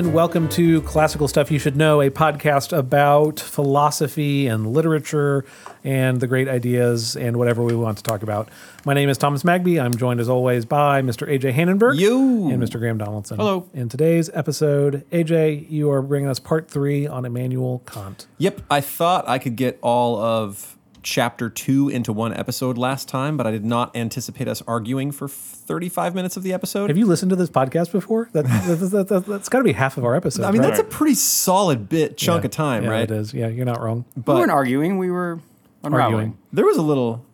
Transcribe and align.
and 0.00 0.14
welcome 0.14 0.48
to 0.48 0.80
Classical 0.80 1.28
Stuff 1.28 1.50
You 1.50 1.58
Should 1.58 1.76
Know, 1.76 2.00
a 2.00 2.08
podcast 2.08 2.74
about 2.74 3.38
philosophy 3.38 4.46
and 4.46 4.72
literature 4.72 5.44
and 5.84 6.22
the 6.22 6.26
great 6.26 6.48
ideas 6.48 7.16
and 7.16 7.36
whatever 7.36 7.62
we 7.62 7.76
want 7.76 7.98
to 7.98 8.02
talk 8.02 8.22
about. 8.22 8.48
My 8.86 8.94
name 8.94 9.10
is 9.10 9.18
Thomas 9.18 9.42
Magby. 9.42 9.78
I'm 9.78 9.94
joined 9.94 10.18
as 10.18 10.26
always 10.30 10.64
by 10.64 11.02
Mr. 11.02 11.28
AJ 11.28 11.52
Hannenberg 11.52 11.98
You. 11.98 12.48
and 12.48 12.62
Mr. 12.62 12.78
Graham 12.78 12.96
Donaldson. 12.96 13.36
Hello. 13.36 13.68
In 13.74 13.90
today's 13.90 14.30
episode, 14.32 15.04
AJ, 15.10 15.70
you 15.70 15.90
are 15.90 16.00
bringing 16.00 16.30
us 16.30 16.38
part 16.38 16.70
three 16.70 17.06
on 17.06 17.26
Immanuel 17.26 17.82
Kant. 17.84 18.26
Yep, 18.38 18.62
I 18.70 18.80
thought 18.80 19.28
I 19.28 19.38
could 19.38 19.56
get 19.56 19.78
all 19.82 20.18
of 20.18 20.78
chapter 21.02 21.48
two 21.50 21.88
into 21.88 22.12
one 22.12 22.34
episode 22.34 22.76
last 22.78 23.08
time, 23.08 23.36
but 23.36 23.46
I 23.46 23.50
did 23.50 23.64
not 23.64 23.94
anticipate 23.96 24.48
us 24.48 24.62
arguing 24.66 25.12
for 25.12 25.28
35 25.28 26.14
minutes 26.14 26.36
of 26.36 26.42
the 26.42 26.52
episode. 26.52 26.90
Have 26.90 26.96
you 26.98 27.06
listened 27.06 27.30
to 27.30 27.36
this 27.36 27.50
podcast 27.50 27.92
before? 27.92 28.28
That, 28.32 28.44
that, 28.44 28.90
that, 28.90 29.08
that, 29.08 29.24
has 29.26 29.48
got 29.48 29.58
to 29.58 29.64
be 29.64 29.72
half 29.72 29.96
of 29.96 30.04
our 30.04 30.14
episode. 30.14 30.44
I 30.44 30.50
mean, 30.50 30.60
right? 30.62 30.68
that's 30.68 30.80
a 30.80 30.84
pretty 30.84 31.14
solid 31.14 31.88
bit 31.88 32.16
chunk 32.16 32.42
Yeah. 32.42 32.46
of 32.46 32.50
time, 32.52 32.84
Yeah, 32.84 32.90
right? 32.90 33.02
It 33.02 33.10
is. 33.10 33.32
Yeah, 33.34 33.48
you're 33.48 33.64
not 33.66 33.80
wrong. 33.80 34.04
But 34.16 34.34
we 34.34 34.40
weren't 34.40 34.50
arguing. 34.52 34.98
We 34.98 35.10
were 35.10 35.40
unraveling. 35.82 36.14
Arguing. 36.14 36.38
there 36.52 36.64
was 36.64 36.76
a 36.76 36.82
little. 36.82 37.24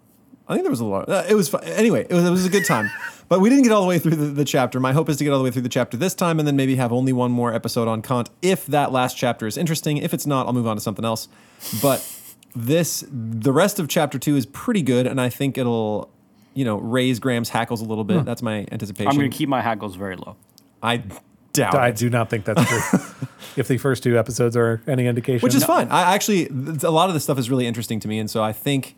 I 0.48 0.52
think 0.52 0.62
there 0.62 0.70
was 0.70 0.80
a 0.80 0.84
lot. 0.84 1.08
Uh, 1.08 1.24
it 1.28 1.34
was 1.34 1.48
fun. 1.48 1.64
anyway. 1.64 2.06
It 2.08 2.14
was, 2.14 2.24
it 2.24 2.30
was 2.30 2.46
a 2.46 2.48
good 2.48 2.64
time, 2.64 2.88
but 3.28 3.40
we 3.40 3.48
didn't 3.50 3.64
get 3.64 3.72
all 3.72 3.82
the 3.82 3.88
way 3.88 3.98
through 3.98 4.14
the, 4.14 4.26
the 4.26 4.44
chapter. 4.44 4.78
My 4.78 4.92
hope 4.92 5.08
is 5.08 5.16
to 5.16 5.24
get 5.24 5.32
all 5.32 5.38
the 5.38 5.44
way 5.44 5.50
through 5.50 5.62
the 5.62 5.68
chapter 5.68 5.96
this 5.96 6.14
time, 6.14 6.38
and 6.38 6.46
then 6.46 6.54
maybe 6.54 6.76
have 6.76 6.92
only 6.92 7.12
one 7.12 7.32
more 7.32 7.52
episode 7.52 7.88
on 7.88 8.00
Kant. 8.00 8.30
If 8.42 8.64
that 8.66 8.92
last 8.92 9.16
chapter 9.16 9.48
is 9.48 9.56
interesting, 9.56 9.96
if 9.96 10.14
it's 10.14 10.24
not, 10.26 10.46
I'll 10.46 10.52
move 10.52 10.68
on 10.68 10.76
to 10.76 10.80
something 10.80 11.04
else. 11.04 11.26
But 11.82 11.98
this, 12.56 13.04
the 13.10 13.52
rest 13.52 13.78
of 13.78 13.88
chapter 13.88 14.18
two 14.18 14.36
is 14.36 14.46
pretty 14.46 14.82
good, 14.82 15.06
and 15.06 15.20
I 15.20 15.28
think 15.28 15.58
it'll, 15.58 16.10
you 16.54 16.64
know, 16.64 16.78
raise 16.78 17.18
Graham's 17.20 17.50
hackles 17.50 17.80
a 17.82 17.84
little 17.84 18.04
bit. 18.04 18.24
That's 18.24 18.42
my 18.42 18.66
anticipation. 18.72 19.10
I'm 19.10 19.16
going 19.16 19.30
to 19.30 19.36
keep 19.36 19.48
my 19.48 19.60
hackles 19.60 19.94
very 19.94 20.16
low. 20.16 20.36
I 20.82 21.02
doubt 21.52 21.74
I 21.74 21.88
it. 21.88 21.96
do 21.96 22.10
not 22.10 22.30
think 22.30 22.44
that's 22.44 22.66
true. 22.68 23.00
if 23.56 23.68
the 23.68 23.78
first 23.78 24.02
two 24.02 24.18
episodes 24.18 24.56
are 24.56 24.82
any 24.86 25.06
indication, 25.06 25.44
which 25.44 25.54
is 25.54 25.64
fine. 25.64 25.88
I 25.88 26.14
actually 26.14 26.46
a 26.48 26.90
lot 26.90 27.08
of 27.08 27.14
this 27.14 27.24
stuff 27.24 27.38
is 27.38 27.50
really 27.50 27.66
interesting 27.66 28.00
to 28.00 28.08
me, 28.08 28.18
and 28.18 28.30
so 28.30 28.42
I 28.42 28.52
think 28.52 28.96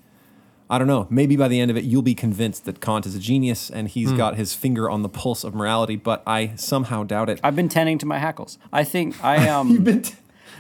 I 0.71 0.79
don't 0.79 0.89
know. 0.89 1.07
Maybe 1.09 1.37
by 1.37 1.49
the 1.49 1.61
end 1.61 1.71
of 1.71 1.77
it, 1.77 1.85
you'll 1.85 2.03
be 2.03 2.15
convinced 2.15 2.65
that 2.67 2.81
Kant 2.81 3.07
is 3.07 3.15
a 3.15 3.19
genius 3.19 3.71
and 3.71 3.89
he's 3.89 4.13
got 4.13 4.37
his 4.37 4.55
finger 4.55 4.91
on 4.91 5.03
the 5.03 5.09
pulse 5.09 5.43
of 5.43 5.55
morality. 5.55 5.97
But 5.97 6.23
I 6.27 6.53
somehow 6.57 7.05
doubt 7.05 7.31
it. 7.31 7.41
I've 7.43 7.57
been 7.57 7.69
tending 7.71 7.99
to 7.99 8.07
my 8.07 8.19
hackles. 8.19 8.59
I 8.73 8.85
think 8.85 9.23
I 9.25 9.49
um. 9.55 9.71
You've 9.71 9.85
been. 9.85 10.03
T- 10.03 10.15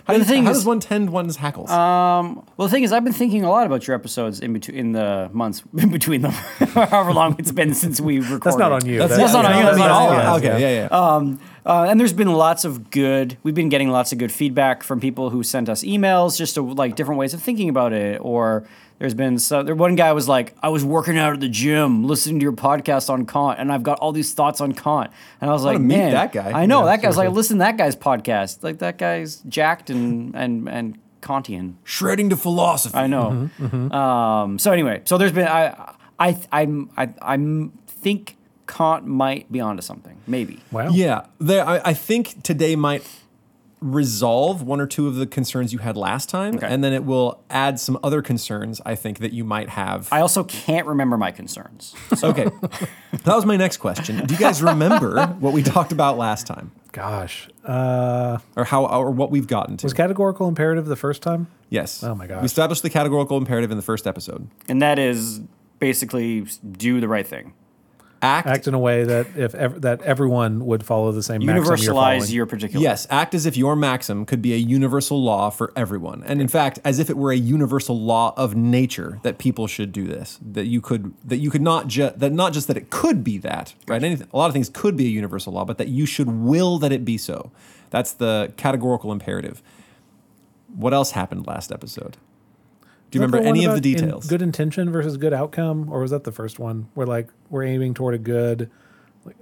how, 0.09 0.15
the 0.15 0.19
do 0.19 0.25
you- 0.25 0.25
thing 0.25 0.45
how 0.45 0.51
is- 0.51 0.57
does 0.59 0.67
one 0.67 0.81
tend 0.81 1.11
one's 1.11 1.37
hackles? 1.37 1.69
well, 1.71 2.45
the 2.59 2.69
thing 2.69 2.83
is, 2.83 2.93
I've 2.93 3.05
been 3.05 3.13
thinking 3.13 3.45
a 3.45 3.51
lot 3.51 3.67
about 3.67 3.87
your 3.87 3.95
episodes 3.95 4.41
in 4.41 4.53
between 4.53 4.77
in 4.77 4.93
the 4.93 5.31
months 5.33 5.63
in 5.79 5.91
between 5.91 6.23
them, 6.23 6.33
however 6.33 7.13
long 7.13 7.37
it's 7.39 7.53
been 7.53 7.75
since 7.75 8.01
we 8.01 8.19
recorded. 8.19 8.43
That's 8.43 8.57
not 8.57 8.73
on 8.73 8.85
you. 8.87 8.99
That's- 8.99 9.17
that's 9.19 9.33
not 9.33 9.45
on 9.45 9.57
you, 9.59 9.63
that's 9.65 9.79
not 9.79 9.91
on 9.91 10.15
Oh, 10.15 10.19
us. 10.19 10.39
okay, 10.43 10.61
yeah, 10.61 10.89
yeah. 10.91 11.39
Uh, 11.67 11.85
and 11.85 12.01
there's 12.01 12.15
been 12.15 12.33
lots 12.33 12.65
of 12.65 12.91
good. 12.91 13.37
We've 13.43 13.55
been 13.55 13.69
getting 13.69 13.91
lots 13.91 14.11
of 14.13 14.17
good 14.19 14.33
feedback 14.33 14.83
from 14.83 15.01
people 15.01 15.29
who 15.29 15.43
sent 15.43 15.69
us 15.69 15.85
emails, 15.85 16.39
just 16.39 16.55
to, 16.55 16.63
like 16.63 16.97
different 16.97 17.19
ways 17.19 17.35
of 17.35 17.43
thinking 17.43 17.69
about 17.69 17.93
it. 17.93 18.19
Or 18.23 18.65
there's 18.99 19.15
been 19.15 19.39
so 19.39 19.63
there. 19.63 19.75
One 19.75 19.95
guy 19.95 20.13
was 20.13 20.29
like, 20.29 20.55
"I 20.63 20.69
was 20.69 20.85
working 20.85 21.17
out 21.19 21.33
at 21.35 21.41
the 21.41 21.49
gym, 21.49 22.05
listening 22.05 22.41
to 22.41 22.43
your 22.43 22.53
podcast 22.53 23.09
on 23.11 23.27
Kant, 23.27 23.59
and 23.61 23.73
I've 23.73 23.83
got 23.83 23.99
all 24.01 24.13
these 24.13 24.33
thoughts 24.35 24.61
on 24.61 24.73
Kant." 24.73 25.11
And 25.41 25.49
I 25.51 25.53
was 25.53 25.63
like, 25.63 25.75
wanna 25.75 25.85
meet 25.87 25.97
"Man, 25.99 26.13
that 26.13 26.33
guy." 26.33 26.51
I 26.53 26.67
know 26.67 26.81
Yeah, 26.81 26.97
that 26.97 27.03
guy's 27.03 27.17
like, 27.17 27.31
listen 27.31 27.59
to 27.59 27.65
that 27.65 27.77
guy's 27.77 27.95
podcast. 27.97 28.63
Like 28.63 28.79
that 28.79 28.99
guy's 28.99 29.37
jacked 29.49 29.91
and 29.91 30.35
and 30.35 30.69
and 30.69 30.99
Kantian. 31.23 31.75
Shredding 31.85 32.31
to 32.31 32.37
philosophy. 32.37 32.97
I 32.97 33.07
know. 33.07 33.51
Um, 33.61 34.59
so 34.59 34.73
anyway, 34.73 35.03
so 35.05 35.19
there's 35.19 35.33
been 35.33 35.49
I 35.49 35.95
I 36.19 36.37
I'm 36.53 36.91
I 36.97 37.09
I'm 37.23 37.73
think 37.87 38.37
Kant 38.67 39.07
might 39.07 39.51
be 39.51 39.61
onto 39.61 39.83
something. 39.83 40.17
Maybe. 40.27 40.61
wow. 40.71 40.91
Yeah, 40.91 41.27
there. 41.41 41.67
I, 41.67 41.81
I 41.87 41.95
think 41.95 42.43
today 42.43 42.77
might 42.77 43.03
resolve 43.81 44.63
one 44.63 44.81
or 44.81 44.87
two 44.87 45.07
of 45.07 45.15
the 45.17 45.27
concerns 45.27 45.73
you 45.73 45.79
had 45.79 45.97
last 45.97 46.29
time, 46.29 46.57
Okay. 46.57 46.67
and 46.67 46.83
then 46.83 46.93
it 46.93 47.05
will 47.05 47.41
add 47.51 47.79
some 47.79 47.99
other 48.03 48.23
concerns. 48.23 48.81
I 48.85 48.95
think 48.95 49.19
that 49.21 49.33
you 49.33 49.45
might 49.45 49.69
have. 49.71 50.09
I 50.13 50.21
also 50.21 50.45
can't 50.45 50.87
remember 50.87 51.17
my 51.17 51.31
concerns. 51.31 51.95
Okay. 52.23 52.45
that 52.45 53.35
was 53.37 53.47
my 53.47 53.57
next 53.57 53.77
question. 53.79 54.25
Do 54.27 54.35
you 54.35 54.41
guys 54.41 54.63
remember 54.63 55.27
what 55.41 55.53
we 55.53 55.63
talked 55.63 55.93
about 55.93 56.19
last 56.19 56.47
time? 56.47 56.73
Gosh, 56.93 57.49
uh, 57.65 58.39
Or 58.57 58.65
how 58.65 58.87
or 58.87 59.11
what 59.11 59.31
we've 59.31 59.47
gotten 59.47 59.77
to? 59.79 59.87
was 59.87 59.93
categorical 59.95 60.49
imperative 60.49 60.87
the 60.87 60.97
first 60.97 61.23
time? 61.23 61.47
yes. 61.71 62.03
Oh 62.03 62.15
my 62.15 62.27
gosh. 62.27 62.41
We 62.43 62.47
established 62.47 62.83
the 62.83 62.91
categorical 62.91 63.37
imperative 63.37 63.71
in 63.71 63.77
the 63.77 63.83
first 63.83 64.07
episode. 64.07 64.49
and 64.69 64.83
that 64.83 64.99
is 64.99 65.41
basically 65.79 66.47
do 66.73 67.01
the 67.01 67.07
right 67.09 67.27
thing. 67.27 67.53
Act, 68.21 68.49
Act 68.49 68.67
in 68.67 68.75
a 68.75 68.79
way 68.79 69.05
that 69.05 69.29
if 69.37 69.55
ev- 69.55 69.81
that 69.83 70.03
everyone 70.03 70.67
would 70.67 70.85
follow 70.85 71.13
the 71.13 71.23
same 71.23 71.45
maxim 71.45 71.65
you're 71.65 71.95
Universalize 71.95 72.33
your 72.33 72.47
particular. 72.47 72.83
Yes, 72.83 73.07
act 73.11 73.35
as 73.35 73.47
if 73.47 73.57
your 73.57 73.77
maxim 73.77 74.27
could 74.27 74.43
be 74.43 74.53
a 74.55 74.57
universal 74.57 75.23
law 75.23 75.51
for 75.51 75.73
everyone. 75.77 76.25
And 76.27 76.41
in 76.41 76.49
fact, 76.49 76.81
as 76.85 76.99
if 76.99 77.11
it 77.11 77.17
were 77.17 77.31
a 77.31 77.37
universal 77.37 78.01
law 78.01 78.35
of 78.37 78.57
nature 78.57 79.21
that 79.23 79.39
people 79.39 79.69
should 79.69 79.93
do 79.93 80.07
this. 80.07 80.39
That 80.43 80.67
you 80.67 80.81
could 80.81 81.15
that 81.25 81.37
you 81.37 81.51
could 81.51 81.63
not 81.63 81.87
just 81.87 82.19
that 82.19 82.33
not 82.33 82.53
just 82.53 82.67
that 82.67 82.77
it 82.77 82.91
could 82.91 83.23
be 83.23 83.39
that, 83.39 83.75
right? 83.87 84.03
Anything 84.03 84.27
a 84.33 84.37
lot 84.37 84.47
of 84.47 84.53
things 84.53 84.69
could 84.69 84.97
be 84.97 85.07
a 85.07 85.11
universal 85.11 85.53
law, 85.53 85.65
but 85.65 85.79
that 85.79 85.89
you 85.89 86.05
should 86.05 86.29
will 86.29 86.79
that 86.79 86.91
it 86.91 87.05
be 87.05 87.19
so. 87.19 87.53
That's 87.91 88.13
the 88.13 88.53
categorical 88.57 89.13
imperative. 89.13 89.63
What 90.75 90.93
else 90.93 91.13
happened 91.13 91.47
last 91.47 91.71
episode? 91.73 92.17
Do 93.11 93.19
you 93.19 93.25
remember 93.25 93.47
any 93.47 93.65
of 93.65 93.73
the 93.73 93.79
about 93.79 93.87
in- 93.87 93.93
details? 93.95 94.27
good 94.27 94.43
intention 94.43 94.91
versus 94.91 95.17
good 95.17 95.33
outcome, 95.33 95.89
or 95.91 96.01
was 96.01 96.11
that 96.11 96.25
the 96.25 96.33
first 96.33 96.59
one 96.59 96.89
where 96.95 97.07
like 97.07 97.29
we're 97.51 97.65
aiming 97.65 97.95
toward 97.95 98.15
a 98.15 98.19
good? 98.19 98.71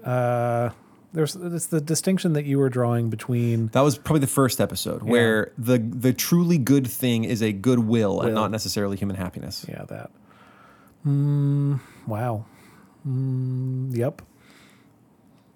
Uh, 0.04 0.70
there's 1.12 1.34
it's 1.36 1.66
the 1.66 1.80
distinction 1.80 2.32
that 2.34 2.44
you 2.44 2.58
were 2.58 2.68
drawing 2.68 3.08
between. 3.10 3.68
That 3.68 3.80
was 3.80 3.96
probably 3.98 4.20
the 4.20 4.26
first 4.26 4.60
episode 4.60 5.02
where 5.02 5.52
the 5.56 5.78
the 5.78 6.12
truly 6.12 6.58
good 6.58 6.86
thing 6.86 7.24
is 7.24 7.42
a 7.42 7.52
good 7.52 7.80
will 7.80 8.20
and 8.20 8.34
not 8.34 8.50
necessarily 8.50 8.96
human 8.96 9.16
happiness. 9.16 9.64
Yeah, 9.68 9.84
that. 9.84 10.10
Mm, 11.06 11.80
wow. 12.06 12.44
Mm, 13.06 13.96
yep. 13.96 14.22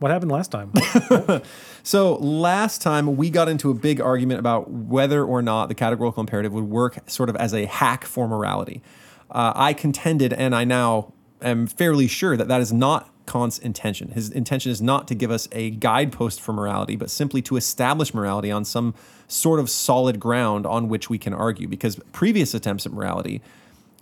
What 0.01 0.11
happened 0.11 0.33
last 0.33 0.51
time? 0.51 0.73
So 1.83 2.17
last 2.17 2.83
time 2.83 3.17
we 3.17 3.31
got 3.31 3.49
into 3.49 3.71
a 3.71 3.75
big 3.75 4.01
argument 4.01 4.41
about 4.41 4.71
whether 4.71 5.25
or 5.25 5.41
not 5.41 5.69
the 5.69 5.75
categorical 5.75 6.21
imperative 6.21 6.53
would 6.53 6.65
work 6.65 6.99
sort 7.09 7.29
of 7.29 7.37
as 7.37 7.55
a 7.55 7.65
hack 7.65 8.05
for 8.05 8.29
morality. 8.29 8.83
Uh, 9.31 9.53
I 9.55 9.73
contended, 9.73 10.33
and 10.33 10.55
I 10.55 10.65
now 10.65 11.13
am 11.41 11.67
fairly 11.67 12.07
sure 12.07 12.37
that 12.37 12.49
that 12.49 12.61
is 12.61 12.73
not 12.73 13.11
Kant's 13.27 13.59
intention. 13.59 14.11
His 14.11 14.31
intention 14.31 14.73
is 14.73 14.83
not 14.83 15.09
to 15.09 15.15
give 15.15 15.31
us 15.31 15.49
a 15.53 15.71
guidepost 15.71 16.41
for 16.41 16.53
morality, 16.53 16.97
but 16.97 17.11
simply 17.11 17.41
to 17.43 17.57
establish 17.57 18.13
morality 18.13 18.51
on 18.51 18.65
some 18.65 18.95
sort 19.29 19.61
of 19.61 19.71
solid 19.71 20.21
ground 20.21 20.67
on 20.67 20.89
which 20.89 21.09
we 21.09 21.17
can 21.17 21.33
argue. 21.33 21.69
Because 21.69 21.99
previous 22.13 22.53
attempts 22.53 22.85
at 22.85 22.93
morality 22.93 23.41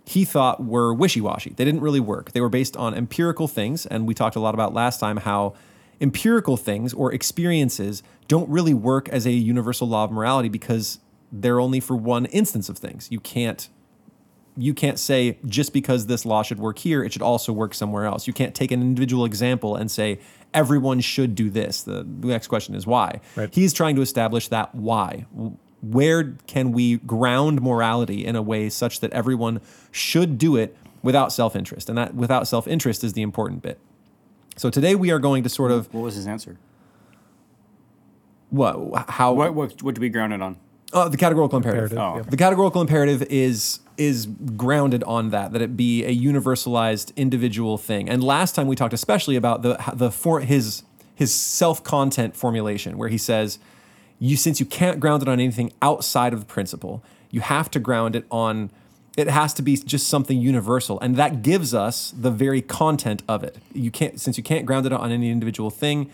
he 0.05 0.25
thought 0.25 0.65
were 0.65 0.91
wishy-washy. 0.91 1.51
They 1.51 1.63
didn't 1.63 1.81
really 1.81 1.99
work. 1.99 2.31
They 2.31 2.41
were 2.41 2.49
based 2.49 2.75
on 2.75 2.95
empirical 2.95 3.47
things, 3.47 3.85
and 3.85 4.07
we 4.07 4.15
talked 4.15 4.35
a 4.35 4.39
lot 4.39 4.55
about 4.55 4.73
last 4.73 4.99
time 4.99 5.17
how 5.17 5.53
empirical 6.01 6.57
things 6.57 6.93
or 6.93 7.13
experiences 7.13 8.03
don't 8.27 8.49
really 8.49 8.73
work 8.73 9.09
as 9.09 9.25
a 9.25 9.31
universal 9.31 9.87
law 9.87 10.05
of 10.05 10.11
morality 10.11 10.49
because 10.49 10.99
they're 11.31 11.59
only 11.59 11.79
for 11.79 11.95
one 11.95 12.25
instance 12.27 12.69
of 12.69 12.77
things. 12.77 13.07
You 13.11 13.19
can't 13.19 13.69
you 14.57 14.73
can't 14.73 14.99
say 14.99 15.37
just 15.45 15.71
because 15.71 16.07
this 16.07 16.25
law 16.25 16.43
should 16.43 16.59
work 16.59 16.79
here, 16.79 17.01
it 17.01 17.13
should 17.13 17.21
also 17.21 17.53
work 17.53 17.73
somewhere 17.73 18.05
else. 18.05 18.27
You 18.27 18.33
can't 18.33 18.53
take 18.53 18.71
an 18.71 18.81
individual 18.81 19.23
example 19.23 19.75
and 19.75 19.89
say 19.89 20.19
everyone 20.53 20.99
should 20.99 21.33
do 21.33 21.49
this. 21.49 21.83
The, 21.83 22.05
the 22.19 22.27
next 22.27 22.47
question 22.47 22.75
is 22.75 22.85
why. 22.85 23.21
Right. 23.37 23.53
He's 23.53 23.71
trying 23.71 23.95
to 23.95 24.01
establish 24.01 24.49
that 24.49 24.75
why. 24.75 25.25
Where 25.81 26.35
can 26.47 26.73
we 26.73 26.97
ground 26.97 27.61
morality 27.61 28.25
in 28.25 28.35
a 28.35 28.41
way 28.41 28.69
such 28.69 28.99
that 28.99 29.13
everyone 29.13 29.61
should 29.91 30.37
do 30.37 30.57
it 30.57 30.75
without 31.01 31.31
self-interest? 31.31 31.87
And 31.87 31.97
that 31.97 32.15
without 32.15 32.45
self-interest 32.47 33.03
is 33.03 33.13
the 33.13 33.21
important 33.21 33.61
bit. 33.61 33.79
So 34.59 34.69
today 34.69 34.93
we 34.93 35.09
are 35.11 35.19
going 35.19 35.43
to 35.43 35.49
sort 35.49 35.71
of 35.71 35.91
What 35.93 36.01
was 36.01 36.15
his 36.15 36.27
answer? 36.27 36.57
what 38.49 39.05
how 39.09 39.31
What 39.31 39.53
what 39.55 39.81
what 39.81 39.95
do 39.95 40.01
we 40.01 40.09
ground 40.09 40.33
it 40.33 40.41
on? 40.41 40.57
uh, 40.91 41.07
the 41.07 41.15
categorical 41.15 41.55
imperative. 41.55 41.91
Imperative, 41.93 41.97
Oh, 41.97 42.17
yep. 42.17 42.29
The 42.29 42.35
categorical 42.35 42.81
imperative 42.81 43.21
is 43.29 43.79
is 43.95 44.25
grounded 44.57 45.01
on 45.05 45.29
that 45.29 45.53
that 45.53 45.61
it 45.61 45.77
be 45.77 46.03
a 46.03 46.13
universalized 46.13 47.15
individual 47.15 47.77
thing. 47.77 48.09
And 48.09 48.21
last 48.21 48.53
time 48.53 48.67
we 48.67 48.75
talked 48.75 48.93
especially 48.93 49.37
about 49.37 49.61
the 49.61 49.81
the 49.93 50.11
for 50.11 50.41
his 50.41 50.83
his 51.15 51.33
self 51.33 51.81
content 51.81 52.35
formulation 52.35 52.97
where 52.97 53.07
he 53.07 53.17
says 53.17 53.59
you 54.19 54.35
since 54.35 54.59
you 54.59 54.65
can't 54.65 54.99
ground 54.99 55.21
it 55.21 55.29
on 55.29 55.39
anything 55.39 55.71
outside 55.81 56.33
of 56.33 56.41
the 56.41 56.45
principle, 56.45 57.01
you 57.31 57.39
have 57.39 57.71
to 57.71 57.79
ground 57.79 58.13
it 58.13 58.25
on 58.29 58.71
it 59.19 59.27
has 59.27 59.53
to 59.55 59.61
be 59.61 59.75
just 59.75 60.07
something 60.07 60.39
universal 60.39 60.99
and 61.01 61.15
that 61.17 61.41
gives 61.41 61.73
us 61.73 62.13
the 62.15 62.31
very 62.31 62.61
content 62.61 63.21
of 63.27 63.43
it. 63.43 63.57
You 63.73 63.91
can't 63.91 64.19
since 64.19 64.37
you 64.37 64.43
can't 64.43 64.65
ground 64.65 64.85
it 64.85 64.93
on 64.93 65.11
any 65.11 65.29
individual 65.29 65.69
thing, 65.69 66.09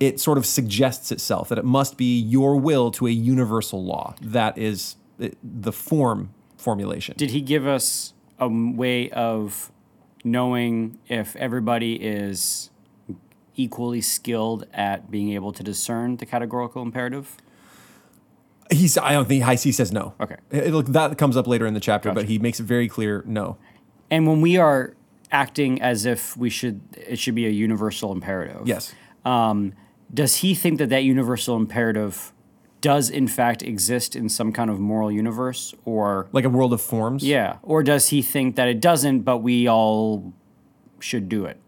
it 0.00 0.18
sort 0.18 0.36
of 0.36 0.44
suggests 0.44 1.12
itself 1.12 1.48
that 1.48 1.58
it 1.58 1.64
must 1.64 1.96
be 1.96 2.18
your 2.18 2.56
will 2.56 2.90
to 2.92 3.06
a 3.06 3.10
universal 3.10 3.84
law. 3.84 4.14
That 4.20 4.58
is 4.58 4.96
the- 5.18 5.72
form 5.72 6.30
formulation. 6.56 7.14
Did 7.16 7.30
he 7.30 7.40
give 7.40 7.66
us 7.66 8.14
a 8.38 8.48
way 8.48 9.10
of 9.10 9.70
knowing 10.24 10.98
if 11.08 11.36
everybody 11.36 11.94
is 11.94 12.70
equally 13.54 14.00
skilled 14.00 14.66
at 14.72 15.10
being 15.10 15.32
able 15.32 15.52
to 15.52 15.62
discern 15.62 16.16
the 16.16 16.26
categorical 16.26 16.82
imperative? 16.82 17.36
He's. 18.70 18.98
I 18.98 19.12
don't 19.12 19.26
think 19.26 19.44
he 19.60 19.72
says 19.72 19.92
no. 19.92 20.14
Okay. 20.20 20.36
It, 20.50 20.72
look, 20.72 20.86
that 20.88 21.16
comes 21.18 21.36
up 21.36 21.46
later 21.46 21.66
in 21.66 21.74
the 21.74 21.80
chapter, 21.80 22.12
but 22.12 22.26
he 22.26 22.38
makes 22.38 22.60
it 22.60 22.64
very 22.64 22.88
clear 22.88 23.22
no. 23.26 23.56
And 24.10 24.26
when 24.26 24.40
we 24.40 24.56
are 24.56 24.94
acting 25.30 25.80
as 25.82 26.06
if 26.06 26.36
we 26.36 26.50
should, 26.50 26.80
it 26.96 27.18
should 27.18 27.34
be 27.34 27.46
a 27.46 27.50
universal 27.50 28.12
imperative. 28.12 28.62
Yes. 28.66 28.94
Um, 29.24 29.74
does 30.12 30.36
he 30.36 30.54
think 30.54 30.78
that 30.78 30.88
that 30.88 31.04
universal 31.04 31.56
imperative 31.56 32.32
does 32.80 33.10
in 33.10 33.26
fact 33.26 33.62
exist 33.62 34.14
in 34.14 34.28
some 34.28 34.52
kind 34.52 34.70
of 34.70 34.78
moral 34.78 35.10
universe, 35.10 35.74
or 35.84 36.28
Like 36.32 36.44
a 36.44 36.48
world 36.48 36.72
of 36.72 36.80
forms. 36.80 37.24
yeah, 37.24 37.56
or 37.62 37.82
does 37.82 38.08
he 38.10 38.22
think 38.22 38.56
that 38.56 38.68
it 38.68 38.80
doesn't, 38.80 39.20
but 39.20 39.38
we 39.38 39.68
all 39.68 40.32
should 41.00 41.28
do 41.28 41.44
it? 41.44 41.58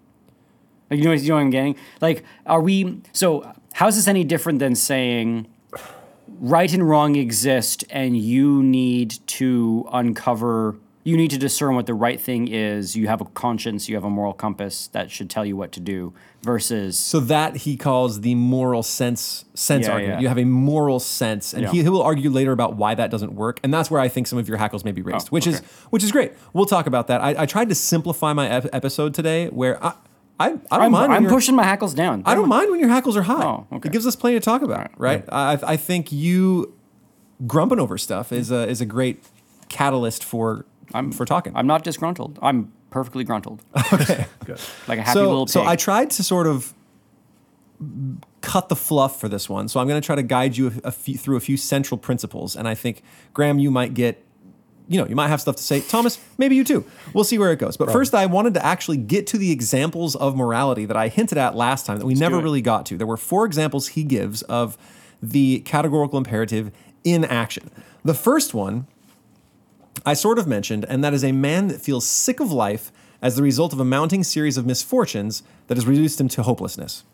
Like, 0.91 0.99
you 1.00 1.05
know, 1.05 1.12
you 1.12 1.29
know 1.29 1.35
what 1.35 1.41
I'm 1.43 1.50
getting? 1.50 1.76
Like, 2.00 2.25
are 2.47 2.61
we? 2.61 3.00
So, 3.12 3.52
how 3.75 3.88
is 3.88 3.97
this 3.97 4.08
any 4.08 4.25
different 4.25 4.58
than 4.61 4.75
saying 4.75 5.49
right 6.40 6.72
and 6.72 6.88
wrong 6.88 7.14
exist, 7.14 7.84
and 7.90 8.16
you 8.16 8.62
need 8.62 9.19
to 9.28 9.87
uncover? 9.92 10.76
You 11.04 11.16
need 11.16 11.31
to 11.31 11.38
discern 11.38 11.75
what 11.76 11.87
the 11.87 11.94
right 11.94 12.20
thing 12.20 12.48
is. 12.48 12.94
You 12.94 13.06
have 13.08 13.20
a 13.22 13.25
conscience. 13.25 13.88
You 13.88 13.94
have 13.94 14.04
a 14.04 14.10
moral 14.10 14.34
compass 14.34 14.88
that 14.88 15.10
should 15.10 15.31
tell 15.31 15.46
you 15.46 15.56
what 15.56 15.72
to 15.72 15.81
do. 15.81 16.12
Versus, 16.42 16.98
So 16.98 17.20
that 17.20 17.56
he 17.58 17.76
calls 17.76 18.22
the 18.22 18.34
moral 18.34 18.82
sense 18.82 19.44
sense 19.54 19.87
Yeah, 19.87 19.92
argument. 19.92 20.19
yeah. 20.19 20.22
You 20.22 20.28
have 20.28 20.38
a 20.38 20.44
moral 20.46 20.98
sense, 20.98 21.52
and 21.52 21.64
Yeah. 21.64 21.70
he, 21.72 21.82
he 21.82 21.88
will 21.90 22.02
argue 22.02 22.31
later 22.31 22.52
about 22.52 22.76
why 22.76 22.94
that 22.94 23.10
doesn't 23.10 23.34
work, 23.34 23.60
and 23.62 23.72
that's 23.75 23.90
where 23.90 24.00
I 24.00 24.08
think 24.08 24.26
some 24.26 24.38
of 24.38 24.48
your 24.48 24.56
hackles 24.56 24.82
may 24.84 24.92
be 24.92 25.02
raised, 25.02 25.28
Oh, 25.28 25.31
which 25.31 25.46
is 25.46 25.60
which 25.90 26.02
is 26.02 26.10
great. 26.12 26.32
We'll 26.54 26.64
talk 26.66 26.87
about 26.87 27.08
that. 27.08 27.20
I, 27.22 27.42
I 27.42 27.46
tried 27.46 27.69
to 27.69 27.75
simplify 27.75 28.32
my 28.32 28.48
ep- 28.48 28.69
episode 28.75 29.12
today, 29.12 29.48
where 29.48 29.82
I 29.84 29.92
I, 30.40 30.46
I 30.46 30.48
don't 30.48 30.64
I'm, 30.72 30.92
mind. 30.92 31.12
I'm 31.12 31.26
pushing 31.26 31.54
my 31.54 31.64
hackles 31.64 31.92
down. 31.92 32.22
I 32.25 32.34
don't 32.34 32.48
mind 32.48 32.70
when 32.70 32.81
your 32.81 32.88
hackles 32.88 33.16
are 33.16 33.22
high. 33.22 33.44
Oh, 33.44 33.66
okay. 33.72 33.88
It 33.88 33.92
gives 33.92 34.06
us 34.06 34.16
plenty 34.16 34.37
to 34.37 34.40
talk 34.40 34.62
about, 34.62 34.90
right? 34.98 35.22
I, 35.31 35.58
I 35.62 35.76
think 35.76 36.10
you 36.10 36.75
grumping 37.46 37.78
over 37.78 37.98
stuff 37.98 38.32
is 38.32 38.50
a 38.50 38.66
is 38.69 38.81
a 38.81 38.87
great 38.87 39.22
catalyst 39.69 40.25
for 40.25 40.64
I'm 40.94 41.12
for 41.12 41.26
talking. 41.26 41.54
I'm 41.54 41.66
not 41.66 41.84
disgruntled. 41.84 42.38
I'm 42.40 42.72
perfectly 42.90 43.22
gruntled. 43.22 43.62
okay. 43.92 44.26
Good. 44.44 44.58
Like 44.88 44.98
a 44.98 45.02
happy 45.02 45.14
so, 45.14 45.28
little 45.28 45.46
pig. 45.46 45.52
So 45.52 45.64
I 45.64 45.76
tried 45.76 46.10
to 46.10 46.22
sort 46.22 46.46
of 46.46 46.75
cut 48.40 48.69
the 48.69 48.76
fluff 48.76 49.20
for 49.20 49.28
this 49.28 49.48
one. 49.48 49.69
So 49.69 49.81
I'm 49.81 49.88
going 49.88 50.00
to 50.00 50.04
try 50.04 50.16
to 50.16 50.22
guide 50.22 50.56
you 50.56 50.69
a, 50.69 50.88
a 50.88 50.92
few, 50.92 51.16
through 51.16 51.37
a 51.37 51.40
few 51.40 51.56
central 51.56 51.98
principles. 51.98 52.56
And 52.56 52.69
I 52.69 52.75
think, 52.75 53.02
Graham, 53.32 53.58
you 53.58 53.70
might 53.70 53.94
get, 53.94 54.25
you 54.90 55.00
know, 55.00 55.06
you 55.06 55.14
might 55.14 55.28
have 55.28 55.40
stuff 55.40 55.54
to 55.54 55.62
say. 55.62 55.81
Thomas, 55.81 56.19
maybe 56.37 56.56
you 56.56 56.64
too. 56.64 56.84
We'll 57.14 57.22
see 57.22 57.38
where 57.38 57.52
it 57.52 57.60
goes. 57.60 57.76
But 57.76 57.92
first, 57.92 58.12
I 58.12 58.26
wanted 58.26 58.54
to 58.54 58.66
actually 58.66 58.96
get 58.96 59.25
to 59.28 59.38
the 59.38 59.52
examples 59.52 60.16
of 60.16 60.34
morality 60.37 60.84
that 60.84 60.96
I 60.96 61.06
hinted 61.06 61.38
at 61.38 61.54
last 61.54 61.87
time 61.87 61.98
that 62.00 62.06
we 62.06 62.14
never 62.14 62.40
really 62.40 62.60
got 62.60 62.87
to. 62.87 62.96
There 62.98 63.06
were 63.06 63.16
four 63.16 63.46
examples 63.46 63.88
he 63.88 64.02
gives 64.02 64.42
of 64.42 64.76
the 65.22 65.60
categorical 65.60 66.19
imperative 66.19 66.72
in 67.04 67.25
action. 67.25 67.70
The 68.04 68.14
first 68.14 68.52
one 68.52 68.88
I 70.04 70.14
sort 70.14 70.40
of 70.40 70.48
mentioned, 70.48 70.84
and 70.88 71.04
that 71.04 71.14
is 71.14 71.22
a 71.22 71.31
man 71.31 71.69
that 71.69 71.81
feels 71.81 72.04
sick 72.04 72.40
of 72.40 72.50
life 72.50 72.90
as 73.22 73.37
the 73.37 73.42
result 73.44 73.72
of 73.72 73.78
a 73.78 73.84
mounting 73.84 74.25
series 74.25 74.56
of 74.56 74.66
misfortunes 74.66 75.44
that 75.69 75.76
has 75.76 75.87
reduced 75.87 76.20
him 76.20 76.26
to 76.31 76.42
hopelessness. 76.42 77.04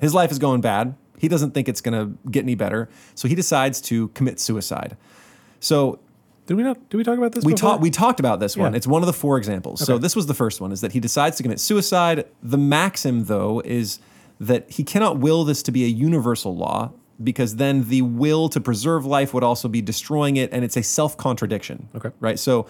His 0.00 0.12
life 0.12 0.30
is 0.30 0.38
going 0.38 0.60
bad. 0.60 0.96
He 1.16 1.28
doesn't 1.28 1.52
think 1.52 1.66
it's 1.66 1.80
going 1.80 1.94
to 1.94 2.18
get 2.30 2.42
any 2.42 2.56
better, 2.56 2.90
so 3.14 3.26
he 3.26 3.34
decides 3.34 3.80
to 3.82 4.08
commit 4.08 4.38
suicide. 4.38 4.98
So 5.60 5.98
Did 6.50 6.56
we 6.56 6.64
not? 6.64 6.90
Did 6.90 6.96
we 6.96 7.04
talk 7.04 7.16
about 7.16 7.30
this? 7.30 7.44
we 7.44 7.54
talked 7.54 7.80
we 7.80 7.90
talked 7.90 8.18
about 8.18 8.40
this 8.40 8.56
one. 8.56 8.72
Yeah. 8.72 8.76
It's 8.78 8.86
one 8.88 9.02
of 9.02 9.06
the 9.06 9.12
four 9.12 9.38
examples. 9.38 9.86
So 9.86 9.98
this 9.98 10.16
was 10.16 10.26
the 10.26 10.34
first 10.34 10.60
one 10.60 10.72
is 10.72 10.80
that 10.80 10.90
he 10.90 10.98
decides 10.98 11.36
to 11.36 11.44
commit 11.44 11.60
suicide. 11.60 12.26
The 12.42 12.58
maxim 12.58 13.26
though 13.26 13.60
is 13.64 14.00
that 14.40 14.68
he 14.68 14.82
cannot 14.82 15.18
will 15.18 15.44
this 15.44 15.62
to 15.62 15.70
be 15.70 15.84
a 15.84 15.86
universal 15.86 16.56
law 16.56 16.90
because 17.22 17.54
then 17.54 17.88
the 17.88 18.02
will 18.02 18.48
to 18.48 18.60
preserve 18.60 19.06
life 19.06 19.32
would 19.32 19.44
also 19.44 19.68
be 19.68 19.80
destroying 19.80 20.38
it 20.38 20.52
and 20.52 20.64
it's 20.64 20.76
a 20.76 20.82
self-contradiction. 20.82 21.88
Okay. 21.94 22.10
Right? 22.18 22.36
So 22.36 22.66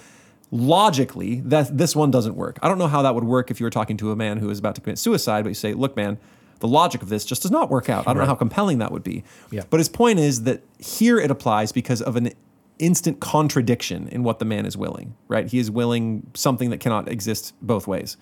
logically 0.50 1.40
that 1.46 1.78
this 1.78 1.96
one 1.96 2.10
doesn't 2.10 2.36
work. 2.36 2.58
I 2.62 2.68
don't 2.68 2.76
know 2.76 2.86
how 2.86 3.00
that 3.00 3.14
would 3.14 3.24
work 3.24 3.50
if 3.50 3.60
you 3.60 3.64
were 3.64 3.70
talking 3.70 3.96
to 3.96 4.12
a 4.12 4.16
man 4.16 4.36
who 4.36 4.50
is 4.50 4.58
about 4.58 4.74
to 4.74 4.82
commit 4.82 4.98
suicide 4.98 5.42
but 5.42 5.48
you 5.48 5.54
say, 5.54 5.72
"Look 5.72 5.96
man, 5.96 6.18
the 6.58 6.68
logic 6.68 7.00
of 7.00 7.08
this 7.08 7.24
just 7.24 7.40
does 7.40 7.50
not 7.50 7.70
work 7.70 7.88
out. 7.88 8.06
I 8.06 8.12
don't 8.12 8.20
know 8.20 8.26
how 8.26 8.34
compelling 8.34 8.76
that 8.80 8.92
would 8.92 9.04
be." 9.04 9.24
Yeah. 9.50 9.62
But 9.70 9.80
his 9.80 9.88
point 9.88 10.18
is 10.18 10.42
that 10.42 10.60
here 10.78 11.18
it 11.18 11.30
applies 11.30 11.72
because 11.72 12.02
of 12.02 12.16
an 12.16 12.34
instant 12.80 13.20
contradiction 13.20 14.08
in 14.08 14.22
what 14.22 14.38
the 14.38 14.44
man 14.44 14.66
is 14.66 14.76
willing, 14.76 15.14
right? 15.28 15.46
He 15.46 15.58
is 15.58 15.70
willing 15.70 16.26
something 16.34 16.70
that 16.70 16.78
cannot 16.78 17.08
exist 17.08 17.54
both 17.62 17.86
ways. 17.86 18.16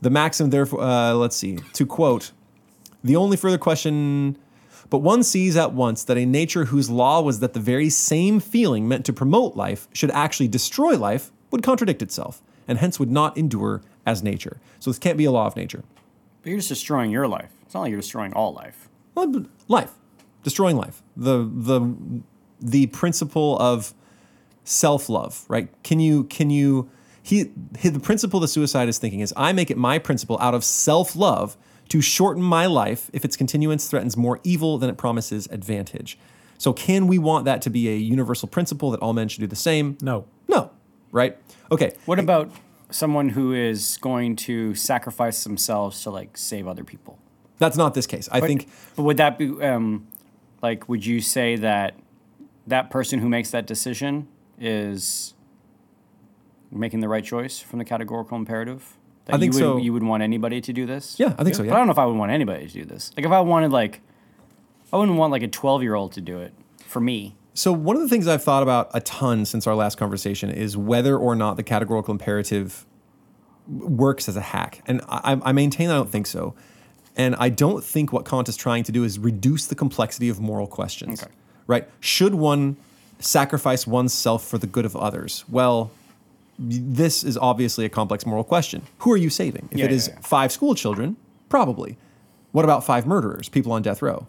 The 0.00 0.10
maxim, 0.10 0.50
therefore, 0.50 0.82
uh, 0.82 1.12
let's 1.14 1.36
see, 1.36 1.58
to 1.74 1.84
quote, 1.86 2.32
the 3.04 3.16
only 3.16 3.36
further 3.36 3.58
question, 3.58 4.38
but 4.90 4.98
one 4.98 5.22
sees 5.22 5.56
at 5.56 5.72
once 5.72 6.04
that 6.04 6.16
a 6.16 6.24
nature 6.24 6.66
whose 6.66 6.88
law 6.88 7.20
was 7.20 7.40
that 7.40 7.52
the 7.52 7.60
very 7.60 7.90
same 7.90 8.40
feeling 8.40 8.88
meant 8.88 9.04
to 9.06 9.12
promote 9.12 9.56
life 9.56 9.88
should 9.92 10.10
actually 10.12 10.48
destroy 10.48 10.96
life 10.96 11.30
would 11.50 11.62
contradict 11.62 12.00
itself, 12.02 12.40
and 12.66 12.78
hence 12.78 12.98
would 12.98 13.10
not 13.10 13.36
endure 13.36 13.82
as 14.06 14.22
nature. 14.22 14.60
So 14.78 14.90
this 14.90 14.98
can't 14.98 15.18
be 15.18 15.24
a 15.24 15.30
law 15.30 15.46
of 15.46 15.56
nature. 15.56 15.84
but 16.42 16.50
you're 16.50 16.58
just 16.58 16.68
destroying 16.68 17.10
your 17.10 17.26
life. 17.28 17.50
It's 17.62 17.74
not 17.74 17.82
like 17.82 17.90
you're 17.90 18.00
destroying 18.00 18.32
all 18.32 18.52
life. 18.54 18.88
Well, 19.14 19.44
life, 19.66 19.92
destroying 20.42 20.76
life. 20.76 21.02
The 21.16 21.38
the 21.38 21.80
the 22.60 22.86
principle 22.86 23.58
of 23.58 23.94
self 24.64 25.08
love, 25.08 25.44
right? 25.48 25.68
Can 25.82 26.00
you 26.00 26.24
can 26.24 26.50
you 26.50 26.90
he, 27.22 27.50
he 27.78 27.88
the 27.88 28.00
principle 28.00 28.40
the 28.40 28.48
suicide 28.48 28.88
is 28.88 28.98
thinking 28.98 29.20
is 29.20 29.34
I 29.36 29.52
make 29.52 29.70
it 29.70 29.76
my 29.76 29.98
principle 29.98 30.38
out 30.40 30.54
of 30.54 30.64
self 30.64 31.14
love 31.14 31.56
to 31.88 32.00
shorten 32.00 32.42
my 32.42 32.66
life 32.66 33.10
if 33.12 33.24
its 33.24 33.36
continuance 33.36 33.88
threatens 33.88 34.16
more 34.16 34.40
evil 34.44 34.78
than 34.78 34.90
it 34.90 34.96
promises 34.96 35.46
advantage. 35.50 36.18
So 36.58 36.72
can 36.72 37.06
we 37.06 37.18
want 37.18 37.44
that 37.44 37.62
to 37.62 37.70
be 37.70 37.88
a 37.88 37.96
universal 37.96 38.48
principle 38.48 38.90
that 38.90 39.00
all 39.00 39.12
men 39.12 39.28
should 39.28 39.40
do 39.40 39.46
the 39.46 39.56
same? 39.56 39.96
No. 40.02 40.26
No, 40.48 40.70
right? 41.12 41.36
Okay. 41.70 41.94
What 42.04 42.18
about 42.18 42.50
someone 42.90 43.30
who 43.30 43.52
is 43.52 43.98
going 43.98 44.34
to 44.34 44.74
sacrifice 44.74 45.44
themselves 45.44 46.02
to 46.02 46.10
like 46.10 46.36
save 46.36 46.66
other 46.66 46.84
people? 46.84 47.18
That's 47.58 47.76
not 47.76 47.94
this 47.94 48.06
case. 48.06 48.28
I 48.30 48.40
think 48.40 48.68
But 48.96 49.02
would 49.02 49.16
that 49.16 49.38
be 49.38 49.50
um, 49.62 50.06
like? 50.62 50.88
Would 50.88 51.04
you 51.04 51.20
say 51.20 51.56
that 51.56 51.94
that 52.68 52.90
person 52.90 53.18
who 53.18 53.28
makes 53.28 53.50
that 53.50 53.66
decision 53.66 54.28
is 54.58 55.34
making 56.70 57.00
the 57.00 57.08
right 57.08 57.24
choice 57.24 57.60
from 57.60 57.78
the 57.78 57.84
categorical 57.84 58.36
imperative? 58.36 58.96
That 59.24 59.36
I 59.36 59.38
think 59.38 59.54
you 59.54 59.58
would, 59.58 59.64
so. 59.64 59.76
You 59.78 59.92
would 59.92 60.02
want 60.02 60.22
anybody 60.22 60.60
to 60.60 60.72
do 60.72 60.86
this? 60.86 61.18
Yeah, 61.18 61.34
I 61.38 61.44
think 61.44 61.54
so, 61.54 61.62
But 61.62 61.68
yeah. 61.68 61.74
I 61.74 61.76
don't 61.78 61.86
know 61.86 61.92
if 61.92 61.98
I 61.98 62.06
would 62.06 62.16
want 62.16 62.32
anybody 62.32 62.66
to 62.66 62.72
do 62.72 62.84
this. 62.84 63.10
Like 63.16 63.26
if 63.26 63.32
I 63.32 63.40
wanted 63.40 63.72
like, 63.72 64.00
I 64.92 64.96
wouldn't 64.96 65.18
want 65.18 65.32
like 65.32 65.42
a 65.42 65.48
twelve-year-old 65.48 66.12
to 66.12 66.20
do 66.20 66.38
it 66.38 66.54
for 66.84 67.00
me. 67.00 67.36
So 67.52 67.72
one 67.72 67.96
of 67.96 68.02
the 68.02 68.08
things 68.08 68.26
I've 68.26 68.42
thought 68.42 68.62
about 68.62 68.90
a 68.94 69.00
ton 69.00 69.44
since 69.44 69.66
our 69.66 69.74
last 69.74 69.98
conversation 69.98 70.48
is 70.48 70.76
whether 70.76 71.16
or 71.16 71.34
not 71.34 71.56
the 71.56 71.62
categorical 71.62 72.12
imperative 72.12 72.86
works 73.66 74.28
as 74.28 74.36
a 74.36 74.40
hack, 74.40 74.82
and 74.86 75.02
I, 75.08 75.38
I 75.42 75.52
maintain 75.52 75.90
I 75.90 75.94
don't 75.94 76.10
think 76.10 76.26
so. 76.26 76.54
And 77.16 77.34
I 77.36 77.48
don't 77.48 77.84
think 77.84 78.12
what 78.12 78.24
Kant 78.24 78.48
is 78.48 78.56
trying 78.56 78.84
to 78.84 78.92
do 78.92 79.02
is 79.02 79.18
reduce 79.18 79.66
the 79.66 79.74
complexity 79.74 80.28
of 80.28 80.40
moral 80.40 80.68
questions. 80.68 81.22
Okay. 81.22 81.32
Right? 81.68 81.88
Should 82.00 82.34
one 82.34 82.76
sacrifice 83.20 83.86
oneself 83.86 84.44
for 84.44 84.58
the 84.58 84.66
good 84.66 84.84
of 84.84 84.96
others? 84.96 85.44
Well, 85.48 85.92
this 86.58 87.22
is 87.22 87.38
obviously 87.38 87.84
a 87.84 87.88
complex 87.88 88.26
moral 88.26 88.42
question. 88.42 88.82
Who 88.98 89.12
are 89.12 89.16
you 89.16 89.30
saving? 89.30 89.68
If 89.70 89.78
Yeah, 89.78 89.84
it 89.84 89.90
yeah, 89.92 89.96
is 89.96 90.08
yeah. 90.08 90.18
five 90.20 90.50
school 90.50 90.74
children, 90.74 91.16
probably. 91.48 91.96
What 92.50 92.64
about 92.64 92.82
five 92.84 93.06
murderers, 93.06 93.48
people 93.48 93.70
on 93.70 93.82
death 93.82 94.02
row? 94.02 94.26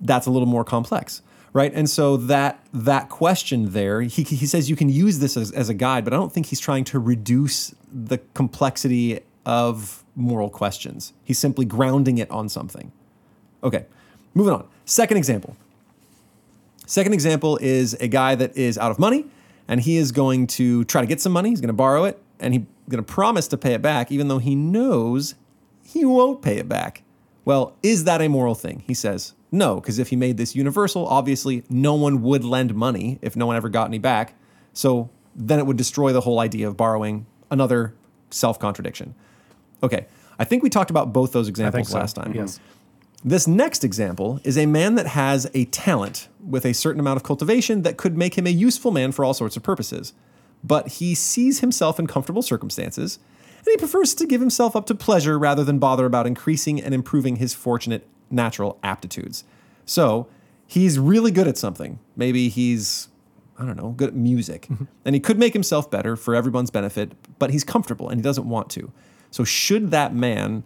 that's 0.00 0.26
a 0.26 0.30
little 0.30 0.48
more 0.48 0.64
complex 0.64 1.20
right 1.52 1.72
and 1.74 1.90
so 1.90 2.16
that 2.16 2.58
that 2.72 3.10
question 3.10 3.72
there 3.72 4.00
he, 4.00 4.22
he 4.22 4.46
says 4.46 4.70
you 4.70 4.74
can 4.76 4.88
use 4.88 5.18
this 5.18 5.36
as, 5.36 5.52
as 5.52 5.68
a 5.68 5.74
guide 5.74 6.04
but 6.04 6.14
i 6.14 6.16
don't 6.16 6.32
think 6.32 6.46
he's 6.46 6.58
trying 6.60 6.84
to 6.84 6.98
reduce 6.98 7.74
the 7.92 8.16
complexity 8.32 9.20
of 9.44 10.02
moral 10.16 10.48
questions 10.48 11.12
he's 11.22 11.38
simply 11.38 11.66
grounding 11.66 12.16
it 12.16 12.30
on 12.30 12.48
something 12.48 12.90
okay 13.62 13.84
moving 14.32 14.54
on 14.54 14.66
second 14.86 15.18
example 15.18 15.54
second 16.90 17.12
example 17.12 17.58
is 17.60 17.94
a 17.94 18.08
guy 18.08 18.34
that 18.34 18.56
is 18.56 18.76
out 18.76 18.90
of 18.90 18.98
money 18.98 19.26
and 19.68 19.80
he 19.80 19.96
is 19.96 20.12
going 20.12 20.46
to 20.46 20.84
try 20.84 21.00
to 21.00 21.06
get 21.06 21.20
some 21.20 21.32
money 21.32 21.50
he's 21.50 21.60
going 21.60 21.68
to 21.68 21.72
borrow 21.72 22.04
it 22.04 22.20
and 22.38 22.54
he's 22.54 22.64
going 22.88 23.02
to 23.02 23.12
promise 23.12 23.46
to 23.48 23.56
pay 23.56 23.74
it 23.74 23.82
back 23.82 24.10
even 24.10 24.28
though 24.28 24.38
he 24.38 24.54
knows 24.54 25.34
he 25.82 26.04
won't 26.04 26.42
pay 26.42 26.58
it 26.58 26.68
back. 26.68 27.02
Well, 27.44 27.76
is 27.82 28.04
that 28.04 28.20
a 28.20 28.28
moral 28.28 28.54
thing? 28.54 28.84
He 28.86 28.94
says, 28.94 29.34
no, 29.50 29.76
because 29.76 29.98
if 29.98 30.08
he 30.08 30.16
made 30.16 30.36
this 30.36 30.54
universal, 30.54 31.06
obviously 31.06 31.64
no 31.68 31.94
one 31.94 32.22
would 32.22 32.44
lend 32.44 32.74
money 32.74 33.18
if 33.22 33.34
no 33.34 33.46
one 33.46 33.56
ever 33.56 33.68
got 33.68 33.88
any 33.88 33.98
back. 33.98 34.34
So 34.72 35.10
then 35.34 35.58
it 35.58 35.66
would 35.66 35.76
destroy 35.76 36.12
the 36.12 36.20
whole 36.20 36.38
idea 36.38 36.68
of 36.68 36.76
borrowing 36.76 37.26
another 37.50 37.94
self 38.30 38.58
contradiction. 38.58 39.14
Okay, 39.82 40.06
I 40.38 40.44
think 40.44 40.62
we 40.62 40.70
talked 40.70 40.90
about 40.90 41.12
both 41.12 41.32
those 41.32 41.48
examples 41.48 41.88
so. 41.88 41.98
last 41.98 42.14
time. 42.14 42.32
Yes. 42.34 42.60
This 43.24 43.46
next 43.46 43.84
example 43.84 44.40
is 44.44 44.56
a 44.56 44.66
man 44.66 44.94
that 44.94 45.08
has 45.08 45.50
a 45.52 45.64
talent 45.66 46.28
with 46.44 46.64
a 46.64 46.72
certain 46.72 47.00
amount 47.00 47.16
of 47.16 47.22
cultivation 47.22 47.82
that 47.82 47.96
could 47.96 48.16
make 48.16 48.36
him 48.36 48.46
a 48.46 48.50
useful 48.50 48.90
man 48.90 49.12
for 49.12 49.24
all 49.24 49.34
sorts 49.34 49.56
of 49.56 49.62
purposes. 49.62 50.12
But 50.62 50.88
he 50.88 51.14
sees 51.14 51.60
himself 51.60 51.98
in 51.98 52.06
comfortable 52.06 52.42
circumstances 52.42 53.18
and 53.58 53.66
he 53.66 53.76
prefers 53.76 54.14
to 54.14 54.26
give 54.26 54.40
himself 54.40 54.74
up 54.74 54.86
to 54.86 54.94
pleasure 54.94 55.38
rather 55.38 55.64
than 55.64 55.78
bother 55.78 56.06
about 56.06 56.26
increasing 56.26 56.80
and 56.80 56.94
improving 56.94 57.36
his 57.36 57.52
fortunate 57.52 58.06
natural 58.30 58.78
aptitudes. 58.82 59.44
So 59.84 60.28
he's 60.66 60.98
really 60.98 61.30
good 61.30 61.46
at 61.46 61.58
something. 61.58 61.98
Maybe 62.16 62.48
he's, 62.48 63.08
I 63.58 63.66
don't 63.66 63.76
know, 63.76 63.90
good 63.90 64.10
at 64.10 64.14
music. 64.14 64.62
Mm-hmm. 64.62 64.84
And 65.04 65.14
he 65.14 65.20
could 65.20 65.38
make 65.38 65.52
himself 65.52 65.90
better 65.90 66.16
for 66.16 66.34
everyone's 66.34 66.70
benefit, 66.70 67.12
but 67.38 67.50
he's 67.50 67.64
comfortable 67.64 68.08
and 68.08 68.18
he 68.18 68.22
doesn't 68.22 68.48
want 68.48 68.70
to. 68.70 68.92
So 69.30 69.44
should 69.44 69.90
that 69.90 70.14
man, 70.14 70.64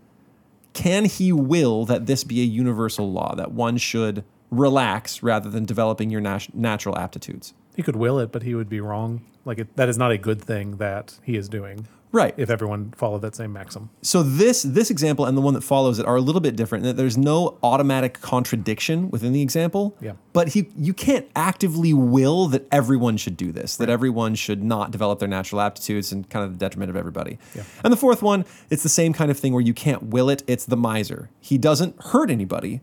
can 0.72 1.04
he 1.04 1.32
will 1.32 1.84
that 1.86 2.06
this 2.06 2.22
be 2.22 2.40
a 2.40 2.44
universal 2.44 3.10
law, 3.10 3.34
that 3.34 3.52
one 3.52 3.76
should 3.76 4.24
relax 4.58 5.23
rather 5.23 5.50
than 5.50 5.64
developing 5.64 6.11
your 6.11 6.20
nat- 6.20 6.54
natural 6.54 6.99
aptitudes? 6.99 7.54
He 7.75 7.82
could 7.82 7.96
will 7.96 8.18
it, 8.18 8.32
but 8.32 8.42
he 8.42 8.54
would 8.54 8.68
be 8.68 8.80
wrong. 8.80 9.23
Like 9.44 9.58
it, 9.58 9.76
that 9.76 9.88
is 9.88 9.99
not 9.99 10.11
a 10.11 10.18
good 10.18 10.42
thing 10.42 10.76
that 10.78 11.18
he 11.23 11.37
is 11.37 11.49
doing. 11.49 11.87
Right. 12.14 12.32
If 12.37 12.49
everyone 12.49 12.92
followed 12.92 13.23
that 13.23 13.34
same 13.34 13.52
maxim. 13.52 13.90
So 14.02 14.23
this 14.23 14.62
this 14.62 14.88
example 14.88 15.25
and 15.25 15.37
the 15.37 15.40
one 15.40 15.52
that 15.54 15.62
follows 15.62 15.99
it 15.99 16.06
are 16.06 16.14
a 16.14 16.20
little 16.20 16.40
bit 16.40 16.54
different. 16.54 16.84
in 16.84 16.90
That 16.90 16.96
there's 16.96 17.18
no 17.18 17.58
automatic 17.61 18.20
contradiction 18.20 19.11
within 19.11 19.32
the 19.32 19.42
example. 19.42 19.96
Yeah. 20.00 20.12
But 20.32 20.50
he 20.50 20.68
you 20.76 20.94
can't 20.94 21.26
actively 21.34 21.92
will 21.92 22.46
that 22.49 22.68
everyone 22.70 23.16
should 23.16 23.37
do 23.37 23.50
this. 23.50 23.76
That 23.76 23.90
everyone 23.90 24.37
should 24.37 24.62
not 24.62 24.92
develop 24.92 25.18
their 25.18 25.26
natural 25.26 25.61
aptitudes 25.61 26.12
and 26.12 26.30
kind 26.30 26.44
of 26.44 26.52
the 26.52 26.58
detriment 26.58 26.88
of 26.88 26.96
everybody. 26.96 27.37
Yeah. 27.52 27.64
And 27.82 27.92
the 27.92 27.96
fourth 27.96 28.23
one, 28.23 28.44
it's 28.70 28.84
the 28.84 28.88
same 28.88 29.12
kind 29.12 29.32
of 29.32 29.37
thing 29.37 29.52
where 29.52 29.61
you 29.61 29.75
can't 29.75 30.04
will 30.04 30.30
it. 30.30 30.44
It's 30.46 30.66
the 30.66 30.76
miser. 30.76 31.30
He 31.40 31.58
doesn't 31.58 32.00
hurt 32.00 32.30
anybody, 32.30 32.80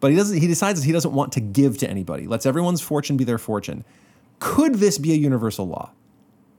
but 0.00 0.10
he 0.10 0.16
doesn't. 0.16 0.38
He 0.38 0.46
decides 0.46 0.80
that 0.80 0.86
he 0.86 0.92
doesn't 0.92 1.12
want 1.12 1.32
to 1.32 1.40
give 1.40 1.78
to 1.78 1.90
anybody. 1.90 2.26
Lets 2.26 2.46
everyone's 2.46 2.80
fortune 2.80 3.16
be 3.16 3.24
their 3.24 3.38
fortune. 3.38 3.84
Could 4.40 4.76
this 4.76 4.98
be 4.98 5.12
a 5.12 5.16
universal 5.16 5.66
law? 5.66 5.90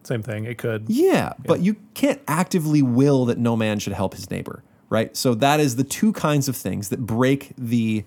Same 0.03 0.23
thing. 0.23 0.45
It 0.45 0.57
could. 0.57 0.85
Yeah, 0.87 1.33
but 1.45 1.61
you 1.61 1.75
can't 1.93 2.21
actively 2.27 2.81
will 2.81 3.25
that 3.25 3.37
no 3.37 3.55
man 3.55 3.79
should 3.79 3.93
help 3.93 4.13
his 4.13 4.29
neighbor, 4.29 4.63
right? 4.89 5.15
So 5.15 5.35
that 5.35 5.59
is 5.59 5.75
the 5.75 5.83
two 5.83 6.13
kinds 6.13 6.47
of 6.47 6.55
things 6.55 6.89
that 6.89 7.05
break 7.05 7.53
the 7.57 8.05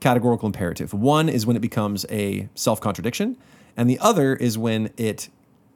categorical 0.00 0.46
imperative. 0.46 0.92
One 0.92 1.28
is 1.28 1.46
when 1.46 1.56
it 1.56 1.60
becomes 1.60 2.04
a 2.10 2.48
self 2.54 2.80
contradiction, 2.80 3.36
and 3.76 3.88
the 3.88 3.98
other 4.00 4.34
is 4.34 4.58
when 4.58 4.90
it 4.96 5.28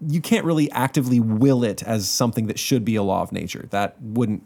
you 0.06 0.20
can't 0.20 0.44
really 0.44 0.70
actively 0.72 1.20
will 1.20 1.64
it 1.64 1.82
as 1.82 2.08
something 2.08 2.48
that 2.48 2.58
should 2.58 2.84
be 2.84 2.96
a 2.96 3.02
law 3.02 3.22
of 3.22 3.32
nature. 3.32 3.66
That 3.70 3.96
wouldn't 4.00 4.42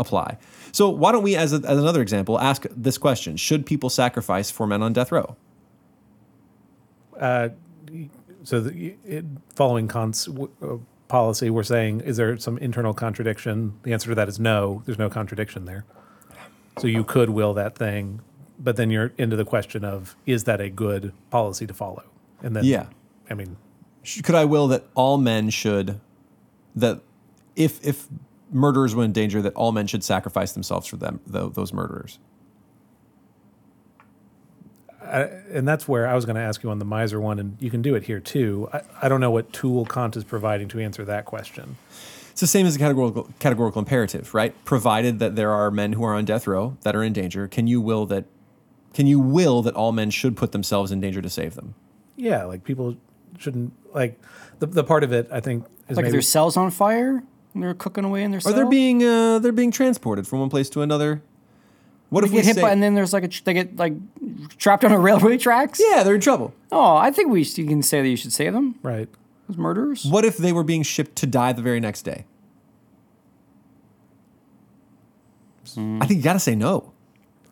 apply. 0.00 0.36
So 0.72 0.88
why 0.88 1.12
don't 1.12 1.22
we, 1.22 1.36
as, 1.36 1.52
a, 1.52 1.56
as 1.56 1.78
another 1.78 2.02
example, 2.02 2.40
ask 2.40 2.66
this 2.74 2.98
question: 2.98 3.36
Should 3.36 3.64
people 3.66 3.90
sacrifice 3.90 4.50
for 4.50 4.66
men 4.66 4.82
on 4.82 4.92
death 4.92 5.12
row? 5.12 5.36
So 8.44 8.60
the, 8.60 8.94
it, 9.04 9.24
following 9.54 9.86
Kant's, 9.88 10.24
w- 10.24 10.50
uh, 10.62 10.76
policy, 11.08 11.50
we're 11.50 11.62
saying, 11.62 12.00
is 12.00 12.16
there 12.16 12.38
some 12.38 12.56
internal 12.58 12.94
contradiction? 12.94 13.74
The 13.82 13.92
answer 13.92 14.08
to 14.10 14.14
that 14.14 14.28
is 14.28 14.40
no. 14.40 14.82
There's 14.86 14.98
no 14.98 15.10
contradiction 15.10 15.66
there. 15.66 15.84
So 16.78 16.86
you 16.86 17.04
could 17.04 17.30
will 17.30 17.52
that 17.54 17.76
thing, 17.76 18.20
but 18.58 18.76
then 18.76 18.90
you're 18.90 19.12
into 19.18 19.36
the 19.36 19.44
question 19.44 19.84
of 19.84 20.16
is 20.24 20.44
that 20.44 20.60
a 20.60 20.70
good 20.70 21.12
policy 21.30 21.66
to 21.66 21.74
follow? 21.74 22.04
And 22.42 22.56
then, 22.56 22.64
Yeah. 22.64 22.86
I 23.28 23.34
mean, 23.34 23.56
could 24.22 24.34
I 24.34 24.44
will 24.46 24.68
that 24.68 24.84
all 24.94 25.18
men 25.18 25.50
should 25.50 26.00
that 26.74 27.00
if 27.56 27.84
if 27.86 28.06
murderers 28.52 28.94
were 28.94 29.04
in 29.04 29.12
danger 29.12 29.40
that 29.42 29.54
all 29.54 29.72
men 29.72 29.86
should 29.86 30.02
sacrifice 30.04 30.52
themselves 30.52 30.86
for 30.86 30.96
them 30.96 31.20
tho- 31.26 31.48
those 31.48 31.72
murderers 31.72 32.18
and 35.02 35.66
that's 35.66 35.88
where 35.88 36.06
I 36.06 36.14
was 36.14 36.24
going 36.24 36.36
to 36.36 36.42
ask 36.42 36.62
you 36.62 36.70
on 36.70 36.78
the 36.78 36.84
miser 36.84 37.20
one, 37.20 37.38
and 37.38 37.56
you 37.58 37.70
can 37.70 37.82
do 37.82 37.94
it 37.94 38.04
here 38.04 38.20
too. 38.20 38.68
I, 38.72 38.82
I 39.02 39.08
don't 39.08 39.20
know 39.20 39.30
what 39.30 39.52
tool 39.52 39.84
Kant 39.84 40.16
is 40.16 40.24
providing 40.24 40.68
to 40.68 40.78
answer 40.78 41.04
that 41.04 41.24
question. 41.24 41.76
it's 42.30 42.40
the 42.40 42.46
same 42.46 42.66
as 42.66 42.76
a 42.76 42.78
categorical 42.78 43.28
categorical 43.40 43.80
imperative 43.80 44.32
right 44.34 44.54
provided 44.64 45.18
that 45.18 45.36
there 45.36 45.50
are 45.50 45.70
men 45.70 45.94
who 45.94 46.04
are 46.04 46.14
on 46.14 46.24
death 46.24 46.46
row 46.46 46.76
that 46.82 46.94
are 46.94 47.02
in 47.02 47.12
danger 47.12 47.48
can 47.48 47.66
you 47.66 47.80
will 47.80 48.06
that 48.06 48.24
can 48.94 49.06
you 49.06 49.18
will 49.18 49.62
that 49.62 49.74
all 49.74 49.90
men 49.92 50.10
should 50.10 50.36
put 50.36 50.52
themselves 50.52 50.92
in 50.92 51.00
danger 51.00 51.20
to 51.22 51.30
save 51.30 51.54
them 51.54 51.74
Yeah, 52.16 52.44
like 52.44 52.62
people 52.64 52.96
shouldn't 53.38 53.72
like 53.94 54.20
the 54.60 54.66
the 54.66 54.84
part 54.84 55.02
of 55.02 55.12
it. 55.12 55.28
I 55.32 55.40
think 55.40 55.64
is 55.88 55.96
Like 55.96 56.04
if 56.04 56.04
maybe, 56.04 56.10
their 56.12 56.22
cell's 56.22 56.56
on 56.56 56.70
fire 56.70 57.24
and 57.54 57.62
they're 57.62 57.74
cooking 57.74 58.04
away 58.04 58.22
in 58.22 58.30
their 58.30 58.38
or 58.38 58.40
cell. 58.40 58.52
they're 58.54 58.66
being 58.68 59.02
uh, 59.04 59.38
they're 59.38 59.52
being 59.52 59.70
transported 59.70 60.26
from 60.26 60.40
one 60.40 60.50
place 60.50 60.68
to 60.70 60.82
another 60.82 61.22
what 62.10 62.22
They 62.22 62.26
if 62.26 62.32
we 62.32 62.38
get 62.38 62.46
hit 62.46 62.54
say 62.56 62.62
by, 62.62 62.70
and 62.72 62.82
then 62.82 62.94
there's 62.94 63.12
like 63.12 63.24
a 63.24 63.28
tr- 63.28 63.42
they 63.44 63.54
get 63.54 63.76
like 63.76 63.92
trapped 64.58 64.84
on 64.84 64.92
a 64.92 64.98
railway 64.98 65.38
tracks. 65.38 65.80
yeah 65.92 66.02
they're 66.02 66.14
in 66.16 66.20
trouble 66.20 66.52
Oh, 66.72 66.96
I 66.96 67.10
think 67.10 67.30
we 67.30 67.42
you 67.42 67.66
can 67.66 67.82
say 67.82 68.02
that 68.02 68.08
you 68.08 68.16
should 68.16 68.32
save 68.32 68.52
them. 68.52 68.76
right. 68.82 69.08
Those 69.48 69.56
murderers. 69.58 70.04
what 70.04 70.24
if 70.24 70.36
they 70.36 70.52
were 70.52 70.62
being 70.64 70.82
shipped 70.82 71.16
to 71.16 71.26
die 71.26 71.52
the 71.52 71.62
very 71.62 71.80
next 71.80 72.02
day 72.02 72.24
I 75.76 76.06
think 76.06 76.18
you 76.18 76.22
got 76.22 76.32
to 76.32 76.40
say 76.40 76.56
no. 76.56 76.92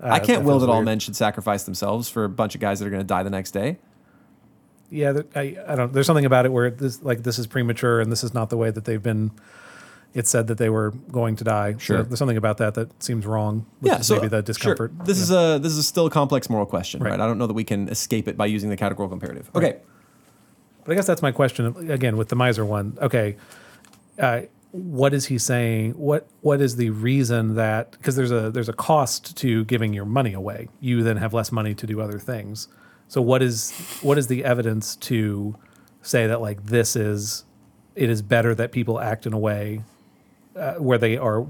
I 0.01 0.17
Uh, 0.17 0.19
can't 0.19 0.27
that 0.27 0.41
will 0.45 0.55
feels 0.55 0.63
that 0.63 0.69
all 0.71 0.77
weird. 0.79 0.87
men 0.87 0.99
should 0.99 1.15
sacrifice 1.15 1.63
themselves 1.65 2.09
for 2.09 2.25
a 2.25 2.29
bunch 2.29 2.55
of 2.57 2.61
guys 2.61 2.81
that 2.81 2.87
are 2.87 2.91
going 2.91 3.01
to 3.03 3.07
die 3.07 3.23
the 3.23 3.31
next 3.31 3.53
day. 3.53 3.79
Yeah, 4.91 5.21
I, 5.37 5.57
I 5.67 5.75
don't. 5.77 5.93
There's 5.93 6.07
something 6.07 6.25
about 6.25 6.45
it 6.47 6.53
where 6.53 6.71
this 6.71 7.03
like 7.03 7.23
this 7.23 7.39
is 7.39 7.47
premature, 7.47 8.01
and 8.01 8.11
this 8.11 8.25
is 8.25 8.33
not 8.35 8.51
the 8.51 8.57
way 8.57 8.71
that 8.71 8.87
they've 8.87 9.03
been. 9.03 9.31
It 10.19 10.27
said 10.27 10.49
that 10.49 10.59
they 10.59 10.69
were 10.69 10.91
going 11.13 11.37
to 11.37 11.45
die. 11.45 11.73
So 11.75 11.79
Sure. 11.79 12.03
there's 12.03 12.19
something 12.19 12.37
about 12.37 12.57
that 12.59 12.75
that 12.75 13.01
seems 13.03 13.25
wrong. 13.25 13.67
Yeah, 13.81 14.01
so 14.01 14.17
maybe 14.17 14.29
the 14.29 14.39
sure. 14.39 14.43
discomfort. 14.43 14.93
This 15.05 15.19
is 15.21 15.31
a 15.31 15.61
this 15.63 15.75
is 15.75 15.87
still 15.87 16.07
a 16.07 16.11
complex 16.11 16.51
moral 16.51 16.67
question, 16.67 17.01
right. 17.01 17.11
Right. 17.11 17.21
I 17.21 17.27
don't 17.27 17.39
know 17.39 17.47
that 17.47 17.55
we 17.55 17.63
can 17.65 17.89
escape 17.89 18.27
it 18.27 18.37
by 18.37 18.47
using 18.47 18.69
the 18.69 18.77
categorical 18.77 19.15
imperative. 19.15 19.49
Okay, 19.55 19.77
But 20.85 20.93
I 20.93 20.95
guess 20.97 21.07
that's 21.07 21.23
my 21.23 21.31
question 21.33 21.91
again 21.91 22.17
with 22.17 22.29
the 22.31 22.37
miser 22.37 22.65
one. 22.65 22.99
Okay, 23.01 23.37
uh, 24.19 24.41
what 24.73 25.15
is 25.15 25.27
he 25.27 25.39
saying? 25.39 25.93
What 25.93 26.27
what 26.41 26.61
is 26.61 26.77
the 26.77 26.91
reason 26.91 27.55
that 27.55 27.93
because 27.93 28.17
there's 28.17 28.33
a 28.33 28.51
there's 28.51 28.69
a 28.69 28.73
cost 28.91 29.37
to 29.37 29.65
giving 29.67 29.93
your 29.95 30.05
money 30.05 30.33
away. 30.33 30.69
You 30.81 31.03
then 31.05 31.17
have 31.19 31.33
less 31.33 31.53
money 31.53 31.75
to 31.75 31.87
do 31.87 32.01
other 32.01 32.19
things. 32.19 32.67
So 33.07 33.23
what 33.23 33.41
is 33.41 33.71
what 34.03 34.19
is 34.19 34.27
the 34.27 34.45
evidence 34.45 34.97
to 34.97 35.57
say 36.03 36.27
that 36.27 36.41
like 36.41 36.65
this 36.67 36.97
is 36.97 37.45
it 37.95 38.11
is 38.11 38.21
better 38.21 38.55
that 38.57 38.73
people 38.73 38.99
act 39.01 39.27
in 39.27 39.33
a 39.33 39.39
way 39.39 39.83
uh, 40.59 40.75
where 40.75 40.99
they 40.99 41.17
are 41.17 41.47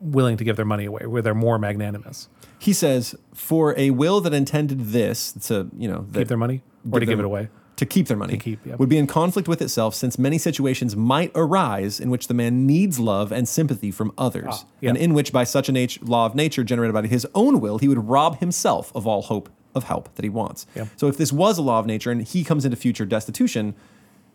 willing 0.00 0.36
to 0.36 0.44
give 0.44 0.56
their 0.56 0.64
money 0.64 0.84
away, 0.86 1.06
where 1.06 1.22
they're 1.22 1.34
more 1.34 1.58
magnanimous, 1.58 2.28
he 2.58 2.72
says 2.72 3.14
for 3.34 3.78
a 3.78 3.90
will 3.90 4.20
that 4.20 4.32
intended 4.34 4.80
this 4.92 5.32
to 5.48 5.68
you 5.76 5.88
know 5.88 6.06
that 6.10 6.20
keep 6.20 6.28
their 6.28 6.36
money 6.38 6.62
or 6.90 7.00
to 7.00 7.06
give 7.06 7.18
it 7.18 7.24
away. 7.24 7.48
to 7.76 7.86
keep 7.86 8.06
their 8.08 8.16
money 8.16 8.32
To 8.34 8.38
keep, 8.38 8.60
yeah. 8.66 8.76
would 8.76 8.88
be 8.88 8.98
in 8.98 9.06
conflict 9.06 9.48
with 9.48 9.60
itself 9.62 9.94
since 9.94 10.18
many 10.18 10.38
situations 10.38 10.94
might 10.96 11.30
arise 11.34 11.98
in 12.00 12.08
which 12.10 12.28
the 12.28 12.34
man 12.34 12.66
needs 12.66 12.98
love 12.98 13.32
and 13.32 13.48
sympathy 13.48 13.90
from 13.90 14.12
others 14.18 14.44
Ah, 14.48 14.64
yeah. 14.80 14.90
and 14.90 14.98
in 14.98 15.14
which 15.14 15.32
by 15.32 15.44
such 15.44 15.68
a 15.68 15.72
nat- 15.72 16.02
law 16.02 16.26
of 16.26 16.34
nature 16.34 16.62
generated 16.64 16.92
by 16.94 17.06
his 17.06 17.26
own 17.34 17.60
will 17.60 17.78
he 17.78 17.88
would 17.88 18.06
rob 18.08 18.38
himself 18.40 18.92
of 18.94 19.06
all 19.06 19.22
hope 19.22 19.48
of 19.74 19.84
help 19.84 20.14
that 20.16 20.24
he 20.24 20.28
wants 20.30 20.66
Yeah. 20.74 20.86
so 20.96 21.06
if 21.08 21.16
this 21.16 21.32
was 21.32 21.56
a 21.58 21.62
law 21.62 21.78
of 21.78 21.86
nature 21.86 22.10
and 22.10 22.22
he 22.22 22.44
comes 22.44 22.64
into 22.66 22.76
future 22.76 23.06
destitution 23.06 23.74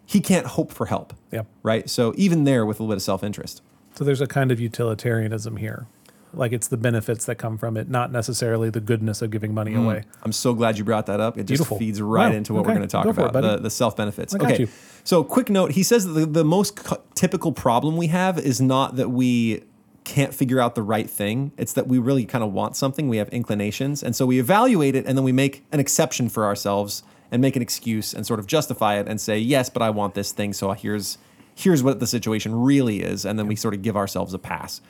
he 0.07 0.19
can't 0.21 0.47
hope 0.47 0.71
for 0.71 0.85
help 0.87 1.13
Yeah. 1.31 1.43
right 1.63 1.87
so 1.89 2.13
even 2.17 2.43
there 2.45 2.65
with 2.65 2.79
a 2.79 2.83
little 2.83 2.93
bit 2.93 2.97
of 2.97 3.03
self-interest 3.03 3.61
So 3.95 4.03
there's 4.03 4.21
a 4.21 4.27
kind 4.27 4.51
of 4.51 4.59
utilitarianism 4.59 5.57
here. 5.57 5.87
Like 6.33 6.51
it's 6.51 6.67
the 6.67 6.77
benefits 6.77 7.25
that 7.25 7.35
come 7.35 7.57
from 7.57 7.77
it, 7.77 7.89
not 7.89 8.11
necessarily 8.11 8.69
the 8.69 8.81
goodness 8.81 9.21
of 9.21 9.31
giving 9.31 9.53
money 9.53 9.71
mm. 9.71 9.83
away. 9.83 10.03
I'm 10.23 10.33
so 10.33 10.53
glad 10.53 10.77
you 10.77 10.83
brought 10.83 11.05
that 11.05 11.21
up. 11.21 11.37
It 11.37 11.43
just 11.43 11.59
Beautiful. 11.59 11.79
feeds 11.79 12.01
right 12.01 12.35
into 12.35 12.53
what 12.53 12.61
Okay. 12.61 12.67
we're 12.67 12.75
going 12.75 12.87
to 12.87 12.91
talk 12.91 13.05
Go 13.05 13.13
for 13.13 13.21
it, 13.21 13.29
about 13.29 13.41
the, 13.41 13.57
the 13.63 13.69
self 13.69 13.95
benefits. 13.95 14.35
Okay. 14.35 14.59
you. 14.59 14.67
So, 15.05 15.23
quick 15.23 15.49
note 15.49 15.71
he 15.71 15.83
says 15.83 16.05
that 16.05 16.11
the, 16.11 16.25
the 16.25 16.43
most 16.43 16.77
typical 17.13 17.53
problem 17.53 17.95
we 17.95 18.07
have 18.07 18.37
is 18.37 18.59
not 18.59 18.97
that 18.97 19.11
we 19.11 19.63
can't 20.03 20.33
figure 20.33 20.59
out 20.59 20.75
the 20.75 20.83
right 20.83 21.09
thing, 21.09 21.51
it's 21.57 21.73
that 21.73 21.87
we 21.87 21.97
really 21.97 22.25
kind 22.25 22.43
of 22.43 22.51
want 22.51 22.75
something. 22.75 23.07
We 23.07 23.17
have 23.17 23.29
inclinations. 23.29 24.03
And 24.03 24.15
so 24.15 24.25
we 24.25 24.39
evaluate 24.39 24.95
it 24.95 25.05
and 25.05 25.17
then 25.17 25.23
we 25.23 25.31
make 25.31 25.65
an 25.71 25.79
exception 25.79 26.29
for 26.29 26.45
ourselves 26.45 27.01
and 27.31 27.41
make 27.41 27.55
an 27.55 27.61
excuse 27.61 28.13
and 28.13 28.25
sort 28.27 28.39
of 28.39 28.45
justify 28.45 28.99
it 28.99 29.07
and 29.07 29.19
say, 29.19 29.39
yes, 29.39 29.69
but 29.69 29.81
I 29.81 29.89
want 29.89 30.13
this 30.15 30.31
thing. 30.31 30.53
So 30.53 30.71
here's. 30.73 31.17
Here's 31.55 31.81
what 31.81 31.99
the 31.99 32.07
situation 32.07 32.53
really 32.53 33.01
is, 33.01 33.25
and 33.25 33.39
then 33.39 33.47
we 33.47 33.55
sort 33.55 33.73
of 33.73 33.81
give 33.81 33.95
ourselves 33.95 34.33
a 34.33 34.39
pass. 34.39 34.81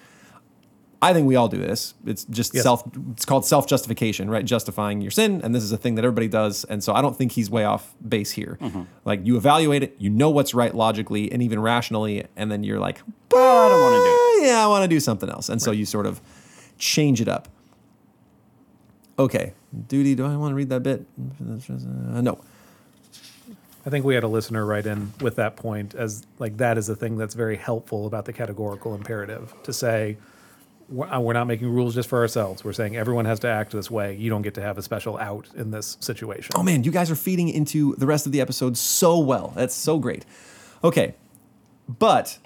I 1.02 1.14
think 1.14 1.28
we 1.28 1.36
all 1.36 1.48
do 1.48 1.58
this. 1.58 1.94
It's 2.08 2.24
just 2.26 2.56
Yes. 2.56 2.64
self. 2.64 2.84
It's 3.12 3.26
called 3.26 3.46
self 3.46 3.68
justification, 3.68 4.28
right? 4.30 4.44
Justifying 4.44 5.02
your 5.02 5.12
sin, 5.12 5.42
and 5.44 5.54
this 5.54 5.62
is 5.62 5.72
a 5.72 5.78
thing 5.78 5.94
that 5.96 6.04
everybody 6.06 6.28
does. 6.28 6.64
And 6.64 6.84
so 6.84 6.94
I 6.94 7.02
don't 7.02 7.16
think 7.16 7.34
he's 7.34 7.50
way 7.52 7.64
off 7.66 7.94
base 8.08 8.32
here. 8.32 8.58
Like 9.04 9.24
you 9.24 9.38
evaluate 9.38 9.84
it, 9.84 9.96
you 10.00 10.10
know 10.10 10.32
what's 10.32 10.56
right 10.56 10.74
logically 10.74 11.32
and 11.32 11.44
even 11.44 11.60
rationally, 11.60 12.26
and 12.36 12.52
then 12.52 12.64
you're 12.64 12.80
like, 12.80 13.02
but 13.30 13.38
I 13.38 13.70
don't 13.70 13.82
want 13.82 13.94
to 13.94 14.00
do 14.00 14.06
it. 14.10 14.46
"Eh, 14.46 14.48
yeah, 14.54 14.64
I 14.64 14.68
want 14.68 14.84
to 14.84 14.88
do 14.88 15.00
something 15.00 15.30
else, 15.30 15.50
and 15.50 15.62
so 15.62 15.70
you 15.72 15.86
sort 15.86 16.08
of 16.08 16.20
change 16.80 17.22
it 17.22 17.28
up. 17.28 17.50
Okay, 19.20 19.54
duty. 19.88 20.16
Do 20.16 20.26
I 20.26 20.36
want 20.38 20.52
to 20.52 20.56
read 20.56 20.70
that 20.70 20.82
bit? 20.82 21.06
Uh, 22.12 22.22
no. 22.22 22.40
I 23.86 23.89
think 23.89 24.04
we 24.06 24.15
had 24.15 24.24
a 24.24 24.27
listener 24.27 24.65
write 24.65 24.86
in 24.88 25.13
with 25.22 25.36
that 25.36 25.56
point 25.56 25.94
as 25.94 26.25
like 26.39 26.58
that 26.58 26.77
is 26.77 26.88
the 26.88 26.96
thing 26.96 27.18
that's 27.18 27.36
very 27.36 27.56
helpful 27.56 28.08
about 28.08 28.25
the 28.25 28.34
categorical 28.34 28.96
imperative 28.96 29.54
to 29.63 29.72
say 29.74 30.18
we're 30.89 31.08
uh, 31.08 31.20
not 31.34 31.46
making 31.46 31.70
rules 31.70 31.96
just 31.96 32.10
for 32.10 32.20
ourselves. 32.20 32.63
We're 32.63 32.74
saying 32.74 32.96
everyone 32.96 33.25
has 33.25 33.39
to 33.39 33.48
act 33.48 33.72
this 33.72 33.89
way. 33.89 34.15
You 34.15 34.30
don't 34.30 34.42
get 34.44 34.54
to 34.56 34.62
have 34.62 34.77
a 34.77 34.82
special 34.82 35.18
out 35.18 35.48
in 35.56 35.72
this 35.72 35.98
situation. 36.00 36.54
Oh 36.56 36.63
man, 36.63 36.84
you 36.84 36.92
guys 36.92 37.10
are 37.12 37.15
feeding 37.15 37.50
into 37.50 37.96
the 37.98 38.06
rest 38.06 38.25
of 38.25 38.32
the 38.32 38.42
episode 38.42 38.77
so 38.77 39.20
well. 39.20 39.54
That's 39.56 39.74
so 39.75 39.98
great. 40.00 40.25
Okay, 40.84 41.15
but 41.88 42.38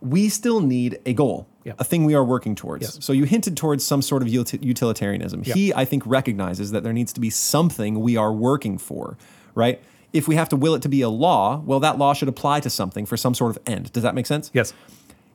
we 0.00 0.28
still 0.28 0.60
need 0.60 0.98
a 1.06 1.14
goal, 1.14 1.46
Yeah. 1.64 1.72
a 1.78 1.84
thing 1.84 2.04
we 2.04 2.14
are 2.14 2.24
working 2.24 2.54
towards. 2.54 2.82
Yes. 2.82 2.98
So 3.04 3.12
you 3.14 3.24
hinted 3.24 3.56
towards 3.56 3.84
some 3.84 4.02
sort 4.02 4.20
of 4.22 4.28
utilitarianism. 4.28 5.42
Yeah. 5.46 5.54
He, 5.54 5.72
I 5.74 5.86
think, 5.86 6.02
recognizes 6.06 6.72
that 6.72 6.82
there 6.82 6.92
needs 6.92 7.12
to 7.14 7.20
be 7.20 7.30
something 7.30 8.00
we 8.00 8.16
are 8.18 8.32
working 8.32 8.76
for, 8.76 9.16
right? 9.54 9.80
If 10.14 10.26
we 10.26 10.36
have 10.36 10.48
to 10.50 10.56
will 10.56 10.74
it 10.74 10.82
to 10.82 10.88
be 10.88 11.02
a 11.02 11.10
law, 11.10 11.60
well, 11.66 11.80
that 11.80 11.98
law 11.98 12.14
should 12.14 12.28
apply 12.28 12.60
to 12.60 12.70
something 12.70 13.04
for 13.04 13.18
some 13.18 13.34
sort 13.34 13.54
of 13.54 13.62
end. 13.66 13.92
Does 13.92 14.02
that 14.02 14.14
make 14.14 14.26
sense? 14.26 14.50
Yes. 14.54 14.72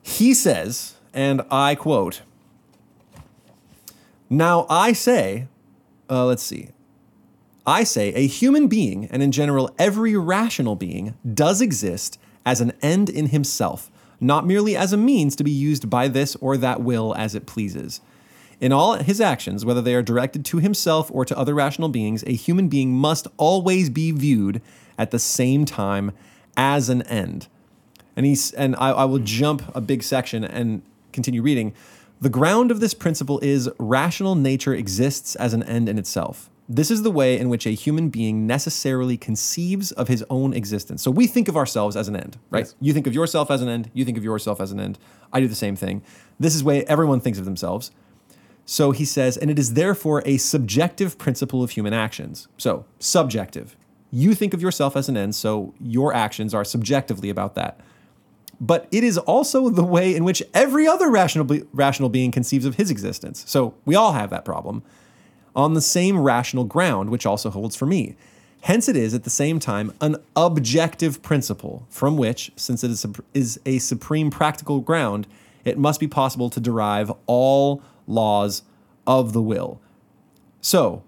He 0.02 0.34
says, 0.34 0.94
and 1.14 1.42
I 1.50 1.76
quote, 1.76 2.22
Now 4.28 4.66
I 4.68 4.92
say, 4.94 5.46
uh, 6.08 6.24
let's 6.24 6.42
see, 6.42 6.70
I 7.66 7.84
say 7.84 8.08
a 8.14 8.26
human 8.26 8.66
being, 8.66 9.04
and 9.06 9.22
in 9.22 9.30
general 9.30 9.72
every 9.78 10.16
rational 10.16 10.76
being, 10.76 11.14
does 11.32 11.60
exist 11.60 12.18
as 12.46 12.60
an 12.60 12.72
end 12.82 13.10
in 13.10 13.26
himself, 13.26 13.90
not 14.18 14.46
merely 14.46 14.74
as 14.74 14.92
a 14.92 14.96
means 14.96 15.36
to 15.36 15.44
be 15.44 15.50
used 15.50 15.90
by 15.90 16.08
this 16.08 16.36
or 16.36 16.56
that 16.56 16.80
will 16.80 17.14
as 17.14 17.34
it 17.34 17.46
pleases. 17.46 18.00
In 18.60 18.72
all 18.72 18.94
his 18.94 19.20
actions, 19.20 19.64
whether 19.64 19.80
they 19.80 19.94
are 19.94 20.02
directed 20.02 20.44
to 20.46 20.58
himself 20.58 21.10
or 21.12 21.24
to 21.24 21.36
other 21.36 21.54
rational 21.54 21.88
beings, 21.88 22.22
a 22.26 22.34
human 22.34 22.68
being 22.68 22.92
must 22.92 23.26
always 23.38 23.88
be 23.88 24.10
viewed 24.10 24.60
at 24.98 25.10
the 25.10 25.18
same 25.18 25.64
time 25.64 26.12
as 26.56 26.90
an 26.90 27.02
end. 27.02 27.48
And 28.16 28.26
he's 28.26 28.52
and 28.52 28.76
I, 28.76 28.90
I 28.90 29.04
will 29.04 29.18
jump 29.18 29.74
a 29.74 29.80
big 29.80 30.02
section 30.02 30.44
and 30.44 30.82
continue 31.12 31.40
reading. 31.40 31.72
The 32.20 32.28
ground 32.28 32.70
of 32.70 32.80
this 32.80 32.92
principle 32.92 33.38
is 33.40 33.70
rational 33.78 34.34
nature 34.34 34.74
exists 34.74 35.36
as 35.36 35.54
an 35.54 35.62
end 35.62 35.88
in 35.88 35.96
itself. 35.96 36.50
This 36.68 36.90
is 36.90 37.02
the 37.02 37.10
way 37.10 37.38
in 37.38 37.48
which 37.48 37.66
a 37.66 37.70
human 37.70 38.10
being 38.10 38.46
necessarily 38.46 39.16
conceives 39.16 39.90
of 39.92 40.06
his 40.06 40.22
own 40.28 40.52
existence. 40.52 41.02
So 41.02 41.10
we 41.10 41.26
think 41.26 41.48
of 41.48 41.56
ourselves 41.56 41.96
as 41.96 42.08
an 42.08 42.14
end, 42.14 42.38
right? 42.50 42.60
Yes. 42.60 42.74
You 42.80 42.92
think 42.92 43.06
of 43.06 43.14
yourself 43.14 43.50
as 43.50 43.62
an 43.62 43.68
end, 43.68 43.90
you 43.94 44.04
think 44.04 44.18
of 44.18 44.22
yourself 44.22 44.60
as 44.60 44.70
an 44.70 44.78
end. 44.78 44.98
I 45.32 45.40
do 45.40 45.48
the 45.48 45.54
same 45.54 45.74
thing. 45.74 46.02
This 46.38 46.54
is 46.54 46.60
the 46.60 46.68
way 46.68 46.84
everyone 46.84 47.20
thinks 47.20 47.38
of 47.38 47.44
themselves. 47.46 47.90
So 48.70 48.92
he 48.92 49.04
says, 49.04 49.36
and 49.36 49.50
it 49.50 49.58
is 49.58 49.74
therefore 49.74 50.22
a 50.24 50.36
subjective 50.36 51.18
principle 51.18 51.64
of 51.64 51.70
human 51.70 51.92
actions. 51.92 52.46
So, 52.56 52.84
subjective. 53.00 53.76
You 54.12 54.32
think 54.32 54.54
of 54.54 54.62
yourself 54.62 54.96
as 54.96 55.08
an 55.08 55.16
end, 55.16 55.34
so 55.34 55.74
your 55.80 56.14
actions 56.14 56.54
are 56.54 56.64
subjectively 56.64 57.30
about 57.30 57.56
that. 57.56 57.80
But 58.60 58.86
it 58.92 59.02
is 59.02 59.18
also 59.18 59.70
the 59.70 59.82
way 59.82 60.14
in 60.14 60.22
which 60.22 60.40
every 60.54 60.86
other 60.86 61.10
rational, 61.10 61.44
be- 61.46 61.64
rational 61.72 62.10
being 62.10 62.30
conceives 62.30 62.64
of 62.64 62.76
his 62.76 62.92
existence. 62.92 63.42
So, 63.48 63.74
we 63.86 63.96
all 63.96 64.12
have 64.12 64.30
that 64.30 64.44
problem 64.44 64.84
on 65.56 65.74
the 65.74 65.80
same 65.80 66.20
rational 66.20 66.62
ground, 66.62 67.10
which 67.10 67.26
also 67.26 67.50
holds 67.50 67.74
for 67.74 67.86
me. 67.86 68.14
Hence, 68.60 68.88
it 68.88 68.94
is 68.94 69.14
at 69.14 69.24
the 69.24 69.30
same 69.30 69.58
time 69.58 69.92
an 70.00 70.14
objective 70.36 71.22
principle 71.22 71.88
from 71.90 72.16
which, 72.16 72.52
since 72.54 72.84
it 72.84 72.92
is 72.92 73.04
a, 73.04 73.10
is 73.34 73.58
a 73.66 73.80
supreme 73.80 74.30
practical 74.30 74.78
ground, 74.78 75.26
it 75.64 75.76
must 75.76 75.98
be 75.98 76.06
possible 76.06 76.48
to 76.50 76.60
derive 76.60 77.10
all 77.26 77.82
laws 78.10 78.62
of 79.06 79.32
the 79.32 79.42
will. 79.42 79.80
So, 80.60 81.02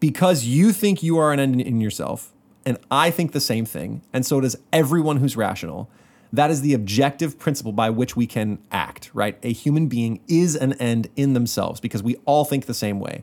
because 0.00 0.44
you 0.44 0.72
think 0.72 1.02
you 1.02 1.16
are 1.18 1.32
an 1.32 1.38
end 1.38 1.60
in 1.60 1.80
yourself, 1.80 2.32
and 2.66 2.78
I 2.90 3.10
think 3.10 3.32
the 3.32 3.40
same 3.40 3.64
thing, 3.64 4.02
and 4.12 4.26
so 4.26 4.40
does 4.40 4.56
everyone 4.72 5.18
who's 5.18 5.36
rational, 5.36 5.88
that 6.32 6.50
is 6.50 6.62
the 6.62 6.74
objective 6.74 7.38
principle 7.38 7.72
by 7.72 7.90
which 7.90 8.16
we 8.16 8.26
can 8.26 8.58
act, 8.70 9.10
right? 9.12 9.38
A 9.42 9.52
human 9.52 9.86
being 9.86 10.20
is 10.26 10.56
an 10.56 10.72
end 10.74 11.08
in 11.14 11.34
themselves 11.34 11.78
because 11.78 12.02
we 12.02 12.16
all 12.24 12.44
think 12.44 12.66
the 12.66 12.74
same 12.74 13.00
way. 13.00 13.22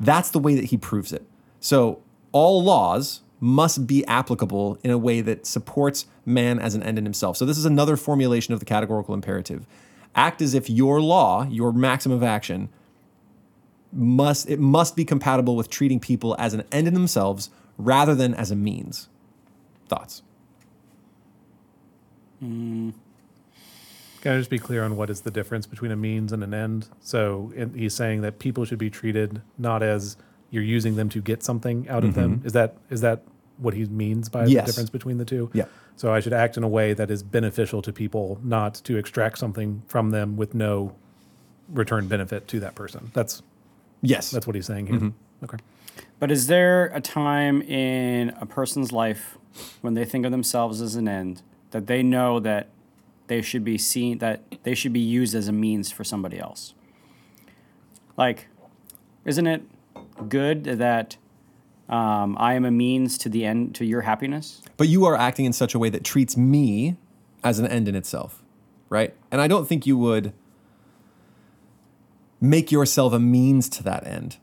That's 0.00 0.30
the 0.30 0.38
way 0.38 0.54
that 0.54 0.66
he 0.66 0.76
proves 0.76 1.12
it. 1.12 1.24
So, 1.60 2.00
all 2.32 2.62
laws 2.62 3.20
must 3.40 3.86
be 3.86 4.04
applicable 4.06 4.78
in 4.82 4.90
a 4.90 4.98
way 4.98 5.20
that 5.20 5.46
supports 5.46 6.06
man 6.24 6.58
as 6.58 6.74
an 6.74 6.82
end 6.82 6.98
in 6.98 7.04
himself. 7.04 7.36
So, 7.36 7.44
this 7.44 7.58
is 7.58 7.64
another 7.64 7.96
formulation 7.96 8.54
of 8.54 8.60
the 8.60 8.66
categorical 8.66 9.14
imperative. 9.14 9.66
Act 10.18 10.42
as 10.42 10.52
if 10.52 10.68
your 10.68 11.00
law, 11.00 11.46
your 11.48 11.72
maxim 11.72 12.10
of 12.10 12.24
action, 12.24 12.70
must 13.92 14.50
it 14.50 14.58
must 14.58 14.96
be 14.96 15.04
compatible 15.04 15.54
with 15.54 15.70
treating 15.70 16.00
people 16.00 16.34
as 16.40 16.54
an 16.54 16.64
end 16.72 16.88
in 16.88 16.94
themselves 16.94 17.50
rather 17.78 18.16
than 18.16 18.34
as 18.34 18.50
a 18.50 18.56
means. 18.56 19.08
Thoughts? 19.88 20.22
Mm. 22.42 22.94
Can 24.20 24.32
I 24.34 24.38
just 24.38 24.50
be 24.50 24.58
clear 24.58 24.82
on 24.82 24.96
what 24.96 25.08
is 25.08 25.20
the 25.20 25.30
difference 25.30 25.66
between 25.66 25.92
a 25.92 25.96
means 25.96 26.32
and 26.32 26.42
an 26.42 26.52
end? 26.52 26.88
So 27.00 27.52
he's 27.76 27.94
saying 27.94 28.22
that 28.22 28.40
people 28.40 28.64
should 28.64 28.78
be 28.78 28.90
treated 28.90 29.40
not 29.56 29.84
as 29.84 30.16
you're 30.50 30.64
using 30.64 30.96
them 30.96 31.08
to 31.10 31.20
get 31.20 31.44
something 31.44 31.88
out 31.88 32.02
of 32.02 32.14
them. 32.14 32.42
Is 32.44 32.52
that 32.54 32.76
is 32.90 33.02
that 33.02 33.22
what 33.58 33.74
he 33.74 33.84
means 33.86 34.28
by 34.28 34.46
Yes. 34.46 34.64
the 34.66 34.72
difference 34.72 34.90
between 34.90 35.18
the 35.18 35.24
two? 35.24 35.50
Yeah. 35.52 35.64
So 35.96 36.12
I 36.12 36.20
should 36.20 36.32
act 36.32 36.56
in 36.56 36.62
a 36.62 36.68
way 36.68 36.94
that 36.94 37.10
is 37.10 37.22
beneficial 37.22 37.82
to 37.82 37.92
people, 37.92 38.38
not 38.42 38.74
to 38.84 38.96
extract 38.96 39.38
something 39.38 39.82
from 39.88 40.10
them 40.10 40.36
with 40.36 40.54
no 40.54 40.94
return 41.68 42.08
benefit 42.08 42.46
to 42.48 42.60
that 42.60 42.74
person. 42.74 43.10
That's 43.14 43.42
Yes. 44.00 44.30
that's 44.30 44.46
what 44.46 44.54
he's 44.56 44.66
saying 44.66 44.86
here. 44.86 44.96
Mm-hmm. 44.96 45.44
Okay. 45.44 45.58
But 46.20 46.30
is 46.30 46.46
there 46.46 46.86
a 46.86 47.00
time 47.00 47.62
in 47.62 48.30
a 48.40 48.46
person's 48.46 48.92
life 48.92 49.36
when 49.80 49.94
they 49.94 50.04
think 50.04 50.24
of 50.24 50.30
themselves 50.30 50.80
as 50.80 50.94
an 50.94 51.08
end 51.08 51.42
that 51.72 51.86
they 51.88 52.02
know 52.02 52.38
that 52.40 52.68
they 53.26 53.42
should 53.42 53.64
be 53.64 53.76
seen 53.76 54.18
that 54.18 54.40
they 54.62 54.74
should 54.74 54.92
be 54.92 55.00
used 55.00 55.34
as 55.34 55.48
a 55.48 55.52
means 55.52 55.90
for 55.92 56.04
somebody 56.04 56.38
else? 56.38 56.74
Like, 58.16 58.48
isn't 59.24 59.46
it 59.46 59.62
good 60.28 60.64
that 60.64 61.16
um, 61.88 62.36
I 62.38 62.54
am 62.54 62.64
a 62.64 62.70
means 62.70 63.16
to 63.18 63.28
the 63.28 63.44
end 63.44 63.74
to 63.76 63.84
your 63.84 64.02
happiness? 64.02 64.62
but 64.76 64.88
you 64.88 65.04
are 65.04 65.16
acting 65.16 65.44
in 65.44 65.52
such 65.52 65.74
a 65.74 65.78
way 65.78 65.90
that 65.90 66.04
treats 66.04 66.36
me 66.36 66.96
as 67.42 67.58
an 67.58 67.66
end 67.66 67.88
in 67.88 67.94
itself, 67.94 68.42
right? 68.88 69.14
And 69.30 69.40
I 69.40 69.48
don't 69.48 69.66
think 69.68 69.86
you 69.86 69.96
would 69.98 70.32
make 72.40 72.70
yourself 72.70 73.12
a 73.12 73.18
means 73.18 73.68
to 73.70 73.82
that 73.82 74.06
end, 74.06 74.36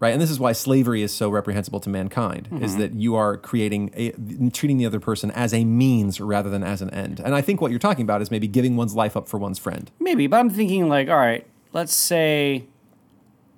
right? 0.00 0.12
And 0.12 0.20
this 0.20 0.30
is 0.30 0.40
why 0.40 0.52
slavery 0.52 1.02
is 1.02 1.12
so 1.12 1.28
reprehensible 1.28 1.80
to 1.80 1.90
mankind: 1.90 2.48
is 2.60 2.76
that 2.76 2.94
you 2.94 3.14
are 3.14 3.36
creating 3.36 3.90
a 3.94 4.12
treating 4.50 4.78
the 4.78 4.86
other 4.86 5.00
person 5.00 5.30
as 5.32 5.52
a 5.52 5.64
means 5.64 6.20
rather 6.20 6.48
than 6.48 6.62
as 6.62 6.80
an 6.80 6.90
end. 6.90 7.20
And 7.20 7.34
I 7.34 7.40
think 7.42 7.60
what 7.60 7.70
you're 7.70 7.80
talking 7.80 8.04
about 8.04 8.22
is 8.22 8.30
maybe 8.30 8.48
giving 8.48 8.76
one's 8.76 8.94
life 8.94 9.16
up 9.16 9.28
for 9.28 9.38
one's 9.38 9.58
friend. 9.58 9.90
Maybe, 10.00 10.26
but 10.26 10.38
I'm 10.40 10.50
thinking 10.50 10.88
like, 10.88 11.08
all 11.08 11.16
right, 11.16 11.46
let's 11.72 11.94
say, 11.94 12.64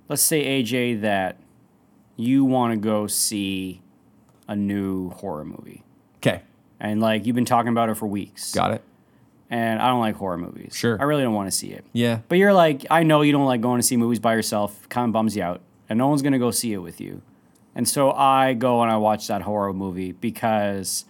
let's 0.08 0.22
say 0.22 0.62
AJ 0.62 1.02
that 1.02 1.36
you 2.16 2.44
want 2.44 2.72
to 2.72 2.76
go 2.76 3.06
see 3.06 3.80
a 4.48 4.54
new 4.56 5.10
horror 5.10 5.44
movie, 5.44 5.82
Okay, 6.18 6.42
and 6.80 7.00
like 7.00 7.26
you've 7.26 7.36
been 7.36 7.44
talking 7.44 7.70
about 7.70 7.88
it 7.88 7.94
for 7.96 8.06
weeks. 8.06 8.52
got 8.54 8.70
it. 8.72 8.82
and 9.50 9.80
I 9.80 9.88
don't 9.88 10.00
like 10.00 10.16
horror 10.16 10.38
movies. 10.38 10.74
Sure. 10.76 10.96
I 11.00 11.04
really 11.04 11.22
don't 11.22 11.34
want 11.34 11.50
to 11.50 11.56
see 11.56 11.68
it. 11.68 11.84
Yeah, 11.92 12.20
But 12.28 12.38
you're 12.38 12.52
like, 12.52 12.84
I 12.90 13.02
know 13.04 13.22
you 13.22 13.32
don't 13.32 13.46
like 13.46 13.60
going 13.60 13.78
to 13.80 13.86
see 13.86 13.96
movies 13.96 14.18
by 14.18 14.34
yourself. 14.34 14.88
Kind 14.88 15.08
of 15.08 15.12
bums 15.12 15.36
you 15.36 15.42
out, 15.42 15.60
and 15.88 15.98
no 15.98 16.08
one's 16.08 16.22
gonna 16.22 16.38
go 16.38 16.50
see 16.50 16.72
it 16.72 16.78
with 16.78 17.00
you. 17.00 17.22
And 17.74 17.88
so 17.88 18.12
I 18.12 18.54
go 18.54 18.82
and 18.82 18.90
I 18.90 18.96
watch 18.98 19.26
that 19.28 19.42
horror 19.42 19.72
movie 19.72 20.12
because 20.12 21.04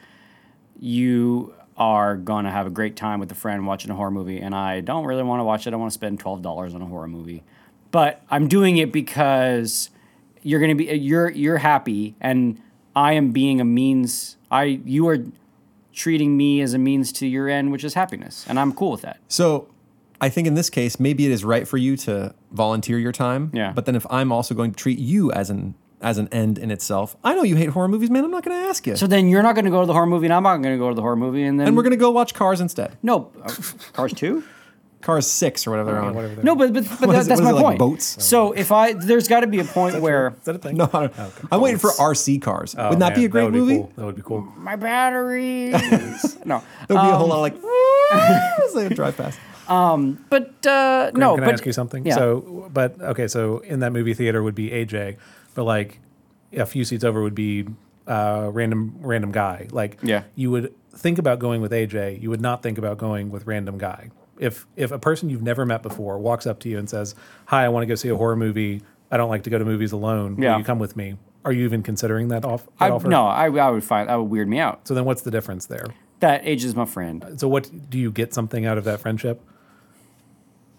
you 0.79 1.55
are 1.77 2.17
gonna 2.17 2.51
have 2.51 2.67
a 2.67 2.71
great 2.71 2.97
time 2.97 3.21
with 3.21 3.31
a 3.33 3.35
friend 3.35 3.67
watching 3.67 3.90
a 3.90 3.95
horror 3.95 4.11
movie, 4.11 4.38
and 4.40 4.55
I 4.55 4.81
don't 4.81 5.05
really 5.05 5.23
want 5.23 5.40
to 5.40 5.45
watch 5.45 5.67
it. 5.67 5.73
I 5.73 5.77
want 5.77 5.90
to 5.90 5.95
spend 5.95 6.21
twelve 6.21 6.40
dollars 6.43 6.75
on 6.75 6.83
a 6.83 6.87
horror 6.87 7.09
movie, 7.09 7.43
but 7.90 8.23
I'm 8.31 8.49
doing 8.49 8.77
it 8.77 8.93
because 8.93 9.90
you're 10.44 10.61
gonna 10.61 10.76
be 10.76 10.85
you're 10.85 11.30
you're 11.30 11.59
happy, 11.59 12.14
and 12.20 12.61
I 12.94 13.14
am 13.14 13.33
being 13.33 13.61
a 13.61 13.64
means. 13.64 14.37
I 14.50 14.80
you 14.85 15.09
are 15.09 15.18
treating 15.92 16.37
me 16.37 16.61
as 16.61 16.74
a 16.74 16.78
means 16.78 17.11
to 17.12 17.26
your 17.26 17.48
end, 17.48 17.72
which 17.72 17.83
is 17.83 17.94
happiness, 17.94 18.44
and 18.48 18.61
I'm 18.61 18.72
cool 18.72 18.92
with 18.92 19.02
that. 19.02 19.18
So 19.26 19.68
I 20.20 20.28
think 20.28 20.46
in 20.46 20.54
this 20.54 20.70
case, 20.70 21.00
maybe 21.00 21.26
it 21.26 21.33
is 21.33 21.44
right 21.44 21.66
for 21.66 21.76
you 21.76 21.96
to 21.98 22.35
volunteer 22.52 22.98
your 22.98 23.12
time. 23.12 23.50
Yeah. 23.52 23.72
But 23.72 23.87
then 23.87 23.96
if 23.96 24.07
I'm 24.11 24.30
also 24.30 24.54
going 24.54 24.72
to 24.72 24.76
treat 24.76 24.98
you 24.98 25.33
as 25.33 25.50
an 25.50 25.74
as 26.00 26.18
an 26.18 26.28
end 26.28 26.59
in 26.59 26.70
itself, 26.70 27.16
I 27.24 27.35
know 27.35 27.42
you 27.42 27.57
hate 27.57 27.70
horror 27.70 27.88
movies, 27.88 28.11
man. 28.11 28.24
I'm 28.24 28.30
not 28.30 28.44
going 28.44 28.61
to 28.62 28.68
ask 28.68 28.87
you. 28.87 28.96
So 28.96 29.07
then 29.07 29.28
you're 29.28 29.42
not 29.42 29.54
going 29.54 29.64
to 29.64 29.70
go 29.70 29.80
to 29.80 29.87
the 29.87 29.92
horror 29.92 30.07
movie, 30.07 30.26
and 30.26 30.35
I'm 30.35 30.42
not 30.42 30.59
going 30.59 30.74
to 30.74 30.78
go 30.78 30.88
to 30.90 30.94
the 30.94 31.00
horror 31.02 31.16
movie, 31.16 31.42
and 31.42 31.59
then 31.59 31.68
and 31.68 31.76
we're 31.76 31.83
going 31.83 31.92
to 31.92 31.96
go 31.96 32.11
watch 32.11 32.35
Cars 32.35 32.61
instead. 32.61 32.96
no 33.02 33.33
uh, 33.42 33.52
Cars 33.92 34.12
two. 34.12 34.44
Cars 35.05 35.27
Six 35.27 35.67
or 35.67 35.71
whatever 35.71 35.93
they're 35.93 36.01
on. 36.01 36.14
Whatever. 36.14 36.43
No, 36.43 36.57
but 36.57 36.73
but, 36.73 36.85
but 36.85 37.01
What 37.09 37.12
that, 37.12 37.19
is 37.21 37.27
it- 37.27 37.29
that's 37.29 37.40
my 37.40 37.51
is 37.51 37.53
it, 37.53 37.55
like 37.55 37.64
point. 37.64 37.79
boats? 37.79 38.25
So 38.25 38.53
if 38.53 38.73
I 38.73 38.95
there's 38.95 39.29
got 39.29 39.40
to 39.40 39.47
be 39.47 39.61
a 39.61 39.64
point 39.64 40.01
where 40.01 40.29
Is 40.31 40.45
that 40.45 40.57
a 40.57 40.59
thing? 40.59 40.77
No, 40.77 40.90
I 40.93 41.07
don't- 41.07 41.33
I'm 41.53 41.61
waiting 41.61 41.79
for 41.79 41.90
RC 41.90 42.40
Cars. 42.43 42.75
Oh, 42.77 42.85
Wouldn't 42.85 43.01
that 43.01 43.11
man, 43.12 43.19
be 43.21 43.25
a 43.25 43.29
great 43.29 43.45
would 43.45 43.55
movie? 43.55 43.77
cool. 43.77 43.93
That 43.97 44.05
would 44.07 44.17
be 44.17 44.23
cool. 44.23 44.40
my 44.57 44.77
batteries. 44.77 45.73
no, 46.45 46.62
There'd 46.88 47.01
be 47.01 47.09
a 47.09 47.17
whole 47.17 47.25
Um, 47.25 47.29
lot 47.31 47.37
of 47.37 47.40
like 47.43 47.55
as 48.64 48.73
they 48.75 48.88
drive 48.88 49.17
past. 49.17 49.38
Um, 49.69 50.25
but 50.29 50.67
uh, 50.67 51.11
no. 51.14 51.35
Can 51.37 51.45
but 51.45 51.49
I 51.49 51.53
ask 51.53 51.64
you 51.64 51.73
something? 51.73 52.05
Yeah. 52.07 52.17
So, 52.17 52.71
but 52.73 53.01
okay, 53.01 53.29
so 53.29 53.59
in 53.61 53.81
that 53.81 53.93
movie 53.93 54.12
theater 54.14 54.43
would 54.43 54.55
be 54.55 54.71
AJ, 54.71 55.17
but 55.55 55.64
like 55.64 56.01
a 56.53 56.67
few 56.67 56.85
seats 56.85 57.03
over 57.05 57.23
would 57.23 57.35
be 57.35 57.67
uh, 58.07 58.51
random 58.53 58.97
random 59.01 59.33
guy. 59.33 59.67
Like, 59.71 59.99
Yeah. 60.03 60.25
you 60.35 60.51
would 60.51 60.75
think 60.95 61.19
about 61.19 61.38
going 61.38 61.62
with 61.62 61.73
AJ. 61.73 62.21
You 62.21 62.29
would 62.31 62.43
not 62.43 62.62
think 62.62 62.77
about 62.77 62.99
going 62.99 63.31
with 63.31 63.47
random 63.47 63.79
guy. 63.79 64.11
If 64.38 64.66
if 64.77 64.90
a 64.90 64.99
person 64.99 65.31
you've 65.31 65.42
never 65.42 65.64
met 65.64 65.83
before 65.83 66.18
walks 66.18 66.47
up 66.47 66.59
to 66.61 66.68
you 66.68 66.79
and 66.79 66.88
says, 66.88 67.14
"Hi, 67.47 67.64
I 67.64 67.68
want 67.68 67.83
to 67.83 67.87
go 67.87 67.94
see 67.94 68.09
a 68.09 68.16
horror 68.16 68.37
movie. 68.37 68.83
I 69.11 69.16
don't 69.16 69.29
like 69.29 69.44
to 69.44 69.51
go 69.51 69.59
to 69.59 69.64
movies 69.64 69.92
alone. 69.92 70.40
Yeah. 70.40 70.53
Will 70.53 70.59
you 70.61 70.64
come 70.64 70.79
with 70.79 70.97
me?" 70.97 71.16
Are 71.44 71.53
you 71.53 71.64
even 71.64 71.83
considering 71.83 72.29
that, 72.29 72.42
off, 72.42 72.64
that 72.64 72.87
I, 72.87 72.88
offer? 72.88 73.07
no, 73.07 73.27
I, 73.27 73.49
I 73.51 73.68
would 73.68 73.85
find 73.85 74.09
that 74.09 74.14
would 74.14 74.31
weird 74.31 74.49
me 74.49 74.59
out. 74.59 74.88
So 74.88 74.94
then, 74.94 75.05
what's 75.05 75.20
the 75.20 75.31
difference 75.31 75.66
there? 75.66 75.85
that 76.25 76.40
age 76.44 76.64
is 76.64 76.75
my 76.75 76.87
friend. 76.87 77.23
Uh, 77.23 77.37
so 77.37 77.49
what 77.49 77.90
do 77.90 77.99
you 77.99 78.11
get 78.11 78.33
something 78.33 78.64
out 78.64 78.79
of 78.79 78.85
that 78.85 79.01
friendship? 79.01 79.40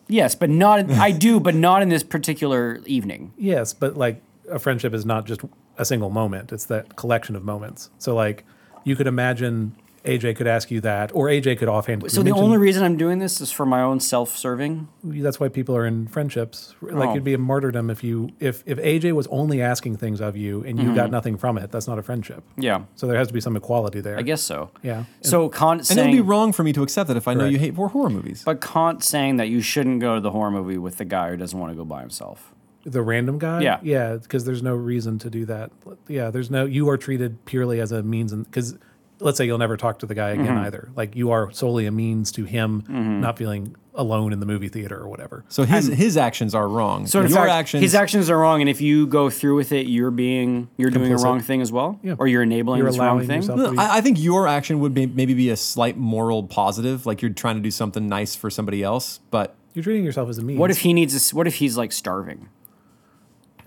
Yes, 0.07 0.35
but 0.35 0.49
not. 0.49 0.89
I 0.91 1.11
do, 1.11 1.39
but 1.39 1.55
not 1.55 1.81
in 1.81 1.89
this 1.89 2.03
particular 2.03 2.81
evening. 2.85 3.33
Yes, 3.37 3.73
but 3.73 3.95
like 3.95 4.21
a 4.49 4.59
friendship 4.59 4.93
is 4.93 5.05
not 5.05 5.25
just 5.25 5.41
a 5.77 5.85
single 5.85 6.09
moment; 6.09 6.51
it's 6.51 6.65
that 6.65 6.95
collection 6.95 7.35
of 7.35 7.43
moments. 7.43 7.89
So 7.97 8.13
like 8.15 8.43
you 8.83 8.95
could 8.95 9.07
imagine 9.07 9.75
AJ 10.05 10.35
could 10.35 10.47
ask 10.47 10.71
you 10.71 10.81
that, 10.81 11.11
or 11.13 11.27
AJ 11.27 11.57
could 11.57 11.67
offhand. 11.67 12.09
So 12.11 12.21
the 12.21 12.25
mention- 12.25 12.43
only 12.43 12.57
reason 12.57 12.83
I'm 12.83 12.97
doing 12.97 13.19
this 13.19 13.41
is 13.41 13.51
for 13.51 13.65
my 13.65 13.81
own 13.81 13.99
self-serving. 13.99 14.87
that's 15.03 15.39
why 15.39 15.49
people 15.49 15.75
are 15.75 15.85
in 15.85 16.07
friendships. 16.07 16.73
Like 16.81 17.09
Oh. 17.09 17.11
it'd 17.11 17.23
be 17.23 17.33
a 17.33 17.37
martyrdom 17.37 17.89
if 17.89 18.03
you 18.03 18.29
if 18.39 18.63
if 18.65 18.77
AJ 18.79 19.11
was 19.13 19.27
only 19.27 19.61
asking 19.61 19.97
things 19.97 20.21
of 20.21 20.35
you 20.35 20.63
and 20.63 20.77
you 20.79 20.85
Mm-hmm. 20.85 20.95
got 20.95 21.11
nothing 21.11 21.37
from 21.37 21.57
it. 21.57 21.71
That's 21.71 21.87
not 21.87 21.97
a 21.99 22.03
friendship. 22.03 22.43
Yeah, 22.57 22.81
So 22.95 23.07
there 23.07 23.17
has 23.17 23.27
to 23.27 23.33
be 23.33 23.41
some 23.41 23.55
equality 23.55 24.01
there. 24.01 24.17
I 24.17 24.21
guess 24.21 24.41
so. 24.41 24.69
Yeah. 24.83 25.05
So 25.21 25.49
Kant 25.49 25.89
And 25.89 25.99
it 25.99 26.03
would 26.05 26.11
be 26.11 26.21
wrong 26.21 26.51
for 26.53 26.63
me 26.63 26.73
to 26.73 26.83
accept 26.83 27.07
that 27.07 27.17
if 27.17 27.27
I 27.27 27.33
know 27.33 27.45
you 27.45 27.57
hate 27.59 27.75
horror 27.75 28.09
movies. 28.09 28.43
but 28.45 28.61
Kant 28.61 29.03
saying 29.03 29.37
that 29.37 29.49
you 29.49 29.61
shouldn't 29.61 29.99
go 30.01 30.15
to 30.15 30.21
the 30.21 30.31
horror 30.31 30.51
movie 30.51 30.77
with 30.77 30.97
the 30.97 31.05
guy 31.05 31.29
who 31.31 31.37
doesn't 31.37 31.57
want 31.59 31.71
to 31.71 31.75
go 31.75 31.85
by 31.85 32.01
himself. 32.01 32.51
The 32.85 33.01
random 33.01 33.39
guy. 33.39 33.61
Yeah. 33.61 33.79
Yeah. 33.81 34.17
Because 34.17 34.45
there's 34.45 34.61
no 34.61 34.75
reason 34.75 35.17
to 35.19 35.29
do 35.29 35.45
that. 35.45 35.71
Yeah. 36.07 36.29
There's 36.29 36.51
no. 36.51 36.65
You 36.65 36.87
are 36.89 36.97
treated 36.97 37.43
purely 37.45 37.79
as 37.79 37.91
a 37.91 38.03
means, 38.03 38.31
and 38.31 38.45
because 38.45 38.77
let's 39.25 39.37
say 39.37 39.45
you'll 39.45 39.57
never 39.57 39.75
talk 39.75 39.99
to 39.99 40.05
the 40.05 40.15
guy 40.15 40.29
again 40.29 40.45
Mm-hmm. 40.45 40.65
either. 40.65 40.89
Like 40.95 41.15
you 41.15 41.31
are 41.31 41.51
solely 41.51 41.85
a 41.85 41.91
means 41.91 42.31
to 42.33 42.45
him 42.45 42.83
not 43.21 43.37
feeling 43.37 43.75
alone 43.97 44.33
in 44.33 44.39
the 44.41 44.45
movie 44.45 44.67
theater 44.67 44.97
or 44.99 45.07
whatever. 45.07 45.43
So 45.49 45.63
his 45.63 45.87
his 45.87 46.15
actions 46.17 46.53
are 46.53 46.67
wrong. 46.67 47.07
So 47.07 47.21
in 47.21 47.27
your 47.29 47.37
fact, 47.39 47.49
actions, 47.51 47.81
his 47.81 47.95
actions 47.95 48.29
are 48.29 48.37
wrong, 48.37 48.61
and 48.61 48.69
if 48.69 48.81
you 48.81 49.07
go 49.07 49.29
through 49.29 49.55
with 49.55 49.71
it, 49.71 49.87
you're 49.87 50.11
being 50.11 50.69
you're 50.77 50.89
doing 50.91 51.11
a 51.13 51.17
wrong 51.17 51.39
thing 51.41 51.61
as 51.61 51.71
well, 51.71 51.99
Yeah. 52.03 52.15
or 52.19 52.27
you're 52.27 52.43
enabling 52.43 52.79
You're 52.79 52.89
this 52.91 52.99
wrong 52.99 53.25
thing. 53.25 53.37
yourself- 53.41 53.59
No, 53.59 53.81
I, 53.81 53.97
I 53.97 54.01
think 54.01 54.21
your 54.21 54.47
action 54.47 54.79
would 54.81 54.93
be, 54.93 55.05
maybe 55.07 55.33
be 55.33 55.49
a 55.49 55.57
slight 55.57 55.97
moral 55.97 56.43
positive, 56.43 57.05
like 57.05 57.21
you're 57.21 57.31
trying 57.31 57.55
to 57.55 57.61
do 57.61 57.71
something 57.71 58.07
nice 58.07 58.35
for 58.35 58.49
somebody 58.49 58.83
else. 58.83 59.19
But 59.31 59.55
You're 59.73 59.83
treating 59.83 60.03
yourself 60.05 60.29
as 60.29 60.37
a 60.37 60.43
means. 60.43 60.59
What 60.59 60.71
if 60.71 60.79
he 60.81 60.93
needs 60.93 61.13
a, 61.13 61.17
s- 61.17 61.33
What 61.33 61.47
if 61.47 61.55
he's 61.55 61.75
like 61.77 61.91
starving, 61.91 62.49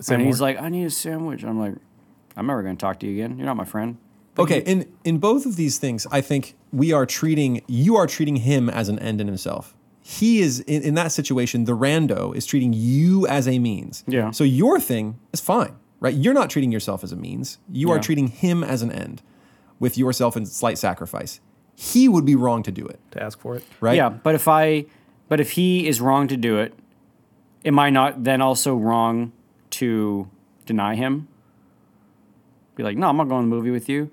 Say 0.00 0.14
and 0.14 0.24
he's 0.24 0.40
like, 0.40 0.60
"I 0.60 0.68
need 0.68 0.84
a 0.84 0.90
sandwich." 0.90 1.42
I'm 1.42 1.58
like, 1.58 1.74
"I'm 2.36 2.46
never 2.46 2.62
going 2.62 2.76
to 2.76 2.80
talk 2.80 3.00
to 3.00 3.06
you 3.06 3.12
again. 3.14 3.36
You're 3.38 3.46
not 3.46 3.56
my 3.56 3.64
friend." 3.64 3.96
Okay, 4.38 4.60
in 4.60 4.86
in 5.04 5.18
both 5.18 5.46
of 5.46 5.56
these 5.56 5.78
things, 5.78 6.06
I 6.10 6.20
think 6.20 6.54
we 6.72 6.92
are 6.92 7.06
treating 7.06 7.62
you 7.66 7.96
are 7.96 8.06
treating 8.06 8.36
him 8.36 8.68
as 8.70 8.88
an 8.88 8.98
end 8.98 9.20
in 9.20 9.26
himself. 9.26 9.74
He 10.00 10.40
is 10.40 10.60
in, 10.60 10.82
in 10.82 10.94
that 10.94 11.12
situation. 11.12 11.64
The 11.64 11.76
rando 11.76 12.34
is 12.34 12.46
treating 12.46 12.72
you 12.72 13.26
as 13.26 13.46
a 13.46 13.58
means. 13.58 14.04
Yeah. 14.06 14.30
So 14.30 14.42
your 14.44 14.80
thing 14.80 15.18
is 15.34 15.40
fine, 15.40 15.76
right? 16.00 16.14
You're 16.14 16.32
not 16.34 16.48
treating 16.48 16.72
yourself 16.72 17.04
as 17.04 17.12
a 17.12 17.16
means. 17.16 17.58
You 17.70 17.90
are 17.90 17.96
Yeah. 17.96 18.00
treating 18.02 18.28
him 18.28 18.64
as 18.64 18.80
an 18.82 18.90
end, 18.90 19.20
with 19.78 19.98
yourself 19.98 20.34
in 20.36 20.46
slight 20.46 20.78
sacrifice. 20.78 21.40
He 21.74 22.08
would 22.08 22.24
be 22.24 22.34
wrong 22.34 22.62
to 22.62 22.72
do 22.72 22.86
it, 22.86 22.98
to 23.12 23.22
ask 23.22 23.38
for 23.38 23.54
it. 23.56 23.64
right? 23.80 23.96
Yeah, 23.96 24.08
but 24.08 24.34
if 24.34 24.48
I, 24.48 24.86
but 25.28 25.40
if 25.40 25.52
he 25.52 25.86
is 25.86 26.00
wrong 26.00 26.26
to 26.28 26.36
do 26.36 26.58
it, 26.58 26.72
am 27.64 27.78
I 27.78 27.90
not 27.90 28.24
then 28.24 28.40
also 28.40 28.74
wrong 28.76 29.32
to 29.70 30.28
deny 30.64 30.94
him? 30.96 31.28
Be 32.76 32.82
like, 32.82 32.96
no, 32.96 33.08
I'm 33.08 33.16
not 33.16 33.28
going 33.28 33.44
to 33.44 33.48
the 33.50 33.54
movie 33.54 33.70
with 33.70 33.88
you. 33.88 34.10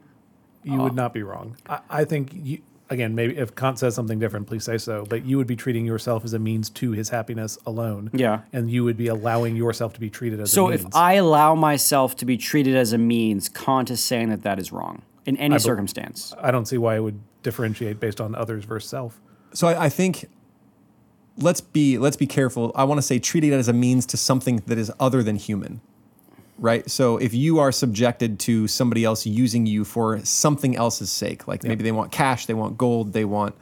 You 0.65 0.79
would 0.79 0.93
uh, 0.93 0.95
not 0.95 1.13
be 1.13 1.23
wrong. 1.23 1.55
I, 1.67 1.79
I 1.89 2.03
think 2.05 2.31
you 2.33 2.61
again. 2.89 3.15
Maybe 3.15 3.37
if 3.37 3.55
Kant 3.55 3.79
says 3.79 3.95
something 3.95 4.19
different, 4.19 4.47
please 4.47 4.63
say 4.63 4.77
so. 4.77 5.05
But 5.07 5.25
you 5.25 5.37
would 5.37 5.47
be 5.47 5.55
treating 5.55 5.85
yourself 5.85 6.25
as 6.25 6.33
a 6.33 6.39
means 6.39 6.69
to 6.71 6.91
his 6.91 7.09
happiness 7.09 7.57
alone. 7.65 8.09
Yeah. 8.13 8.41
and 8.51 8.69
you 8.69 8.83
would 8.83 8.97
be 8.97 9.07
allowing 9.07 9.55
yourself 9.55 9.93
to 9.93 9.99
be 9.99 10.09
treated 10.09 10.39
as. 10.39 10.55
A 10.57 10.61
means. 10.61 10.81
So 10.81 10.87
if. 10.87 10.95
I 10.95 11.13
allow 11.13 11.55
myself 11.55 12.15
to 12.17 12.25
be 12.25 12.37
treated 12.37 12.75
as 12.75 12.93
a 12.93 12.97
means, 12.97 13.47
Kant 13.47 13.89
is 13.91 14.03
saying 14.03 14.29
that 14.29 14.41
that 14.43 14.59
is 14.59 14.71
wrong 14.71 15.03
in 15.25 15.37
any 15.37 15.53
bel- 15.53 15.59
circumstance. 15.59 16.33
I 16.39 16.51
don't 16.51 16.67
see 16.67 16.77
why 16.77 16.95
it 16.95 16.99
would 16.99 17.19
differentiate 17.43 17.99
based 17.99 18.19
on 18.19 18.33
others 18.35 18.65
versus 18.65 18.89
self. 18.89 19.21
So 19.53 19.67
I, 19.67 19.85
I 19.85 19.89
think 19.89 20.25
let's 21.37 21.61
be 21.61 21.97
let's 21.97 22.17
be 22.17 22.27
careful. 22.27 22.71
I 22.75 22.83
want 22.83 22.97
to 22.97 23.01
say 23.01 23.19
treating 23.19 23.51
it 23.51 23.55
as 23.55 23.67
a 23.67 23.73
means 23.73 24.05
to 24.07 24.17
something 24.17 24.63
that 24.65 24.77
is 24.77 24.91
other 24.99 25.23
than 25.23 25.35
human. 25.35 25.81
Right? 26.57 26.89
So 26.89 27.17
if 27.17 27.33
you 27.33 27.59
are 27.59 27.71
subjected 27.71 28.39
to 28.41 28.67
somebody 28.67 29.03
else 29.03 29.25
using 29.25 29.65
you 29.65 29.83
for 29.83 30.23
something 30.23 30.75
else's 30.75 31.11
sake, 31.11 31.47
like 31.47 31.63
maybe 31.63 31.83
they 31.83 31.91
want 31.91 32.11
cash, 32.11 32.45
they 32.45 32.53
want 32.53 32.77
gold, 32.77 33.13
they 33.13 33.25
want 33.25 33.55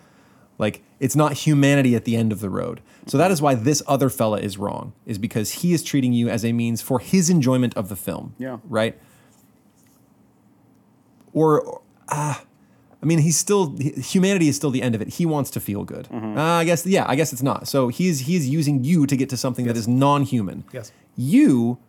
like 0.59 0.83
it's 0.99 1.15
not 1.15 1.33
humanity 1.33 1.95
at 1.95 2.05
the 2.05 2.15
end 2.15 2.31
of 2.31 2.39
the 2.39 2.49
road. 2.49 2.81
So 3.07 3.17
that 3.17 3.31
is 3.31 3.41
why 3.41 3.55
this 3.55 3.81
other 3.87 4.09
fella 4.09 4.39
is 4.39 4.57
wrong, 4.57 4.93
is 5.05 5.17
because 5.17 5.51
he 5.51 5.73
is 5.73 5.83
treating 5.83 6.13
you 6.13 6.29
as 6.29 6.45
a 6.45 6.53
means 6.53 6.81
for 6.81 6.99
his 6.99 7.29
enjoyment 7.29 7.75
of 7.75 7.89
the 7.89 7.95
film. 7.95 8.35
Yeah. 8.37 8.59
Right? 8.69 8.97
Or 11.33 11.81
ah, 12.09 12.43
I 13.01 13.05
mean, 13.05 13.19
he's 13.19 13.35
still 13.35 13.75
humanity 13.77 14.47
is 14.47 14.55
still 14.55 14.69
the 14.69 14.81
end 14.81 14.95
of 14.95 15.01
it. 15.01 15.15
He 15.15 15.25
wants 15.25 15.49
to 15.51 15.59
feel 15.59 15.83
good. 15.83 16.07
Mm-hmm. 16.09 16.37
Uh, 16.37 16.59
I 16.59 16.63
guess 16.63 16.85
yeah, 16.85 17.05
I 17.07 17.15
guess 17.15 17.33
it's 17.33 17.43
not. 17.43 17.67
So 17.67 17.87
he's 17.87 18.21
he's 18.21 18.47
using 18.47 18.83
you 18.83 19.05
to 19.07 19.17
get 19.17 19.29
to 19.29 19.37
something 19.37 19.65
that 19.65 19.75
is 19.75 19.87
non-human. 19.87 20.63
Yes. 20.71 20.91
You 21.17 21.79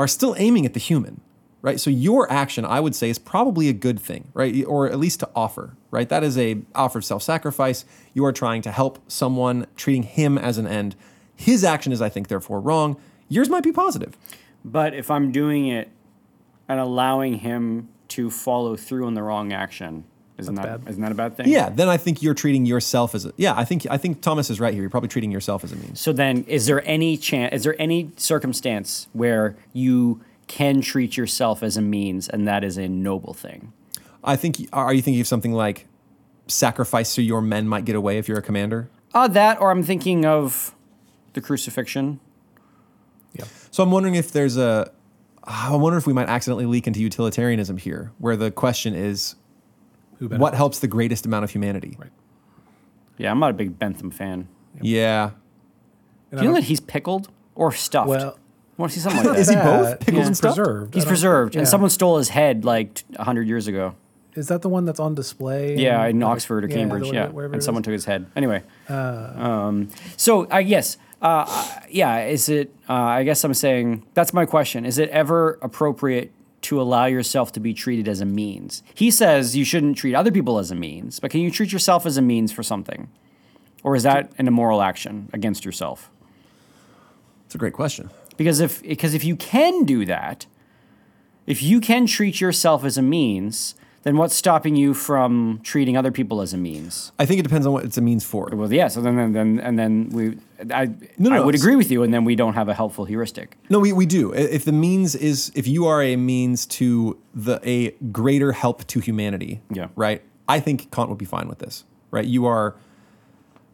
are 0.00 0.08
still 0.08 0.34
aiming 0.38 0.64
at 0.64 0.72
the 0.72 0.80
human, 0.80 1.20
right? 1.60 1.78
So 1.78 1.90
your 1.90 2.32
action, 2.32 2.64
I 2.64 2.80
would 2.80 2.94
say, 2.94 3.10
is 3.10 3.18
probably 3.18 3.68
a 3.68 3.74
good 3.74 4.00
thing, 4.00 4.28
right? 4.32 4.64
Or 4.64 4.86
at 4.86 4.98
least 4.98 5.20
to 5.20 5.28
offer, 5.36 5.76
right? 5.90 6.08
That 6.08 6.24
is 6.24 6.38
a 6.38 6.62
offer 6.74 7.00
of 7.00 7.04
self-sacrifice. 7.04 7.84
You 8.14 8.24
are 8.24 8.32
trying 8.32 8.62
to 8.62 8.72
help 8.72 8.98
someone, 9.08 9.66
treating 9.76 10.04
him 10.04 10.38
as 10.38 10.56
an 10.56 10.66
end. 10.66 10.96
His 11.36 11.64
action 11.64 11.92
is, 11.92 12.00
I 12.00 12.08
think, 12.08 12.28
therefore 12.28 12.60
wrong. 12.60 12.96
Yours 13.28 13.50
might 13.50 13.62
be 13.62 13.72
positive. 13.72 14.16
But 14.64 14.94
if 14.94 15.10
I'm 15.10 15.32
doing 15.32 15.68
it 15.68 15.90
and 16.66 16.80
allowing 16.80 17.40
him 17.40 17.90
to 18.08 18.30
follow 18.30 18.76
through 18.76 19.06
on 19.06 19.12
the 19.12 19.22
wrong 19.22 19.52
action, 19.52 20.04
isn't 20.40 20.54
That's 20.54 20.66
that 20.66 20.84
bad. 20.84 20.98
not 20.98 21.06
that 21.06 21.12
a 21.12 21.14
bad 21.14 21.36
thing? 21.36 21.48
Yeah, 21.48 21.68
then 21.70 21.88
I 21.88 21.96
think 21.96 22.22
you're 22.22 22.34
treating 22.34 22.66
yourself 22.66 23.14
as 23.14 23.26
a 23.26 23.32
yeah. 23.36 23.54
I 23.56 23.64
think 23.64 23.86
I 23.90 23.96
think 23.96 24.20
Thomas 24.20 24.50
is 24.50 24.58
right 24.60 24.72
here. 24.74 24.82
You're 24.82 24.90
probably 24.90 25.08
treating 25.08 25.30
yourself 25.30 25.62
as 25.64 25.72
a 25.72 25.76
means. 25.76 26.00
So 26.00 26.12
then, 26.12 26.44
is 26.44 26.66
there 26.66 26.82
any 26.86 27.16
chance? 27.16 27.54
Is 27.54 27.62
there 27.64 27.76
any 27.78 28.10
circumstance 28.16 29.08
where 29.12 29.56
you 29.72 30.20
can 30.48 30.80
treat 30.80 31.16
yourself 31.16 31.62
as 31.62 31.76
a 31.76 31.82
means, 31.82 32.28
and 32.28 32.46
that 32.48 32.64
is 32.64 32.76
a 32.76 32.88
noble 32.88 33.34
thing? 33.34 33.72
I 34.24 34.36
think. 34.36 34.68
Are 34.72 34.92
you 34.92 35.02
thinking 35.02 35.20
of 35.20 35.26
something 35.28 35.52
like 35.52 35.86
sacrifice 36.48 37.08
so 37.08 37.20
your 37.20 37.40
men 37.40 37.68
might 37.68 37.84
get 37.84 37.96
away 37.96 38.18
if 38.18 38.28
you're 38.28 38.38
a 38.38 38.42
commander? 38.42 38.90
Uh, 39.14 39.28
that, 39.28 39.60
or 39.60 39.70
I'm 39.70 39.82
thinking 39.82 40.24
of 40.24 40.74
the 41.32 41.40
crucifixion. 41.40 42.20
Yeah. 43.34 43.44
So 43.70 43.82
I'm 43.82 43.90
wondering 43.90 44.14
if 44.14 44.32
there's 44.32 44.56
a. 44.56 44.90
I 45.42 45.74
wonder 45.74 45.98
if 45.98 46.06
we 46.06 46.12
might 46.12 46.28
accidentally 46.28 46.66
leak 46.66 46.86
into 46.86 47.00
utilitarianism 47.00 47.78
here, 47.78 48.12
where 48.18 48.36
the 48.36 48.50
question 48.50 48.94
is, 48.94 49.34
Who 49.34 49.39
what 50.20 50.54
helps 50.54 50.78
the 50.78 50.86
greatest 50.88 51.26
amount 51.26 51.44
of 51.44 51.50
humanity? 51.50 51.96
Right. 51.98 52.10
Yeah, 53.18 53.30
I'm 53.30 53.38
not 53.40 53.50
a 53.50 53.54
big 53.54 53.78
Bentham 53.78 54.10
fan. 54.10 54.48
Yeah. 54.80 55.30
And 56.30 56.38
Do 56.40 56.44
you 56.44 56.50
I 56.50 56.52
know 56.52 56.60
that 56.60 56.64
he's 56.66 56.80
pickled 56.80 57.28
or 57.54 57.72
stuffed? 57.72 58.08
Well, 58.08 58.38
I 58.38 58.82
want 58.82 58.92
to 58.92 58.98
see 58.98 59.02
something 59.02 59.24
like 59.24 59.34
that. 59.34 59.38
Is 59.40 59.48
he 59.48 59.56
both? 59.56 59.88
that. 59.90 60.00
Pickles 60.00 60.18
He's 60.20 60.26
and 60.28 60.36
stuffed? 60.36 60.56
preserved. 60.56 60.94
He's 60.94 61.02
I 61.02 61.04
don't- 61.04 61.10
preserved, 61.10 61.56
and 61.56 61.68
someone 61.68 61.90
stole 61.90 62.18
his 62.18 62.28
head 62.30 62.64
like 62.64 62.94
t- 62.94 63.04
100 63.16 63.46
years 63.48 63.66
ago. 63.66 63.94
Is 64.34 64.46
that 64.48 64.62
the 64.62 64.68
one 64.68 64.84
that's 64.84 65.00
on 65.00 65.14
display? 65.16 65.76
Yeah, 65.76 66.04
in 66.06 66.20
like, 66.20 66.30
Oxford 66.36 66.64
or 66.64 66.68
yeah, 66.68 66.74
Cambridge. 66.76 67.12
Yeah, 67.12 67.26
that- 67.26 67.36
and 67.52 67.62
someone 67.62 67.82
is? 67.82 67.84
took 67.86 67.92
his 67.92 68.04
head. 68.04 68.26
Anyway, 68.36 68.62
um, 68.88 69.88
so 70.16 70.46
I 70.50 70.62
guess, 70.62 70.96
uh, 71.20 71.44
uh, 71.48 71.80
yeah, 71.90 72.24
is 72.26 72.48
it? 72.48 72.72
Uh, 72.88 72.92
I 72.94 73.24
guess 73.24 73.42
I'm 73.44 73.52
saying 73.54 74.06
that's 74.14 74.32
my 74.32 74.46
question. 74.46 74.86
Is 74.86 74.98
it 74.98 75.08
ever 75.10 75.58
appropriate 75.62 76.30
to 76.62 76.80
allow 76.80 77.06
yourself 77.06 77.52
to 77.52 77.60
be 77.60 77.74
treated 77.74 78.08
as 78.08 78.20
a 78.20 78.26
means? 78.26 78.82
He 78.94 79.10
says 79.10 79.56
you 79.56 79.64
shouldn't 79.64 79.96
treat 79.96 80.14
other 80.14 80.30
people 80.30 80.58
as 80.58 80.70
a 80.70 80.74
means, 80.74 81.20
but 81.20 81.30
can 81.30 81.40
you 81.40 81.50
treat 81.50 81.72
yourself 81.72 82.06
as 82.06 82.16
a 82.16 82.22
means 82.22 82.52
for 82.52 82.62
something, 82.62 83.08
or 83.82 83.96
is 83.96 84.02
that 84.02 84.32
an 84.38 84.48
immoral 84.48 84.82
action 84.82 85.28
against 85.32 85.64
yourself? 85.64 86.10
It's 87.46 87.54
a 87.54 87.58
great 87.58 87.72
question. 87.72 88.10
Because 88.36 88.60
if 88.60 88.82
because 88.82 89.14
if 89.14 89.24
you 89.24 89.36
can 89.36 89.84
do 89.84 90.04
that, 90.06 90.46
if 91.46 91.62
you 91.62 91.80
can 91.80 92.06
treat 92.06 92.40
yourself 92.40 92.84
as 92.84 92.96
a 92.96 93.02
means, 93.02 93.74
then 94.02 94.16
what's 94.16 94.34
stopping 94.34 94.76
you 94.76 94.94
from 94.94 95.60
treating 95.62 95.96
other 95.96 96.10
people 96.10 96.40
as 96.40 96.54
a 96.54 96.56
means? 96.56 97.12
I 97.18 97.26
think 97.26 97.40
it 97.40 97.42
depends 97.42 97.66
on 97.66 97.72
what 97.72 97.84
it's 97.84 97.98
a 97.98 98.00
means 98.00 98.24
for. 98.24 98.48
Well, 98.52 98.72
yeah. 98.72 98.88
So 98.88 99.00
then, 99.00 99.16
then, 99.16 99.32
then 99.32 99.60
and 99.60 99.78
then 99.78 100.08
we, 100.10 100.38
I, 100.72 100.90
No, 101.18 101.32
I 101.32 101.40
would 101.40 101.54
it's- 101.54 101.62
agree 101.62 101.76
with 101.76 101.90
you, 101.90 102.02
and 102.02 102.12
then 102.12 102.24
we 102.24 102.34
don't 102.36 102.54
have 102.54 102.68
a 102.68 102.74
helpful 102.74 103.04
heuristic. 103.04 103.56
No, 103.70 103.78
we, 103.80 103.92
we 103.92 104.06
do. 104.06 104.32
If 104.32 104.64
the 104.64 104.72
means 104.72 105.14
is 105.14 105.50
if 105.54 105.66
you 105.66 105.86
are 105.86 106.02
a 106.02 106.16
means 106.16 106.66
to 106.66 107.18
the 107.34 107.60
a 107.64 107.90
greater 108.12 108.52
help 108.52 108.86
to 108.88 109.00
humanity, 109.00 109.60
Yeah. 109.72 109.88
right? 109.96 110.22
I 110.48 110.60
think 110.60 110.90
Kant 110.90 111.08
would 111.08 111.18
be 111.18 111.24
fine 111.24 111.48
with 111.48 111.58
this, 111.60 111.84
right? 112.10 112.24
You 112.26 112.46
are 112.46 112.74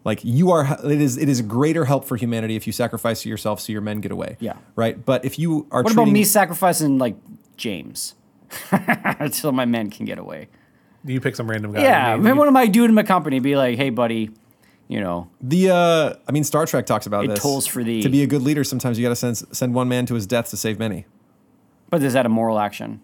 like 0.04 0.20
you 0.22 0.50
are 0.50 0.78
it 0.84 1.00
is 1.00 1.16
it 1.16 1.28
is 1.28 1.40
a 1.40 1.42
greater 1.42 1.84
help 1.86 2.04
for 2.04 2.16
humanity 2.16 2.54
if 2.54 2.66
you 2.66 2.72
sacrifice 2.72 3.26
yourself 3.26 3.60
so 3.60 3.72
your 3.72 3.80
men 3.82 4.00
get 4.00 4.12
away. 4.12 4.36
Yeah. 4.40 4.54
Right? 4.76 5.04
But 5.04 5.24
if 5.24 5.38
you 5.38 5.66
are 5.72 5.82
What 5.82 5.92
about 5.92 6.08
me 6.08 6.22
sacrificing 6.24 6.98
like 6.98 7.16
James, 7.56 8.14
until 8.70 9.52
my 9.52 9.64
men 9.64 9.90
can 9.90 10.06
get 10.06 10.18
away? 10.18 10.48
You 11.04 11.20
pick 11.20 11.36
some 11.36 11.48
random 11.50 11.72
guy. 11.72 11.82
Yeah. 11.82 12.10
maybe. 12.16 12.22
Maybe 12.24 12.38
one 12.38 12.48
of 12.48 12.54
my 12.54 12.66
dude 12.66 12.88
in 12.90 12.94
my 12.94 13.02
company 13.04 13.38
be 13.40 13.56
like, 13.56 13.76
"Hey, 13.76 13.90
buddy, 13.90 14.30
you 14.88 15.00
know, 15.00 15.28
the 15.40 15.70
uh 15.70 16.14
I 16.28 16.32
mean 16.32 16.44
Star 16.44 16.66
Trek 16.66 16.86
talks 16.86 17.06
about 17.06 17.24
It 17.24 17.28
this. 17.28 17.40
tolls 17.42 17.66
for 17.66 17.82
thee. 17.84 18.02
To 18.02 18.08
be 18.08 18.22
a 18.22 18.26
good 18.26 18.42
leader, 18.42 18.64
sometimes 18.64 18.98
you 18.98 19.04
gotta 19.04 19.16
send 19.16 19.36
send 19.52 19.74
one 19.74 19.88
man 19.88 20.06
to 20.06 20.14
his 20.14 20.26
death 20.26 20.50
to 20.50 20.56
save 20.56 20.78
many. 20.78 21.06
but 21.90 22.02
is 22.02 22.12
that 22.12 22.26
a 22.26 22.28
moral 22.28 22.58
action?" 22.58 23.00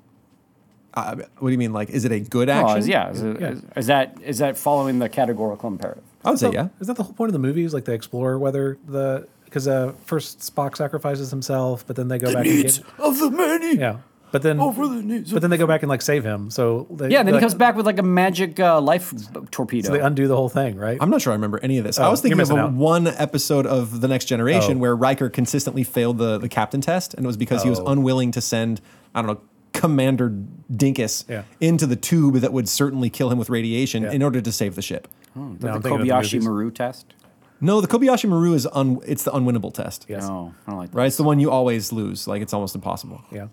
Uh, 0.95 1.16
what 1.38 1.49
do 1.49 1.53
you 1.53 1.59
mean? 1.59 1.73
Like, 1.73 1.88
is 1.88 2.05
it 2.05 2.12
a 2.12 2.21
good 2.21 2.51
Oh, 2.51 2.53
action? 2.53 2.79
is, 2.79 2.88
yeah. 2.88 3.11
Is, 3.11 3.23
it- 3.23 3.40
Yeah. 3.40 3.51
is- 3.53 3.62
is 3.77 3.87
that 3.87 4.16
is 4.23 4.38
that 4.38 4.59
following 4.59 4.99
the 4.99 5.09
categorical 5.09 5.68
imperative? 5.68 6.05
I 6.25 6.31
would 6.31 6.38
say 6.38 6.53
yeah. 6.53 6.68
Is 6.81 6.87
that 6.87 6.97
the 6.97 7.03
whole 7.03 7.14
point 7.14 7.31
of 7.31 7.33
the 7.33 7.38
movies? 7.38 7.73
Like 7.73 7.85
they 7.87 7.95
explore 7.95 8.38
whether 8.38 8.77
the 8.87 9.27
because 9.45 9.66
uh, 9.68 9.92
first 10.05 10.38
Spock 10.40 10.77
sacrifices 10.77 11.31
himself, 11.31 11.87
but 11.87 11.97
then 11.97 12.09
they 12.09 12.18
go 12.18 12.33
back 12.33 12.47
and 12.47 12.62
get 12.62 12.81
of 12.99 13.18
the 13.18 13.31
many. 13.31 13.77
yeah. 13.79 13.97
But 14.33 14.40
then 14.42 14.59
Over 14.61 14.88
the 14.88 15.03
needs 15.03 15.31
but 15.33 15.42
then 15.42 15.51
they 15.51 15.59
go 15.59 15.66
back 15.66 15.83
and 15.83 15.90
like 15.90 16.01
save 16.03 16.25
him. 16.25 16.51
So 16.51 16.87
they, 16.90 17.11
Yeah, 17.11 17.18
then 17.18 17.27
he 17.29 17.33
like, 17.35 17.40
comes 17.42 17.55
back 17.55 17.77
with 17.77 17.85
like 17.87 17.99
a 17.99 18.03
magic 18.03 18.59
uh, 18.59 18.81
life 18.81 19.12
torpedo. 19.51 19.87
So 19.88 19.92
they 19.92 20.01
undo 20.01 20.27
the 20.27 20.35
whole 20.35 20.49
thing, 20.49 20.77
right? 20.77 20.97
I'm 21.01 21.11
not 21.11 21.21
sure 21.23 21.33
I 21.33 21.37
remember 21.37 21.61
any 21.62 21.77
of 21.79 21.85
this. 21.85 21.99
I 21.99 22.07
Oh, 22.07 22.11
was 22.12 22.23
thinking 22.23 22.40
of 22.40 22.51
a, 22.51 22.66
one 22.66 23.07
episode 23.07 23.66
of 23.66 24.01
The 24.01 24.09
Next 24.09 24.25
Generation 24.25 24.79
Oh. 24.79 24.81
where 24.81 24.97
Riker 24.97 25.29
consistently 25.29 25.85
failed 25.85 26.16
the, 26.18 26.38
the 26.38 26.49
captain 26.49 26.81
test, 26.81 27.12
and 27.14 27.25
it 27.25 27.27
was 27.27 27.37
because 27.37 27.62
he 27.62 27.68
was 27.71 27.79
Oh. 27.79 27.87
unwilling 27.88 28.31
to 28.33 28.40
send, 28.40 28.81
I 29.14 29.21
don't 29.23 29.29
know, 29.35 29.40
Commander 29.73 30.31
Dinkus 30.73 31.29
Yeah. 31.29 31.42
into 31.61 31.87
the 31.87 31.97
tube 31.97 32.37
that 32.37 32.53
would 32.53 32.68
certainly 32.68 33.11
kill 33.11 33.31
him 33.31 33.38
with 33.38 33.51
radiation 33.51 34.03
Yeah. 34.05 34.12
in 34.12 34.23
order 34.23 34.40
to 34.40 34.51
save 34.53 34.75
the 34.77 34.83
ship. 34.83 35.09
Now 35.35 35.42
the 35.59 35.68
I'm 35.73 35.83
thinking 35.83 36.01
of 36.01 36.07
the 36.07 36.12
Kobayashi 36.12 36.33
movies. 36.35 36.45
Maru 36.49 36.71
test. 36.71 37.14
No, 37.61 37.81
the 37.81 37.87
Kobayashi 37.88 38.29
Maru 38.29 38.55
is 38.55 38.66
un, 38.73 38.99
it's 39.07 39.25
the 39.25 39.31
unwinnable 39.31 39.73
test. 39.73 40.07
Yes. 40.09 40.27
No, 40.27 40.53
I 40.66 40.71
don't 40.71 40.79
like 40.79 40.90
that. 40.90 40.97
Right? 40.97 41.07
It's 41.07 41.16
the 41.16 41.23
one 41.23 41.38
you 41.38 41.51
always 41.51 41.92
lose. 41.92 42.27
Like 42.27 42.42
it's 42.42 42.53
almost 42.53 42.75
impossible. 42.75 43.23
Yeah. 43.31 43.47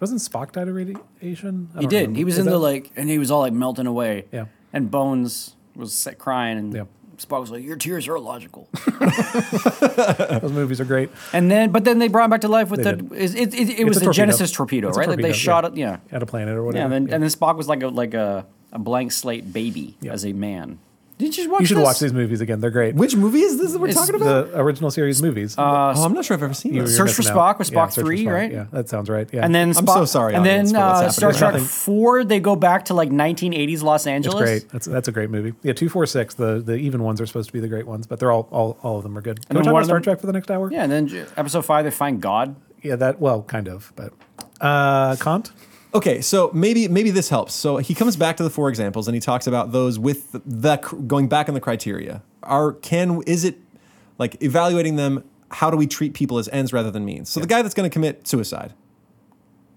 Wasn't 0.00 0.20
Spock 0.20 0.52
died 0.52 0.68
of 0.68 0.74
radiation? 0.74 1.70
He 1.78 1.86
did. 1.86 1.96
remember. 2.02 2.18
He 2.18 2.24
was 2.24 2.34
Is 2.38 2.46
in 2.46 2.52
the 2.52 2.58
like, 2.58 2.90
and 2.96 3.08
he 3.08 3.18
was 3.18 3.30
all 3.30 3.40
like 3.40 3.52
melting 3.52 3.86
away. 3.86 4.26
Yeah. 4.32 4.46
And 4.72 4.90
Bones 4.90 5.56
was 5.74 5.92
set 5.92 6.18
crying, 6.18 6.58
and 6.58 6.72
Yeah. 6.72 6.84
Spock 7.16 7.40
was 7.40 7.50
like, 7.50 7.64
"Your 7.64 7.74
tears 7.76 8.06
are 8.06 8.14
illogical." 8.14 8.68
Those 10.40 10.52
movies 10.52 10.80
are 10.80 10.84
great. 10.84 11.10
and 11.32 11.50
then, 11.50 11.70
but 11.72 11.84
then 11.84 11.98
they 11.98 12.08
brought 12.08 12.24
him 12.24 12.30
back 12.30 12.42
to 12.42 12.48
life 12.48 12.70
with 12.70 12.84
They 12.84 12.92
the. 12.92 13.14
It, 13.14 13.34
it, 13.34 13.54
it, 13.54 13.80
it 13.80 13.84
was 13.84 13.96
the 13.98 14.04
torpedo. 14.04 14.12
Genesis 14.22 14.52
torpedo, 14.52 14.88
It's 14.88 14.98
right? 14.98 15.08
like 15.08 15.16
they 15.16 15.22
torpedo, 15.32 15.36
shot 15.38 15.76
yeah. 15.76 15.94
it. 15.94 16.00
Yeah. 16.10 16.16
At 16.16 16.22
a 16.22 16.26
planet 16.26 16.54
or 16.54 16.58
Yeah. 16.60 16.66
whatever. 16.66 16.94
And 16.94 17.06
then, 17.08 17.14
and 17.14 17.22
then 17.22 17.30
Spock 17.30 17.56
was 17.56 17.66
like 17.68 17.82
a 17.82 17.88
like 17.88 18.14
a, 18.14 18.46
a 18.72 18.78
blank 18.78 19.12
slate 19.12 19.52
baby 19.52 19.96
Yeah. 20.00 20.12
as 20.12 20.24
a 20.24 20.32
man. 20.32 20.78
Did 21.18 21.26
you 21.26 21.32
just 21.32 21.50
watch? 21.50 21.60
you 21.62 21.66
should 21.66 21.76
this? 21.78 21.84
watch 21.84 21.98
these 21.98 22.12
movies 22.12 22.40
again. 22.40 22.60
They're 22.60 22.70
great. 22.70 22.94
Which 22.94 23.16
movie 23.16 23.40
is 23.40 23.58
this 23.58 23.72
that 23.72 23.80
we're 23.80 23.88
It's 23.88 23.96
talking 23.98 24.14
about? 24.14 24.52
the 24.52 24.60
original 24.60 24.90
series 24.90 25.20
movies. 25.20 25.56
oh, 25.58 25.62
I'm 25.64 26.12
not 26.12 26.24
sure 26.24 26.36
I've 26.36 26.42
ever 26.44 26.54
seen 26.54 26.74
You- 26.74 26.82
this. 26.82 26.96
you're 26.96 27.06
Search 27.08 27.16
for 27.16 27.22
missing 27.22 27.34
Spock 27.34 27.48
out. 27.50 27.58
with 27.58 27.72
Yeah, 27.72 27.78
Spock 27.78 27.86
Search 27.92 27.94
for 28.04 28.06
3, 28.06 28.24
Spock. 28.24 28.32
right? 28.32 28.52
Yeah, 28.52 28.64
that 28.70 28.88
sounds 28.88 29.10
right. 29.10 29.28
Yeah. 29.32 29.44
And 29.44 29.52
then 29.54 29.68
I'm 29.76 29.84
Spock, 29.84 29.94
so 29.94 30.04
sorry, 30.04 30.34
And 30.34 30.46
then 30.46 30.66
for 30.68 30.74
what's 30.74 31.00
uh, 31.02 31.10
Star 31.10 31.30
happening 31.32 31.38
Trek 31.40 31.52
right 31.54 31.60
now. 31.62 31.66
Four, 31.66 32.24
they 32.24 32.38
go 32.40 32.54
back 32.56 32.84
to 32.86 32.94
like 32.94 33.10
1980s 33.10 33.82
Los 33.82 34.02
it's 34.02 34.06
Angeles. 34.06 34.42
great. 34.42 34.68
That's 34.70 34.86
that's 34.86 35.08
a 35.08 35.12
great 35.12 35.30
movie. 35.30 35.54
Yeah, 35.64 35.72
two, 35.72 35.88
four, 35.88 36.06
six. 36.06 36.34
The 36.34 36.60
the 36.60 36.76
even 36.76 37.02
ones 37.02 37.20
are 37.20 37.26
supposed 37.26 37.48
to 37.48 37.52
be 37.52 37.60
the 37.60 37.68
great 37.68 37.86
ones, 37.88 38.06
but 38.06 38.20
they're 38.20 38.30
all 38.30 38.48
all, 38.52 38.78
all 38.82 38.96
of 38.98 39.02
them 39.02 39.18
are 39.18 39.20
good. 39.20 39.44
Can 39.46 39.56
we 39.56 39.58
then 39.58 39.64
talk 39.64 39.72
one 39.74 39.82
about 39.82 39.82
of 39.82 39.86
Star 39.86 39.96
them- 39.96 40.02
Trek 40.04 40.20
for 40.20 40.26
the 40.28 40.32
next 40.32 40.50
hour? 40.52 40.70
Yeah, 40.72 40.84
and 40.84 40.92
then 40.92 41.08
j- 41.08 41.24
episode 41.36 41.64
five, 41.64 41.84
they 41.84 41.90
find 41.90 42.20
God. 42.22 42.54
Yeah, 42.80 42.94
that 42.94 43.20
well, 43.20 43.42
kind 43.42 43.66
of, 43.66 43.92
but 43.96 44.12
uh, 44.60 45.16
Kant. 45.16 45.50
Okay, 45.94 46.20
so 46.20 46.50
maybe 46.52 46.86
maybe 46.88 47.10
this 47.10 47.28
helps. 47.28 47.54
So 47.54 47.78
he 47.78 47.94
comes 47.94 48.16
back 48.16 48.36
to 48.36 48.42
the 48.42 48.50
four 48.50 48.68
examples 48.68 49.08
and 49.08 49.14
he 49.14 49.20
talks 49.20 49.46
about 49.46 49.72
those 49.72 49.98
with 49.98 50.32
the, 50.32 50.42
the 50.44 50.76
going 51.06 51.28
back 51.28 51.48
on 51.48 51.54
the 51.54 51.60
criteria. 51.60 52.22
Are 52.42 52.72
can 52.72 53.22
is 53.22 53.44
it 53.44 53.58
like 54.18 54.42
evaluating 54.42 54.96
them? 54.96 55.24
How 55.50 55.70
do 55.70 55.78
we 55.78 55.86
treat 55.86 56.12
people 56.12 56.38
as 56.38 56.48
ends 56.50 56.72
rather 56.72 56.90
than 56.90 57.04
means? 57.06 57.30
So 57.30 57.40
the 57.40 57.46
guy 57.46 57.62
that's 57.62 57.74
going 57.74 57.88
to 57.88 57.92
commit 57.92 58.28
suicide, 58.28 58.74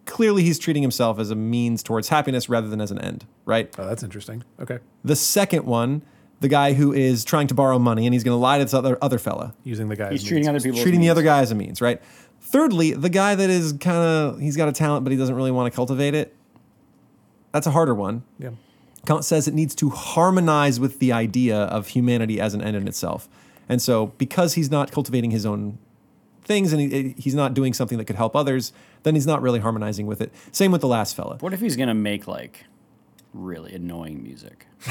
clearly 0.06 0.44
he's 0.44 0.60
treating 0.60 0.84
himself 0.84 1.18
as 1.18 1.32
a 1.32 1.36
means 1.36 1.82
towards 1.82 2.10
happiness 2.10 2.50
rather 2.50 2.68
than 2.68 2.82
as 2.82 2.92
an 2.92 3.00
end, 3.00 3.26
right? 3.46 3.74
Oh, 3.78 3.86
that's 3.86 4.04
interesting. 4.04 4.44
Okay, 4.60 4.80
The 5.06 5.16
second 5.16 5.66
one, 5.66 6.02
the 6.42 6.50
guy 6.50 6.74
who 6.74 6.92
is 6.92 7.24
trying 7.24 7.48
to 7.48 7.54
borrow 7.54 7.80
money 7.80 8.06
and 8.06 8.14
he's 8.14 8.26
going 8.26 8.36
to 8.36 8.40
lie 8.40 8.58
to 8.58 8.66
this 8.66 8.74
other 8.74 8.98
other 9.02 9.18
fella, 9.18 9.54
using 9.64 9.88
the 9.88 9.96
guy. 9.96 10.12
He's 10.12 10.24
as 10.24 10.28
treating 10.28 10.48
means. 10.48 10.50
other 10.50 10.60
people. 10.60 10.80
as 10.80 10.84
treating 10.84 11.00
the 11.00 11.06
means. 11.06 11.12
other 11.12 11.24
guy 11.24 11.40
as 11.40 11.52
a 11.52 11.56
means, 11.56 11.80
right? 11.80 12.02
Thirdly, 12.42 12.92
the 12.92 13.10
guy 13.10 13.36
that 13.36 13.50
is 13.50 13.74
kind 13.74 13.98
of 13.98 14.40
he's 14.40 14.58
got 14.58 14.68
a 14.68 14.72
talent 14.74 15.04
but 15.04 15.12
he 15.12 15.18
doesn't 15.18 15.36
really 15.36 15.52
want 15.52 15.72
to 15.72 15.76
cultivate 15.76 16.14
it. 16.14 16.36
That's 17.52 17.68
a 17.68 17.72
harder 17.72 17.94
one. 17.94 18.24
Yeah, 18.40 18.52
Kant 19.06 19.26
says 19.26 19.48
it 19.48 19.54
needs 19.54 19.76
to 19.76 19.90
harmonize 19.90 20.80
with 20.80 21.00
the 21.00 21.12
idea 21.12 21.58
of 21.58 21.90
humanity 21.90 22.40
as 22.40 22.54
an 22.54 22.62
end 22.62 22.76
in 22.76 22.88
itself. 22.88 23.28
And 23.68 23.82
so, 23.82 24.08
because 24.18 24.54
he's 24.56 24.70
not 24.70 24.92
cultivating 24.92 25.32
his 25.32 25.46
own 25.46 25.78
things 26.44 26.74
and 26.74 26.82
he, 26.82 27.16
he's 27.18 27.36
not 27.36 27.54
doing 27.54 27.74
something 27.74 27.98
that 27.98 28.06
could 28.06 28.16
help 28.16 28.36
others, 28.36 28.74
then 29.04 29.16
he's 29.16 29.28
not 29.28 29.42
really 29.42 29.60
harmonizing 29.60 30.06
with 30.06 30.22
it. 30.22 30.32
Same 30.52 30.72
with 30.72 30.82
the 30.82 30.88
last 30.88 31.16
fella. 31.16 31.38
What 31.40 31.54
if 31.54 31.62
he's 31.62 31.76
gonna 31.76 31.94
make 31.94 32.28
like 32.28 32.66
really 33.34 33.74
annoying 33.74 34.22
music? 34.22 34.68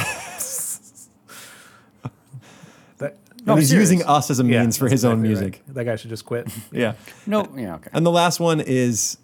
that. 2.98 3.16
No, 3.46 3.56
he's 3.56 3.68
serious. 3.70 3.90
using 3.90 4.06
us 4.06 4.30
as 4.30 4.40
a 4.40 4.44
yeah, 4.44 4.60
means 4.60 4.76
for 4.76 4.84
that's 4.84 4.92
his 4.92 5.04
own 5.04 5.22
music. 5.22 5.62
right. 5.66 5.74
That 5.74 5.84
guy 5.84 5.96
should 5.96 6.10
just 6.10 6.24
quit. 6.24 6.48
Yeah. 6.72 6.94
No, 7.26 7.48
yeah, 7.56 7.76
okay. 7.76 7.90
And 7.92 8.04
the 8.04 8.10
last 8.10 8.38
one 8.40 8.60
is, 8.60 9.16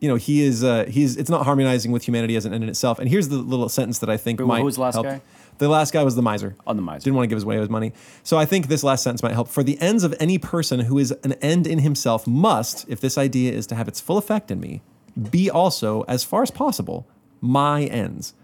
you 0.00 0.08
know, 0.08 0.16
he 0.16 0.42
is 0.42 0.64
uh, 0.64 0.84
he's 0.88 1.16
it's 1.16 1.30
not 1.30 1.44
harmonizing 1.44 1.92
with 1.92 2.04
humanity 2.04 2.36
as 2.36 2.44
an 2.46 2.54
end 2.54 2.64
in 2.64 2.70
itself. 2.70 2.98
And 2.98 3.08
here's 3.08 3.28
the 3.28 3.36
little 3.36 3.68
sentence 3.68 3.98
that 4.00 4.10
I 4.10 4.16
think 4.16 4.40
Who- 4.40 4.46
might 4.46 4.58
who 4.60 4.64
was 4.64 4.76
the 4.76 4.82
last 4.82 4.94
help. 4.94 5.06
guy? 5.06 5.20
The 5.58 5.68
last 5.68 5.92
guy 5.92 6.02
was 6.02 6.16
the 6.16 6.22
miser. 6.22 6.56
On 6.66 6.74
the 6.74 6.82
miser. 6.82 7.04
Didn't 7.04 7.14
want 7.16 7.24
to 7.24 7.28
give 7.28 7.36
his 7.36 7.44
away 7.44 7.58
his 7.58 7.68
money. 7.68 7.92
So 8.24 8.36
I 8.36 8.44
think 8.44 8.66
this 8.66 8.82
last 8.82 9.04
sentence 9.04 9.22
might 9.22 9.32
help. 9.34 9.46
For 9.48 9.62
the 9.62 9.80
ends 9.80 10.02
of 10.02 10.12
any 10.18 10.36
person 10.36 10.80
who 10.80 10.98
is 10.98 11.12
an 11.22 11.34
end 11.34 11.68
in 11.68 11.78
himself 11.78 12.26
must, 12.26 12.84
if 12.88 13.00
this 13.00 13.16
idea 13.16 13.52
is 13.52 13.64
to 13.68 13.76
have 13.76 13.86
its 13.86 14.00
full 14.00 14.18
effect 14.18 14.50
in 14.50 14.58
me, 14.58 14.82
be 15.30 15.48
also, 15.48 16.02
as 16.08 16.24
far 16.24 16.42
as 16.42 16.50
possible, 16.50 17.06
my 17.40 17.84
ends. 17.84 18.34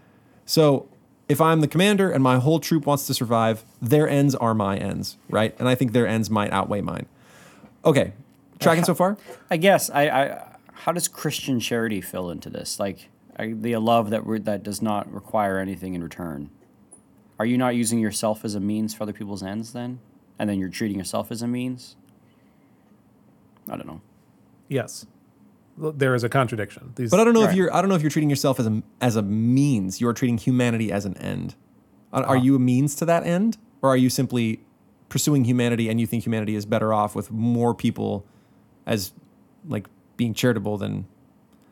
So 0.45 0.87
if 1.31 1.39
I'm 1.39 1.61
the 1.61 1.67
commander 1.67 2.11
and 2.11 2.21
my 2.21 2.39
whole 2.39 2.59
troop 2.59 2.85
wants 2.85 3.07
to 3.07 3.13
survive, 3.13 3.63
their 3.81 4.07
ends 4.07 4.35
are 4.35 4.53
my 4.53 4.75
ends, 4.75 5.17
right? 5.29 5.55
And 5.59 5.69
I 5.69 5.75
think 5.75 5.93
their 5.93 6.05
ends 6.05 6.29
might 6.29 6.51
outweigh 6.51 6.81
mine. 6.81 7.05
Okay. 7.85 8.11
Tracking 8.59 8.83
uh, 8.83 8.87
so 8.87 8.95
far? 8.95 9.17
I 9.49 9.55
guess 9.55 9.89
I, 9.89 10.09
I 10.09 10.47
how 10.73 10.91
does 10.91 11.07
Christian 11.07 11.61
charity 11.61 12.01
fill 12.01 12.29
into 12.29 12.49
this? 12.49 12.81
Like 12.81 13.07
I, 13.37 13.53
the 13.53 13.77
love 13.77 14.09
that 14.09 14.25
we 14.25 14.39
that 14.39 14.61
does 14.61 14.81
not 14.81 15.11
require 15.11 15.57
anything 15.57 15.93
in 15.93 16.03
return. 16.03 16.49
Are 17.39 17.45
you 17.45 17.57
not 17.57 17.75
using 17.75 17.99
yourself 17.99 18.43
as 18.43 18.53
a 18.53 18.59
means 18.59 18.93
for 18.93 19.03
other 19.03 19.13
people's 19.13 19.41
ends 19.41 19.71
then? 19.71 19.99
And 20.37 20.49
then 20.49 20.59
you're 20.59 20.69
treating 20.69 20.97
yourself 20.97 21.31
as 21.31 21.41
a 21.41 21.47
means? 21.47 21.95
I 23.69 23.77
don't 23.77 23.87
know. 23.87 24.01
Yes, 24.67 25.05
Well, 25.05 25.20
there 25.77 26.13
is 26.15 26.23
a 26.23 26.29
contradiction. 26.29 26.93
These, 26.95 27.11
But 27.11 27.19
I 27.19 27.23
don't 27.23 27.33
know 27.33 27.43
if 27.43 27.55
you're 27.55 27.73
I 27.73 27.81
don't 27.81 27.89
know 27.89 27.95
if 27.95 28.01
you're 28.01 28.11
treating 28.11 28.29
yourself 28.29 28.59
as 28.59 28.67
a 28.67 28.83
as 28.99 29.15
a 29.15 29.21
means. 29.21 29.99
You're 30.01 30.13
treating 30.13 30.37
humanity 30.37 30.91
as 30.91 31.05
an 31.05 31.17
end. 31.17 31.55
Are, 32.13 32.23
Ah. 32.23 32.27
are 32.29 32.37
you 32.37 32.55
a 32.55 32.59
means 32.59 32.95
to 32.95 33.05
that 33.05 33.25
end, 33.25 33.57
or 33.81 33.89
are 33.89 33.97
you 33.97 34.09
simply 34.09 34.61
pursuing 35.09 35.43
humanity 35.45 35.89
and 35.89 35.99
you 35.99 36.07
think 36.07 36.25
humanity 36.25 36.55
is 36.55 36.65
better 36.65 36.93
off 36.93 37.15
with 37.15 37.31
more 37.31 37.73
people 37.73 38.25
as 38.85 39.11
like 39.67 39.87
being 40.17 40.33
charitable 40.33 40.77
than 40.77 41.05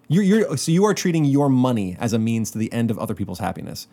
you're, 0.08 0.24
you're 0.24 0.58
so 0.58 0.72
you 0.72 0.86
are 0.86 0.94
treating 0.94 1.24
your 1.26 1.50
money 1.50 1.96
as 2.00 2.14
a 2.14 2.20
means 2.20 2.52
to 2.52 2.58
the 2.58 2.72
end 2.74 2.90
of 2.92 2.98
other 3.00 3.14
people's 3.14 3.40
happiness. 3.40 3.88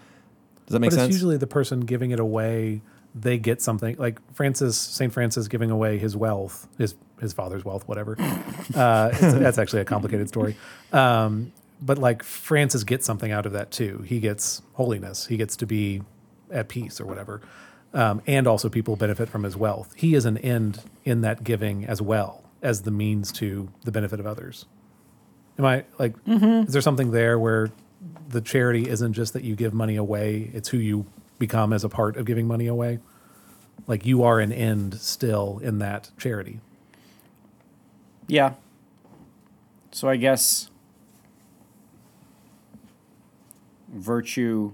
Does 0.66 0.72
that 0.72 0.80
make 0.80 0.90
but 0.90 0.96
sense? 0.96 1.08
it's 1.08 1.14
usually 1.16 1.36
the 1.36 1.46
person 1.46 1.80
giving 1.80 2.10
it 2.10 2.18
away. 2.18 2.80
They 3.18 3.38
get 3.38 3.62
something 3.62 3.96
like 3.96 4.20
Francis, 4.34 4.76
Saint 4.76 5.12
Francis 5.12 5.48
giving 5.48 5.70
away 5.70 5.98
his 5.98 6.16
wealth, 6.16 6.68
his 6.76 6.94
his 7.20 7.32
father's 7.32 7.64
wealth, 7.64 7.86
whatever. 7.88 8.16
Uh, 8.74 9.10
that's 9.20 9.58
actually 9.58 9.80
a 9.80 9.84
complicated 9.84 10.26
story. 10.26 10.56
Um, 10.92 11.52
but 11.80 11.98
like 11.98 12.24
Francis 12.24 12.82
gets 12.82 13.06
something 13.06 13.30
out 13.30 13.46
of 13.46 13.52
that 13.52 13.70
too. 13.70 14.02
He 14.04 14.18
gets 14.18 14.60
holiness. 14.72 15.26
He 15.26 15.36
gets 15.36 15.56
to 15.58 15.66
be 15.66 16.02
at 16.50 16.68
peace 16.68 17.00
or 17.00 17.06
whatever. 17.06 17.40
Um, 17.94 18.22
and 18.26 18.46
also 18.46 18.68
people 18.68 18.96
benefit 18.96 19.28
from 19.28 19.44
his 19.44 19.56
wealth. 19.56 19.94
He 19.96 20.14
is 20.14 20.24
an 20.24 20.36
end 20.38 20.82
in 21.04 21.20
that 21.20 21.44
giving 21.44 21.86
as 21.86 22.02
well 22.02 22.42
as 22.60 22.82
the 22.82 22.90
means 22.90 23.30
to 23.32 23.68
the 23.84 23.92
benefit 23.92 24.18
of 24.18 24.26
others. 24.26 24.66
Am 25.58 25.64
I 25.64 25.84
like? 25.98 26.14
Is 26.26 26.72
there 26.72 26.82
something 26.82 27.12
there 27.12 27.38
where 27.38 27.70
the 28.28 28.40
charity 28.40 28.88
isn't 28.88 29.12
just 29.14 29.32
that 29.32 29.44
you 29.44 29.54
give 29.54 29.72
money 29.72 29.96
away; 29.96 30.50
it's 30.52 30.68
who 30.68 30.76
you 30.76 31.06
become 31.38 31.72
as 31.72 31.84
a 31.84 31.88
part 31.88 32.16
of 32.16 32.26
giving 32.26 32.46
money 32.46 32.66
away. 32.66 32.98
Like 33.86 34.06
you 34.06 34.22
are 34.22 34.40
an 34.40 34.52
end 34.52 35.00
still 35.00 35.60
in 35.62 35.78
that 35.78 36.10
charity. 36.18 36.60
Yeah. 38.26 38.54
So 39.92 40.08
I 40.08 40.16
guess 40.16 40.70
virtue 43.88 44.72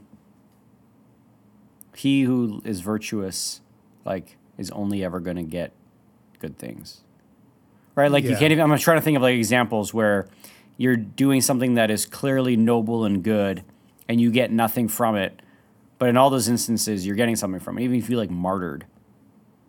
he 1.95 2.23
who 2.23 2.61
is 2.65 2.81
virtuous 2.81 3.61
like 4.05 4.37
is 4.59 4.71
only 4.73 5.05
ever 5.05 5.21
going 5.21 5.37
to 5.37 5.43
get 5.43 5.73
good 6.41 6.59
things. 6.59 7.03
Right? 7.95 8.11
Like 8.11 8.25
you 8.25 8.37
can't 8.37 8.53
even 8.53 8.71
I'm 8.71 8.79
trying 8.79 8.99
to 8.99 9.03
think 9.03 9.17
of 9.17 9.23
like 9.23 9.37
examples 9.37 9.93
where 9.93 10.27
you're 10.77 10.97
doing 10.97 11.41
something 11.41 11.75
that 11.75 11.91
is 11.91 12.07
clearly 12.07 12.57
noble 12.57 13.05
and 13.05 13.23
good 13.23 13.63
and 14.09 14.21
you 14.21 14.31
get 14.31 14.51
nothing 14.51 14.89
from 14.89 15.15
it. 15.15 15.41
But 16.03 16.09
in 16.09 16.17
all 16.17 16.31
those 16.31 16.49
instances 16.49 17.07
you're 17.07 17.15
getting 17.15 17.37
something 17.37 17.61
from 17.61 17.79
it. 17.79 17.85
Even 17.85 17.95
if 17.95 18.03
you 18.03 18.09
feel 18.09 18.19
like 18.19 18.29
martyred 18.29 18.87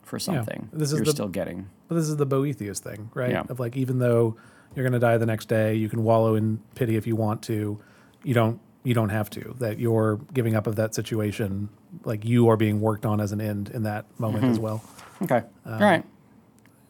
for 0.01 0.17
something, 0.17 0.67
This 0.73 0.91
is 0.91 0.97
you're 0.97 1.05
the- 1.05 1.11
still 1.11 1.27
getting. 1.27 1.69
But 1.87 1.93
this 1.93 2.09
is 2.09 2.17
the 2.17 2.25
Boethius 2.25 2.79
thing, 2.79 3.11
right? 3.13 3.29
Yeah. 3.29 3.43
Of 3.49 3.59
like 3.59 3.77
even 3.77 3.99
though 3.99 4.35
you're 4.75 4.83
going 4.83 4.93
to 4.93 4.99
die 4.99 5.15
the 5.19 5.27
next 5.27 5.45
day, 5.47 5.75
you 5.75 5.89
can 5.89 6.03
wallow 6.03 6.33
in 6.33 6.59
pity 6.73 6.95
if 6.95 7.05
you 7.05 7.15
want 7.15 7.43
to. 7.43 7.79
You 8.23 8.33
don't. 8.33 8.59
You 8.83 8.95
don't 8.95 9.09
have 9.09 9.29
to. 9.29 9.55
That 9.59 9.77
you're 9.77 10.21
giving 10.33 10.55
up 10.55 10.65
of 10.65 10.75
that 10.77 10.95
situation. 10.95 11.69
Like 12.03 12.25
you 12.25 12.49
are 12.49 12.57
being 12.57 12.81
worked 12.81 13.05
on 13.05 13.21
as 13.21 13.31
an 13.31 13.39
end 13.39 13.69
in 13.69 13.83
that 13.83 14.05
moment 14.19 14.45
as 14.45 14.57
well. 14.57 14.83
Okay. 15.21 15.43
Um, 15.67 15.73
all 15.75 15.79
right. 15.81 16.03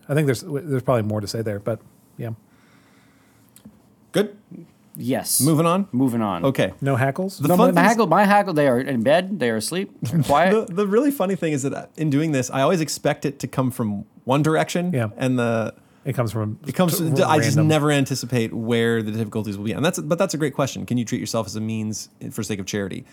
I 0.08 0.13
think 0.13 0.25
there's 0.25 0.41
there's 0.41 0.84
probably 0.84 1.03
more 1.03 1.19
to 1.19 1.27
say 1.27 1.41
there, 1.41 1.60
but 1.60 1.82
yeah. 2.17 2.29
Good. 4.13 4.38
Yes. 4.95 5.41
Moving 5.41 5.65
on. 5.65 5.88
Moving 5.91 6.21
on. 6.21 6.45
Okay. 6.45 6.73
No 6.82 6.95
hackles? 6.95 7.39
The 7.39 7.47
No, 7.47 7.58
fun 7.58 7.73
my, 7.73 7.82
my 7.82 7.88
hackle, 7.88 8.08
my 8.08 8.25
hackle, 8.25 8.53
they 8.53 8.67
are 8.67 8.79
in 8.79 9.01
bed, 9.01 9.39
they 9.39 9.49
are 9.49 9.56
asleep, 9.56 9.91
they're 10.01 10.21
quiet. 10.23 10.67
The, 10.67 10.73
the 10.73 10.88
really 10.88 11.12
funny 11.12 11.36
thing 11.36 11.53
is 11.53 11.63
that 11.63 11.73
uh, 11.73 11.86
in 11.97 12.10
doing 12.10 12.32
this, 12.32 12.49
I 12.51 12.62
always 12.62 12.82
expect 12.82 13.25
it 13.25 13.39
to 13.39 13.47
come 13.47 13.71
from 13.71 14.06
one 14.25 14.43
direction. 14.43 14.93
Yeah. 14.93 15.10
And 15.17 15.39
the 15.39 15.73
it 16.06 16.13
comes 16.13 16.32
from. 16.32 16.60
it 16.67 16.75
comes. 16.75 16.97
t- 16.99 17.23
I 17.23 17.39
just 17.39 17.58
never 17.58 17.89
anticipate 17.89 18.53
where 18.53 19.01
the 19.01 19.12
difficulties 19.12 19.58
will 19.58 19.65
be, 19.65 19.71
and 19.71 19.86
that's. 19.86 19.99
But 19.99 20.17
that's 20.17 20.34
a 20.34 20.38
great 20.38 20.53
question. 20.53 20.86
Can 20.86 20.97
you 20.97 21.06
treat 21.06 21.21
yourself 21.21 21.47
as 21.47 21.56
a 21.56 21.62
means 21.62 22.10
for 22.32 22.43
sake 22.43 22.60
of 22.60 22.65
charity? 22.65 23.06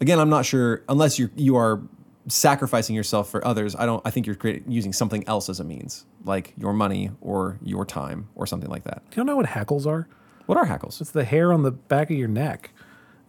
Again, 0.00 0.20
I'm 0.20 0.30
not 0.30 0.46
sure 0.46 0.84
unless 0.88 1.18
you 1.18 1.30
you 1.34 1.56
are 1.56 1.82
sacrificing 2.28 2.94
yourself 2.94 3.28
for 3.28 3.44
others. 3.44 3.74
I 3.74 3.86
don't. 3.86 4.00
I 4.06 4.10
think 4.10 4.26
you're 4.26 4.36
creating, 4.36 4.70
using 4.70 4.92
something 4.92 5.26
else 5.26 5.48
as 5.48 5.58
a 5.58 5.64
means, 5.64 6.06
like 6.24 6.54
your 6.56 6.72
money 6.72 7.10
or 7.20 7.58
your 7.60 7.84
time 7.84 8.28
or 8.36 8.46
something 8.46 8.70
like 8.70 8.84
that. 8.84 9.02
Do 9.10 9.20
you 9.20 9.24
know 9.24 9.34
what 9.36 9.46
hackles 9.46 9.84
are? 9.84 10.06
What 10.50 10.58
are 10.58 10.64
hackles? 10.64 11.00
It's 11.00 11.12
the 11.12 11.22
hair 11.22 11.52
on 11.52 11.62
the 11.62 11.70
back 11.70 12.10
of 12.10 12.16
your 12.16 12.26
neck. 12.26 12.70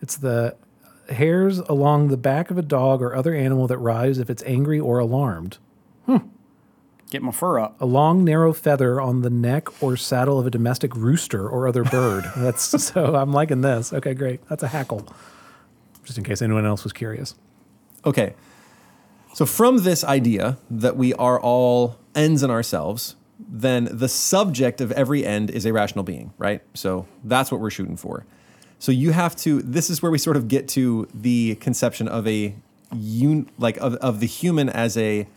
It's 0.01 0.17
the 0.17 0.55
hairs 1.07 1.59
along 1.59 2.07
the 2.07 2.17
back 2.17 2.49
of 2.49 2.57
a 2.57 2.63
dog 2.63 2.99
or 2.99 3.15
other 3.15 3.35
animal 3.35 3.67
that 3.67 3.77
rise 3.77 4.17
if 4.17 4.27
it's 4.27 4.41
angry 4.41 4.79
or 4.79 4.97
alarmed. 4.97 5.59
Hmm. 6.07 6.17
Get 7.11 7.21
my 7.21 7.31
fur 7.31 7.59
up. 7.59 7.79
A 7.79 7.85
long, 7.85 8.23
narrow 8.25 8.53
feather 8.53 8.99
on 8.99 9.21
the 9.21 9.29
neck 9.29 9.83
or 9.83 9.95
saddle 9.97 10.39
of 10.39 10.47
a 10.47 10.49
domestic 10.49 10.95
rooster 10.95 11.47
or 11.47 11.67
other 11.67 11.83
bird. 11.83 12.25
That's 12.37 12.63
so. 12.83 13.15
I'm 13.15 13.31
liking 13.31 13.61
this. 13.61 13.93
Okay, 13.93 14.15
great. 14.15 14.43
That's 14.49 14.63
a 14.63 14.69
hackle. 14.69 15.07
Just 16.03 16.17
in 16.17 16.23
case 16.23 16.41
anyone 16.41 16.65
else 16.65 16.83
was 16.83 16.91
curious. 16.91 17.35
Okay. 18.03 18.33
So 19.35 19.45
from 19.45 19.83
this 19.83 20.03
idea 20.03 20.57
that 20.71 20.97
we 20.97 21.13
are 21.13 21.39
all 21.39 21.99
ends 22.15 22.41
in 22.41 22.49
ourselves, 22.49 23.15
then 23.51 23.89
the 23.91 24.07
subject 24.07 24.79
of 24.79 24.93
every 24.93 25.25
end 25.25 25.51
is 25.51 25.65
a 25.65 25.73
rational 25.73 26.03
being, 26.03 26.33
right? 26.37 26.61
So 26.73 27.05
that's 27.23 27.51
what 27.51 27.59
we're 27.59 27.69
shooting 27.69 27.97
for. 27.97 28.25
So 28.79 28.91
you 28.91 29.11
have 29.11 29.35
to 29.37 29.61
this 29.61 29.89
is 29.89 30.01
where 30.01 30.11
we 30.11 30.17
sort 30.17 30.37
of 30.37 30.47
get 30.47 30.67
to 30.69 31.07
the 31.13 31.55
conception 31.55 32.07
of 32.07 32.25
a 32.27 32.55
un, 32.91 33.49
like 33.59 33.77
of, 33.77 33.95
of 33.95 34.21
the 34.21 34.25
human 34.25 34.69
as 34.69 34.97
a 34.97 35.27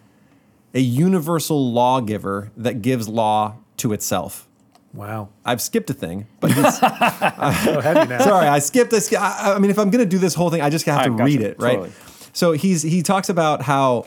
a 0.73 0.81
universal 0.81 1.73
lawgiver 1.73 2.51
that 2.57 2.83
gives 2.83 3.09
law 3.09 3.57
to 3.79 3.93
itself. 3.93 4.49
Wow. 4.93 5.29
I've 5.45 5.61
skipped 5.61 5.91
a 5.91 5.95
thing, 5.95 6.27
but 6.41 6.51
So 7.65 7.81
heavy 7.81 8.09
now. 8.09 8.21
Sorry, 8.21 8.47
I 8.47 8.61
skipped 8.61 8.93
this. 8.93 9.13
I, 9.13 9.55
I 9.55 9.59
mean, 9.59 9.71
if 9.71 9.79
I'm 9.79 9.91
going 9.91 10.05
to 10.05 10.09
do 10.09 10.19
this 10.19 10.35
whole 10.35 10.51
thing, 10.51 10.61
I 10.61 10.71
just 10.71 10.87
have 10.87 11.03
to 11.05 11.11
gotcha, 11.11 11.25
read 11.25 11.41
it, 11.41 11.61
right? 11.61 11.75
totally. 11.75 11.93
So 12.33 12.53
he's 12.53 12.83
he 12.83 13.03
talks 13.03 13.29
about 13.29 13.63
how 13.63 14.07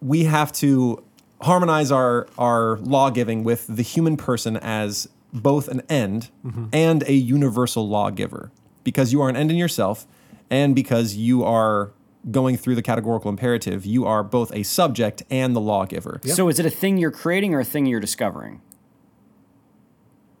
we 0.00 0.24
have 0.24 0.52
to 0.52 1.02
harmonize 1.42 1.90
our 1.92 2.26
our 2.38 2.78
law 2.78 3.10
giving 3.10 3.44
with 3.44 3.66
the 3.68 3.82
human 3.82 4.16
person 4.16 4.56
as 4.56 5.08
both 5.32 5.68
an 5.68 5.82
end 5.88 6.30
Mm-hmm. 6.44 6.66
and 6.72 7.02
a 7.04 7.12
universal 7.12 7.88
lawgiver, 7.88 8.50
because 8.84 9.12
you 9.12 9.20
are 9.22 9.28
an 9.28 9.36
end 9.36 9.50
in 9.50 9.56
yourself, 9.56 10.06
and 10.50 10.74
because 10.74 11.14
you 11.16 11.44
are 11.44 11.92
going 12.30 12.56
through 12.56 12.74
the 12.74 12.82
categorical 12.82 13.28
imperative, 13.30 13.86
you 13.86 14.04
are 14.06 14.22
both 14.24 14.52
a 14.54 14.62
subject 14.62 15.22
and 15.30 15.54
the 15.54 15.60
lawgiver. 15.60 16.20
So 16.24 16.48
is 16.48 16.58
it 16.58 16.66
a 16.66 16.70
thing 16.70 16.98
you're 16.98 17.10
creating 17.10 17.54
or 17.54 17.60
a 17.60 17.64
thing 17.64 17.86
you're 17.86 18.00
discovering? 18.00 18.60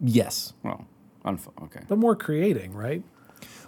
Yes. 0.00 0.52
Well, 0.62 0.86
unf- 1.24 1.48
okay. 1.64 1.80
But 1.88 1.98
more 1.98 2.14
creating, 2.16 2.72
right? 2.74 3.02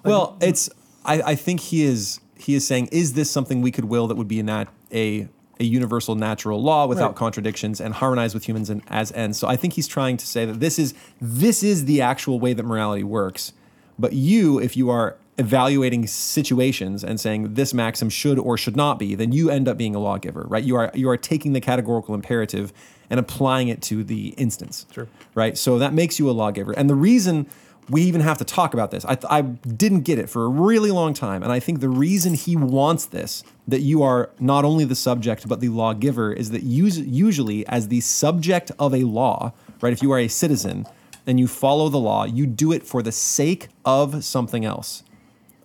Well, 0.05 0.37
it's. 0.41 0.71
I, 1.05 1.23
I 1.23 1.35
think 1.35 1.61
he 1.61 1.85
is. 1.85 2.21
He 2.37 2.55
is 2.55 2.67
saying, 2.67 2.89
is 2.93 3.13
this 3.15 3.31
something 3.31 3.61
we 3.61 3.71
could 3.71 3.85
will 3.87 4.07
that 4.09 4.17
would 4.17 4.29
be 4.29 4.41
a 4.41 4.43
nat, 4.43 4.67
a 4.93 5.29
a 5.61 5.65
universal 5.65 6.15
natural 6.17 6.61
law 6.63 6.87
without 6.87 7.11
Right. 7.11 7.17
contradictions 7.17 7.81
and 7.81 7.95
harmonize 7.95 8.35
with 8.35 8.49
humans 8.49 8.71
and 8.71 8.83
as 8.89 9.13
ends? 9.13 9.39
So 9.39 9.47
I 9.47 9.57
think 9.57 9.75
he's 9.75 9.87
trying 9.87 10.17
to 10.17 10.27
say 10.27 10.45
that 10.47 10.59
this 10.59 10.79
is 10.79 10.95
this 11.21 11.63
is 11.63 11.85
the 11.85 12.01
actual 12.01 12.41
way 12.41 12.53
that 12.55 12.65
morality 12.65 13.05
works. 13.05 13.53
But 13.99 14.15
you, 14.15 14.59
if 14.59 14.77
you 14.77 14.89
are 14.91 15.17
evaluating 15.39 16.07
situations 16.07 17.03
and 17.05 17.19
saying 17.21 17.55
this 17.55 17.73
maxim 17.73 18.11
should 18.11 18.39
or 18.39 18.57
should 18.59 18.77
not 18.77 18.99
be, 18.99 19.15
then 19.15 19.33
you 19.33 19.51
end 19.51 19.69
up 19.69 19.77
being 19.77 19.95
a 19.95 19.99
lawgiver, 19.99 20.45
right? 20.49 20.65
You 20.65 20.77
are 20.77 20.91
you 20.95 21.09
are 21.11 21.17
taking 21.17 21.53
the 21.53 21.61
categorical 21.61 22.15
imperative 22.15 22.73
and 23.11 23.19
applying 23.21 23.69
it 23.69 23.83
to 23.83 24.05
the 24.05 24.29
instance 24.37 24.87
Sure. 24.93 25.09
right? 25.35 25.59
So 25.59 25.79
that 25.79 25.93
makes 25.93 26.19
you 26.19 26.31
a 26.31 26.33
lawgiver. 26.33 26.73
And 26.73 26.89
the 26.89 26.95
reason 26.95 27.47
we 27.91 28.03
even 28.03 28.21
have 28.21 28.39
to 28.39 28.45
talk 28.45 28.73
about 28.73 28.93
this, 28.93 29.05
I, 29.05 29.19
I 29.29 29.43
didn't 29.43 30.03
get 30.03 30.19
it 30.19 30.31
for 30.31 30.45
a 30.45 30.49
really 30.49 30.93
long 30.93 31.13
time. 31.13 31.43
And 31.43 31.51
I 31.51 31.59
think 31.59 31.81
the 31.81 31.89
reason 31.89 32.35
he 32.35 32.57
wants 32.57 33.07
this, 33.07 33.43
that 33.67 33.81
you 33.81 34.03
are 34.03 34.31
not 34.39 34.65
only 34.65 34.85
the 34.85 34.95
subject, 34.95 35.49
but 35.49 35.61
the 35.61 35.69
lawgiver, 35.69 36.33
is 36.33 36.51
that 36.51 36.63
us- 36.63 36.99
usually, 36.99 37.67
as 37.67 37.89
the 37.89 38.01
subject 38.01 38.71
of 38.79 38.95
a 38.95 39.03
law, 39.03 39.53
right, 39.81 39.93
if 39.93 40.03
you 40.03 40.13
are 40.13 40.21
a 40.21 40.29
citizen 40.29 40.87
and 41.27 41.41
you 41.41 41.49
follow 41.49 41.89
the 41.89 41.99
law, 41.99 42.25
you 42.25 42.47
do 42.47 42.71
it 42.71 42.85
for 42.85 43.03
the 43.03 43.13
sake 43.13 43.69
of 43.85 44.25
something 44.25 44.65
else. 44.65 45.03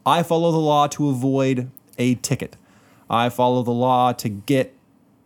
I 0.05 0.23
follow 0.23 0.51
the 0.51 0.57
law 0.57 0.87
to 0.87 1.09
avoid 1.09 1.69
a 1.97 2.15
ticket. 2.15 2.57
I 3.07 3.29
follow 3.29 3.61
the 3.61 3.71
law 3.71 4.13
to 4.13 4.29
get 4.29 4.75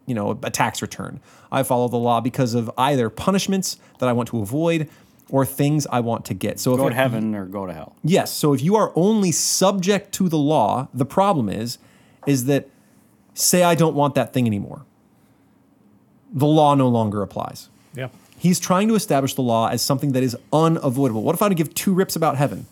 you 0.06 0.16
know, 0.16 0.40
a 0.42 0.50
tax 0.50 0.82
return. 0.82 1.20
I 1.52 1.62
follow 1.62 1.88
the 1.88 1.98
law 1.98 2.20
because 2.20 2.56
of 2.56 2.70
either 2.78 3.12
punishments 3.12 3.78
that 4.00 4.10
I 4.10 4.12
want 4.12 4.28
to 4.30 4.42
avoid 4.42 4.90
or 5.30 5.46
things 5.46 5.86
I 5.92 6.00
want 6.00 6.26
to 6.26 6.34
get. 6.34 6.60
So 6.60 6.74
if 6.74 6.78
Go 6.80 6.88
it- 6.88 6.90
to 6.92 6.96
heaven 6.96 7.36
or 7.36 7.46
go 7.46 7.66
to 7.66 7.74
hell. 7.74 7.96
Yes. 8.04 8.32
So 8.32 8.54
if 8.54 8.62
you 8.64 8.76
are 8.76 8.92
only 8.96 9.32
subject 9.32 10.12
to 10.16 10.28
the 10.30 10.38
law, 10.38 10.88
the 10.94 11.06
problem 11.06 11.50
is, 11.50 11.78
is 12.26 12.46
that 12.46 12.68
say 13.34 13.64
I 13.64 13.76
don't 13.76 13.96
want 13.96 14.16
that 14.16 14.34
thing 14.34 14.46
anymore. 14.48 14.86
The 16.32 16.46
law 16.48 16.76
no 16.76 16.88
longer 16.88 17.22
applies. 17.22 17.70
Yeah. 17.96 18.10
He's 18.38 18.60
trying 18.60 18.88
to 18.88 18.96
establish 18.96 19.34
the 19.34 19.42
law 19.42 19.68
as 19.70 19.82
something 19.82 20.12
that 20.14 20.24
is 20.24 20.38
unavoidable. 20.54 21.24
What 21.24 21.36
if 21.36 21.42
I 21.42 21.46
had 21.46 21.50
to 21.50 21.56
give 21.56 21.74
two 21.74 21.94
rips 21.94 22.16
about 22.16 22.38
heaven? 22.38 22.68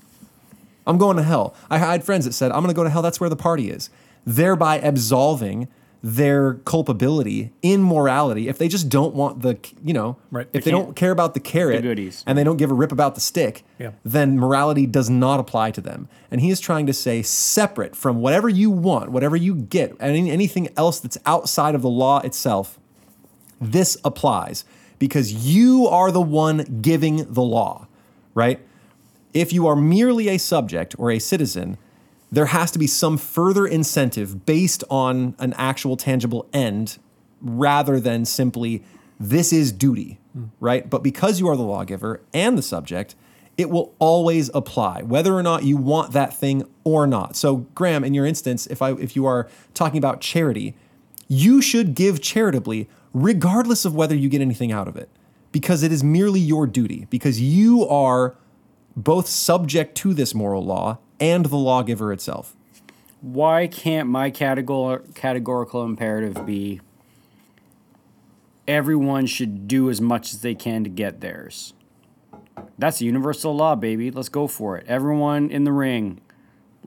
I'm 0.86 0.98
going 0.98 1.18
to 1.18 1.24
hell. 1.24 1.54
I 1.70 1.78
had 1.80 2.04
friends 2.04 2.26
that 2.26 2.34
said, 2.34 2.52
I'm 2.52 2.62
going 2.62 2.74
to 2.74 2.76
go 2.76 2.84
to 2.84 2.90
hell. 2.90 3.02
That's 3.02 3.20
where 3.20 3.30
the 3.30 3.36
party 3.36 3.70
is. 3.70 3.90
Thereby 4.26 4.80
absolving 4.80 5.68
their 6.04 6.56
culpability 6.66 7.52
in 7.62 7.82
morality 7.82 8.48
if 8.48 8.58
they 8.58 8.68
just 8.68 8.88
don't 8.88 9.16
want 9.16 9.42
the, 9.42 9.58
you 9.84 9.94
know, 9.94 10.16
Right. 10.32 10.46
if 10.54 10.64
They 10.64 10.70
they 10.70 10.72
don't 10.72 10.96
care 10.96 11.12
about 11.12 11.34
the 11.34 11.40
carrot 11.40 11.82
goodies. 11.82 12.24
and 12.28 12.38
they 12.38 12.44
don't 12.44 12.58
give 12.58 12.70
a 12.70 12.74
rip 12.76 12.92
about 12.92 13.16
the 13.16 13.22
stick, 13.22 13.64
Yeah. 13.80 13.92
then 14.06 14.38
morality 14.38 14.86
does 14.86 15.10
not 15.10 15.40
apply 15.40 15.72
to 15.72 15.82
them. 15.82 16.08
And 16.30 16.40
he 16.42 16.50
is 16.52 16.60
trying 16.60 16.86
to 16.86 16.94
say, 16.94 17.24
separate 17.24 17.96
from 17.96 18.22
whatever 18.22 18.48
you 18.48 18.70
want, 18.70 19.12
whatever 19.12 19.36
you 19.36 19.56
get, 19.56 19.96
any, 20.00 20.30
anything 20.30 20.70
else 20.78 21.00
that's 21.00 21.18
outside 21.26 21.74
of 21.74 21.82
the 21.82 21.90
law 21.90 22.20
itself, 22.20 22.78
this 23.60 23.98
applies 24.06 24.66
because 25.00 25.34
you 25.34 25.88
are 25.88 26.12
the 26.12 26.22
one 26.22 26.80
giving 26.82 27.26
the 27.34 27.42
law, 27.42 27.88
right? 28.36 28.60
If 29.34 29.52
you 29.52 29.68
are 29.68 29.76
merely 29.76 30.30
a 30.30 30.38
subject 30.38 30.96
or 30.98 31.12
a 31.12 31.20
citizen, 31.20 31.78
there 32.32 32.48
has 32.48 32.72
to 32.72 32.80
be 32.80 32.88
some 32.88 33.18
further 33.18 33.66
incentive 33.66 34.46
based 34.46 34.84
on 34.90 35.36
an 35.40 35.54
actual 35.54 35.96
tangible 35.96 36.48
end 36.54 36.98
rather 37.42 38.00
than 38.00 38.26
simply 38.26 38.84
this 39.20 39.54
is 39.54 39.72
duty, 39.72 40.20
right? 40.60 40.90
But 40.90 41.04
because 41.04 41.40
you 41.40 41.48
are 41.48 41.56
the 41.56 41.64
lawgiver 41.64 42.22
and 42.34 42.58
the 42.58 42.62
subject, 42.62 43.16
it 43.58 43.70
will 43.70 43.96
always 43.98 44.52
apply 44.54 45.02
whether 45.02 45.34
or 45.34 45.42
not 45.42 45.64
you 45.64 45.78
want 45.78 46.12
that 46.14 46.34
thing 46.34 46.68
or 46.84 47.08
not. 47.08 47.36
So 47.36 47.58
Graham, 47.74 48.04
in 48.04 48.14
your 48.14 48.26
instance, 48.26 48.68
if 48.68 48.82
I 48.82 48.92
if 48.94 49.16
you 49.16 49.26
are 49.26 49.48
talking 49.74 49.98
about 49.98 50.22
charity, 50.22 50.76
you 51.28 51.62
should 51.62 51.96
give 51.96 52.22
charitably 52.22 52.88
regardless 53.14 53.84
of 53.84 53.96
whether 53.96 54.16
you 54.16 54.30
get 54.30 54.42
anything 54.42 54.72
out 54.72 54.88
of 54.88 54.96
it 54.96 55.10
because 55.52 55.82
it 55.82 55.92
is 55.92 56.04
merely 56.04 56.40
your 56.40 56.68
duty 56.68 57.08
because 57.10 57.42
you 57.42 57.88
are 57.88 58.36
both 58.96 59.28
subject 59.28 59.96
to 59.96 60.14
this 60.14 60.36
moral 60.36 60.64
law 60.64 61.00
and 61.20 61.46
the 61.46 61.58
lawgiver 61.58 62.12
itself. 62.12 62.56
Why 63.22 63.68
can't 63.68 64.08
my 64.10 64.30
categor- 64.32 65.14
categorical 65.16 65.84
imperative 65.84 66.46
be 66.46 66.82
everyone 68.68 69.26
should 69.26 69.68
do 69.68 69.90
as 69.90 70.00
much 70.00 70.34
as 70.34 70.42
they 70.42 70.54
can 70.54 70.84
to 70.84 70.90
get 70.90 71.22
theirs? 71.22 71.74
That's 72.78 73.02
a 73.02 73.06
universal 73.06 73.56
law, 73.56 73.76
baby. 73.76 74.12
Let's 74.12 74.30
go 74.30 74.48
for 74.48 74.78
it. 74.78 74.86
Everyone 74.88 75.50
in 75.50 75.64
the 75.64 75.72
ring, 75.72 76.22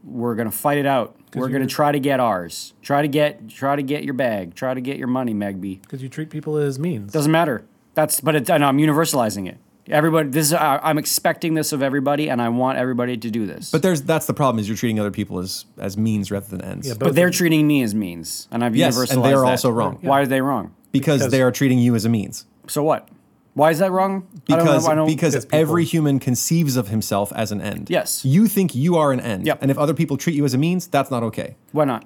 we're 0.05 0.35
gonna 0.35 0.51
fight 0.51 0.79
it 0.79 0.87
out. 0.87 1.17
We're 1.35 1.49
gonna 1.49 1.67
try 1.67 1.93
to 1.93 2.01
get 2.01 2.19
ours. 2.19 2.75
Try 2.83 3.03
to 3.03 3.09
get 3.09 3.49
try 3.49 3.77
to 3.77 3.83
get 3.83 4.05
your 4.05 4.15
bag. 4.15 4.55
Try 4.55 4.75
to 4.75 4.81
get 4.81 4.99
your 4.99 5.07
money, 5.07 5.33
Megby. 5.35 5.81
Because 5.83 6.03
you 6.03 6.09
treat 6.09 6.31
people 6.31 6.57
as 6.57 6.79
means. 6.79 7.13
Doesn't 7.13 7.31
matter. 7.31 7.65
That's 7.95 8.21
but 8.21 8.35
it, 8.35 8.51
and 8.51 8.65
I'm 8.65 8.79
universalizing 8.79 9.49
it. 9.49 9.59
Everybody, 9.91 10.29
this 10.31 10.47
is 10.49 10.53
I, 10.55 10.79
I'm 10.83 10.99
expecting 10.99 11.55
this 11.55 11.73
of 11.73 11.83
everybody, 11.83 12.31
and 12.31 12.41
I 12.41 12.49
want 12.49 12.79
everybody 12.79 13.17
to 13.17 13.31
do 13.31 13.47
this. 13.47 13.71
But 13.71 13.83
there's 13.83 14.03
that's 14.03 14.27
the 14.27 14.35
problem 14.35 14.59
is 14.61 14.69
you're 14.69 14.77
treating 14.77 15.01
other 15.01 15.11
people 15.11 15.39
as 15.39 15.65
as 15.79 15.97
means 15.97 16.31
rather 16.31 16.47
than 16.49 16.63
ends. 16.63 16.89
Yeah, 16.89 16.95
But 16.99 17.15
they're 17.15 17.29
of- 17.29 17.35
treating 17.35 17.67
me 17.67 17.83
as 17.83 17.95
means, 17.95 18.49
and 18.51 18.65
I've 18.65 18.77
Yes, 18.77 18.97
universalized 18.97 19.13
and 19.15 19.25
they 19.25 19.33
are 19.35 19.45
that. 19.45 19.51
also 19.51 19.71
wrong. 19.71 19.99
Why 20.03 20.21
are 20.21 20.27
they 20.27 20.41
wrong? 20.41 20.75
because, 20.93 21.21
Because- 21.21 21.31
they 21.33 21.43
are 21.43 21.53
treating 21.53 21.79
you 21.79 21.95
as 21.95 22.05
a 22.05 22.09
means. 22.09 22.47
So 22.69 22.83
what? 22.83 23.09
Why 23.55 23.71
is 23.73 23.81
that 23.81 23.91
wrong? 23.91 24.27
I 24.49 24.57
don't 24.57 24.59
Because 24.65 24.85
know, 24.87 24.93
I 24.93 24.95
don't, 24.95 25.07
because 25.09 25.33
Because 25.35 25.45
people- 25.47 25.59
every 25.59 25.85
human 25.85 26.21
conceives 26.21 26.77
of 26.77 26.89
himself 26.89 27.33
as 27.35 27.51
an 27.51 27.61
end. 27.61 27.91
Yes. 27.91 28.25
You 28.25 28.47
think 28.47 28.75
you 28.77 28.97
are 28.97 29.11
an 29.13 29.19
end. 29.21 29.45
Yep. 29.45 29.59
And 29.61 29.71
if 29.73 29.79
other 29.79 29.93
people 29.93 30.17
treat 30.17 30.37
you 30.37 30.45
as 30.45 30.55
a 30.55 30.59
means, 30.59 30.87
that's 30.87 31.11
not 31.11 31.23
okay. 31.25 31.57
why 31.73 31.85
not? 31.85 32.05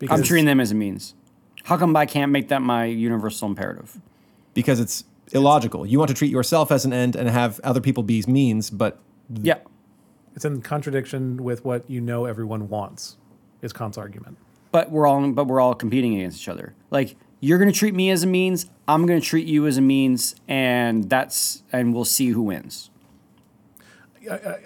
because 0.00 0.18
I'm 0.20 0.24
treating 0.24 0.46
them 0.46 0.60
as 0.60 0.70
a 0.70 0.74
means. 0.76 1.14
How 1.64 1.76
come 1.76 1.94
I 1.96 2.06
can't 2.06 2.30
make 2.32 2.48
that 2.48 2.62
my 2.62 2.84
universal 2.84 3.48
imperative? 3.48 4.00
Because 4.54 4.78
it's 4.80 5.04
illogical. 5.32 5.86
You 5.86 5.98
want 5.98 6.08
to 6.08 6.14
treat 6.14 6.30
yourself 6.30 6.70
as 6.72 6.84
an 6.84 6.92
end 6.92 7.16
and 7.16 7.28
have 7.28 7.60
other 7.64 7.80
people 7.80 8.02
be 8.02 8.22
means, 8.26 8.70
but 8.70 8.98
Yeah. 9.42 9.58
It's 10.34 10.44
in 10.44 10.60
contradiction 10.62 11.42
with 11.42 11.64
what 11.64 11.88
you 11.90 12.00
know 12.00 12.24
everyone 12.24 12.68
wants. 12.68 13.16
Is 13.60 13.72
Kant's 13.72 13.98
argument. 13.98 14.36
but 14.70 14.90
we're 14.90 15.06
all 15.06 15.30
but 15.32 15.46
we're 15.48 15.60
all 15.60 15.74
competing 15.74 16.14
against 16.14 16.40
each 16.40 16.48
other. 16.48 16.74
Like 16.90 17.16
you're 17.40 17.58
going 17.58 17.70
to 17.72 17.76
treat 17.76 17.94
me 17.94 18.10
as 18.10 18.22
a 18.22 18.26
means, 18.26 18.66
I'm 18.86 19.04
going 19.06 19.20
to 19.20 19.26
treat 19.26 19.46
you 19.48 19.66
as 19.66 19.76
a 19.78 19.80
means, 19.80 20.36
and 20.46 21.08
that's 21.10 21.62
and 21.72 21.92
we'll 21.92 22.04
see 22.04 22.28
who 22.28 22.42
wins. 22.42 22.90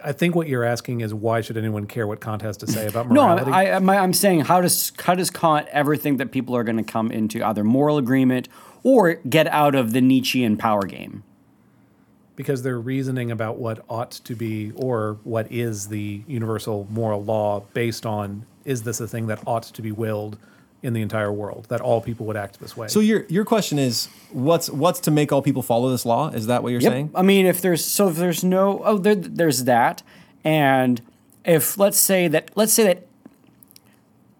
I 0.04 0.12
think 0.12 0.34
what 0.34 0.48
you're 0.48 0.64
asking 0.64 1.02
is 1.02 1.14
why 1.14 1.40
should 1.40 1.56
anyone 1.56 1.86
care 1.86 2.06
what 2.06 2.20
Kant 2.20 2.42
has 2.42 2.56
to 2.58 2.66
say 2.66 2.88
about 2.88 3.06
No, 3.10 3.22
morality? 3.28 3.52
I, 3.52 3.76
I, 3.76 4.02
I'm 4.02 4.12
saying 4.12 4.40
how 4.40 4.60
does 4.60 4.92
how 4.98 5.14
does 5.14 5.30
Kant 5.30 5.68
ever 5.70 5.94
think 5.96 6.18
that 6.18 6.32
people 6.32 6.56
are 6.56 6.64
going 6.64 6.78
to 6.78 6.82
come 6.82 7.12
into 7.12 7.46
either 7.46 7.62
moral 7.62 7.96
agreement 7.96 8.48
or 8.82 9.14
get 9.14 9.46
out 9.48 9.74
of 9.74 9.92
the 9.92 10.00
Nietzschean 10.00 10.56
power 10.56 10.82
game? 10.82 11.22
because 12.36 12.62
they're 12.62 12.80
reasoning 12.80 13.30
about 13.30 13.58
what 13.58 13.84
ought 13.88 14.10
to 14.10 14.34
be 14.34 14.72
or 14.74 15.18
what 15.24 15.50
is 15.52 15.88
the 15.88 16.22
universal 16.26 16.86
moral 16.90 17.22
law 17.22 17.60
based 17.74 18.06
on 18.06 18.44
is 18.64 18.82
this 18.82 19.00
a 19.00 19.06
thing 19.06 19.26
that 19.26 19.40
ought 19.46 19.62
to 19.64 19.82
be 19.82 19.92
willed 19.92 20.38
in 20.82 20.92
the 20.92 21.02
entire 21.02 21.32
world 21.32 21.66
that 21.68 21.80
all 21.80 22.00
people 22.00 22.26
would 22.26 22.36
act 22.36 22.58
this 22.58 22.76
way. 22.76 22.88
So 22.88 23.00
your 23.00 23.24
your 23.28 23.44
question 23.44 23.78
is 23.78 24.08
what's 24.30 24.68
what's 24.68 25.00
to 25.00 25.10
make 25.10 25.32
all 25.32 25.42
people 25.42 25.62
follow 25.62 25.90
this 25.90 26.04
law? 26.04 26.30
Is 26.30 26.46
that 26.46 26.62
what 26.62 26.72
you're 26.72 26.80
saying? 26.80 27.10
I 27.14 27.22
mean, 27.22 27.46
if 27.46 27.60
there's 27.60 27.84
so 27.84 28.08
if 28.08 28.16
there's 28.16 28.42
no 28.42 28.82
oh 28.84 28.98
there, 28.98 29.14
there's 29.14 29.64
that, 29.64 30.02
and 30.42 31.00
if 31.44 31.78
let's 31.78 31.98
say 31.98 32.28
that 32.28 32.50
let's 32.56 32.72
say 32.72 32.84
that 32.84 33.06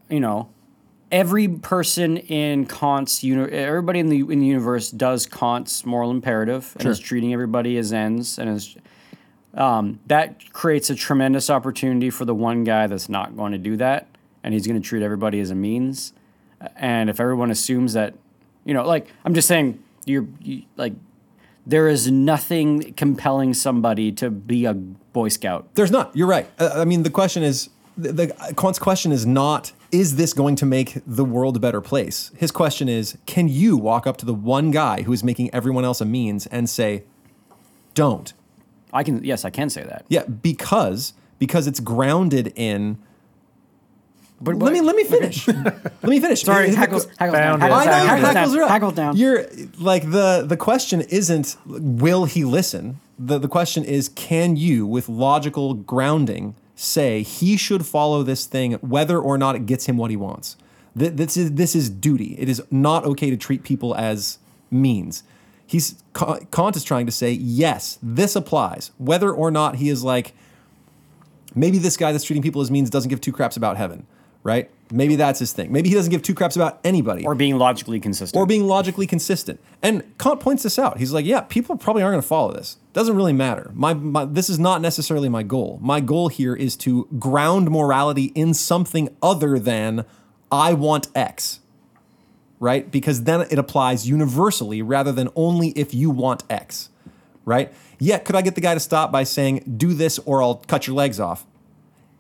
you 0.09 0.19
know 0.19 0.49
every 1.13 1.47
person 1.47 2.17
in 2.17 2.67
Kant's 2.67 3.23
uni- 3.23 3.53
everybody 3.53 4.01
in 4.01 4.09
the 4.09 4.21
in 4.21 4.41
the 4.41 4.47
universe 4.47 4.91
does 4.91 5.27
Kant's 5.27 5.85
moral 5.85 6.11
imperative 6.11 6.75
and 6.81 6.89
is 6.89 6.99
treating 6.99 7.33
everybody 7.33 7.77
as 7.77 7.93
ends 7.93 8.39
and 8.39 8.51
is 8.51 8.77
um, 9.55 10.01
that 10.07 10.53
creates 10.55 10.89
a 10.89 10.95
tremendous 10.95 11.51
opportunity 11.51 12.09
for 12.09 12.25
the 12.25 12.35
one 12.35 12.65
guy 12.65 12.87
that's 12.87 13.11
not 13.11 13.37
going 13.37 13.53
to 13.53 13.59
do 13.59 13.77
that 13.77 14.09
and 14.43 14.55
he's 14.55 14.67
going 14.67 14.81
to 14.81 14.89
treat 14.89 15.03
everybody 15.03 15.39
as 15.41 15.51
a 15.51 15.55
means 15.55 16.15
and 16.75 17.11
if 17.11 17.21
everyone 17.21 17.51
assumes 17.51 17.93
that 17.93 18.15
you 18.65 18.73
know 18.73 18.87
like 18.87 19.09
i'm 19.25 19.35
just 19.35 19.47
saying 19.47 19.83
you're 20.07 20.27
you, 20.41 20.63
like 20.77 20.95
there 21.67 21.89
is 21.89 22.11
nothing 22.11 22.93
compelling 22.95 23.55
somebody 23.55 24.11
to 24.11 24.31
be 24.31 24.65
a 24.65 24.75
boy 24.75 25.29
scout 25.29 25.69
There's 25.75 25.91
not. 25.91 26.15
You're 26.17 26.27
right. 26.27 26.51
Uh, 26.59 26.71
I 26.75 26.85
mean, 26.85 27.03
the 27.03 27.11
question 27.11 27.43
is 27.43 27.69
the, 27.97 28.13
the 28.13 28.55
Kant's 28.57 28.79
question 28.79 29.13
is 29.13 29.27
not 29.27 29.73
is 29.93 30.17
this 30.17 30.33
going 30.33 30.57
to 30.57 30.67
make 30.67 30.99
the 31.07 31.25
world 31.25 31.57
a 31.57 31.61
better 31.61 31.81
place? 31.81 32.31
His 32.37 32.51
question 32.51 32.89
is 32.89 33.17
can 33.27 33.49
you 33.49 33.77
walk 33.77 34.07
up 34.07 34.17
to 34.19 34.27
the 34.27 34.35
one 34.35 34.71
guy 34.71 35.03
who 35.03 35.13
is 35.13 35.23
making 35.23 35.53
everyone 35.55 35.85
else 35.85 36.01
a 36.01 36.05
means 36.05 36.47
and 36.47 36.69
say, 36.69 37.05
"Don't." 37.95 38.33
i 38.95 39.03
can 39.03 39.25
yes 39.25 39.47
i 39.47 39.51
can 39.51 39.71
say 39.71 39.83
that 39.83 40.05
Yeah, 40.09 40.25
because 40.27 41.15
because 41.39 41.67
it's 41.67 41.81
grounded 41.81 42.53
in. 42.57 42.99
but 44.41 44.57
Let 44.59 44.73
me 44.75 44.81
let 44.83 44.97
me 44.97 45.05
finish. 45.05 45.47
let 46.03 46.03
me 46.03 46.21
finish. 46.21 46.43
sorry 46.43 46.75
hackles, 46.75 47.07
hackles 47.19 47.39
down 47.39 47.61
hackles 47.61 47.81
I 47.81 47.85
know 47.87 47.91
down 47.91 48.07
hackles 48.07 48.33
hackles 48.35 48.53
down 48.53 48.61
are 48.61 48.63
up. 48.65 48.71
hackles 48.71 48.95
down 48.95 49.17
You're 49.17 49.47
like 49.79 50.11
the 50.11 50.45
the 50.47 50.57
question 50.59 51.01
isn't 51.03 51.57
will 51.67 52.25
he 52.27 52.45
listen. 52.45 53.01
The 53.19 53.39
the 53.39 53.49
question 53.49 53.83
is 53.85 54.11
can 54.11 54.57
you 54.57 54.87
with 54.87 55.09
logical 55.09 55.73
grounding 55.75 56.55
say 56.83 57.23
he 57.23 57.57
should 57.57 57.87
follow 57.87 58.23
this 58.23 58.45
thing 58.47 58.73
whether 58.75 59.19
or 59.19 59.39
not 59.39 59.55
it 59.55 59.67
gets 59.67 59.87
him 59.87 59.97
what 59.97 60.11
he 60.11 60.17
wants. 60.17 60.57
Th- 60.99 61.13
This 61.13 61.37
is 61.37 61.53
this 61.53 61.75
is 61.77 61.89
duty. 61.89 62.35
It 62.39 62.49
is 62.49 62.63
not 62.71 63.05
okay 63.05 63.31
to 63.31 63.37
treat 63.37 63.63
people 63.63 63.95
as 63.95 64.39
means. 64.71 65.23
He's 65.67 66.03
Kant 66.15 66.77
is 66.77 66.85
trying 66.85 67.07
to 67.07 67.13
say 67.13 67.31
yes, 67.33 67.99
this 68.03 68.37
applies 68.37 68.91
whether 68.99 69.31
or 69.33 69.51
not 69.51 69.77
he 69.77 69.89
is 69.89 70.03
like 70.05 70.35
maybe 71.55 71.79
this 71.79 71.97
guy 71.97 72.13
that's 72.13 72.25
treating 72.25 72.43
people 72.43 72.61
as 72.61 72.71
means 72.71 72.91
doesn't 72.91 73.09
give 73.09 73.21
two 73.21 73.33
craps 73.33 73.57
about 73.57 73.77
heaven, 73.77 74.07
right? 74.43 74.71
Maybe 74.91 75.17
that's 75.17 75.39
his 75.39 75.53
thing. 75.53 75.73
Maybe 75.73 75.89
he 75.89 75.95
doesn't 75.95 76.11
give 76.11 76.23
two 76.23 76.35
craps 76.35 76.55
about 76.55 76.81
anybody 76.85 77.25
or 77.25 77.35
being 77.35 77.57
logically 77.57 77.99
consistent 77.99 78.39
or 78.39 78.45
being 78.45 78.67
logically 78.67 79.07
consistent. 79.07 79.59
And 79.81 80.03
Kant 80.19 80.41
points 80.41 80.63
this 80.65 80.79
out. 80.79 80.99
He's 80.99 81.13
like, 81.13 81.25
yeah, 81.25 81.41
people 81.41 81.77
probably 81.77 82.03
aren't 82.03 82.15
going 82.15 82.23
to 82.23 82.29
follow 82.29 82.53
this. 82.53 82.77
Doesn't 82.93 83.17
really 83.17 83.33
matter. 83.33 83.71
My, 83.73 83.95
my 83.95 84.27
this 84.27 84.51
is 84.51 84.59
not 84.59 84.83
necessarily 84.83 85.31
my 85.31 85.43
goal. 85.43 85.79
My 85.81 86.01
goal 86.01 86.29
here 86.29 86.55
is 86.55 86.77
to 86.79 87.09
ground 87.19 87.71
morality 87.71 88.33
in 88.35 88.53
something 88.53 89.17
other 89.23 89.59
than 89.59 90.05
I 90.51 90.75
want 90.75 91.09
X. 91.15 91.61
Right? 92.61 92.91
Because 92.91 93.25
then 93.25 93.41
it 93.51 93.59
applies 93.59 94.09
universally 94.09 94.83
rather 94.83 95.11
than 95.11 95.31
only 95.35 95.69
if 95.71 95.95
you 95.95 96.11
want 96.11 96.45
X. 96.51 96.91
Right? 97.45 97.73
Yeah, 97.99 98.19
could 98.19 98.37
I 98.37 98.43
get 98.43 98.57
the 98.57 98.61
guy 98.61 98.75
to 98.75 98.81
stop 98.81 99.11
by 99.11 99.25
saying, 99.25 99.75
do 99.79 99.95
this 99.95 100.19
or 100.21 100.43
I'll 100.43 100.57
cut 100.57 100.87
your 100.87 100.95
legs 100.95 101.19
off? 101.19 101.47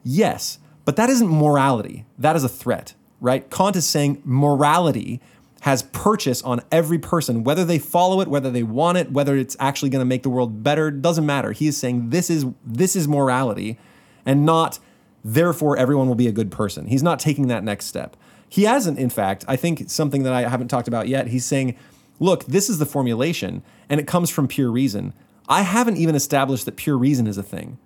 Yes, 0.02 0.58
but 0.84 0.96
that 0.96 1.10
isn't 1.10 1.28
morality. 1.28 2.04
That 2.18 2.36
is 2.36 2.44
a 2.44 2.48
threat, 2.48 2.94
right? 3.20 3.48
Kant 3.50 3.76
is 3.76 3.86
saying 3.86 4.22
morality 4.24 5.20
has 5.62 5.84
purchase 5.84 6.42
on 6.42 6.60
every 6.72 6.98
person, 6.98 7.44
whether 7.44 7.64
they 7.64 7.78
follow 7.78 8.20
it, 8.20 8.26
whether 8.26 8.50
they 8.50 8.64
want 8.64 8.98
it, 8.98 9.12
whether 9.12 9.36
it's 9.36 9.56
actually 9.60 9.90
going 9.90 10.00
to 10.00 10.06
make 10.06 10.24
the 10.24 10.28
world 10.28 10.64
better, 10.64 10.90
doesn't 10.90 11.24
matter. 11.24 11.52
He 11.52 11.68
is 11.68 11.76
saying 11.76 12.10
this 12.10 12.30
is 12.30 12.46
this 12.64 12.96
is 12.96 13.06
morality 13.06 13.78
and 14.26 14.44
not 14.44 14.80
therefore 15.24 15.76
everyone 15.76 16.08
will 16.08 16.16
be 16.16 16.26
a 16.26 16.32
good 16.32 16.50
person. 16.50 16.88
He's 16.88 17.02
not 17.02 17.20
taking 17.20 17.46
that 17.46 17.62
next 17.62 17.86
step. 17.86 18.16
He 18.48 18.64
hasn't 18.64 18.98
in 18.98 19.08
fact, 19.08 19.44
I 19.46 19.54
think 19.54 19.88
something 19.88 20.24
that 20.24 20.32
I 20.32 20.48
haven't 20.48 20.66
talked 20.66 20.88
about 20.88 21.06
yet. 21.06 21.28
He's 21.28 21.44
saying, 21.44 21.76
"Look, 22.18 22.44
this 22.46 22.68
is 22.68 22.78
the 22.78 22.86
formulation 22.86 23.62
and 23.88 24.00
it 24.00 24.06
comes 24.08 24.30
from 24.30 24.48
pure 24.48 24.70
reason." 24.70 25.14
I 25.48 25.62
haven't 25.62 25.96
even 25.96 26.14
established 26.14 26.64
that 26.64 26.76
pure 26.76 26.98
reason 26.98 27.26
is 27.26 27.38
a 27.38 27.42
thing. 27.42 27.78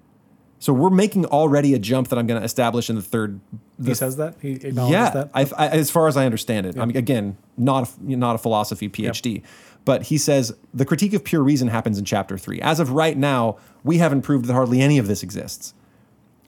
So 0.66 0.72
we're 0.72 0.90
making 0.90 1.26
already 1.26 1.74
a 1.74 1.78
jump 1.78 2.08
that 2.08 2.18
I'm 2.18 2.26
going 2.26 2.40
to 2.40 2.44
establish 2.44 2.90
in 2.90 2.96
the 2.96 3.02
third. 3.02 3.38
he 3.80 3.94
says 3.94 4.16
that 4.16 4.34
he 4.42 4.54
acknowledges 4.54 4.90
yeah, 4.90 5.10
that. 5.10 5.30
I, 5.32 5.42
I, 5.56 5.68
as 5.68 5.92
far 5.92 6.08
as 6.08 6.16
I 6.16 6.26
understand 6.26 6.66
it, 6.66 6.76
I 6.76 6.84
mean, 6.84 6.96
again, 6.96 7.36
not 7.56 7.88
a, 7.88 8.16
not 8.16 8.34
a 8.34 8.38
philosophy 8.38 8.88
PhD, 8.88 9.44
but 9.84 10.02
he 10.02 10.18
says 10.18 10.56
the 10.74 10.84
critique 10.84 11.12
of 11.12 11.22
pure 11.22 11.44
reason 11.44 11.68
happens 11.68 12.00
in 12.00 12.04
chapter 12.04 12.36
three. 12.36 12.60
As 12.60 12.80
of 12.80 12.90
right 12.90 13.16
now, 13.16 13.58
we 13.84 13.98
haven't 13.98 14.22
proved 14.22 14.46
that 14.46 14.54
hardly 14.54 14.80
any 14.80 14.98
of 14.98 15.06
this 15.06 15.22
exists, 15.22 15.72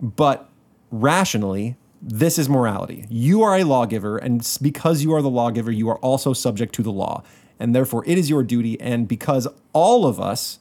but 0.01 0.51
rationally, 0.91 1.77
this 2.03 2.41
is 2.41 2.49
morality. 2.49 3.07
You 3.09 3.45
are 3.45 3.57
a 3.57 3.63
lawgiver, 3.63 4.19
and 4.19 4.45
because 4.61 5.05
you 5.05 5.15
are 5.15 5.23
the 5.23 5.31
lawgiver, 5.31 5.71
you 5.71 5.89
are 5.91 5.99
also 5.99 6.33
subject 6.33 6.75
to 6.75 6.83
the 6.83 6.91
law, 6.91 7.23
and 7.61 7.73
therefore 7.73 8.03
it 8.05 8.19
is 8.19 8.29
your 8.29 8.43
duty. 8.43 8.81
And 8.81 9.07
because 9.07 9.47
all 9.73 10.07
of 10.07 10.19
us 10.19 10.59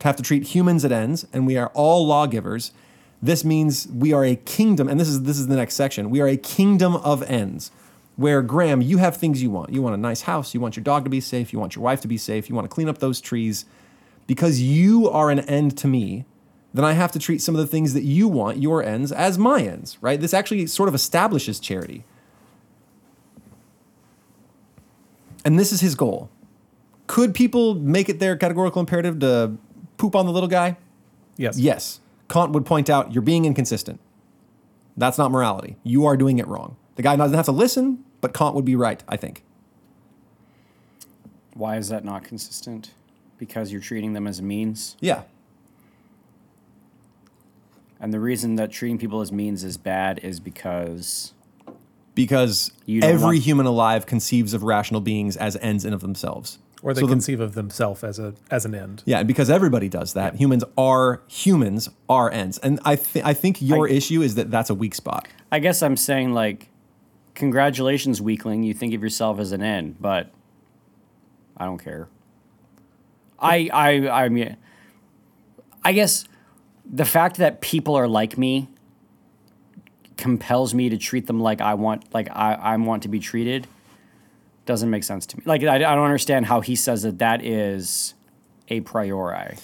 have 0.00 0.16
to 0.16 0.22
treat 0.22 0.54
humans 0.54 0.86
at 0.86 0.92
ends, 0.92 1.26
and 1.34 1.46
we 1.46 1.58
are 1.58 1.70
all 1.74 2.06
lawgivers. 2.06 2.72
This 3.24 3.42
means 3.42 3.88
we 3.88 4.12
are 4.12 4.22
a 4.22 4.36
kingdom, 4.36 4.86
and 4.86 5.00
this 5.00 5.08
is 5.08 5.22
this 5.22 5.38
is 5.38 5.46
the 5.46 5.56
next 5.56 5.76
section. 5.76 6.10
We 6.10 6.20
are 6.20 6.28
a 6.28 6.36
kingdom 6.36 6.96
of 6.96 7.22
ends, 7.22 7.70
where 8.16 8.42
Graham, 8.42 8.82
you 8.82 8.98
have 8.98 9.16
things 9.16 9.42
you 9.42 9.48
want. 9.48 9.72
You 9.72 9.80
want 9.80 9.94
a 9.94 9.98
nice 9.98 10.20
house. 10.20 10.52
You 10.52 10.60
want 10.60 10.76
your 10.76 10.84
dog 10.84 11.04
to 11.04 11.10
be 11.10 11.22
safe. 11.22 11.50
You 11.50 11.58
want 11.58 11.74
your 11.74 11.82
wife 11.82 12.02
to 12.02 12.08
be 12.08 12.18
safe. 12.18 12.50
You 12.50 12.54
want 12.54 12.66
to 12.66 12.68
clean 12.68 12.86
up 12.86 12.98
those 12.98 13.22
trees, 13.22 13.64
because 14.26 14.60
you 14.60 15.08
are 15.08 15.30
an 15.30 15.40
end 15.40 15.78
to 15.78 15.88
me. 15.88 16.26
Then 16.74 16.84
I 16.84 16.92
have 16.92 17.12
to 17.12 17.18
treat 17.18 17.40
some 17.40 17.54
of 17.54 17.62
the 17.62 17.66
things 17.66 17.94
that 17.94 18.02
you 18.02 18.28
want, 18.28 18.58
your 18.58 18.82
ends, 18.82 19.10
as 19.10 19.38
my 19.38 19.62
ends. 19.62 19.96
Right? 20.02 20.20
This 20.20 20.34
actually 20.34 20.66
sort 20.66 20.90
of 20.90 20.94
establishes 20.94 21.58
charity, 21.58 22.04
and 25.46 25.58
this 25.58 25.72
is 25.72 25.80
his 25.80 25.94
goal. 25.94 26.28
Could 27.06 27.34
people 27.34 27.74
make 27.74 28.10
it 28.10 28.18
their 28.18 28.36
categorical 28.36 28.80
imperative 28.80 29.18
to 29.20 29.56
poop 29.96 30.14
on 30.14 30.26
the 30.26 30.32
little 30.32 30.46
guy? 30.46 30.76
yes. 31.38 31.58
Yes. 31.58 32.00
Kant 32.34 32.50
would 32.50 32.66
point 32.66 32.90
out 32.90 33.12
you're 33.12 33.22
being 33.22 33.44
inconsistent. 33.44 34.00
That's 34.96 35.18
not 35.18 35.30
morality. 35.30 35.76
You 35.84 36.04
are 36.04 36.16
doing 36.16 36.40
it 36.40 36.48
wrong. 36.48 36.74
The 36.96 37.02
guy 37.02 37.14
doesn't 37.14 37.36
have 37.36 37.44
to 37.46 37.52
listen, 37.52 38.04
but 38.20 38.34
Kant 38.34 38.56
would 38.56 38.64
be 38.64 38.74
right, 38.74 39.00
I 39.08 39.16
think. 39.16 39.44
why 41.56 41.76
is 41.76 41.88
that 41.88 42.04
not 42.04 42.24
consistent 42.24 42.90
because 43.38 43.70
you're 43.70 43.80
treating 43.80 44.12
them 44.14 44.26
as 44.26 44.42
means 44.42 44.96
Yeah. 45.00 45.22
and 48.00 48.12
the 48.12 48.18
reason 48.18 48.56
that 48.56 48.72
treating 48.72 48.98
people 48.98 49.20
as 49.20 49.30
means 49.30 49.62
is 49.62 49.76
bad 49.76 50.18
is 50.24 50.40
because 50.40 51.32
Because 52.16 52.72
every 52.88 53.22
want- 53.22 53.38
human 53.38 53.66
alive 53.66 54.04
conceives 54.04 54.52
of 54.52 54.64
rational 54.64 55.00
beings 55.00 55.36
as 55.36 55.56
ends 55.58 55.84
in 55.84 55.92
of 55.92 56.00
themselves. 56.00 56.58
Or 56.84 56.92
they 56.92 57.00
So 57.00 57.06
the- 57.06 57.12
conceive 57.14 57.40
of 57.40 57.54
themselves 57.54 58.04
as 58.04 58.18
a 58.18 58.34
as 58.50 58.66
an 58.66 58.74
end. 58.74 59.02
Yeah, 59.06 59.18
and 59.20 59.26
because 59.26 59.48
everybody 59.48 59.88
does 59.88 60.12
that. 60.12 60.34
Humans 60.36 60.64
are 60.76 61.22
humans 61.28 61.88
are 62.10 62.30
ends. 62.30 62.58
And 62.58 62.78
I 62.84 62.96
th- 62.96 63.24
I 63.24 63.32
think 63.32 63.62
your 63.62 63.88
I- 63.88 63.92
issue 63.92 64.20
is 64.20 64.34
that 64.34 64.50
that's 64.50 64.68
a 64.68 64.74
weak 64.74 64.94
spot. 64.94 65.26
I 65.50 65.60
guess 65.60 65.82
I'm 65.82 65.96
saying 65.96 66.34
like, 66.34 66.68
congratulations, 67.34 68.20
weakling. 68.20 68.62
You 68.64 68.74
think 68.74 68.92
of 68.92 69.02
yourself 69.02 69.38
as 69.40 69.52
an 69.52 69.62
end, 69.62 69.96
but 69.98 70.30
I 71.56 71.64
don't 71.64 71.82
care. 71.82 72.08
I 73.38 73.70
I 73.72 74.08
I 74.24 74.28
mean, 74.28 74.54
I 75.82 75.92
guess 75.94 76.26
the 76.84 77.06
fact 77.06 77.38
that 77.38 77.62
people 77.62 77.94
are 77.94 78.06
like 78.08 78.36
me 78.36 78.68
compels 80.18 80.74
me 80.74 80.88
to 80.90 80.98
treat 80.98 81.26
them 81.26 81.40
like 81.40 81.60
I 81.62 81.72
want 81.74 82.12
like 82.12 82.28
I 82.30 82.52
I 82.54 82.76
want 82.76 83.02
to 83.04 83.08
be 83.08 83.20
treated. 83.20 83.66
Doesn't 84.66 84.88
make 84.90 85.04
sense 85.04 85.26
to 85.26 85.36
me. 85.36 85.42
Like 85.46 85.62
I, 85.62 85.76
I 85.76 85.78
don't 85.78 86.04
understand 86.04 86.46
how 86.46 86.60
he 86.60 86.74
says 86.76 87.02
that 87.02 87.18
that 87.18 87.44
is 87.44 88.14
a 88.68 88.80
priori. 88.80 89.56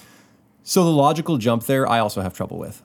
So 0.62 0.84
the 0.84 0.90
logical 0.90 1.38
jump 1.38 1.64
there, 1.64 1.88
I 1.88 1.98
also 2.00 2.20
have 2.20 2.34
trouble 2.34 2.58
with. 2.58 2.82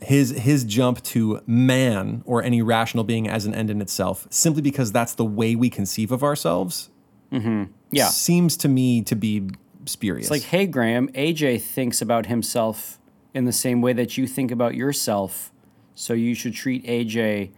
His 0.00 0.30
his 0.30 0.64
jump 0.64 1.00
to 1.04 1.40
man 1.46 2.22
or 2.26 2.42
any 2.42 2.60
rational 2.62 3.04
being 3.04 3.28
as 3.28 3.46
an 3.46 3.54
end 3.54 3.70
in 3.70 3.80
itself, 3.80 4.26
simply 4.30 4.60
because 4.60 4.90
that's 4.90 5.14
the 5.14 5.24
way 5.24 5.54
we 5.54 5.70
conceive 5.70 6.10
of 6.10 6.22
ourselves, 6.24 6.90
Mm-hmm. 7.32 7.64
Yeah. 7.92 8.08
seems 8.08 8.56
to 8.58 8.68
me 8.68 9.00
to 9.02 9.14
be 9.14 9.48
spurious. 9.86 10.24
It's 10.26 10.30
like, 10.30 10.42
hey, 10.50 10.66
Graham, 10.66 11.08
AJ 11.12 11.62
thinks 11.62 12.02
about 12.02 12.26
himself 12.26 12.98
in 13.32 13.44
the 13.46 13.52
same 13.52 13.80
way 13.80 13.92
that 13.94 14.18
you 14.18 14.26
think 14.26 14.50
about 14.50 14.74
yourself. 14.74 15.50
So 15.94 16.12
you 16.14 16.34
should 16.34 16.52
treat 16.54 16.84
AJ 16.84 17.52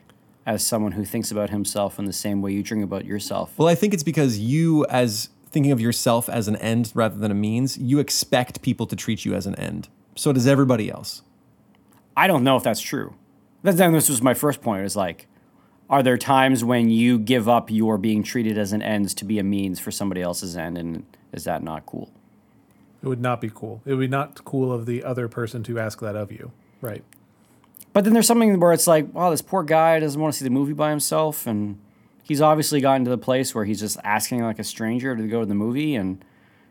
as 0.47 0.65
someone 0.65 0.93
who 0.93 1.05
thinks 1.05 1.31
about 1.31 1.51
himself 1.51 1.99
in 1.99 2.05
the 2.05 2.13
same 2.13 2.43
way 2.43 2.53
you 2.53 2.63
dream 2.63 2.83
about 2.83 3.05
yourself. 3.05 3.53
Well, 3.57 3.69
I 3.69 3.75
think 3.75 3.95
it's 3.95 4.03
because 4.03 4.39
you, 4.39 4.85
as 4.87 5.31
thinking 5.51 5.73
of 5.73 5.81
yourself 5.81 6.29
as 6.29 6.49
an 6.49 6.57
end 6.57 6.93
rather 6.95 7.17
than 7.17 7.31
a 7.31 7.35
means, 7.35 7.79
you 7.79 7.99
expect 7.99 8.61
people 8.61 8.87
to 8.87 8.97
treat 8.97 9.25
you 9.25 9.35
as 9.35 9.47
an 9.47 9.55
end. 9.55 9.89
So 10.17 10.33
does 10.33 10.47
everybody 10.47 10.91
else. 10.91 11.23
I 12.17 12.27
don't 12.27 12.45
know 12.45 12.57
if 12.57 12.63
that's 12.63 12.81
true. 12.81 13.15
But 13.63 13.77
then 13.77 13.93
this 13.93 14.09
was 14.09 14.21
my 14.21 14.35
first 14.35 14.61
point 14.61 14.85
is 14.85 14.95
like, 14.95 15.27
are 15.89 16.03
there 16.03 16.19
times 16.19 16.65
when 16.65 16.91
you 16.91 17.19
give 17.19 17.49
up 17.49 17.71
your 17.71 17.99
being 17.99 18.23
treated 18.23 18.59
as 18.59 18.73
an 18.73 18.83
end 18.83 19.17
to 19.17 19.25
be 19.25 19.39
a 19.39 19.43
means 19.43 19.81
for 19.81 19.91
somebody 19.91 20.23
else's 20.23 20.57
end? 20.57 20.77
And 20.77 21.05
is 21.33 21.45
that 21.45 21.63
not 21.63 21.87
cool? 21.87 22.11
It 23.03 23.09
would 23.09 23.21
not 23.21 23.41
be 23.41 23.51
cool. 23.53 23.83
It 23.85 23.95
would 23.95 24.01
be 24.01 24.09
not 24.09 24.45
cool 24.45 24.73
of 24.73 24.87
the 24.87 25.05
other 25.05 25.29
person 25.29 25.63
to 25.65 25.79
ask 25.79 26.01
that 26.01 26.17
of 26.17 26.33
you. 26.33 26.53
Right. 26.81 27.05
But 27.95 28.03
then 28.03 28.13
there's 28.13 28.27
something 28.27 28.59
where 28.59 28.73
it's 28.73 28.89
like, 28.89 29.15
wow, 29.15 29.31
this 29.31 29.41
poor 29.41 29.63
guy 29.63 30.01
doesn't 30.01 30.21
want 30.21 30.35
to 30.35 30.39
see 30.39 30.45
the 30.45 30.51
movie 30.51 30.73
by 30.73 30.91
himself, 30.91 31.47
and 31.47 31.79
he's 32.25 32.41
obviously 32.41 32.81
gotten 32.81 33.05
to 33.05 33.11
the 33.11 33.17
place 33.17 33.55
where 33.55 33.65
he's 33.65 33.79
just 33.79 33.97
asking 34.03 34.43
like 34.43 34.59
a 34.59 34.65
stranger 34.65 35.17
to 35.17 35.29
go 35.29 35.41
to 35.41 35.47
the 35.47 35.55
movie. 35.55 35.95
And 35.95 36.23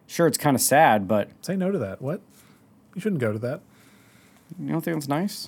sure, 0.05 0.27
it's 0.27 0.37
kind 0.37 0.53
of 0.53 0.61
sad, 0.61 1.07
but 1.07 1.29
Say 1.41 1.55
no 1.55 1.71
to 1.71 1.79
that. 1.79 2.01
What? 2.01 2.21
You 2.93 3.01
shouldn't 3.01 3.21
go 3.21 3.31
to 3.31 3.39
that. 3.39 3.61
you 4.59 4.67
don't 4.67 4.81
think 4.81 4.97
that's 4.97 5.07
nice? 5.07 5.47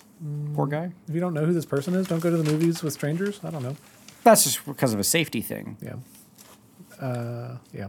Poor 0.56 0.66
guy. 0.66 0.94
If 1.10 1.14
you 1.14 1.20
don't 1.20 1.34
know 1.34 1.46
who 1.46 1.54
this 1.54 1.66
person 1.66 1.94
is, 1.94 2.08
don't 2.08 2.22
go 2.22 2.32
to 2.32 2.38
the 2.38 2.50
movies 2.50 2.82
with 2.82 2.94
strangers. 2.94 3.42
I 3.44 3.50
don't 3.50 3.62
know. 3.62 3.76
That's 4.24 4.46
just 4.46 4.66
because 4.66 4.94
of 4.94 5.00
a 5.00 5.04
safety 5.04 5.42
thing. 5.42 5.78
Yeah. 5.82 7.06
Uh, 7.06 7.58
yeah. 7.74 7.88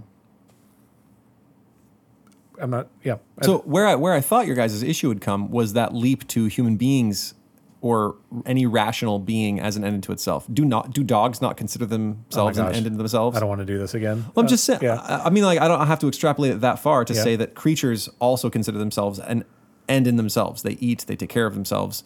I'm 2.61 2.71
not. 2.71 2.89
Yeah. 3.05 3.19
So 3.43 3.59
where 3.59 3.87
I 3.87 3.95
where 3.95 4.13
I 4.13 4.21
thought 4.21 4.47
your 4.47 4.57
guys' 4.57 4.83
issue 4.83 5.07
would 5.09 5.21
come 5.21 5.51
was 5.51 5.75
that 5.75 5.95
leap 5.95 6.27
to 6.29 6.47
human 6.47 6.77
beings 6.77 7.35
or 7.83 8.17
any 8.47 8.67
rational 8.67 9.19
being 9.19 9.61
as 9.61 9.77
an 9.77 9.85
end 9.85 9.95
into 9.97 10.11
itself. 10.13 10.47
Do 10.53 10.65
not 10.65 10.93
do 10.93 11.05
dogs 11.05 11.41
not 11.43 11.57
consider 11.57 11.87
themselves 11.87 12.57
an 12.59 12.65
Oh 12.65 12.69
gosh. 12.69 12.77
end 12.77 12.87
into 12.87 12.99
themselves? 12.99 13.37
I 13.37 13.41
don't 13.41 13.49
want 13.49 13.61
to 13.61 13.65
do 13.67 13.79
this 13.79 13.95
again. 13.95 14.25
Well, 14.35 14.43
I'm 14.43 14.47
Uh, 14.47 14.49
just 14.49 14.65
saying. 14.65 14.81
Yeah. 14.83 14.95
I, 15.03 15.27
I 15.27 15.31
mean, 15.31 15.45
like, 15.45 15.61
I 15.61 15.69
don't 15.69 15.87
have 15.87 15.99
to 16.01 16.09
extrapolate 16.09 16.53
it 16.53 16.61
that 16.63 16.79
far 16.79 17.05
to 17.05 17.15
Yeah. 17.15 17.23
say 17.23 17.37
that 17.37 17.55
creatures 17.55 18.09
also 18.19 18.49
consider 18.51 18.79
themselves 18.79 19.19
an 19.19 19.45
end 19.89 20.07
in 20.07 20.17
themselves. 20.17 20.63
They 20.63 20.73
eat, 20.81 21.05
they 21.07 21.17
take 21.17 21.29
care 21.29 21.47
of 21.47 21.55
themselves. 21.55 22.03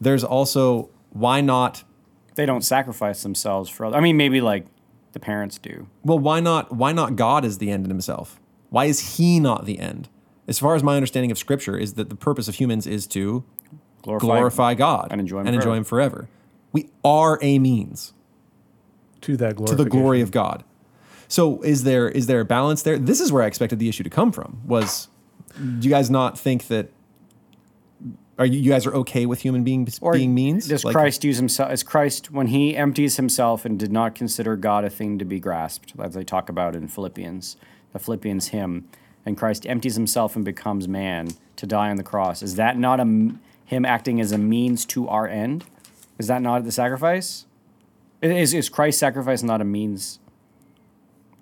There's 0.00 0.22
also 0.22 0.90
why 1.10 1.40
not? 1.40 1.82
They 2.34 2.44
don't 2.46 2.62
sacrifice 2.62 3.22
themselves 3.22 3.70
for 3.70 3.86
other. 3.86 3.96
I 3.96 4.00
mean, 4.00 4.16
maybe 4.18 4.40
like 4.42 4.66
the 5.12 5.18
parents 5.20 5.56
do. 5.58 5.86
Well, 6.04 6.18
why 6.18 6.40
not? 6.40 6.76
Why 6.76 6.92
not 6.92 7.16
God 7.16 7.44
is 7.44 7.56
the 7.58 7.70
end 7.70 7.84
in 7.84 7.90
himself? 7.90 8.38
Why 8.68 8.84
is 8.84 9.16
He 9.16 9.40
not 9.40 9.64
the 9.64 9.78
end? 9.78 10.08
As 10.46 10.58
far 10.58 10.74
as 10.74 10.82
my 10.82 10.94
understanding 10.96 11.30
of 11.30 11.38
Scripture 11.38 11.76
is 11.78 11.94
that 11.94 12.10
the 12.10 12.14
purpose 12.16 12.46
of 12.48 12.56
humans 12.56 12.86
is 12.86 13.06
to 13.08 13.42
Glorify, 14.06 14.26
glorify 14.26 14.74
God 14.74 15.08
and 15.10 15.20
enjoy 15.20 15.40
Him 15.40 15.46
and 15.48 15.56
enjoy 15.56 15.64
forever. 15.64 15.76
Him 15.76 15.84
forever. 15.84 16.28
We 16.72 16.88
are 17.04 17.38
a 17.42 17.58
means 17.58 18.12
to 19.22 19.36
that 19.36 19.56
glory. 19.56 19.68
to 19.68 19.74
the 19.74 19.84
glory 19.84 20.20
of 20.20 20.30
God. 20.30 20.64
So 21.28 21.60
is 21.62 21.84
there 21.84 22.08
is 22.08 22.26
there 22.26 22.40
a 22.40 22.44
balance 22.44 22.82
there? 22.82 22.98
This 22.98 23.20
is 23.20 23.32
where 23.32 23.42
I 23.42 23.46
expected 23.46 23.78
the 23.78 23.88
issue 23.88 24.04
to 24.04 24.10
come 24.10 24.30
from. 24.32 24.60
Was 24.64 25.08
do 25.58 25.88
you 25.88 25.90
guys 25.90 26.08
not 26.10 26.38
think 26.38 26.68
that 26.68 26.90
are 28.38 28.44
you, 28.46 28.60
you 28.60 28.70
guys 28.70 28.86
are 28.86 28.94
okay 28.94 29.24
with 29.24 29.40
human 29.40 29.64
beings 29.64 29.98
Or 30.02 30.12
being 30.12 30.34
means? 30.34 30.68
Does 30.68 30.84
Like- 30.84 30.94
Christ 30.94 31.24
use 31.24 31.38
himself 31.38 31.70
as 31.70 31.82
Christ 31.82 32.30
when 32.30 32.48
he 32.48 32.76
empties 32.76 33.16
himself 33.16 33.64
and 33.64 33.78
did 33.78 33.90
not 33.90 34.14
consider 34.14 34.56
God 34.56 34.84
a 34.84 34.90
thing 34.90 35.18
to 35.18 35.24
be 35.24 35.40
grasped, 35.40 35.94
as 35.98 36.14
they 36.14 36.22
talk 36.24 36.48
about 36.48 36.76
in 36.76 36.86
Philippians, 36.88 37.56
the 37.92 37.98
Philippians 37.98 38.48
hymn, 38.48 38.88
and 39.24 39.36
Christ 39.38 39.66
empties 39.66 39.94
himself 39.94 40.36
and 40.36 40.44
becomes 40.44 40.86
man 40.86 41.28
to 41.56 41.66
die 41.66 41.88
on 41.88 41.96
the 41.96 42.02
cross. 42.02 42.42
Is 42.42 42.56
that 42.56 42.78
not 42.78 43.00
a 43.00 43.02
m 43.02 43.40
him 43.66 43.84
acting 43.84 44.20
as 44.20 44.32
a 44.32 44.38
means 44.38 44.84
to 44.86 45.06
our 45.08 45.28
end? 45.28 45.64
Is 46.18 46.28
that 46.28 46.40
not 46.40 46.64
the 46.64 46.72
sacrifice? 46.72 47.44
Is, 48.22 48.54
is 48.54 48.70
Christ's 48.70 48.98
sacrifice 49.00 49.42
not 49.42 49.60
a 49.60 49.64
means 49.64 50.18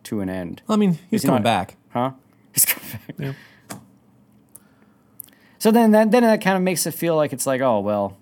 to 0.04 0.20
an 0.20 0.28
end? 0.28 0.62
I 0.68 0.74
mean, 0.76 0.94
he's 1.10 1.18
Is 1.20 1.22
he 1.22 1.28
coming 1.28 1.42
not- 1.42 1.44
back. 1.44 1.76
Huh? 1.90 2.12
He's 2.52 2.64
coming 2.64 2.88
back. 2.90 3.14
Yeah. 3.18 3.76
So 5.58 5.70
then 5.70 5.92
that 5.92 6.10
then 6.10 6.22
that 6.24 6.40
kind 6.42 6.56
of 6.56 6.62
makes 6.62 6.86
it 6.86 6.92
feel 6.92 7.16
like 7.16 7.32
it's 7.32 7.46
like, 7.46 7.60
oh 7.60 7.80
well, 7.80 8.16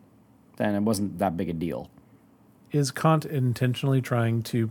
then 0.58 0.74
it 0.74 0.80
wasn't 0.82 1.18
that 1.18 1.36
big 1.36 1.48
a 1.48 1.52
deal. 1.52 1.90
Is 2.70 2.90
Kant 2.90 3.24
intentionally 3.24 4.00
trying 4.00 4.42
to 4.44 4.70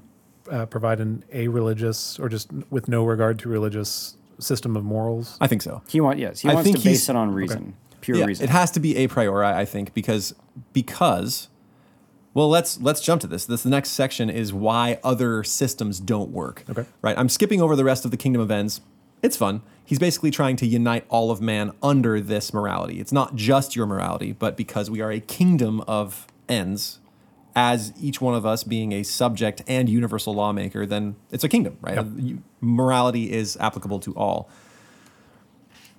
uh, 0.49 0.65
provide 0.67 0.99
an 0.99 1.23
a 1.33 1.47
religious 1.49 2.17
or 2.19 2.29
just 2.29 2.49
with 2.69 2.87
no 2.87 3.03
regard 3.03 3.39
to 3.39 3.49
religious 3.49 4.15
system 4.39 4.77
of 4.77 4.83
morals? 4.83 5.37
I 5.41 5.47
think 5.47 5.61
so. 5.61 5.81
He 5.89 5.99
want 5.99 6.17
yes, 6.19 6.39
he 6.39 6.49
I 6.49 6.53
wants 6.53 6.65
think 6.65 6.77
to 6.77 6.83
he's- 6.83 6.99
base 7.01 7.09
it 7.09 7.15
on 7.15 7.33
reason, 7.33 7.75
pure 8.01 8.17
Yeah, 8.17 8.25
reason. 8.25 8.43
it 8.43 8.49
has 8.49 8.71
to 8.71 8.79
be 8.79 8.97
a 8.97 9.07
priori, 9.07 9.45
I 9.45 9.65
think, 9.65 9.93
because 9.93 10.33
because 10.73 11.47
well, 12.33 12.49
let's 12.49 12.79
let's 12.79 13.01
jump 13.01 13.21
to 13.21 13.27
this. 13.27 13.45
This 13.45 13.63
the 13.63 13.69
next 13.69 13.89
section 13.91 14.29
is 14.29 14.53
why 14.53 14.99
other 15.03 15.43
systems 15.43 15.99
don't 15.99 16.31
work. 16.31 16.63
Okay. 16.69 16.85
Right. 17.01 17.17
I'm 17.17 17.29
skipping 17.29 17.61
over 17.61 17.75
the 17.75 17.83
rest 17.83 18.05
of 18.05 18.11
the 18.11 18.17
Kingdom 18.17 18.41
of 18.41 18.49
Ends. 18.51 18.81
It's 19.21 19.37
fun. 19.37 19.61
He's 19.83 19.99
basically 19.99 20.31
trying 20.31 20.55
to 20.57 20.65
unite 20.65 21.05
all 21.09 21.31
of 21.31 21.41
man 21.41 21.73
under 21.83 22.21
this 22.21 22.53
morality. 22.53 22.99
It's 22.99 23.11
not 23.11 23.35
just 23.35 23.75
your 23.75 23.85
morality, 23.85 24.31
but 24.31 24.55
because 24.55 24.89
we 24.89 25.01
are 25.01 25.11
a 25.11 25.19
kingdom 25.19 25.81
of 25.81 26.25
ends, 26.47 26.99
as 27.55 27.91
each 28.01 28.21
one 28.21 28.33
of 28.33 28.45
us 28.45 28.63
being 28.63 28.93
a 28.93 29.03
subject 29.03 29.61
and 29.67 29.89
universal 29.89 30.33
lawmaker, 30.33 30.85
then 30.85 31.17
it's 31.29 31.43
a 31.43 31.49
kingdom, 31.49 31.77
right? 31.81 31.95
Yep. 31.95 32.39
Morality 32.61 33.31
is 33.31 33.57
applicable 33.57 33.99
to 33.99 34.13
all. 34.15 34.49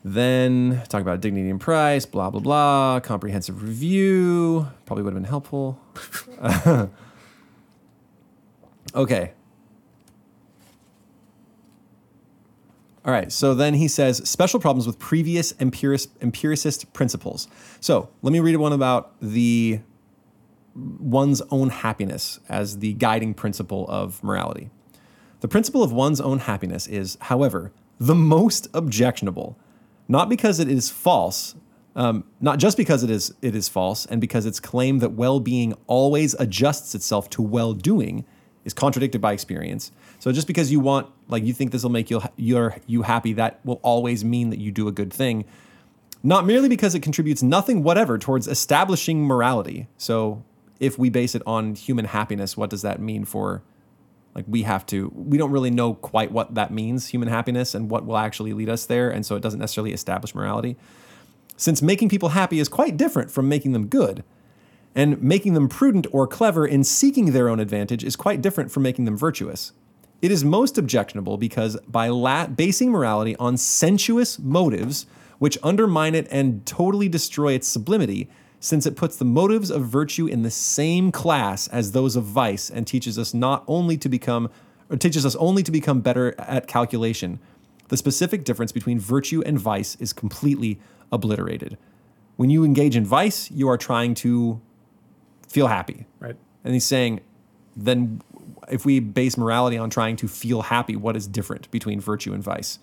Then 0.05 0.82
talk 0.88 1.00
about 1.00 1.20
dignity 1.20 1.48
and 1.48 1.61
price, 1.61 2.05
blah 2.07 2.30
blah 2.30 2.40
blah. 2.40 3.00
Comprehensive 3.00 3.62
review 3.62 4.68
probably 4.84 5.05
would 5.05 5.12
have 5.12 5.22
been 5.22 5.28
helpful. 5.28 5.78
okay. 8.94 9.32
All 13.05 13.12
right. 13.12 13.32
So 13.32 13.55
then 13.55 13.74
he 13.74 13.88
says 13.88 14.28
special 14.28 14.61
problems 14.61 14.86
with 14.86 14.98
previous 14.98 15.53
empiric, 15.61 16.03
empiricist 16.20 16.92
principles. 16.92 17.48
So 17.80 18.11
let 18.22 18.32
me 18.32 18.40
read 18.40 18.57
one 18.57 18.72
about 18.72 19.14
the 19.20 19.80
one's 20.74 21.42
own 21.50 21.70
happiness 21.70 22.40
as 22.48 22.78
the 22.78 22.92
guiding 22.94 23.34
principle 23.34 23.86
of 23.88 24.22
morality. 24.22 24.70
The 25.40 25.48
principle 25.48 25.82
of 25.82 25.92
one's 25.92 26.20
own 26.20 26.38
happiness 26.38 26.86
is, 26.86 27.18
however, 27.22 27.72
the 27.98 28.14
most 28.14 28.68
objectionable, 28.72 29.59
not 30.12 30.28
because 30.28 30.60
it 30.60 30.68
is 30.68 30.90
false, 30.90 31.54
um, 31.96 32.24
not 32.38 32.58
just 32.58 32.76
because 32.76 33.02
it 33.02 33.08
is 33.08 33.34
it 33.40 33.54
is 33.56 33.66
false, 33.70 34.04
and 34.04 34.20
because 34.20 34.44
its 34.44 34.60
claim 34.60 34.98
that 34.98 35.12
well-being 35.12 35.72
always 35.86 36.34
adjusts 36.34 36.94
itself 36.94 37.30
to 37.30 37.40
well-doing 37.40 38.26
is 38.66 38.74
contradicted 38.74 39.22
by 39.22 39.32
experience. 39.32 39.90
So 40.18 40.30
just 40.30 40.46
because 40.46 40.70
you 40.70 40.80
want, 40.80 41.10
like, 41.28 41.44
you 41.44 41.54
think 41.54 41.72
this 41.72 41.82
will 41.82 41.90
make 41.90 42.10
you 42.10 42.20
you're 42.36 42.76
you 42.86 43.02
happy, 43.02 43.32
that 43.32 43.60
will 43.64 43.80
always 43.82 44.22
mean 44.22 44.50
that 44.50 44.58
you 44.58 44.70
do 44.70 44.86
a 44.86 44.92
good 44.92 45.12
thing. 45.12 45.46
Not 46.22 46.44
merely 46.44 46.68
because 46.68 46.94
it 46.94 47.00
contributes 47.00 47.42
nothing 47.42 47.82
whatever 47.82 48.18
towards 48.18 48.46
establishing 48.46 49.24
morality. 49.24 49.88
So 49.96 50.44
if 50.78 50.98
we 50.98 51.08
base 51.08 51.34
it 51.34 51.42
on 51.46 51.74
human 51.74 52.04
happiness, 52.04 52.54
what 52.54 52.68
does 52.68 52.82
that 52.82 53.00
mean 53.00 53.24
for 53.24 53.62
like 54.34 54.44
we 54.48 54.62
have 54.62 54.86
to 54.86 55.12
we 55.14 55.38
don't 55.38 55.50
really 55.50 55.70
know 55.70 55.94
quite 55.94 56.32
what 56.32 56.54
that 56.54 56.72
means 56.72 57.08
human 57.08 57.28
happiness 57.28 57.74
and 57.74 57.90
what 57.90 58.06
will 58.06 58.16
actually 58.16 58.52
lead 58.52 58.68
us 58.68 58.86
there 58.86 59.10
and 59.10 59.26
so 59.26 59.36
it 59.36 59.42
doesn't 59.42 59.60
necessarily 59.60 59.92
establish 59.92 60.34
morality. 60.34 60.76
Since 61.56 61.82
making 61.82 62.08
people 62.08 62.30
happy 62.30 62.58
is 62.58 62.68
quite 62.68 62.96
different 62.96 63.30
from 63.30 63.48
making 63.48 63.72
them 63.72 63.86
good 63.86 64.24
and 64.94 65.22
making 65.22 65.54
them 65.54 65.68
prudent 65.68 66.06
or 66.12 66.26
clever 66.26 66.66
in 66.66 66.84
seeking 66.84 67.32
their 67.32 67.48
own 67.48 67.60
advantage 67.60 68.04
is 68.04 68.16
quite 68.16 68.42
different 68.42 68.70
from 68.70 68.82
making 68.82 69.04
them 69.04 69.16
virtuous. 69.16 69.72
It 70.20 70.30
is 70.30 70.44
most 70.44 70.78
objectionable 70.78 71.36
because 71.36 71.76
by 71.88 72.08
la- 72.08 72.46
basing 72.46 72.90
morality 72.90 73.36
on 73.36 73.56
sensuous 73.56 74.38
motives 74.38 75.06
which 75.38 75.58
undermine 75.62 76.14
it 76.14 76.28
and 76.30 76.64
totally 76.64 77.08
destroy 77.08 77.52
its 77.52 77.66
sublimity 77.66 78.30
since 78.62 78.86
it 78.86 78.94
puts 78.94 79.16
the 79.16 79.24
motives 79.24 79.72
of 79.72 79.84
virtue 79.84 80.28
in 80.28 80.42
the 80.42 80.50
same 80.50 81.10
class 81.10 81.66
as 81.68 81.90
those 81.90 82.14
of 82.14 82.22
vice 82.22 82.70
and 82.70 82.86
teaches 82.86 83.18
us 83.18 83.34
not 83.34 83.64
only 83.66 83.96
to 83.98 84.08
become 84.08 84.48
or 84.88 84.96
teaches 84.96 85.26
us 85.26 85.34
only 85.36 85.64
to 85.64 85.72
become 85.72 86.00
better 86.00 86.32
at 86.38 86.68
calculation 86.68 87.40
the 87.88 87.96
specific 87.96 88.44
difference 88.44 88.70
between 88.70 89.00
virtue 89.00 89.42
and 89.44 89.58
vice 89.58 89.96
is 89.96 90.12
completely 90.12 90.80
obliterated. 91.10 91.76
When 92.36 92.50
you 92.50 92.64
engage 92.64 92.94
in 92.94 93.04
vice 93.04 93.50
you 93.50 93.68
are 93.68 93.76
trying 93.76 94.14
to 94.14 94.60
feel 95.46 95.66
happy. 95.66 96.06
Right. 96.20 96.36
and 96.64 96.72
he's 96.72 96.86
saying 96.86 97.20
then 97.76 98.22
if 98.70 98.86
we 98.86 99.00
base 99.00 99.36
morality 99.36 99.76
on 99.76 99.90
trying 99.90 100.14
to 100.16 100.28
feel 100.28 100.62
happy 100.62 100.94
what 100.94 101.16
is 101.16 101.26
different 101.26 101.68
between 101.72 102.00
virtue 102.00 102.32
and 102.32 102.44
vice 102.44 102.78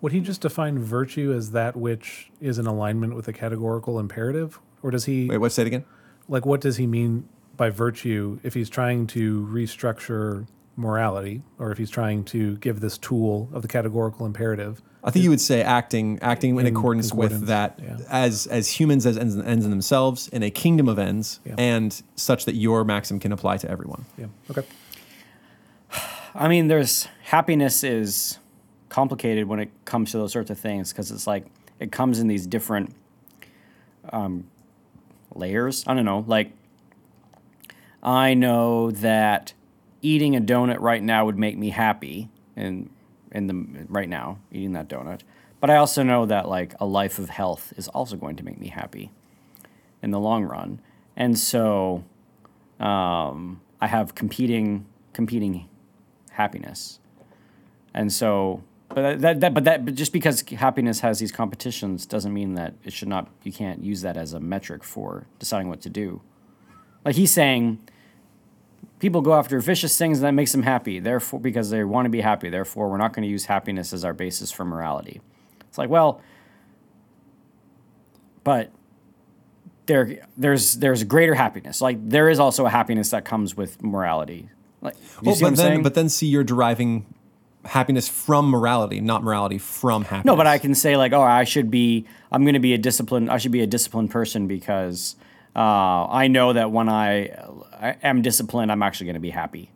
Would 0.00 0.12
he 0.12 0.20
just 0.20 0.40
define 0.40 0.78
virtue 0.78 1.32
as 1.32 1.50
that 1.52 1.76
which 1.76 2.30
is 2.40 2.58
in 2.58 2.66
alignment 2.66 3.14
with 3.14 3.28
a 3.28 3.32
categorical 3.32 3.98
imperative? 3.98 4.58
Or 4.82 4.90
does 4.90 5.04
he, 5.04 5.26
Wait, 5.26 5.38
what? 5.38 5.52
Say 5.52 5.62
it 5.62 5.66
again. 5.66 5.84
like, 6.28 6.46
what 6.46 6.60
does 6.60 6.76
he 6.78 6.86
mean 6.86 7.28
by 7.56 7.68
virtue 7.70 8.38
if 8.42 8.54
he's 8.54 8.70
trying 8.70 9.06
to 9.08 9.46
restructure 9.52 10.46
morality 10.76 11.42
or 11.58 11.70
if 11.70 11.76
he's 11.76 11.90
trying 11.90 12.24
to 12.24 12.56
give 12.58 12.80
this 12.80 12.96
tool 12.96 13.50
of 13.52 13.60
the 13.62 13.68
categorical 13.68 14.24
imperative? 14.24 14.80
I 15.04 15.10
think 15.10 15.22
you 15.22 15.30
would 15.30 15.40
say 15.40 15.62
acting 15.62 16.18
acting 16.20 16.58
in, 16.58 16.66
In 16.66 16.76
accordance, 16.76 17.12
with 17.12 17.46
that 17.46 17.78
yeah. 17.82 17.96
as 18.10 18.46
as 18.46 18.68
humans 18.68 19.06
as 19.06 19.16
ends, 19.16 19.34
ends 19.36 19.64
in 19.64 19.70
themselves 19.70 20.28
in 20.28 20.42
a 20.42 20.50
kingdom 20.50 20.88
of 20.88 20.98
ends 20.98 21.40
Yeah. 21.44 21.54
and 21.56 22.02
such 22.16 22.44
that 22.44 22.54
your 22.54 22.84
maxim 22.84 23.18
can 23.18 23.32
apply 23.32 23.56
to 23.58 23.70
everyone. 23.70 24.04
Yeah. 24.18 24.26
Okay. 24.50 24.66
I 26.34 26.48
mean, 26.48 26.68
there's 26.68 27.08
happiness 27.24 27.82
is 27.82 28.38
complicated 28.90 29.46
when 29.48 29.60
it 29.60 29.70
comes 29.86 30.10
to 30.10 30.18
those 30.18 30.32
sorts 30.32 30.50
of 30.50 30.58
things 30.58 30.92
because 30.92 31.10
it's 31.10 31.26
like 31.26 31.46
it 31.78 31.90
comes 31.90 32.18
in 32.18 32.26
these 32.26 32.46
different 32.46 32.94
um, 34.12 34.44
layers. 35.34 35.84
I 35.86 35.94
don't 35.94 36.04
know. 36.04 36.24
Like, 36.26 36.52
I 38.02 38.34
know 38.34 38.90
that 38.90 39.54
eating 40.02 40.36
a 40.36 40.40
donut 40.40 40.80
right 40.80 41.02
now 41.02 41.24
would 41.24 41.38
make 41.38 41.56
me 41.56 41.70
happy, 41.70 42.28
and 42.56 42.90
in 43.32 43.46
the 43.46 43.86
right 43.88 44.08
now 44.08 44.38
eating 44.52 44.72
that 44.72 44.88
donut. 44.88 45.20
But 45.60 45.70
I 45.70 45.76
also 45.76 46.02
know 46.02 46.26
that 46.26 46.48
like 46.48 46.74
a 46.80 46.86
life 46.86 47.18
of 47.18 47.30
health 47.30 47.72
is 47.76 47.88
also 47.88 48.16
going 48.16 48.36
to 48.36 48.44
make 48.44 48.58
me 48.58 48.68
happy 48.68 49.10
in 50.02 50.10
the 50.10 50.20
long 50.20 50.44
run, 50.44 50.80
and 51.16 51.38
so 51.38 52.04
um, 52.80 53.60
I 53.80 53.86
have 53.86 54.14
competing 54.14 54.84
competing 55.12 55.68
happiness, 56.32 56.98
and 57.94 58.12
so. 58.12 58.62
But 58.92 59.20
that, 59.20 59.40
that, 59.40 59.54
but 59.54 59.64
that, 59.64 59.84
but 59.84 59.94
just 59.94 60.12
because 60.12 60.40
happiness 60.42 61.00
has 61.00 61.20
these 61.20 61.30
competitions 61.30 62.06
doesn't 62.06 62.34
mean 62.34 62.54
that 62.54 62.74
it 62.84 62.92
should 62.92 63.06
not. 63.08 63.28
You 63.44 63.52
can't 63.52 63.84
use 63.84 64.02
that 64.02 64.16
as 64.16 64.32
a 64.32 64.40
metric 64.40 64.82
for 64.82 65.26
deciding 65.38 65.68
what 65.68 65.80
to 65.82 65.88
do. 65.90 66.22
Like 67.04 67.14
he's 67.14 67.32
saying, 67.32 67.78
people 68.98 69.20
go 69.22 69.34
after 69.34 69.60
vicious 69.60 69.96
things 69.96 70.18
and 70.18 70.26
that 70.26 70.32
makes 70.32 70.50
them 70.50 70.64
happy. 70.64 70.98
Therefore, 70.98 71.38
because 71.38 71.70
they 71.70 71.84
want 71.84 72.06
to 72.06 72.10
be 72.10 72.20
happy. 72.20 72.50
Therefore, 72.50 72.88
we're 72.90 72.96
not 72.96 73.12
going 73.12 73.22
to 73.22 73.28
use 73.28 73.44
happiness 73.44 73.92
as 73.92 74.04
our 74.04 74.12
basis 74.12 74.50
for 74.50 74.64
morality. 74.64 75.20
It's 75.68 75.78
like, 75.78 75.88
well, 75.88 76.20
but 78.42 78.72
there, 79.86 80.18
there's 80.36 80.74
there's 80.74 81.04
greater 81.04 81.34
happiness. 81.34 81.80
Like 81.80 82.08
there 82.08 82.28
is 82.28 82.40
also 82.40 82.66
a 82.66 82.70
happiness 82.70 83.10
that 83.10 83.24
comes 83.24 83.56
with 83.56 83.82
morality. 83.82 84.48
Like, 84.80 84.94
Well, 85.22 85.34
oh, 85.36 85.38
what 85.38 85.40
but 85.40 85.46
then 85.48 85.56
saying? 85.56 85.82
but 85.84 85.94
then 85.94 86.08
see 86.08 86.26
you're 86.26 86.42
deriving 86.44 87.06
happiness 87.64 88.08
from 88.08 88.48
morality, 88.50 89.00
not 89.00 89.22
morality 89.22 89.58
from 89.58 90.04
happiness. 90.04 90.24
No, 90.26 90.36
but 90.36 90.46
I 90.46 90.58
can 90.58 90.74
say 90.74 90.96
like, 90.96 91.12
oh, 91.12 91.22
I 91.22 91.44
should 91.44 91.70
be. 91.70 92.06
I'm 92.32 92.42
going 92.44 92.54
to 92.54 92.60
be 92.60 92.74
a 92.74 92.78
disciplined. 92.78 93.30
I 93.30 93.38
should 93.38 93.52
be 93.52 93.60
a 93.60 93.66
disciplined 93.66 94.10
person 94.10 94.46
because 94.46 95.16
uh, 95.56 96.06
I 96.06 96.28
know 96.28 96.52
that 96.52 96.70
when 96.70 96.88
I, 96.88 97.26
I 97.80 97.96
am 98.02 98.22
disciplined, 98.22 98.70
I'm 98.70 98.82
actually 98.82 99.06
going 99.06 99.14
to 99.14 99.20
be 99.20 99.30
happy. 99.30 99.70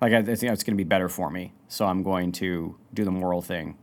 Like 0.00 0.12
I, 0.12 0.18
I 0.18 0.22
think 0.22 0.52
it's 0.52 0.62
going 0.62 0.74
to 0.76 0.82
be 0.82 0.84
better 0.84 1.08
for 1.08 1.30
me. 1.30 1.52
So 1.68 1.86
I'm 1.86 2.02
going 2.02 2.32
to 2.32 2.76
do 2.94 3.04
the 3.04 3.10
moral 3.10 3.42
thing. 3.42 3.76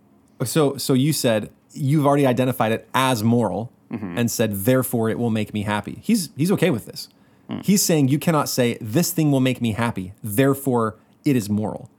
So 0.43 0.77
so 0.77 0.93
you 0.93 1.13
said 1.13 1.51
you've 1.71 2.05
already 2.05 2.25
identified 2.25 2.71
it 2.71 2.87
as 2.93 3.23
moral 3.23 3.71
Mm-hmm. 3.91 4.17
and 4.17 4.31
said 4.31 4.51
therefore 4.65 5.11
it 5.11 5.19
will 5.19 5.29
make 5.29 5.53
me 5.53 5.61
happy. 5.61 5.99
He's 6.01 6.29
he's 6.35 6.51
okay 6.53 6.71
with 6.71 6.87
this. 6.87 7.07
Mm. 7.47 7.63
He's 7.63 7.83
saying 7.83 8.07
you 8.07 8.17
cannot 8.17 8.49
say 8.49 8.79
this 8.81 9.11
thing 9.11 9.31
will 9.31 9.39
make 9.39 9.61
me 9.61 9.73
happy, 9.73 10.13
therefore 10.23 10.95
it 11.23 11.35
is 11.35 11.51
moral. 11.51 11.91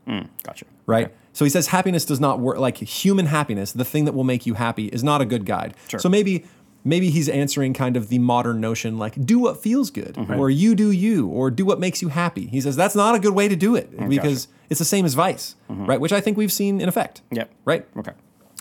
Gotcha. 0.43 0.65
right? 0.87 1.15
So 1.37 1.45
he 1.45 1.51
says 1.51 1.67
happiness 1.67 2.07
does 2.07 2.19
not 2.19 2.41
work 2.41 2.57
like 2.57 2.79
human 2.79 3.27
happiness, 3.27 3.71
the 3.73 3.85
thing 3.85 4.07
that 4.07 4.15
will 4.15 4.25
make 4.25 4.47
you 4.47 4.55
happy 4.55 4.87
is 4.87 5.05
not 5.05 5.21
a 5.21 5.27
good 5.27 5.45
guide. 5.45 5.75
Sure. 5.87 6.01
So 6.01 6.09
maybe 6.09 6.47
maybe 6.83 7.11
he's 7.11 7.29
answering 7.29 7.75
kind 7.75 7.95
of 7.95 8.09
the 8.09 8.19
modern 8.19 8.59
notion 8.59 8.97
like 8.97 9.15
do 9.27 9.39
what 9.39 9.63
feels 9.63 9.91
good 9.91 10.15
Mm-hmm. 10.15 10.39
or 10.41 10.49
you 10.49 10.75
do 10.75 10.91
you 10.91 11.27
or 11.29 11.51
do 11.51 11.67
what 11.67 11.79
makes 11.79 12.01
you 12.01 12.09
happy. 12.09 12.47
He 12.47 12.61
says 12.63 12.75
that's 12.75 12.95
not 12.95 13.15
a 13.15 13.19
good 13.19 13.35
way 13.35 13.49
to 13.49 13.57
do 13.57 13.77
it 13.77 13.91
because 14.09 14.49
it's 14.71 14.79
the 14.79 14.87
same 14.87 15.05
as 15.05 15.13
vice, 15.13 15.57
right? 15.69 16.01
Which 16.01 16.13
I 16.13 16.23
think 16.23 16.39
we've 16.39 16.53
seen 16.53 16.81
in 16.81 16.89
effect. 16.89 17.21
Mm-hmm. 17.27 17.37
Yep. 17.37 17.51
Right? 17.67 17.87
Okay. 17.99 18.13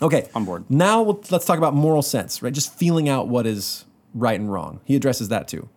Okay. 0.02 0.28
On 0.34 0.44
board. 0.44 0.64
Now 0.68 1.00
we'll, 1.02 1.22
let's 1.30 1.46
talk 1.46 1.56
about 1.56 1.72
moral 1.72 2.02
sense, 2.02 2.42
right? 2.42 2.52
Just 2.52 2.74
feeling 2.74 3.08
out 3.08 3.26
what 3.28 3.46
is 3.46 3.86
right 4.12 4.38
and 4.38 4.52
wrong. 4.52 4.80
He 4.84 4.96
addresses 4.96 5.28
that 5.30 5.48
too. 5.48 5.70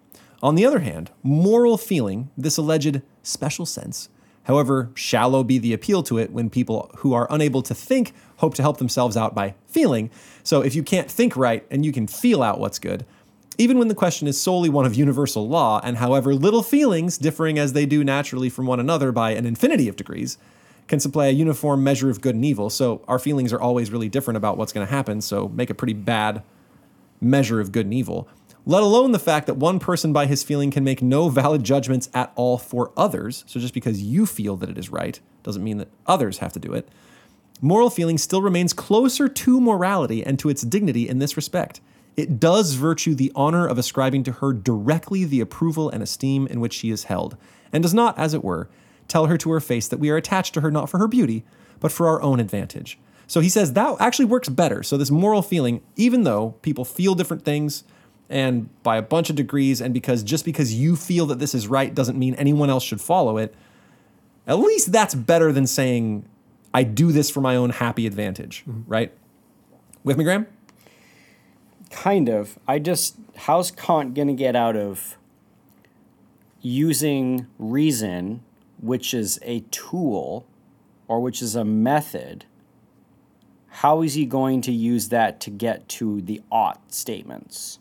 On 0.44 0.56
the 0.56 0.66
other 0.66 0.80
hand, 0.80 1.12
moral 1.24 1.78
feeling, 1.78 2.30
this 2.38 2.58
alleged 2.58 3.02
special 3.24 3.66
sense, 3.66 4.10
however 4.50 4.90
shallow 4.96 5.44
be 5.44 5.60
the 5.60 5.74
appeal 5.74 6.02
to 6.02 6.18
it 6.18 6.32
when 6.32 6.50
people 6.50 6.90
who 6.98 7.14
are 7.14 7.28
unable 7.30 7.62
to 7.62 7.76
think 7.76 8.14
hope 8.38 8.56
to 8.56 8.64
help 8.64 8.78
themselves 8.78 9.16
out 9.16 9.36
by 9.36 9.54
feeling. 9.68 10.10
So 10.42 10.62
if 10.62 10.74
you 10.74 10.82
can't 10.82 11.10
think 11.10 11.38
right 11.38 11.64
and 11.70 11.86
you 11.86 11.92
can 11.92 12.08
feel 12.08 12.42
out 12.42 12.60
what's 12.60 12.80
good, 12.80 13.06
even 13.60 13.78
when 13.78 13.90
the 13.90 13.94
question 13.94 14.28
is 14.28 14.42
solely 14.42 14.68
one 14.68 14.88
of 14.88 14.96
universal 14.96 15.48
law, 15.48 15.80
and 15.84 15.98
however 15.98 16.34
little 16.34 16.64
feelings, 16.64 17.20
differing 17.20 17.60
as 17.60 17.74
they 17.74 17.86
do 17.86 18.04
naturally 18.04 18.50
from 18.50 18.66
one 18.66 18.80
another 18.80 19.12
by 19.12 19.32
an 19.32 19.46
infinity 19.46 19.88
of 19.88 19.96
degrees, 19.96 20.40
can 20.88 21.00
supply 21.00 21.28
a 21.28 21.32
uniform 21.32 21.84
measure 21.84 22.10
of 22.10 22.20
good 22.20 22.34
and 22.34 22.44
evil. 22.44 22.72
So 22.72 23.04
our 23.08 23.20
feelings 23.20 23.54
are 23.54 23.62
always 23.62 23.92
really 23.92 24.10
different 24.10 24.38
about 24.38 24.58
what's 24.58 24.74
going 24.74 24.88
to 24.88 24.92
happen. 24.92 25.22
So 25.22 25.48
make 25.50 25.70
a 25.70 25.76
pretty 25.76 25.94
bad 25.94 26.42
measure 27.22 27.60
of 27.60 27.72
good 27.72 27.86
and 27.86 27.94
evil. 27.94 28.28
Let 28.70 28.84
alone 28.84 29.14
the 29.14 29.18
fact 29.18 29.48
that 29.48 29.56
one 29.56 29.80
person 29.80 30.14
by 30.14 30.28
his 30.28 30.44
feeling 30.44 30.70
can 30.70 30.84
make 30.84 31.02
no 31.02 31.30
valid 31.30 31.64
judgments 31.64 32.08
at 32.14 32.32
all 32.36 32.60
for 32.60 32.92
others. 32.96 33.44
So 33.48 33.60
just 33.60 33.74
because 33.74 34.04
you 34.04 34.28
feel 34.28 34.56
that 34.58 34.70
it 34.70 34.78
is 34.78 34.92
right 34.92 35.20
doesn't 35.42 35.64
mean 35.64 35.80
that 35.80 35.88
others 36.06 36.38
have 36.38 36.54
to 36.54 36.60
do 36.60 36.74
it. 36.74 36.88
Moral 37.62 37.90
feeling 37.90 38.20
still 38.20 38.44
remains 38.44 38.74
closer 38.74 39.28
to 39.28 39.60
morality 39.60 40.24
and 40.24 40.38
to 40.38 40.50
its 40.50 40.62
dignity 40.62 41.10
in 41.10 41.18
this 41.18 41.36
respect. 41.36 41.82
It 42.16 42.40
does 42.40 42.74
virtue 42.74 43.16
the 43.16 43.32
honor 43.34 43.66
of 43.66 43.80
ascribing 43.80 44.22
to 44.26 44.34
her 44.34 44.54
directly 44.54 45.26
the 45.26 45.42
approval 45.42 45.90
and 45.90 46.04
esteem 46.04 46.46
in 46.46 46.60
which 46.60 46.74
she 46.74 46.92
is 46.92 47.06
held, 47.06 47.38
and 47.74 47.82
does 47.82 47.96
not, 47.96 48.20
as 48.20 48.36
it 48.36 48.44
were, 48.44 48.70
tell 49.08 49.26
her 49.26 49.38
to 49.40 49.50
her 49.50 49.60
face 49.60 49.88
that 49.88 50.00
we 50.00 50.12
are 50.12 50.18
attached 50.18 50.54
to 50.54 50.62
her 50.62 50.70
not 50.70 50.92
for 50.92 51.00
her 51.00 51.08
beauty, 51.08 51.44
but 51.80 51.92
for 51.92 52.08
our 52.08 52.22
own 52.22 52.40
advantage. 52.40 53.00
So 53.26 53.40
he 53.40 53.50
says 53.50 53.74
that 53.74 53.96
actually 54.00 54.26
works 54.26 54.48
better. 54.48 54.84
So 54.84 54.96
this 54.96 55.10
moral 55.10 55.42
feeling, 55.42 55.82
even 55.96 56.22
though 56.22 56.52
people 56.62 56.86
feel 56.86 57.16
different 57.16 57.44
things 57.44 57.84
and 58.30 58.70
by 58.84 58.98
a 58.98 59.02
bunch 59.02 59.30
of 59.30 59.36
degrees, 59.36 59.82
and 59.82 59.94
because 59.94 60.24
just 60.24 60.46
because 60.46 60.74
you 60.74 60.96
feel 60.96 61.26
that 61.28 61.40
this 61.40 61.56
is 61.56 61.68
right 61.68 61.94
doesn't 61.94 62.18
mean 62.18 62.36
anyone 62.36 62.70
else 62.70 62.84
should 62.84 63.02
follow 63.02 63.38
it, 63.38 63.56
at 64.48 64.60
least 64.60 64.92
that's 64.92 65.16
better 65.16 65.52
than 65.52 65.68
saying, 65.68 66.26
I 66.74 66.84
do 66.84 67.12
this 67.12 67.30
for 67.30 67.42
my 67.42 67.56
own 67.56 67.72
happy 67.72 68.06
advantage, 68.06 68.64
mm-hmm. 68.68 68.90
right? 68.90 69.12
With 70.04 70.18
me, 70.18 70.24
Graham? 70.24 70.48
Kind 71.90 72.30
of. 72.30 72.60
I 72.68 72.80
just 72.80 73.16
how's 73.36 73.72
Kant 73.72 74.14
gonna 74.14 74.34
get 74.34 74.56
out 74.56 74.76
of 74.76 75.18
using 76.62 77.48
reason, 77.58 78.44
which 78.82 79.14
is 79.14 79.40
a 79.44 79.62
tool, 79.72 80.46
or 81.08 81.20
which 81.20 81.42
is 81.42 81.56
a 81.56 81.66
method? 81.66 82.46
How 83.68 84.02
is 84.02 84.14
he 84.14 84.26
going 84.26 84.62
to 84.62 84.72
use 84.72 85.10
that 85.10 85.40
to 85.42 85.50
get 85.50 85.88
to 85.90 86.22
the 86.22 86.42
ought 86.52 86.94
statements? 86.94 87.79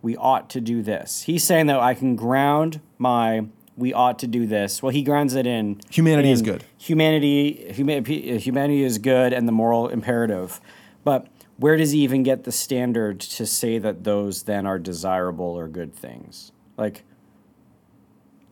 We 0.00 0.16
ought 0.16 0.48
to 0.50 0.60
do 0.60 0.82
this. 0.82 1.22
He's 1.22 1.44
saying 1.44 1.66
that 1.66 1.80
I 1.80 1.94
can 1.94 2.16
ground 2.16 2.80
my 2.98 3.46
we 3.78 3.94
ought 3.94 4.18
to 4.18 4.26
do 4.26 4.44
this. 4.44 4.82
Well, 4.82 4.90
he 4.90 5.02
grounds 5.02 5.34
it 5.34 5.46
in 5.46 5.80
Humanity 5.88 6.32
is 6.32 6.42
good. 6.42 6.64
Humanity, 6.78 7.68
huma- 7.70 8.38
humanity 8.38 8.82
is 8.82 8.98
good, 8.98 9.32
and 9.32 9.46
the 9.46 9.52
moral 9.52 9.86
imperative. 9.88 10.60
But 11.04 11.28
where 11.58 11.76
does 11.76 11.92
he 11.92 12.00
even 12.00 12.24
get 12.24 12.42
the 12.42 12.52
standard 12.52 13.20
to 13.20 13.46
say 13.46 13.78
that 13.78 14.02
those 14.02 14.42
then 14.42 14.66
are 14.66 14.80
desirable 14.80 15.46
or 15.56 15.68
good 15.68 15.94
things? 15.94 16.50
Like, 16.76 17.04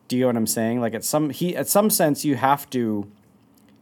do 0.07 0.15
you 0.15 0.21
know 0.21 0.27
what 0.27 0.37
I'm 0.37 0.47
saying? 0.47 0.79
Like, 0.79 0.93
at 0.93 1.03
some 1.03 1.29
he, 1.29 1.55
at 1.55 1.67
some 1.67 1.89
sense, 1.89 2.23
you 2.23 2.37
have 2.37 2.69
to, 2.69 3.11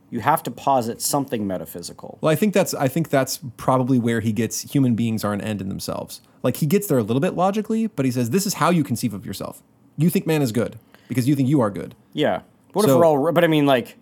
you 0.10 0.20
have 0.22 0.44
to 0.44 0.52
posit 0.52 1.02
something 1.02 1.46
metaphysical. 1.48 2.18
Well, 2.22 2.32
I 2.32 2.36
think 2.36 2.54
that's 2.54 2.74
I 2.74 2.88
think 2.88 3.10
that's 3.10 3.40
probably 3.58 4.00
where 4.00 4.20
he 4.22 4.32
gets 4.32 4.62
human 4.62 4.96
beings 4.96 5.24
are 5.24 5.34
an 5.34 5.42
end 5.42 5.62
in 5.62 5.70
themselves. 5.70 6.22
Like 6.44 6.58
he 6.58 6.66
gets 6.66 6.88
there 6.88 6.98
a 6.98 7.04
little 7.04 7.20
bit 7.20 7.34
logically, 7.34 7.88
but 7.88 8.06
he 8.06 8.12
says 8.12 8.30
this 8.30 8.46
is 8.46 8.56
how 8.56 8.70
you 8.70 8.84
conceive 8.84 9.14
of 9.14 9.26
yourself. 9.26 9.62
You 9.98 10.10
think 10.10 10.28
man 10.28 10.42
is 10.42 10.52
good 10.52 10.78
because 11.08 11.28
you 11.28 11.36
think 11.36 11.50
you 11.50 11.60
are 11.62 11.70
good. 11.72 11.96
Yeah. 12.14 12.42
What 12.74 12.86
if 12.88 12.94
we're 12.96 13.06
all? 13.06 13.32
But 13.32 13.44
I 13.44 13.48
mean, 13.48 13.66
like, 13.66 13.96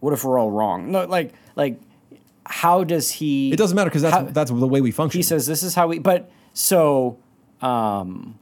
what 0.00 0.12
if 0.12 0.24
we're 0.24 0.38
all 0.38 0.50
wrong? 0.50 0.90
No, 0.90 1.04
like, 1.04 1.32
like, 1.54 1.80
how 2.44 2.82
does 2.84 3.10
he? 3.12 3.52
It 3.52 3.56
doesn't 3.56 3.76
matter 3.76 3.88
because 3.88 4.02
that's 4.02 4.14
How- 4.16 4.22
that's 4.24 4.50
the 4.50 4.66
way 4.66 4.80
we 4.80 4.90
function. 4.90 5.18
He 5.18 5.22
says 5.22 5.46
this 5.46 5.62
is 5.62 5.74
how 5.74 5.86
we. 5.88 6.00
But 6.00 6.30
so, 6.52 7.18
um, 7.62 8.38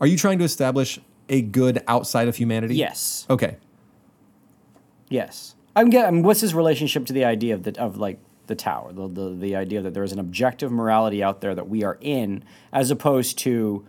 Are 0.00 0.06
you 0.06 0.16
trying 0.18 0.38
to 0.38 0.44
establish 0.44 0.98
a 1.28 1.40
good 1.42 1.82
outside 1.88 2.28
of 2.28 2.36
humanity? 2.36 2.74
yes, 2.76 3.26
Okay. 3.30 3.56
Yes. 5.08 5.54
I'm 5.74 5.90
getting. 5.90 6.22
What's 6.22 6.40
his 6.40 6.54
relationship 6.54 7.06
to 7.06 7.12
the 7.12 7.24
idea 7.24 7.54
of 7.54 7.64
the 7.64 7.78
of 7.80 7.98
like 7.98 8.18
the 8.46 8.54
tower, 8.54 8.92
the 8.92 9.08
the 9.08 9.30
the 9.30 9.56
idea 9.56 9.82
that 9.82 9.94
there 9.94 10.04
is 10.04 10.12
an 10.12 10.18
objective 10.18 10.72
morality 10.72 11.22
out 11.22 11.40
there 11.40 11.54
that 11.54 11.68
we 11.68 11.84
are 11.84 11.98
in, 12.00 12.42
as 12.72 12.90
opposed 12.90 13.38
to 13.40 13.86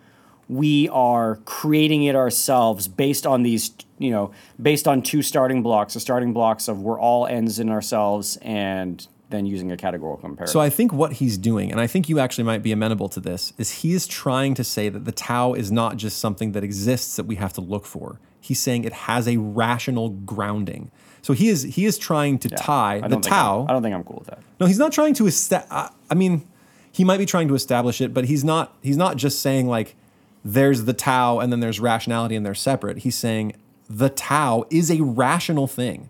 we 0.50 0.90
are 0.90 1.38
creating 1.46 2.04
it 2.04 2.16
ourselves 2.16 2.88
based 2.88 3.26
on 3.26 3.44
these 3.44 3.72
you 4.00 4.12
know, 4.12 4.32
based 4.62 4.88
on 4.88 5.02
two 5.02 5.22
starting 5.22 5.64
blocks, 5.64 5.94
the 5.94 6.00
starting 6.00 6.34
blocks 6.34 6.68
of 6.68 6.82
we're 6.82 7.00
all 7.00 7.26
ends 7.26 7.60
in 7.60 7.70
ourselves, 7.70 8.38
and 8.42 9.08
then 9.30 9.46
using 9.46 9.72
a 9.72 9.78
categorical 9.78 10.22
comparative. 10.22 10.52
So 10.52 10.60
I 10.60 10.70
think 10.70 10.94
what 10.94 11.14
he's 11.14 11.38
doing, 11.38 11.72
and 11.72 11.82
I 11.82 11.88
think 11.88 12.08
you 12.08 12.20
actually 12.20 12.46
might 12.46 12.64
be 12.64 12.72
amenable 12.72 13.10
to 13.10 13.20
this, 13.20 13.54
is 13.58 13.82
he 13.82 13.94
is 13.94 14.08
trying 14.08 14.54
to 14.56 14.64
say 14.64 14.90
that 14.90 15.06
the 15.06 15.12
Tao 15.12 15.54
is 15.54 15.72
not 15.72 15.98
just 15.98 16.20
something 16.20 16.54
that 16.54 16.64
exists 16.64 17.16
that 17.18 17.26
we 17.26 17.36
have 17.36 17.54
to 17.54 17.62
look 17.62 17.86
for. 17.86 18.20
He's 18.40 18.60
saying 18.60 18.84
it 18.84 18.94
has 18.94 19.28
a 19.28 19.38
rational 19.38 20.10
grounding. 20.10 20.92
So 21.28 21.34
he 21.34 21.50
is 21.50 21.64
he 21.64 21.84
is 21.84 21.98
trying 21.98 22.40
to 22.40 22.50
tie 22.50 23.02
the 23.02 23.18
Tao. 23.18 23.64
I'm, 23.64 23.68
don't 23.74 23.84
think 23.84 23.94
I'm 23.94 24.06
cool 24.06 24.20
with 24.20 24.30
that. 24.30 24.40
No, 24.62 24.66
he's 24.66 24.80
not 24.80 24.94
trying 24.94 25.14
to 25.16 25.28
establish. 25.28 25.70
I 25.70 25.90
I 26.10 26.14
mean, 26.14 26.48
he 26.90 27.04
might 27.04 27.18
be 27.18 27.26
trying 27.26 27.50
to 27.50 27.54
establish 27.54 28.00
it, 28.00 28.14
but 28.14 28.24
he's 28.24 28.46
not. 28.46 28.74
He's 28.82 28.96
not 28.96 29.18
just 29.18 29.42
saying 29.42 29.68
like, 29.68 29.98
"There's 30.46 30.86
the 30.86 30.94
Tao 30.94 31.40
and 31.40 31.52
then 31.52 31.60
there's 31.60 31.82
rationality 31.82 32.38
and 32.38 32.46
they're 32.46 32.56
separate." 32.56 33.00
He's 33.00 33.16
saying 33.16 33.58
the 33.90 34.08
Tao 34.08 34.64
is 34.70 34.90
a 34.90 35.02
rational 35.02 35.68
thing, 35.68 36.10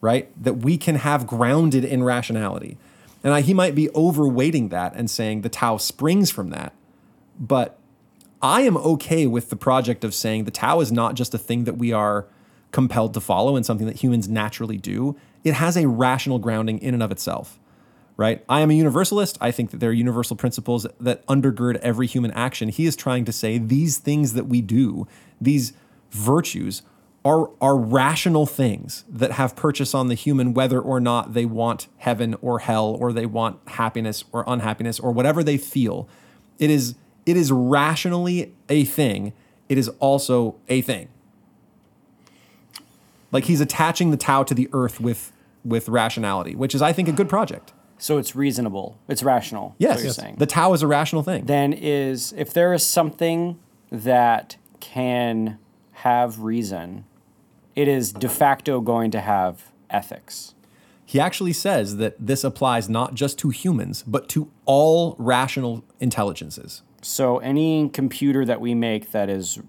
right? 0.00 0.28
That 0.42 0.54
we 0.54 0.76
can 0.76 0.96
have 0.96 1.24
grounded 1.24 1.84
in 1.84 2.02
rationality, 2.02 2.78
and 3.22 3.32
I, 3.32 3.42
he 3.42 3.54
might 3.54 3.76
be 3.76 3.90
overweighting 3.90 4.70
that 4.70 4.92
and 4.96 5.08
saying 5.08 5.42
the 5.42 5.50
Tao 5.50 5.76
springs 5.76 6.32
from 6.32 6.50
that, 6.50 6.72
but 7.38 7.78
I 8.42 8.62
am 8.62 8.76
okay 8.76 9.28
with 9.28 9.50
the 9.50 9.56
project 9.56 10.02
of 10.02 10.12
saying 10.14 10.46
the 10.46 10.50
Tao 10.50 10.80
is 10.80 10.90
not 10.90 11.14
just 11.14 11.32
a 11.32 11.38
thing 11.38 11.62
that 11.62 11.78
we 11.78 11.92
are 11.92 12.26
compelled 12.72 13.14
to 13.14 13.20
follow 13.20 13.54
and 13.54 13.64
something 13.64 13.86
that 13.86 13.96
humans 13.96 14.28
naturally 14.28 14.76
do. 14.76 15.16
It 15.44 15.54
has 15.54 15.76
a 15.76 15.86
rational 15.86 16.38
grounding 16.38 16.78
in 16.78 16.94
and 16.94 17.02
of 17.02 17.12
itself, 17.12 17.58
right? 18.16 18.44
I 18.48 18.60
am 18.60 18.70
a 18.70 18.74
universalist. 18.74 19.38
I 19.40 19.50
think 19.50 19.70
that 19.70 19.78
there 19.78 19.90
are 19.90 19.94
universal 19.94 20.36
principles 20.36 20.86
that 20.98 21.24
undergird 21.26 21.76
every 21.76 22.06
human 22.06 22.30
action. 22.32 22.68
He 22.70 22.86
is 22.86 22.96
trying 22.96 23.24
to 23.26 23.32
say 23.32 23.58
these 23.58 23.98
things 23.98 24.32
that 24.32 24.46
we 24.46 24.60
do, 24.60 25.06
these 25.40 25.74
virtues, 26.10 26.82
are, 27.24 27.50
are 27.60 27.76
rational 27.76 28.46
things 28.46 29.04
that 29.08 29.32
have 29.32 29.54
purchase 29.54 29.94
on 29.94 30.08
the 30.08 30.14
human, 30.14 30.54
whether 30.54 30.80
or 30.80 30.98
not 30.98 31.34
they 31.34 31.44
want 31.44 31.86
heaven 31.98 32.34
or 32.40 32.60
hell, 32.60 32.96
or 32.98 33.12
they 33.12 33.26
want 33.26 33.60
happiness 33.68 34.24
or 34.32 34.44
unhappiness, 34.46 34.98
or 34.98 35.12
whatever 35.12 35.44
they 35.44 35.56
feel. 35.56 36.08
It 36.58 36.70
is 36.70 36.96
it 37.24 37.36
is 37.36 37.52
rationally 37.52 38.54
a 38.68 38.84
thing. 38.84 39.32
It 39.68 39.78
is 39.78 39.88
also 40.00 40.56
a 40.68 40.80
thing. 40.80 41.08
Like 43.32 43.44
he's 43.44 43.60
attaching 43.60 44.10
the 44.10 44.16
Tao 44.16 44.42
to 44.44 44.54
the 44.54 44.68
earth 44.72 45.00
with 45.00 45.32
with 45.64 45.88
rationality, 45.88 46.54
which 46.54 46.74
is 46.74 46.82
I 46.82 46.92
think 46.92 47.08
a 47.08 47.12
good 47.12 47.28
project. 47.28 47.72
So 47.98 48.18
it's 48.18 48.34
reasonable. 48.34 48.98
It's 49.08 49.22
rational. 49.22 49.76
Yes, 49.78 50.16
saying. 50.16 50.36
the 50.38 50.46
Tao 50.46 50.72
is 50.72 50.82
a 50.82 50.86
rational 50.86 51.22
thing. 51.22 51.46
then 51.46 51.72
is 51.72 52.34
if 52.36 52.52
there 52.52 52.72
is 52.72 52.84
something 52.84 53.58
that 53.90 54.56
can 54.80 55.58
have 55.92 56.40
reason, 56.40 57.04
it 57.76 57.86
is 57.86 58.12
de 58.12 58.28
facto 58.28 58.80
going 58.80 59.10
to 59.12 59.20
have 59.20 59.70
ethics. 59.88 60.54
He 61.04 61.20
actually 61.20 61.52
says 61.52 61.98
that 61.98 62.16
this 62.18 62.42
applies 62.42 62.88
not 62.88 63.14
just 63.14 63.38
to 63.40 63.50
humans, 63.50 64.02
but 64.04 64.28
to 64.30 64.50
all 64.64 65.14
rational 65.18 65.84
intelligences. 66.00 66.82
So 67.02 67.38
any 67.38 67.88
computer 67.88 68.44
that 68.44 68.60
we 68.60 68.74
make 68.74 69.12
that 69.12 69.28
is, 69.28 69.60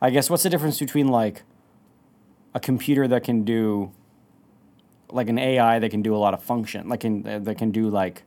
I 0.00 0.10
guess, 0.10 0.30
what's 0.30 0.44
the 0.44 0.50
difference 0.50 0.78
between 0.78 1.08
like 1.08 1.42
a 2.56 2.60
computer 2.60 3.06
that 3.06 3.22
can 3.22 3.44
do, 3.44 3.92
like 5.10 5.28
an 5.28 5.38
AI 5.38 5.78
that 5.78 5.90
can 5.90 6.00
do 6.00 6.16
a 6.16 6.16
lot 6.16 6.32
of 6.32 6.42
function, 6.42 6.88
like 6.88 7.04
in, 7.04 7.26
uh, 7.28 7.38
that 7.40 7.58
can 7.58 7.70
do 7.70 7.90
like 7.90 8.22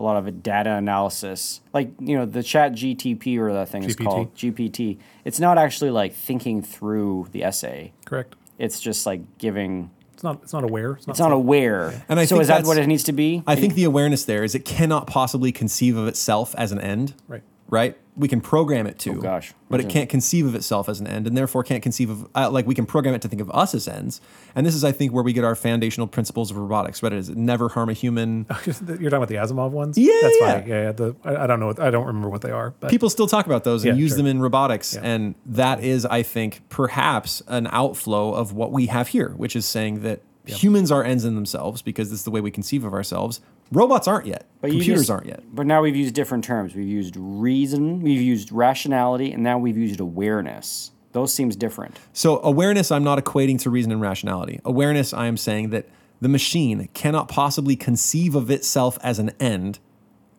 a 0.00 0.02
lot 0.02 0.16
of 0.16 0.42
data 0.42 0.72
analysis, 0.72 1.60
like 1.72 1.92
you 2.00 2.16
know 2.18 2.26
the 2.26 2.42
Chat 2.42 2.72
GTP 2.72 3.38
or 3.38 3.52
that 3.52 3.68
thing 3.68 3.84
is 3.84 3.94
called 3.94 4.34
GPT. 4.34 4.98
It's 5.24 5.38
not 5.38 5.58
actually 5.58 5.90
like 5.90 6.12
thinking 6.12 6.60
through 6.60 7.28
the 7.30 7.44
essay. 7.44 7.92
Correct. 8.04 8.34
It's 8.58 8.80
just 8.80 9.06
like 9.06 9.38
giving. 9.38 9.92
It's 10.12 10.24
not. 10.24 10.40
It's 10.42 10.52
not 10.52 10.64
aware. 10.64 10.94
It's 10.94 11.06
not. 11.06 11.12
It's 11.12 11.20
not 11.20 11.30
aware. 11.30 12.04
And 12.08 12.18
I 12.18 12.24
so 12.24 12.34
think 12.34 12.42
is 12.42 12.48
that 12.48 12.64
what 12.64 12.78
it 12.78 12.88
needs 12.88 13.04
to 13.04 13.12
be? 13.12 13.44
I 13.46 13.54
think 13.54 13.74
the 13.74 13.84
awareness 13.84 14.24
there 14.24 14.42
is 14.42 14.56
it 14.56 14.64
cannot 14.64 15.06
possibly 15.06 15.52
conceive 15.52 15.96
of 15.96 16.08
itself 16.08 16.52
as 16.58 16.72
an 16.72 16.80
end. 16.80 17.14
Right. 17.28 17.42
Right? 17.68 17.96
We 18.14 18.28
can 18.28 18.40
program 18.42 18.86
it 18.86 18.98
to. 19.00 19.12
Oh, 19.12 19.20
gosh. 19.20 19.54
But 19.70 19.80
it 19.80 19.88
can't 19.88 20.10
conceive 20.10 20.44
of 20.46 20.54
itself 20.54 20.86
as 20.88 21.00
an 21.00 21.06
end 21.06 21.26
and 21.26 21.34
therefore 21.34 21.64
can't 21.64 21.82
conceive 21.82 22.10
of, 22.10 22.28
uh, 22.34 22.50
like, 22.50 22.66
we 22.66 22.74
can 22.74 22.84
program 22.84 23.14
it 23.14 23.22
to 23.22 23.28
think 23.28 23.40
of 23.40 23.50
us 23.52 23.74
as 23.74 23.88
ends. 23.88 24.20
And 24.54 24.66
this 24.66 24.74
is, 24.74 24.84
I 24.84 24.92
think, 24.92 25.14
where 25.14 25.24
we 25.24 25.32
get 25.32 25.44
our 25.44 25.54
foundational 25.54 26.06
principles 26.06 26.50
of 26.50 26.58
robotics. 26.58 27.02
Right? 27.02 27.12
Is 27.14 27.30
it 27.30 27.38
never 27.38 27.70
harm 27.70 27.88
a 27.88 27.94
human? 27.94 28.44
You're 28.66 28.74
talking 28.74 29.06
about 29.14 29.28
the 29.28 29.36
Asimov 29.36 29.70
ones. 29.70 29.96
Yeah, 29.96 30.12
that's 30.20 30.36
yeah. 30.40 30.52
fine. 30.52 30.68
Yeah, 30.68 30.82
yeah. 30.82 30.92
The, 30.92 31.16
I, 31.24 31.36
I 31.36 31.46
don't 31.46 31.58
know. 31.58 31.68
What, 31.68 31.80
I 31.80 31.90
don't 31.90 32.06
remember 32.06 32.28
what 32.28 32.42
they 32.42 32.50
are. 32.50 32.74
But 32.80 32.90
People 32.90 33.08
still 33.08 33.26
talk 33.26 33.46
about 33.46 33.64
those 33.64 33.82
and 33.84 33.96
Yeah, 33.96 34.02
use 34.02 34.10
sure. 34.10 34.18
them 34.18 34.26
in 34.26 34.42
robotics. 34.42 34.94
Yeah. 34.94 35.00
And 35.04 35.34
that 35.46 35.82
is, 35.82 36.04
I 36.04 36.22
think, 36.22 36.68
perhaps 36.68 37.42
an 37.48 37.66
outflow 37.70 38.34
of 38.34 38.52
what 38.52 38.72
we 38.72 38.86
have 38.86 39.08
here, 39.08 39.30
which 39.38 39.56
is 39.56 39.64
saying 39.64 40.02
that 40.02 40.20
humans 40.44 40.90
are 40.90 41.04
ends 41.04 41.24
in 41.24 41.34
themselves 41.34 41.82
because 41.82 42.10
this 42.10 42.18
is 42.20 42.24
the 42.24 42.30
way 42.30 42.40
we 42.40 42.50
conceive 42.50 42.84
of 42.84 42.92
ourselves. 42.92 43.40
Robots 43.72 44.06
aren't 44.06 44.26
yet. 44.26 44.46
But 44.60 44.70
Computers 44.70 45.00
just- 45.00 45.10
aren't 45.10 45.26
yet. 45.26 45.42
But 45.52 45.66
now 45.66 45.82
we've 45.82 45.96
used 45.96 46.14
different 46.14 46.44
terms. 46.44 46.74
We've 46.74 46.86
used 46.86 47.16
reason, 47.16 48.00
we've 48.00 48.20
used 48.20 48.52
rationality, 48.52 49.32
and 49.32 49.42
now 49.42 49.58
we've 49.58 49.76
used 49.78 49.98
awareness. 49.98 50.90
Those 51.12 51.34
seems 51.34 51.56
different. 51.56 51.98
So 52.12 52.40
awareness, 52.42 52.90
I'm 52.90 53.04
not 53.04 53.18
equating 53.22 53.58
to 53.62 53.70
reason 53.70 53.90
and 53.92 54.00
rationality. 54.00 54.60
Awareness, 54.64 55.12
I 55.12 55.26
am 55.26 55.36
saying 55.36 55.70
that 55.70 55.86
the 56.20 56.28
machine 56.28 56.88
cannot 56.94 57.28
possibly 57.28 57.74
conceive 57.76 58.34
of 58.34 58.50
itself 58.50 58.98
as 59.02 59.18
an 59.18 59.30
end 59.40 59.78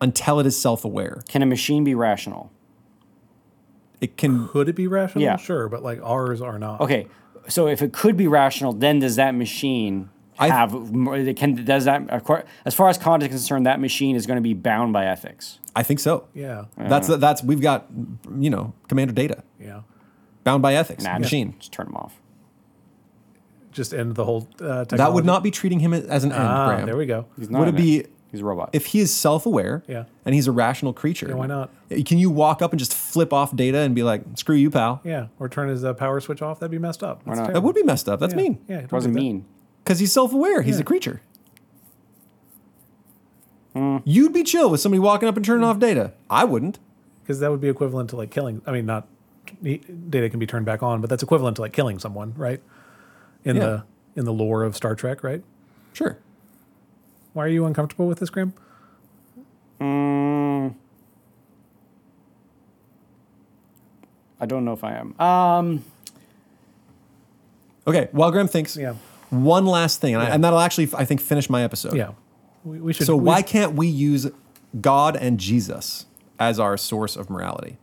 until 0.00 0.40
it 0.40 0.46
is 0.46 0.56
self-aware. 0.58 1.22
Can 1.28 1.42
a 1.42 1.46
machine 1.46 1.84
be 1.84 1.94
rational? 1.94 2.50
It 4.00 4.16
can. 4.16 4.48
could 4.48 4.68
it 4.68 4.76
be 4.76 4.86
rational? 4.86 5.22
Yeah. 5.24 5.36
Sure, 5.36 5.68
but 5.68 5.82
like 5.82 6.00
ours 6.02 6.40
are 6.40 6.58
not. 6.58 6.80
Okay, 6.80 7.06
so 7.48 7.68
if 7.68 7.80
it 7.82 7.92
could 7.92 8.16
be 8.16 8.26
rational, 8.26 8.72
then 8.72 8.98
does 8.98 9.16
that 9.16 9.34
machine 9.34 10.08
I- 10.08 10.13
have? 10.38 10.92
more- 10.92 11.16
it 11.16 11.36
Can 11.36 11.64
does 11.64 11.84
that 11.86 12.06
acqu- 12.08 12.44
as 12.64 12.74
far 12.74 12.88
as 12.88 12.98
Kant 12.98 13.22
is 13.22 13.28
concerned, 13.28 13.66
that 13.66 13.80
machine 13.80 14.16
is 14.16 14.26
going 14.26 14.36
to 14.36 14.42
be 14.42 14.54
bound 14.54 14.92
by 14.92 15.06
ethics? 15.06 15.58
I 15.76 15.82
think 15.82 16.00
so. 16.00 16.26
Yeah. 16.34 16.64
That's 16.76 17.08
that's 17.08 17.42
we've 17.42 17.60
got 17.60 17.86
you 18.38 18.50
know 18.50 18.72
commander 18.88 19.12
data 19.14 19.42
Yeah. 19.60 19.80
bound 20.44 20.62
by 20.62 20.74
ethics. 20.74 21.04
Nah, 21.04 21.18
machine. 21.18 21.54
Just 21.58 21.72
turn 21.72 21.86
them 21.86 21.96
off. 21.96 22.20
Just 23.72 23.92
end 23.92 24.14
the 24.14 24.24
whole 24.24 24.48
uh, 24.54 24.84
technology. 24.84 24.96
That 24.98 25.12
would 25.12 25.24
not 25.24 25.42
be 25.42 25.50
treating 25.50 25.80
him 25.80 25.92
as 25.92 26.22
an 26.22 26.30
end. 26.32 26.40
Ah, 26.42 26.68
Graham. 26.68 26.86
there 26.86 26.96
we 26.96 27.06
go. 27.06 27.26
He's 27.38 27.50
not 27.50 27.58
Would 27.60 27.68
it 27.68 27.76
be. 27.76 28.04
He's 28.30 28.40
a 28.40 28.44
robot. 28.44 28.70
if 28.72 28.86
he 28.86 28.98
is 28.98 29.14
self-aware 29.14 29.84
Yeah. 29.86 30.04
and 30.24 30.34
he's 30.34 30.48
a 30.48 30.52
rational 30.52 30.92
creature? 30.92 31.28
Yeah, 31.28 31.34
why 31.36 31.46
not? 31.46 31.70
Can 32.04 32.18
you 32.18 32.30
walk 32.30 32.62
up 32.62 32.72
and 32.72 32.80
just 32.80 32.92
flip 32.92 33.32
off 33.32 33.54
data 33.54 33.78
and 33.78 33.94
be 33.94 34.02
like, 34.02 34.22
"Screw 34.34 34.56
you, 34.56 34.70
pal"? 34.70 35.00
Yeah. 35.04 35.26
Or 35.38 35.48
turn 35.48 35.68
his 35.68 35.84
uh, 35.84 35.94
power 35.94 36.18
switch 36.20 36.42
off. 36.42 36.58
That'd 36.58 36.72
be 36.72 36.78
messed 36.78 37.04
up. 37.04 37.22
That's 37.24 37.38
not? 37.38 37.52
That 37.52 37.62
would 37.62 37.76
be 37.76 37.84
messed 37.84 38.08
up. 38.08 38.18
That's 38.18 38.32
yeah. 38.34 38.40
mean. 38.42 38.58
Yeah. 38.68 38.78
it 38.78 38.92
wasn't 38.92 39.14
do 39.14 39.20
that. 39.20 39.24
mean. 39.24 39.44
Because 39.84 39.98
he's 39.98 40.12
self-aware. 40.12 40.62
He's 40.62 40.76
Yeah. 40.76 40.80
a 40.80 40.84
creature. 40.84 41.20
Hmm. 43.74 43.98
You'd 44.04 44.32
be 44.32 44.42
chill 44.44 44.70
with 44.70 44.80
somebody 44.80 45.00
walking 45.00 45.28
up 45.28 45.36
and 45.36 45.44
turning 45.44 45.64
off 45.64 45.78
data. 45.78 46.12
I 46.30 46.44
wouldn't. 46.44 46.78
because 47.22 47.40
that 47.40 47.50
would 47.50 47.60
be 47.60 47.68
equivalent 47.70 48.10
to 48.10 48.16
like 48.16 48.30
killing. 48.30 48.60
I 48.66 48.70
mean, 48.72 48.84
not 48.84 49.06
he- 49.62 49.78
data 49.78 50.28
can 50.28 50.38
be 50.38 50.46
turned 50.46 50.66
back 50.66 50.82
on, 50.82 51.00
but 51.00 51.08
that's 51.08 51.22
equivalent 51.22 51.56
to 51.56 51.62
like 51.62 51.72
killing 51.72 51.98
someone, 51.98 52.34
right? 52.36 52.60
In 53.44 53.56
Yeah. 53.56 53.62
the 53.62 53.84
in 54.16 54.24
the 54.26 54.32
lore 54.32 54.62
of 54.62 54.76
Star 54.76 54.94
Trek, 54.94 55.24
right? 55.24 55.42
Sure. 55.94 56.18
Why 57.32 57.44
are 57.44 57.48
you 57.48 57.64
uncomfortable 57.64 58.06
with 58.06 58.18
this, 58.20 58.28
Graham? 58.30 58.52
I 64.40 64.46
don't 64.46 64.64
know 64.64 64.72
if 64.72 64.84
I 64.84 64.92
am. 64.94 65.18
Um, 65.20 65.84
Okay. 67.86 68.08
While 68.12 68.30
Graham 68.30 68.48
thinks, 68.48 68.76
Yeah, 68.76 68.94
one 69.30 69.66
last 69.66 70.00
thing, 70.00 70.14
and, 70.14 70.22
I, 70.22 70.28
and 70.30 70.42
that'll 70.44 70.58
actually, 70.60 70.88
I 70.96 71.04
think, 71.04 71.20
finish 71.20 71.48
my 71.50 71.62
episode. 71.62 71.96
yeah. 71.96 72.12
We, 72.64 72.80
we 72.80 72.92
should. 72.92 73.06
So 73.06 73.16
we 73.16 73.24
why 73.24 73.38
should- 73.38 73.46
can't 73.46 73.72
we 73.74 73.86
use 73.86 74.26
God 74.80 75.16
and 75.16 75.38
Jesus 75.38 76.06
as 76.38 76.58
our 76.58 76.76
source 76.76 77.16
of 77.16 77.28
morality? 77.30 77.76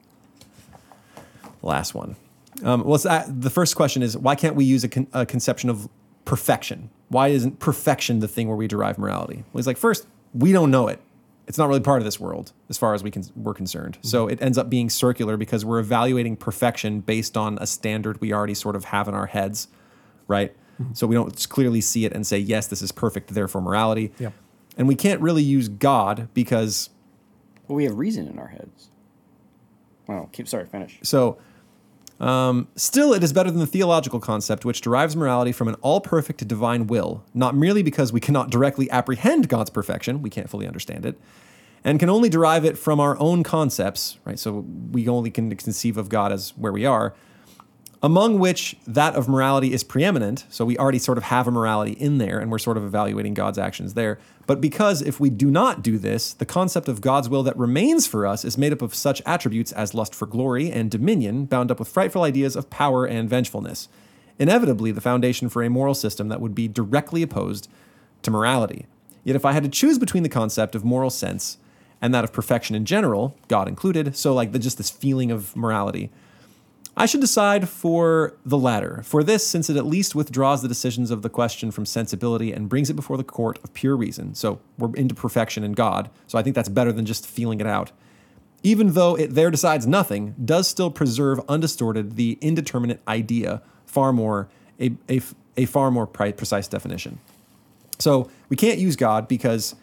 Last 1.61 1.93
one. 1.93 2.15
Um, 2.63 2.83
well, 2.83 2.99
uh, 3.07 3.23
the 3.27 3.49
first 3.49 3.75
question 3.75 4.01
is 4.03 4.17
why 4.17 4.35
can't 4.35 4.55
we 4.55 4.65
use 4.65 4.83
a, 4.83 4.89
con- 4.89 5.07
a 5.13 5.25
conception 5.25 5.69
of 5.69 5.87
perfection? 6.25 6.89
Why 7.09 7.29
isn't 7.29 7.59
perfection 7.59 8.19
the 8.19 8.27
thing 8.27 8.47
where 8.47 8.57
we 8.57 8.67
derive 8.67 8.97
morality? 8.97 9.37
Well, 9.53 9.59
he's 9.59 9.67
like, 9.67 9.77
first, 9.77 10.07
we 10.33 10.51
don't 10.51 10.71
know 10.71 10.87
it. 10.87 10.99
It's 11.47 11.57
not 11.57 11.67
really 11.67 11.79
part 11.81 11.99
of 11.99 12.05
this 12.05 12.19
world 12.19 12.53
as 12.69 12.77
far 12.77 12.93
as 12.93 13.03
we 13.03 13.11
can, 13.11 13.23
we're 13.35 13.53
concerned. 13.53 13.97
So 14.01 14.27
it 14.27 14.41
ends 14.41 14.57
up 14.57 14.69
being 14.69 14.89
circular 14.89 15.37
because 15.37 15.65
we're 15.65 15.79
evaluating 15.79 16.37
perfection 16.37 17.01
based 17.01 17.35
on 17.35 17.57
a 17.59 17.67
standard 17.67 18.21
we 18.21 18.31
already 18.31 18.53
sort 18.53 18.75
of 18.75 18.85
have 18.85 19.07
in 19.07 19.13
our 19.13 19.25
heads, 19.25 19.67
right? 20.27 20.55
So 20.93 21.07
we 21.07 21.15
don't 21.15 21.49
clearly 21.49 21.81
see 21.81 22.05
it 22.05 22.13
and 22.13 22.25
say, 22.25 22.37
yes, 22.37 22.67
this 22.67 22.81
is 22.81 22.91
perfect, 22.91 23.33
therefore 23.33 23.61
morality. 23.61 24.11
Yep. 24.19 24.33
And 24.77 24.87
we 24.87 24.95
can't 24.95 25.21
really 25.21 25.43
use 25.43 25.67
God 25.69 26.29
because 26.33 26.89
well, 27.67 27.77
we 27.77 27.85
have 27.85 27.97
reason 27.97 28.27
in 28.27 28.37
our 28.37 28.47
heads. 28.47 28.89
Well, 30.07 30.29
keep 30.33 30.47
sorry. 30.47 30.65
Finish. 30.65 30.99
So, 31.03 31.37
um, 32.19 32.67
still, 32.75 33.13
it 33.13 33.23
is 33.23 33.31
better 33.31 33.49
than 33.49 33.61
the 33.61 33.67
theological 33.67 34.19
concept, 34.19 34.65
which 34.65 34.81
derives 34.81 35.15
morality 35.15 35.51
from 35.51 35.69
an 35.69 35.75
all 35.75 36.01
perfect 36.01 36.45
divine 36.47 36.87
will, 36.87 37.23
not 37.33 37.55
merely 37.55 37.81
because 37.81 38.11
we 38.11 38.19
cannot 38.19 38.49
directly 38.49 38.89
apprehend 38.91 39.47
God's 39.47 39.69
perfection, 39.69 40.21
we 40.21 40.29
can't 40.29 40.49
fully 40.49 40.67
understand 40.67 41.05
it, 41.05 41.17
and 41.83 41.97
can 41.97 42.09
only 42.09 42.27
derive 42.27 42.65
it 42.65 42.77
from 42.77 42.99
our 42.99 43.17
own 43.19 43.41
concepts, 43.41 44.19
right? 44.25 44.37
So, 44.37 44.65
we 44.91 45.07
only 45.07 45.31
can 45.31 45.55
conceive 45.55 45.97
of 45.97 46.09
God 46.09 46.31
as 46.31 46.51
where 46.57 46.73
we 46.73 46.85
are. 46.85 47.15
Among 48.03 48.39
which 48.39 48.75
that 48.87 49.15
of 49.15 49.27
morality 49.27 49.73
is 49.73 49.83
preeminent. 49.83 50.45
So 50.49 50.65
we 50.65 50.77
already 50.77 50.97
sort 50.97 51.17
of 51.19 51.25
have 51.25 51.47
a 51.47 51.51
morality 51.51 51.91
in 51.93 52.17
there, 52.17 52.39
and 52.39 52.49
we're 52.49 52.57
sort 52.57 52.77
of 52.77 52.83
evaluating 52.83 53.35
God's 53.35 53.59
actions 53.59 53.93
there. 53.93 54.17
But 54.47 54.59
because 54.59 55.01
if 55.01 55.19
we 55.19 55.29
do 55.29 55.51
not 55.51 55.83
do 55.83 55.97
this, 55.97 56.33
the 56.33 56.45
concept 56.45 56.87
of 56.87 57.01
God's 57.01 57.29
will 57.29 57.43
that 57.43 57.57
remains 57.57 58.07
for 58.07 58.25
us 58.25 58.43
is 58.43 58.57
made 58.57 58.73
up 58.73 58.81
of 58.81 58.95
such 58.95 59.21
attributes 59.25 59.71
as 59.71 59.93
lust 59.93 60.15
for 60.15 60.25
glory 60.25 60.71
and 60.71 60.89
dominion, 60.89 61.45
bound 61.45 61.69
up 61.69 61.79
with 61.79 61.87
frightful 61.87 62.23
ideas 62.23 62.55
of 62.55 62.71
power 62.71 63.05
and 63.05 63.29
vengefulness. 63.29 63.87
Inevitably, 64.39 64.91
the 64.91 65.01
foundation 65.01 65.49
for 65.49 65.61
a 65.61 65.69
moral 65.69 65.93
system 65.93 66.27
that 66.29 66.41
would 66.41 66.55
be 66.55 66.67
directly 66.67 67.21
opposed 67.21 67.69
to 68.23 68.31
morality. 68.31 68.87
Yet, 69.23 69.35
if 69.35 69.45
I 69.45 69.51
had 69.51 69.63
to 69.63 69.69
choose 69.69 69.99
between 69.99 70.23
the 70.23 70.29
concept 70.29 70.73
of 70.73 70.83
moral 70.83 71.11
sense 71.11 71.57
and 72.01 72.11
that 72.15 72.23
of 72.23 72.33
perfection 72.33 72.75
in 72.75 72.85
general, 72.85 73.37
God 73.47 73.67
included, 73.67 74.17
so 74.17 74.33
like 74.33 74.51
the, 74.51 74.57
just 74.57 74.79
this 74.79 74.89
feeling 74.89 75.29
of 75.29 75.55
morality, 75.55 76.09
I 77.01 77.07
should 77.07 77.19
decide 77.19 77.67
for 77.67 78.35
the 78.45 78.59
latter. 78.59 79.01
For 79.03 79.23
this, 79.23 79.45
since 79.45 79.71
it 79.71 79.75
at 79.75 79.87
least 79.87 80.13
withdraws 80.13 80.61
the 80.61 80.67
decisions 80.67 81.09
of 81.09 81.23
the 81.23 81.29
question 81.29 81.71
from 81.71 81.83
sensibility 81.83 82.53
and 82.53 82.69
brings 82.69 82.91
it 82.91 82.93
before 82.93 83.17
the 83.17 83.23
court 83.23 83.57
of 83.63 83.73
pure 83.73 83.97
reason. 83.97 84.35
So 84.35 84.59
we're 84.77 84.93
into 84.93 85.15
perfection 85.15 85.63
in 85.63 85.71
God. 85.71 86.11
So 86.27 86.37
I 86.37 86.43
think 86.43 86.55
that's 86.55 86.69
better 86.69 86.91
than 86.91 87.07
just 87.07 87.25
feeling 87.25 87.59
it 87.59 87.65
out. 87.65 87.91
Even 88.61 88.93
though 88.93 89.15
it 89.15 89.33
there 89.33 89.49
decides 89.49 89.87
nothing, 89.87 90.35
does 90.45 90.67
still 90.67 90.91
preserve 90.91 91.39
undistorted 91.49 92.17
the 92.17 92.37
indeterminate 92.39 93.01
idea, 93.07 93.63
far 93.87 94.13
more 94.13 94.47
a, 94.79 94.91
a, 95.09 95.21
a 95.57 95.65
far 95.65 95.89
more 95.89 96.05
precise 96.05 96.67
definition. 96.67 97.17
So 97.97 98.29
we 98.47 98.55
can't 98.55 98.77
use 98.77 98.95
God 98.95 99.27
because 99.27 99.73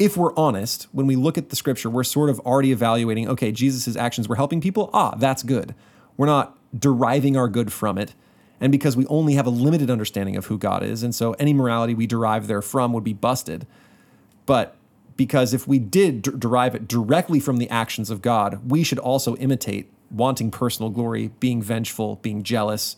if 0.00 0.16
we're 0.16 0.34
honest, 0.34 0.88
when 0.90 1.06
we 1.06 1.14
look 1.14 1.38
at 1.38 1.50
the 1.50 1.56
scripture, 1.56 1.88
we're 1.88 2.02
sort 2.02 2.28
of 2.28 2.40
already 2.40 2.72
evaluating, 2.72 3.28
okay, 3.28 3.52
Jesus' 3.52 3.94
actions 3.94 4.28
were 4.28 4.34
helping 4.34 4.60
people. 4.60 4.90
Ah, 4.92 5.14
that's 5.16 5.44
good. 5.44 5.72
We're 6.16 6.26
not 6.26 6.55
deriving 6.78 7.36
our 7.36 7.48
good 7.48 7.72
from 7.72 7.98
it. 7.98 8.14
And 8.60 8.72
because 8.72 8.96
we 8.96 9.06
only 9.06 9.34
have 9.34 9.46
a 9.46 9.50
limited 9.50 9.90
understanding 9.90 10.36
of 10.36 10.46
who 10.46 10.56
God 10.56 10.82
is, 10.82 11.02
and 11.02 11.14
so 11.14 11.32
any 11.34 11.52
morality 11.52 11.94
we 11.94 12.06
derive 12.06 12.46
therefrom 12.46 12.92
would 12.94 13.04
be 13.04 13.12
busted. 13.12 13.66
But 14.46 14.76
because 15.16 15.52
if 15.52 15.66
we 15.66 15.78
did 15.78 16.22
d- 16.22 16.30
derive 16.38 16.74
it 16.74 16.88
directly 16.88 17.40
from 17.40 17.58
the 17.58 17.68
actions 17.68 18.10
of 18.10 18.22
God, 18.22 18.70
we 18.70 18.82
should 18.82 18.98
also 18.98 19.36
imitate 19.36 19.90
wanting 20.10 20.50
personal 20.50 20.90
glory, 20.90 21.32
being 21.40 21.62
vengeful, 21.62 22.16
being 22.16 22.42
jealous, 22.42 22.96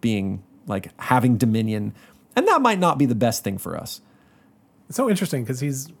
being 0.00 0.42
like 0.66 0.90
having 1.00 1.36
dominion. 1.36 1.94
And 2.34 2.46
that 2.48 2.60
might 2.60 2.78
not 2.78 2.98
be 2.98 3.06
the 3.06 3.14
best 3.14 3.44
thing 3.44 3.58
for 3.58 3.76
us. 3.76 4.00
It's 4.88 4.96
so 4.96 5.10
interesting 5.10 5.42
because 5.42 5.60
he's 5.60 5.92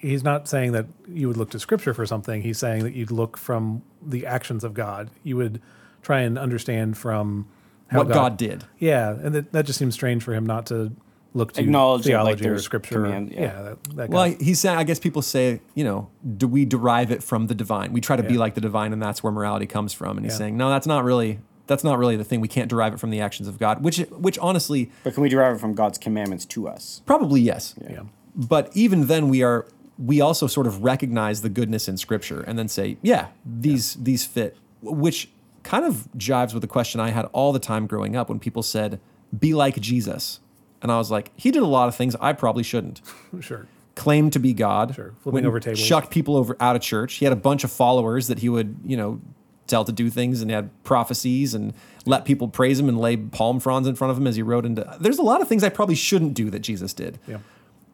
he's 0.00 0.22
not 0.22 0.46
saying 0.48 0.72
that 0.72 0.86
you 1.08 1.26
would 1.28 1.36
look 1.36 1.50
to 1.50 1.58
scripture 1.58 1.92
for 1.92 2.06
something. 2.06 2.42
He's 2.42 2.58
saying 2.58 2.84
that 2.84 2.94
you'd 2.94 3.10
look 3.10 3.36
from 3.36 3.82
the 4.00 4.26
actions 4.26 4.62
of 4.62 4.74
God. 4.74 5.10
You 5.24 5.36
would 5.36 5.60
try 6.02 6.20
and 6.20 6.38
understand 6.38 6.96
from 6.96 7.46
how 7.88 7.98
what 7.98 8.08
God, 8.08 8.36
did. 8.36 8.64
Yeah, 8.78 9.10
and 9.10 9.34
that, 9.34 9.52
that 9.52 9.66
just 9.66 9.78
seems 9.78 9.94
strange 9.94 10.22
for 10.22 10.34
him 10.34 10.44
not 10.46 10.66
to 10.66 10.92
look 11.34 11.52
to 11.52 11.60
Acknowledge 11.60 12.04
that, 12.04 12.22
like, 12.24 12.38
theology 12.38 12.48
or 12.48 12.58
scripture. 12.58 13.02
command, 13.02 13.30
yeah. 13.32 13.40
yeah, 13.40 13.62
that, 13.62 13.84
that 13.96 14.10
Well, 14.10 14.24
of- 14.24 14.40
he's 14.40 14.60
saying, 14.60 14.76
I 14.78 14.84
guess 14.84 14.98
people 14.98 15.22
say, 15.22 15.60
you 15.74 15.84
know, 15.84 16.08
do 16.36 16.48
we 16.48 16.64
derive 16.64 17.10
it 17.10 17.22
from 17.22 17.46
the 17.46 17.54
divine? 17.54 17.92
We 17.92 18.00
try 18.00 18.16
to 18.16 18.22
be 18.22 18.38
like 18.38 18.54
the 18.54 18.60
divine, 18.60 18.92
and 18.92 19.00
that's 19.02 19.22
where 19.22 19.32
morality 19.32 19.66
comes 19.66 19.92
from. 19.92 20.16
And 20.16 20.24
he's 20.26 20.34
Yeah. 20.34 20.38
saying, 20.38 20.56
no, 20.56 20.70
that's 20.70 20.86
not 20.86 21.04
really, 21.04 21.40
that's 21.66 21.84
not 21.84 21.98
really 21.98 22.16
the 22.16 22.24
thing. 22.24 22.40
We 22.40 22.48
can't 22.48 22.68
derive 22.68 22.94
it 22.94 23.00
from 23.00 23.10
the 23.10 23.20
actions 23.20 23.46
of 23.48 23.58
God. 23.58 23.82
Which, 23.84 23.98
which 24.10 24.38
honestly, 24.38 24.90
But 25.04 25.14
can 25.14 25.22
we 25.22 25.28
derive 25.28 25.56
it 25.56 25.60
from 25.60 25.74
God's 25.74 25.98
commandments 25.98 26.44
to 26.46 26.66
us? 26.68 27.02
probably 27.06 27.40
yes. 27.40 27.74
yeah. 27.88 28.02
But 28.34 28.70
even 28.74 29.06
then, 29.06 29.28
we 29.28 29.42
are, 29.42 29.66
we 29.98 30.20
also 30.20 30.46
sort 30.46 30.66
of 30.66 30.82
recognize 30.84 31.42
the 31.42 31.48
goodness 31.48 31.88
in 31.88 31.96
Scripture, 31.96 32.40
and 32.42 32.58
then 32.58 32.68
say, 32.68 32.96
yeah, 33.02 33.28
these 33.44 33.94
these 33.96 34.24
fit. 34.24 34.56
Which 34.80 35.28
kind 35.62 35.84
of 35.84 36.08
jives 36.16 36.52
with 36.52 36.62
the 36.62 36.68
question 36.68 37.00
I 37.00 37.10
had 37.10 37.26
all 37.32 37.52
the 37.52 37.58
time 37.58 37.86
growing 37.86 38.16
up 38.16 38.28
when 38.28 38.38
people 38.38 38.62
said, 38.62 39.00
"Be 39.36 39.54
like 39.54 39.80
Jesus," 39.80 40.40
and 40.82 40.92
I 40.92 40.98
was 40.98 41.10
like, 41.10 41.30
he 41.36 41.50
did 41.50 41.62
a 41.62 41.66
lot 41.66 41.88
of 41.88 41.94
things 41.94 42.16
I 42.20 42.32
probably 42.32 42.62
shouldn't. 42.62 43.00
sure. 43.40 43.66
claimed 43.94 44.32
to 44.32 44.38
be 44.38 44.52
God. 44.52 44.94
Sure. 44.94 45.14
Flipping 45.22 45.44
over 45.44 45.58
tables. 45.58 45.80
Shucked 45.80 46.10
people 46.10 46.36
over 46.36 46.56
out 46.60 46.76
of 46.76 46.82
church. 46.82 47.14
He 47.14 47.24
had 47.24 47.32
a 47.32 47.36
bunch 47.36 47.64
of 47.64 47.72
followers 47.72 48.28
that 48.28 48.38
he 48.38 48.48
would, 48.48 48.76
you 48.84 48.96
know, 48.96 49.20
tell 49.66 49.84
to 49.84 49.92
do 49.92 50.08
things 50.08 50.40
and 50.40 50.50
he 50.50 50.54
had 50.54 50.70
prophecies 50.82 51.52
and 51.52 51.74
let 52.06 52.24
people 52.24 52.48
praise 52.48 52.80
him 52.80 52.88
and 52.88 52.98
lay 52.98 53.16
palm 53.16 53.60
fronds 53.60 53.86
in 53.86 53.94
front 53.94 54.10
of 54.10 54.16
him 54.16 54.26
as 54.26 54.34
he 54.34 54.42
rode 54.42 54.64
into 54.64 54.96
there's 54.98 55.18
a 55.18 55.22
lot 55.22 55.42
of 55.42 55.48
things 55.48 55.62
I 55.62 55.68
probably 55.68 55.94
shouldn't 55.94 56.32
do 56.32 56.48
that 56.50 56.60
Jesus 56.60 56.94
did. 56.94 57.18
Yeah. 57.26 57.38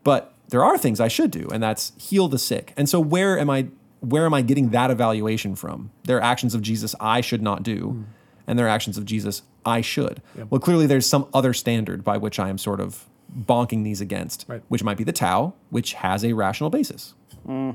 But 0.05 0.35
there 0.51 0.63
are 0.63 0.79
things 0.79 1.01
I 1.01 1.09
should 1.09 1.31
do, 1.31 1.49
and 1.53 1.63
that's 1.63 1.93
heal 1.97 2.29
the 2.29 2.39
sick. 2.39 2.75
And 2.77 2.89
so 2.89 3.01
where 3.01 3.39
am 3.39 3.49
I 3.49 3.69
where 4.05 4.27
am 4.27 4.35
I 4.35 4.43
getting 4.43 4.71
that 4.71 4.91
evaluation 4.91 5.55
from? 5.55 5.91
There 6.05 6.17
are 6.19 6.23
actions 6.23 6.55
of 6.55 6.63
Jesus 6.63 6.95
I 7.01 7.21
should 7.21 7.43
not 7.43 7.63
do, 7.63 7.91
hmm. 7.91 8.03
and 8.47 8.59
there 8.59 8.67
are 8.67 8.71
actions 8.71 8.99
of 8.99 9.05
Jesus 9.05 9.43
I 9.65 9.81
should. 9.81 10.23
Yeah. 10.37 10.45
Well, 10.51 10.61
clearly 10.61 10.87
there's 10.87 11.07
some 11.07 11.27
other 11.33 11.53
standard 11.53 12.05
by 12.05 12.17
which 12.17 12.39
I 12.39 12.49
am 12.49 12.59
sort 12.59 12.81
of 12.81 13.05
bonking 13.37 13.85
these 13.85 14.01
against, 14.01 14.45
Right. 14.49 14.63
which 14.69 14.85
might 14.85 14.97
be 14.97 15.05
the 15.05 15.13
Tao, 15.13 15.55
which 15.71 15.95
has 15.95 16.25
a 16.25 16.33
rational 16.33 16.71
basis. 16.71 17.15
Hmm. 17.47 17.73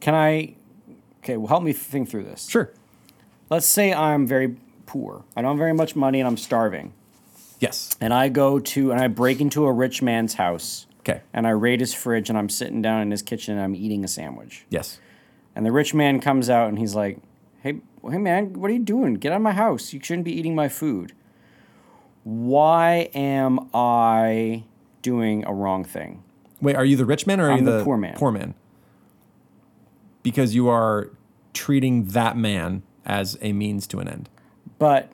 Can 0.00 0.14
I? 0.14 0.54
Okay, 1.22 1.36
well, 1.36 1.48
help 1.48 1.62
me 1.62 1.72
think 1.72 2.08
through 2.08 2.24
this. 2.24 2.48
Sure. 2.48 2.72
Let's 3.50 3.66
say 3.66 3.92
I'm 3.92 4.26
very 4.26 4.56
poor. 4.86 5.24
I 5.36 5.42
don't 5.42 5.52
have 5.52 5.58
very 5.58 5.74
much 5.74 5.94
money 5.94 6.20
and 6.20 6.26
I'm 6.26 6.36
starving. 6.36 6.92
Yes. 7.58 7.94
And 8.00 8.14
I 8.14 8.28
go 8.30 8.58
to 8.58 8.90
and 8.90 9.00
I 9.00 9.08
break 9.08 9.40
into 9.40 9.66
a 9.66 9.72
rich 9.72 10.00
man's 10.00 10.34
house. 10.34 10.86
Okay. 11.00 11.22
And 11.32 11.46
I 11.46 11.50
raid 11.50 11.80
his 11.80 11.92
fridge 11.94 12.28
and 12.28 12.38
I'm 12.38 12.48
sitting 12.48 12.80
down 12.82 13.00
in 13.02 13.10
his 13.10 13.22
kitchen 13.22 13.54
and 13.56 13.62
I'm 13.64 13.74
eating 13.74 14.04
a 14.04 14.08
sandwich. 14.08 14.66
Yes. 14.70 15.00
And 15.56 15.66
the 15.66 15.72
rich 15.72 15.94
man 15.94 16.20
comes 16.20 16.48
out 16.48 16.68
and 16.68 16.78
he's 16.78 16.94
like, 16.94 17.18
"Hey, 17.62 17.80
hey 18.08 18.18
man, 18.18 18.52
what 18.54 18.70
are 18.70 18.74
you 18.74 18.80
doing? 18.80 19.14
Get 19.14 19.32
out 19.32 19.36
of 19.36 19.42
my 19.42 19.52
house. 19.52 19.92
You 19.92 20.00
shouldn't 20.02 20.24
be 20.24 20.32
eating 20.32 20.54
my 20.54 20.68
food." 20.68 21.12
Why 22.22 23.08
am 23.14 23.70
I 23.72 24.64
doing 25.02 25.44
a 25.46 25.52
wrong 25.54 25.84
thing? 25.84 26.22
Wait, 26.60 26.76
are 26.76 26.84
you 26.84 26.96
the 26.96 27.06
rich 27.06 27.26
man 27.26 27.40
or 27.40 27.48
are 27.48 27.52
I'm 27.52 27.60
you 27.60 27.64
the 27.64 27.78
the 27.78 27.84
poor 27.84 27.96
man. 27.96 28.14
Poor 28.16 28.30
man. 28.30 28.54
Because 30.22 30.54
you 30.54 30.68
are 30.68 31.10
treating 31.54 32.04
that 32.08 32.36
man 32.36 32.82
as 33.06 33.38
a 33.40 33.52
means 33.54 33.86
to 33.88 34.00
an 34.00 34.08
end. 34.08 34.28
But 34.78 35.10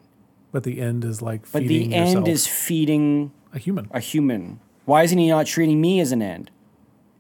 But 0.51 0.65
the 0.65 0.81
end 0.81 1.05
is 1.05 1.23
like 1.23 1.47
feeding 1.47 1.63
yourself. 1.63 1.63
but 1.63 1.69
the 1.69 1.95
end 1.95 2.09
yourself 2.09 2.29
is 2.29 2.47
feeding 2.47 3.33
a 3.55 3.59
human. 3.59 3.89
a 3.93 4.01
human. 4.01 4.59
Why 4.87 5.03
isn't 5.03 5.19
he 5.19 5.29
not 5.29 5.47
treating 5.47 5.81
me 5.81 6.01
as 6.01 6.11
an 6.13 6.23
end? 6.23 6.51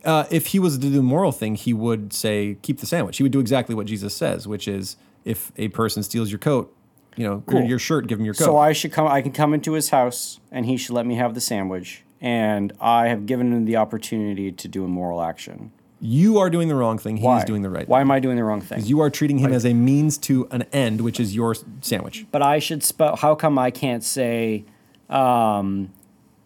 Uh, 0.05 0.25
if 0.31 0.47
he 0.49 0.59
was 0.59 0.75
to 0.77 0.81
do 0.81 0.89
the 0.91 1.03
moral 1.03 1.33
thing, 1.33 1.57
he 1.57 1.73
would 1.75 2.13
say, 2.13 2.57
keep 2.63 2.79
the 2.79 2.87
sandwich. 2.87 3.17
He 3.19 3.23
would 3.25 3.33
do 3.33 3.41
exactly 3.41 3.75
what 3.75 3.87
Jesus 3.87 4.15
says, 4.15 4.47
which 4.49 4.67
is 4.69 4.97
if 5.25 5.51
a 5.57 5.69
person 5.69 6.03
steals 6.05 6.31
your 6.31 6.39
coat, 6.39 6.73
you 7.17 7.27
know, 7.27 7.43
Cool. 7.47 7.63
your 7.65 7.79
shirt, 7.81 8.07
give 8.07 8.19
him 8.21 8.25
your 8.25 8.35
coat. 8.35 8.45
So 8.45 8.57
I 8.57 8.73
should 8.73 8.93
come. 8.93 9.09
I 9.09 9.21
can 9.21 9.33
come 9.33 9.53
into 9.53 9.73
his 9.73 9.91
house, 9.91 10.39
and 10.53 10.65
he 10.67 10.77
should 10.77 10.95
let 10.95 11.07
me 11.07 11.17
have 11.17 11.35
the 11.35 11.41
sandwich. 11.41 12.05
And 12.21 12.73
I 12.81 13.09
have 13.09 13.27
given 13.27 13.53
him 13.53 13.65
the 13.65 13.77
opportunity 13.77 14.53
to 14.53 14.69
do 14.69 14.85
a 14.85 14.89
moral 14.89 15.21
action. 15.23 15.73
you 15.99 16.39
are 16.39 16.51
doing 16.51 16.69
the 16.69 16.75
wrong 16.77 16.99
thing. 16.99 17.17
He 17.17 17.27
is 17.27 17.45
doing 17.45 17.63
the 17.63 17.71
right 17.71 17.89
Why 17.89 18.01
am 18.01 18.11
I 18.11 18.21
doing 18.21 18.37
the 18.37 18.45
wrong 18.45 18.61
thing? 18.61 18.77
Because 18.77 18.89
you 18.91 19.01
are 19.01 19.11
treating 19.11 19.39
him 19.39 19.53
as 19.53 19.65
a 19.67 19.75
means 19.75 20.19
to 20.19 20.47
an 20.51 20.63
end, 20.73 21.01
which 21.01 21.19
is 21.19 21.35
your 21.35 21.57
sandwich. 21.81 22.27
but 22.31 22.43
I 22.43 22.59
should 22.61 22.85
spell. 22.85 23.17
How 23.17 23.35
come 23.35 23.59
I 23.59 23.71
can't 23.73 24.05
say 24.05 24.67
um, 25.11 25.91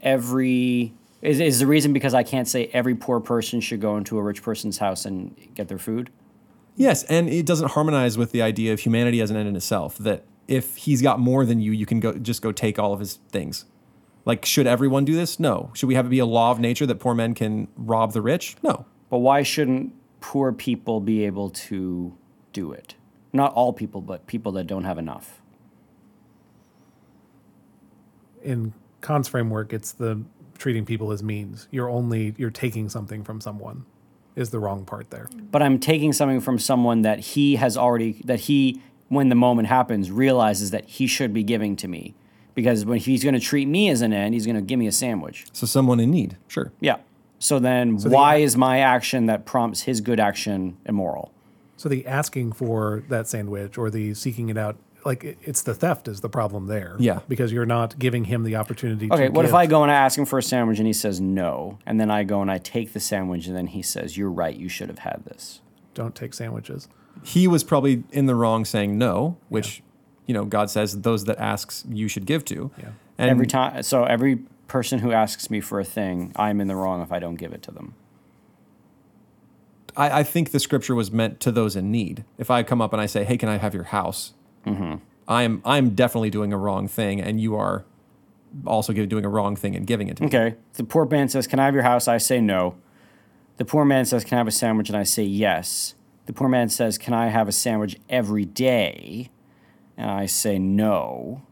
every? 0.01 0.95
Is, 1.23 1.41
is 1.41 1.59
the 1.59 1.67
reason 1.67 1.93
because 1.93 2.15
I 2.15 2.23
can't 2.23 2.49
say 2.49 2.71
every 2.73 2.95
poor 2.95 3.21
person 3.21 3.61
should 3.61 3.81
go 3.81 3.97
into 3.97 4.19
a 4.19 4.23
rich 4.23 4.43
person's 4.43 4.79
house 4.79 5.05
and 5.05 5.37
get 5.55 5.69
their 5.69 5.79
food? 5.79 6.11
Yes, 6.77 7.03
and 7.05 7.29
it 7.29 7.45
doesn't 7.45 7.73
harmonize 7.73 8.17
with 8.17 8.33
the 8.33 8.41
idea 8.41 8.73
of 8.73 8.81
humanity 8.81 9.21
as 9.21 9.31
an 9.31 9.37
end 9.37 9.49
in 9.49 9.57
itself. 9.57 9.99
That 9.99 10.25
if 10.49 10.77
he's 10.77 11.03
got 11.03 11.21
more 11.21 11.45
than 11.45 11.61
you, 11.61 11.73
you 11.73 11.85
can 11.85 12.01
go 12.01 12.15
just 12.15 12.41
go 12.41 12.53
take 12.53 12.79
all 12.79 12.93
of 12.93 13.01
his 13.01 13.19
things. 13.31 13.67
Like, 14.25 14.45
should 14.45 14.67
everyone 14.67 15.05
do 15.05 15.15
this? 15.15 15.41
No. 15.41 15.71
Should 15.75 15.89
we 15.89 15.95
have 15.95 16.07
it 16.07 16.11
be 16.11 16.19
a 16.19 16.27
law 16.27 16.51
of 16.51 16.61
nature 16.61 16.87
that 16.87 17.01
poor 17.01 17.15
men 17.15 17.35
can 17.35 17.69
rob 17.77 18.13
the 18.13 18.23
rich? 18.23 18.57
No. 18.63 18.87
But 19.09 19.19
why 19.19 19.43
shouldn't 19.43 19.93
poor 20.21 20.53
people 20.53 21.01
be 21.01 21.25
able 21.25 21.51
to 21.51 22.17
do 22.53 22.73
it? 22.73 22.95
Not 23.33 23.53
all 23.55 23.73
people, 23.73 24.01
but 24.01 24.27
people 24.27 24.53
that 24.53 24.67
don't 24.67 24.85
have 24.85 24.99
enough. 24.99 25.41
In 28.43 28.73
Kant's 29.03 29.29
framework, 29.29 29.73
it's 29.73 29.93
the 29.93 30.23
treating 30.61 30.85
people 30.85 31.11
as 31.11 31.23
means. 31.23 31.67
You're 31.73 31.91
only 31.91 32.35
you're 32.39 32.51
taking 32.51 32.89
something 32.89 33.25
from 33.25 33.41
someone 33.41 33.87
is 34.37 34.51
the 34.51 34.61
wrong 34.61 34.85
part 34.85 35.11
there. 35.11 35.29
but 35.51 35.61
I'm 35.61 35.81
taking 35.81 36.13
something 36.13 36.41
from 36.41 36.59
someone 36.61 37.03
that 37.03 37.19
he 37.19 37.57
has 37.57 37.77
already 37.77 38.21
that 38.25 38.41
he 38.41 38.81
when 39.09 39.29
the 39.29 39.35
moment 39.35 39.67
happens 39.67 40.09
realizes 40.13 40.71
that 40.71 40.85
he 40.85 41.09
should 41.09 41.33
be 41.35 41.43
giving 41.43 41.75
to 41.77 41.89
me 41.89 42.15
because 42.55 42.85
when 42.85 42.99
he's 43.01 43.25
going 43.25 43.35
to 43.35 43.41
treat 43.41 43.67
me 43.67 43.89
as 43.89 44.03
an 44.03 44.13
end 44.13 44.35
he's 44.35 44.47
going 44.47 44.55
to 44.55 44.63
give 44.63 44.79
me 44.79 44.87
a 44.87 44.93
sandwich 44.93 45.47
So 45.53 45.67
someone 45.67 45.99
in 45.99 46.11
need, 46.13 46.37
sure. 46.47 46.71
yeah 46.79 46.99
so 47.41 47.59
then 47.59 47.97
the 47.97 48.09
why 48.11 48.37
ac- 48.37 48.45
is 48.45 48.57
my 48.57 48.79
action 48.79 49.27
that 49.27 49.45
prompts 49.47 49.83
his 49.83 50.01
good 50.01 50.21
action 50.21 50.77
immoral 50.87 51.33
So 51.77 51.89
the 51.89 52.07
asking 52.07 52.53
for 52.53 53.03
that 53.09 53.27
sandwich 53.27 53.77
or 53.77 53.91
the 53.91 54.15
seeking 54.15 54.49
it 54.49 54.57
out, 54.57 54.77
like 55.05 55.25
it- 55.25 55.39
it's 55.43 55.63
the 55.63 55.75
theft 55.75 56.09
is 56.09 56.21
the 56.21 56.29
problem 56.29 56.67
there. 56.67 56.97
Yeah. 56.99 57.21
because 57.29 57.53
you're 57.53 57.67
not 57.67 57.99
giving 57.99 58.25
him 58.25 58.43
the 58.45 58.57
opportunity. 58.57 59.11
okay 59.11 59.27
to 59.27 59.33
what 59.33 59.45
if 59.45 59.51
give. 59.51 59.55
i 59.57 59.67
go 59.67 59.83
and 59.83 59.91
i 59.91 59.95
ask 59.95 60.19
him 60.19 60.27
for 60.27 60.39
a 60.39 60.43
sandwich 60.43 60.79
and 60.79 60.87
he 60.87 60.93
says 60.93 61.21
no 61.21 61.79
and 61.87 62.01
then 62.01 62.11
i 62.11 62.23
go 62.25 62.43
and 62.43 62.51
i 62.51 62.59
take 62.59 62.93
the 62.93 63.01
sandwich 63.01 63.47
and 63.47 63.57
then 63.57 63.69
he 63.69 63.83
says 63.83 64.17
you're 64.17 64.31
right 64.31 64.57
you 64.57 64.69
should 64.69 64.89
have 64.89 65.01
had 65.01 65.23
this 65.25 65.61
don't 65.95 66.15
take 66.15 66.35
sandwiches? 66.35 66.89
He 67.23 67.47
was 67.49 67.65
probably 67.65 68.05
in 68.13 68.27
the 68.27 68.35
wrong 68.35 68.65
saying 68.65 68.97
no, 68.97 69.37
which 69.49 69.83
you 70.27 70.33
know 70.35 70.45
God 70.45 70.71
says 70.71 71.01
those 71.03 71.25
that 71.25 71.39
asks 71.39 71.85
you 71.89 72.09
should 72.09 72.27
give 72.27 72.45
to. 72.47 72.71
Yeah. 72.79 72.91
And 73.19 73.31
every 73.31 73.47
time, 73.47 73.83
so 73.83 74.05
every 74.05 74.37
person 74.69 75.01
who 75.01 75.13
asks 75.13 75.51
me 75.51 75.61
for 75.61 75.81
a 75.81 75.85
thing, 75.85 76.33
I'm 76.37 76.61
in 76.61 76.69
the 76.69 76.77
wrong 76.77 77.03
if 77.03 77.13
I 77.13 77.19
don't 77.19 77.35
give 77.35 77.53
it 77.53 77.63
to 77.65 77.71
them. 77.71 77.95
I, 79.97 80.21
I 80.21 80.23
think 80.23 80.53
the 80.53 80.61
scripture 80.61 80.95
was 80.95 81.11
meant 81.11 81.41
to 81.41 81.53
those 81.53 81.77
in 81.77 81.91
need. 81.91 82.25
If 82.39 82.51
I 82.51 82.63
come 82.63 82.81
up 82.81 82.93
and 82.93 83.03
I 83.03 83.07
say, 83.07 83.25
"Hey, 83.25 83.37
can 83.37 83.49
I 83.49 83.59
have 83.59 83.75
your 83.75 83.85
house?" 83.85 84.33
Mm-hmm. 84.67 84.97
I'm 85.29 85.63
I'm 85.65 85.91
definitely 85.95 86.31
doing 86.31 86.53
a 86.53 86.59
wrong 86.59 86.89
thing, 86.89 87.21
and 87.21 87.41
you 87.41 87.57
are 87.57 87.85
also 88.67 88.93
doing 88.93 89.25
a 89.25 89.29
wrong 89.29 89.57
thing 89.57 89.77
and 89.77 89.87
giving 89.87 90.09
it 90.09 90.17
to 90.17 90.23
me. 90.23 90.29
Okay. 90.29 90.57
The 90.75 90.85
poor 90.85 91.07
man 91.07 91.29
says, 91.29 91.47
Can 91.47 91.59
I 91.59 91.67
have 91.67 91.75
your 91.75 91.83
house? 91.83 92.09
I 92.09 92.19
say 92.19 92.41
no. 92.41 92.77
The 93.57 93.65
poor 93.65 93.85
man 93.85 94.05
says, 94.05 94.25
Can 94.25 94.37
I 94.37 94.39
have 94.39 94.49
a 94.49 94.53
sandwich? 94.53 94.89
And 94.89 94.97
I 94.97 95.03
say 95.03 95.23
yes. 95.23 95.95
The 96.27 96.33
poor 96.33 96.49
man 96.49 96.69
says, 96.69 96.99
Can 96.99 97.15
I 97.15 97.29
have 97.29 97.49
a 97.49 97.53
sandwich 97.53 97.99
every 98.09 98.45
day? 98.45 99.31
And 99.97 100.11
I 100.11 100.27
say 100.27 100.59
no. 100.59 101.43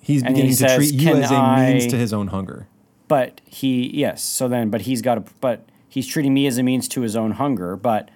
He's 0.00 0.22
And 0.22 0.36
he 0.36 0.42
beginning 0.42 0.56
to 0.56 0.68
says, 0.68 0.76
treat 0.76 0.94
you 0.94 1.16
as 1.16 1.30
a 1.30 1.56
means 1.56 1.86
to 1.88 1.96
his 1.96 2.12
own 2.12 2.28
hunger. 2.28 2.68
But 3.08 3.40
he, 3.44 3.90
yes. 3.90 4.22
So 4.22 4.48
then, 4.48 4.70
but 4.70 4.82
he's 4.82 5.02
got 5.02 5.18
a 5.18 5.24
but 5.40 5.68
he's 5.88 6.06
treating 6.06 6.34
me 6.34 6.46
as 6.46 6.58
a 6.58 6.62
means 6.62 6.88
to 6.88 7.02
his 7.02 7.14
own 7.14 7.32
hunger. 7.32 7.76
But 7.76 8.10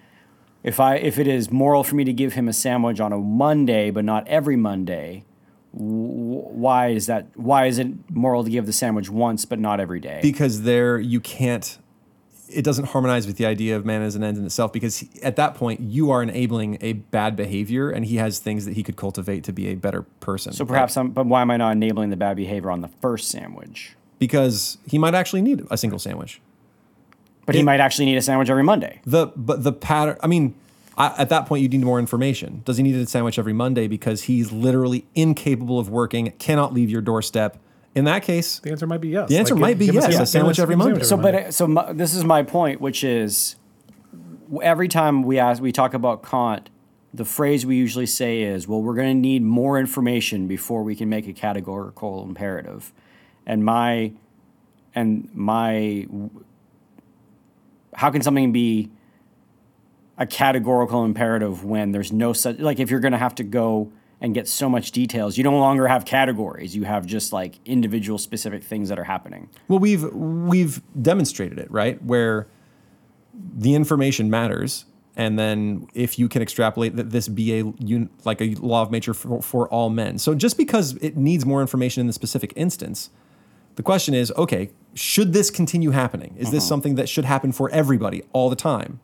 if 0.63 0.79
I, 0.79 0.95
if 0.95 1.17
it 1.19 1.27
is 1.27 1.51
moral 1.51 1.83
for 1.83 1.95
me 1.95 2.03
to 2.03 2.13
give 2.13 2.33
him 2.33 2.47
a 2.47 2.53
sandwich 2.53 2.99
on 2.99 3.13
a 3.13 3.17
Monday, 3.17 3.91
but 3.91 4.03
not 4.05 4.27
every 4.27 4.55
Monday, 4.57 5.23
wh- 5.71 5.77
why 6.53 6.89
is 6.89 7.05
that? 7.07 7.27
Why 7.35 7.65
is 7.67 7.79
it 7.79 7.87
moral 8.09 8.43
to 8.43 8.49
give 8.49 8.65
the 8.65 8.73
sandwich 8.73 9.09
once, 9.09 9.45
but 9.45 9.59
not 9.59 9.79
every 9.79 9.99
day? 9.99 10.19
because 10.21 10.63
there 10.63 10.99
you 10.99 11.19
can't 11.19 11.77
it 12.49 12.63
doesn't 12.63 12.85
harmonize 12.85 13.27
with 13.27 13.35
the 13.35 13.45
idea 13.45 13.75
of 13.75 13.85
man 13.85 14.01
as 14.01 14.15
an 14.15 14.23
end 14.23 14.37
in 14.37 14.45
itself 14.45 14.71
because 14.71 14.99
he- 14.99 15.09
at 15.21 15.35
that 15.35 15.53
point 15.53 15.81
you 15.81 16.09
are 16.11 16.23
enabling 16.23 16.77
a 16.79 16.93
bad 16.93 17.35
behavior 17.35 17.89
and 17.89 18.05
he 18.05 18.15
has 18.15 18.39
things 18.39 18.63
that 18.63 18.73
he 18.73 18.83
could 18.83 18.95
cultivate 18.95 19.43
to 19.43 19.51
be 19.51 19.67
a 19.67 19.75
better 19.75 20.03
person 20.21 20.53
so 20.53 20.63
perhaps 20.65 20.95
I'm, 20.95 21.09
but 21.09 21.25
why 21.25 21.41
am 21.41 21.51
I 21.51 21.57
not 21.57 21.71
enabling 21.73 22.09
the 22.09 22.15
bad 22.15 22.37
behavior 22.37 22.71
on 22.71 22.79
the 22.79 22.87
first 22.87 23.27
sandwich? 23.29 23.95
because 24.17 24.77
he 24.87 24.97
might 24.97 25.13
actually 25.13 25.41
need 25.41 25.61
a 25.69 25.77
single 25.77 25.99
sandwich 25.99 26.39
But 27.47 27.55
he 27.55 27.63
might 27.63 27.79
actually 27.79 28.05
need 28.05 28.17
a 28.17 28.21
sandwich 28.21 28.49
every 28.51 28.63
Monday. 28.63 29.01
the 29.05 29.27
but 29.35 29.63
the 29.63 29.71
pattern 29.73 30.17
i 30.21 30.27
mean 30.27 30.53
I, 30.97 31.13
at 31.17 31.29
that 31.29 31.45
point 31.47 31.63
you 31.63 31.69
need 31.69 31.81
more 31.83 31.97
information 31.99 32.61
does 32.65 32.77
he 32.77 32.83
need 32.83 32.95
a 32.95 33.05
sandwich 33.07 33.39
every 33.39 33.53
monday 33.53 33.87
because 33.87 34.23
he's 34.23 34.51
literally 34.51 35.05
incapable 35.15 35.79
of 35.79 35.89
working 35.89 36.31
cannot 36.39 36.73
leave 36.73 36.89
your 36.89 37.01
doorstep 37.01 37.57
in 37.95 38.05
that 38.05 38.21
case 38.23 38.59
The 38.59 38.71
answer 38.71 38.85
might 38.85 39.01
be 39.01 39.09
yes. 39.09 39.27
The 39.29 39.37
answer 39.39 39.55
give- 39.55 39.61
might 39.61 39.79
be 39.79 39.85
give 39.87 39.95
us 39.97 40.03
yes, 40.03 40.11
give 40.11 40.19
a 40.19 40.23
us- 40.23 40.31
sandwich 40.31 40.55
give 40.57 40.61
us 40.61 40.63
every 40.63 40.75
Monday. 40.75 41.03
So, 41.03 41.17
Monday. 41.17 41.43
but 41.45 41.53
so 41.53 41.67
my, 41.67 41.93
this 41.93 42.13
is 42.13 42.23
my 42.23 42.43
point, 42.43 42.79
which 42.81 43.03
is 43.03 43.55
every 44.61 44.87
time 44.87 45.23
we 45.23 45.39
ask, 45.39 45.61
we 45.63 45.71
talk 45.71 45.93
about 45.95 46.21
Kant, 46.23 46.69
the 47.13 47.25
phrase 47.25 47.65
we 47.65 47.75
usually 47.75 48.05
say 48.05 48.41
is, 48.43 48.67
"Well, 48.67 48.81
we're 48.83 48.93
going 48.93 49.15
to 49.15 49.19
need 49.19 49.41
more 49.41 49.79
information 49.79 50.47
before 50.47 50.83
we 50.83 50.95
can 50.95 51.09
make 51.09 51.27
a 51.27 51.33
categorical 51.33 52.23
imperative," 52.23 52.91
and 53.47 53.63
my 53.65 54.11
and 54.93 55.29
my 55.33 56.05
how 57.97 58.11
can 58.11 58.21
something 58.21 58.51
be 58.51 58.91
a 60.19 60.25
categorical 60.25 61.03
imperative 61.03 61.63
when 61.63 61.91
there's 61.91 62.11
no 62.11 62.31
such 62.31 62.59
like 62.59 62.79
if 62.79 62.89
you're 62.89 62.99
going 62.99 63.11
to 63.11 63.17
have 63.17 63.35
to 63.35 63.43
go 63.43 63.91
and 64.21 64.33
get 64.33 64.47
so 64.47 64.69
much 64.69 64.91
details 64.91 65.37
you 65.37 65.43
no 65.43 65.57
longer 65.57 65.87
have 65.87 66.05
categories 66.05 66.75
you 66.75 66.83
have 66.83 67.05
just 67.05 67.33
like 67.33 67.59
individual 67.65 68.17
specific 68.17 68.63
things 68.63 68.89
that 68.89 68.97
are 68.97 69.03
happening 69.03 69.49
Well, 69.67 69.79
we've 69.79 70.03
we've 70.13 70.81
demonstrated 71.01 71.59
it, 71.59 71.69
right? 71.69 72.01
Where 72.03 72.47
the 73.33 73.75
information 73.75 74.29
matters, 74.29 74.85
and 75.15 75.37
then 75.37 75.87
if 75.93 76.17
you 76.17 76.27
can 76.27 76.41
extrapolate 76.41 76.95
that 76.95 77.11
this 77.11 77.27
be 77.27 77.59
a 77.59 77.63
un, 77.63 78.09
like 78.25 78.41
a 78.41 78.55
law 78.55 78.81
of 78.81 78.91
nature 78.91 79.13
for, 79.13 79.41
for 79.41 79.67
all 79.69 79.89
men. 79.89 80.17
So 80.17 80.33
just 80.33 80.57
because 80.57 80.95
it 80.97 81.17
needs 81.17 81.45
more 81.45 81.61
information 81.61 82.01
in 82.01 82.07
the 82.07 82.13
specific 82.13 82.53
instance, 82.55 83.11
the 83.75 83.83
question 83.83 84.15
is, 84.15 84.31
okay, 84.37 84.71
should 84.97 85.33
this 85.33 85.49
continue 85.49 85.91
happening? 85.91 86.35
Is 86.37 86.51
this 86.51 86.63
mm-hmm. 86.63 86.69
something 86.69 86.95
that 86.95 87.07
should 87.07 87.25
happen 87.25 87.51
for 87.51 87.69
everybody 87.69 88.23
all 88.33 88.49
the 88.49 88.55
time? 88.55 88.99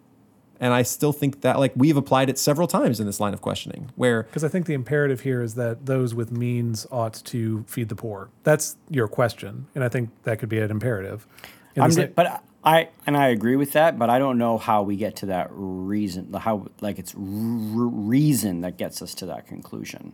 And 0.59 0.73
I 0.73 0.83
still 0.83 1.11
think 1.11 1.41
that 1.41 1.59
like 1.59 1.73
we've 1.75 1.97
applied 1.97 2.29
it 2.29 2.37
several 2.37 2.67
times 2.67 2.99
in 2.99 3.05
this 3.05 3.19
line 3.19 3.33
of 3.33 3.41
questioning, 3.41 3.91
where 3.95 4.23
Because 4.23 4.43
I 4.43 4.47
think 4.47 4.65
the 4.65 4.73
imperative 4.73 5.21
here 5.21 5.41
is 5.41 5.55
that 5.55 5.85
those 5.85 6.15
with 6.15 6.31
means 6.31 6.87
ought 6.89 7.15
to 7.25 7.63
feed 7.67 7.89
the 7.89 7.95
poor. 7.95 8.29
That's 8.43 8.77
your 8.89 9.07
question, 9.07 9.67
and 9.75 9.83
I 9.83 9.89
think 9.89 10.09
that 10.23 10.39
could 10.39 10.49
be 10.49 10.59
an 10.59 10.71
imperative. 10.71 11.27
In 11.75 11.81
the 11.81 11.83
I'm 11.83 11.91
sa- 11.91 12.01
di- 12.01 12.07
but 12.07 12.43
I 12.63 12.89
and 13.05 13.17
I 13.17 13.27
agree 13.27 13.57
with 13.57 13.73
that, 13.73 13.99
but 13.99 14.09
I 14.09 14.19
don't 14.19 14.37
know 14.37 14.57
how 14.57 14.83
we 14.83 14.95
get 14.95 15.17
to 15.17 15.25
that 15.27 15.47
reason. 15.51 16.31
How 16.33 16.67
like 16.79 16.97
it's 16.97 17.13
r- 17.13 17.21
reason 17.21 18.61
that 18.61 18.77
gets 18.77 19.01
us 19.01 19.13
to 19.15 19.25
that 19.25 19.47
conclusion. 19.47 20.13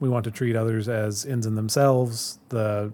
we 0.00 0.08
want 0.08 0.24
to 0.24 0.30
treat 0.30 0.56
others 0.56 0.88
as 0.88 1.24
ends 1.24 1.46
in 1.46 1.54
themselves. 1.54 2.38
The 2.50 2.92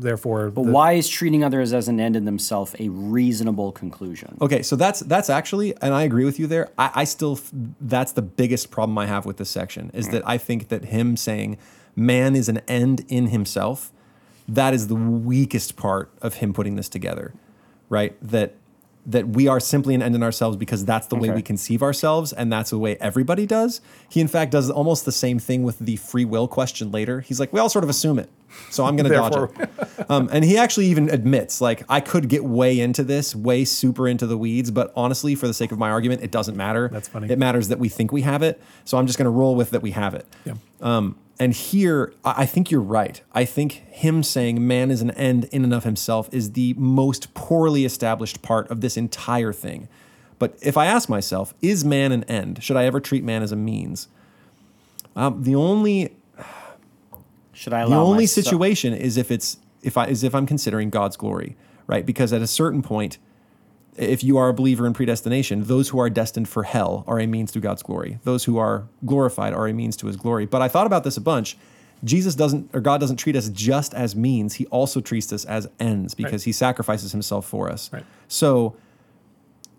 therefore, 0.00 0.50
But 0.50 0.64
the- 0.64 0.72
why 0.72 0.92
is 0.92 1.08
treating 1.08 1.44
others 1.44 1.72
as 1.72 1.88
an 1.88 2.00
end 2.00 2.16
in 2.16 2.24
themselves 2.24 2.74
a 2.78 2.88
reasonable 2.88 3.72
conclusion? 3.72 4.36
Okay, 4.40 4.62
so 4.62 4.76
that's 4.76 5.00
that's 5.00 5.30
actually, 5.30 5.74
and 5.82 5.94
I 5.94 6.02
agree 6.02 6.24
with 6.24 6.38
you 6.38 6.46
there. 6.46 6.68
I, 6.78 6.90
I 6.94 7.04
still, 7.04 7.38
that's 7.80 8.12
the 8.12 8.22
biggest 8.22 8.70
problem 8.70 8.96
I 8.98 9.06
have 9.06 9.26
with 9.26 9.36
this 9.36 9.50
section 9.50 9.90
is 9.94 10.08
mm. 10.08 10.12
that 10.12 10.28
I 10.28 10.38
think 10.38 10.68
that 10.68 10.86
him 10.86 11.16
saying 11.16 11.58
man 11.94 12.36
is 12.36 12.48
an 12.48 12.58
end 12.68 13.04
in 13.08 13.28
himself, 13.28 13.92
that 14.46 14.72
is 14.72 14.86
the 14.86 14.94
weakest 14.94 15.76
part 15.76 16.10
of 16.22 16.34
him 16.34 16.52
putting 16.52 16.76
this 16.76 16.88
together, 16.88 17.34
right? 17.90 18.16
That 18.22 18.54
that 19.08 19.26
we 19.28 19.48
are 19.48 19.58
simply 19.58 19.94
an 19.94 20.02
end 20.02 20.14
in 20.14 20.22
ourselves 20.22 20.56
because 20.58 20.84
that's 20.84 21.06
the 21.06 21.16
way 21.16 21.30
we 21.30 21.40
conceive 21.40 21.82
ourselves 21.82 22.30
and 22.30 22.52
that's 22.52 22.70
the 22.70 22.78
way 22.78 22.94
everybody 22.96 23.46
does. 23.46 23.80
He 24.06 24.20
in 24.20 24.28
fact 24.28 24.52
does 24.52 24.70
almost 24.70 25.06
the 25.06 25.12
same 25.12 25.38
thing 25.38 25.62
with 25.62 25.78
the 25.78 25.96
free 25.96 26.26
will 26.26 26.46
question 26.46 26.92
later. 26.92 27.22
He's 27.22 27.40
like, 27.40 27.50
we 27.50 27.58
all 27.58 27.70
sort 27.70 27.84
of 27.84 27.90
assume 27.90 28.18
it, 28.18 28.28
so 28.70 28.84
I'm 28.84 28.96
going 28.96 29.10
to 29.10 29.14
dodge 29.14 29.50
it. 29.60 29.70
Um, 30.10 30.30
and 30.32 30.42
he 30.42 30.56
actually 30.56 30.86
even 30.86 31.10
admits, 31.10 31.60
like, 31.60 31.82
I 31.86 32.00
could 32.00 32.30
get 32.30 32.42
way 32.42 32.80
into 32.80 33.04
this, 33.04 33.34
way 33.34 33.66
super 33.66 34.08
into 34.08 34.26
the 34.26 34.38
weeds, 34.38 34.70
but 34.70 34.90
honestly, 34.96 35.34
for 35.34 35.46
the 35.46 35.52
sake 35.52 35.70
of 35.70 35.78
my 35.78 35.90
argument, 35.90 36.22
it 36.22 36.30
doesn't 36.30 36.56
matter. 36.56 36.88
That's 36.90 37.08
funny. 37.08 37.28
It 37.28 37.38
matters 37.38 37.68
that 37.68 37.78
we 37.78 37.90
think 37.90 38.10
we 38.10 38.22
have 38.22 38.42
it. 38.42 38.58
So 38.86 38.96
I'm 38.96 39.06
just 39.06 39.18
going 39.18 39.26
to 39.26 39.30
roll 39.30 39.54
with 39.54 39.70
that 39.70 39.82
we 39.82 39.90
have 39.90 40.14
it. 40.14 40.24
Yeah. 40.46 40.54
Um, 40.80 41.16
and 41.38 41.52
here, 41.52 42.12
I 42.24 42.42
I 42.42 42.46
think 42.46 42.70
you're 42.70 42.80
right. 42.80 43.20
I 43.32 43.44
think 43.44 43.72
him 43.90 44.22
saying 44.22 44.66
man 44.66 44.90
is 44.90 45.02
an 45.02 45.10
end 45.12 45.44
in 45.52 45.64
and 45.64 45.74
of 45.74 45.84
himself 45.84 46.28
is 46.32 46.52
the 46.52 46.74
most 46.78 47.34
poorly 47.34 47.84
established 47.84 48.42
part 48.42 48.70
of 48.70 48.80
this 48.80 48.96
entire 48.96 49.52
thing. 49.52 49.88
But 50.38 50.56
if 50.62 50.76
I 50.76 50.86
ask 50.86 51.08
myself, 51.08 51.54
is 51.60 51.84
man 51.84 52.12
an 52.12 52.24
end? 52.24 52.62
Should 52.62 52.76
I 52.76 52.84
ever 52.84 53.00
treat 53.00 53.24
man 53.24 53.42
as 53.42 53.52
a 53.52 53.56
means? 53.56 54.08
Um, 55.16 55.42
the 55.42 55.54
only 55.54 56.16
Should 57.58 57.72
I 57.72 57.84
the 57.86 57.96
only 57.96 58.22
myself- 58.22 58.44
situation 58.44 58.94
is 58.94 59.16
if 59.16 59.30
it's 59.32 59.58
if 59.82 59.96
I 59.96 60.06
is 60.06 60.22
if 60.22 60.34
I'm 60.34 60.46
considering 60.46 60.90
God's 60.90 61.16
glory, 61.16 61.56
right? 61.88 62.06
Because 62.06 62.32
at 62.32 62.40
a 62.40 62.46
certain 62.46 62.82
point, 62.82 63.18
if 63.96 64.22
you 64.22 64.36
are 64.38 64.48
a 64.48 64.54
believer 64.54 64.86
in 64.86 64.92
predestination, 64.92 65.64
those 65.64 65.88
who 65.88 65.98
are 65.98 66.08
destined 66.08 66.48
for 66.48 66.62
hell 66.62 67.02
are 67.08 67.18
a 67.18 67.26
means 67.26 67.50
to 67.52 67.60
God's 67.60 67.82
glory. 67.82 68.20
Those 68.22 68.44
who 68.44 68.58
are 68.58 68.86
glorified 69.04 69.52
are 69.52 69.66
a 69.66 69.72
means 69.72 69.96
to 69.96 70.06
his 70.06 70.16
glory. 70.16 70.46
But 70.46 70.62
I 70.62 70.68
thought 70.68 70.86
about 70.86 71.02
this 71.02 71.16
a 71.16 71.20
bunch. 71.20 71.56
Jesus 72.04 72.36
doesn't 72.36 72.70
or 72.72 72.80
God 72.80 73.00
doesn't 73.00 73.16
treat 73.16 73.34
us 73.34 73.48
just 73.48 73.92
as 73.92 74.14
means. 74.14 74.54
He 74.54 74.66
also 74.66 75.00
treats 75.00 75.32
us 75.32 75.44
as 75.44 75.68
ends 75.80 76.14
because 76.14 76.42
Right. 76.42 76.44
he 76.44 76.52
sacrifices 76.52 77.10
himself 77.10 77.44
for 77.44 77.68
us. 77.68 77.90
Right. 77.92 78.04
So 78.28 78.76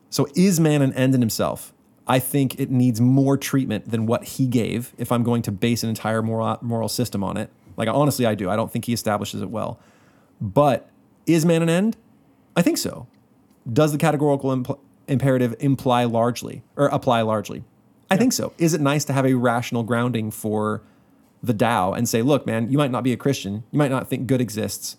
so 0.09 0.27
is 0.35 0.59
man 0.59 0.81
an 0.81 0.91
end 0.93 1.15
in 1.15 1.21
himself? 1.21 1.71
I 2.07 2.19
think 2.19 2.59
it 2.59 2.71
needs 2.71 2.99
more 2.99 3.37
treatment 3.37 3.89
than 3.91 4.05
what 4.07 4.23
he 4.23 4.47
gave 4.47 4.93
if 4.97 5.11
I'm 5.11 5.23
going 5.23 5.43
to 5.43 5.51
base 5.51 5.83
an 5.83 5.89
entire 5.89 6.21
moral 6.21 6.57
moral 6.61 6.89
system 6.89 7.23
on 7.23 7.37
it. 7.37 7.51
Like 7.79 7.87
honestly 7.87 8.27
I 8.27 8.35
do. 8.35 8.49
I 8.49 8.55
don't 8.55 8.71
think 8.71 8.85
he 8.85 8.93
establishes 8.93 9.41
it 9.41 9.49
well. 9.49 9.79
But 10.39 10.87
is 11.25 11.45
man 11.45 11.63
an 11.63 11.69
end? 11.69 11.97
I 12.55 12.61
think 12.61 12.77
so. 12.77 13.07
Does 13.71 13.91
the 13.91 13.97
categorical 13.97 14.55
impl- 14.55 14.79
imperative 15.07 15.55
imply 15.59 16.03
largely 16.03 16.61
or 16.75 16.87
apply 16.87 17.21
largely? 17.21 17.63
I 18.11 18.17
think 18.17 18.33
so. 18.33 18.53
Is 18.57 18.73
it 18.73 18.81
nice 18.81 19.05
to 19.05 19.13
have 19.13 19.25
a 19.25 19.35
rational 19.35 19.83
grounding 19.83 20.31
for 20.31 20.81
the 21.43 21.53
Tao 21.53 21.93
and 21.93 22.09
say, 22.09 22.21
look, 22.21 22.45
man, 22.45 22.71
you 22.71 22.77
might 22.77 22.91
not 22.91 23.03
be 23.03 23.13
a 23.13 23.17
Christian, 23.17 23.63
you 23.71 23.77
might 23.77 23.91
not 23.91 24.09
think 24.09 24.27
good 24.27 24.41
exists. 24.41 24.97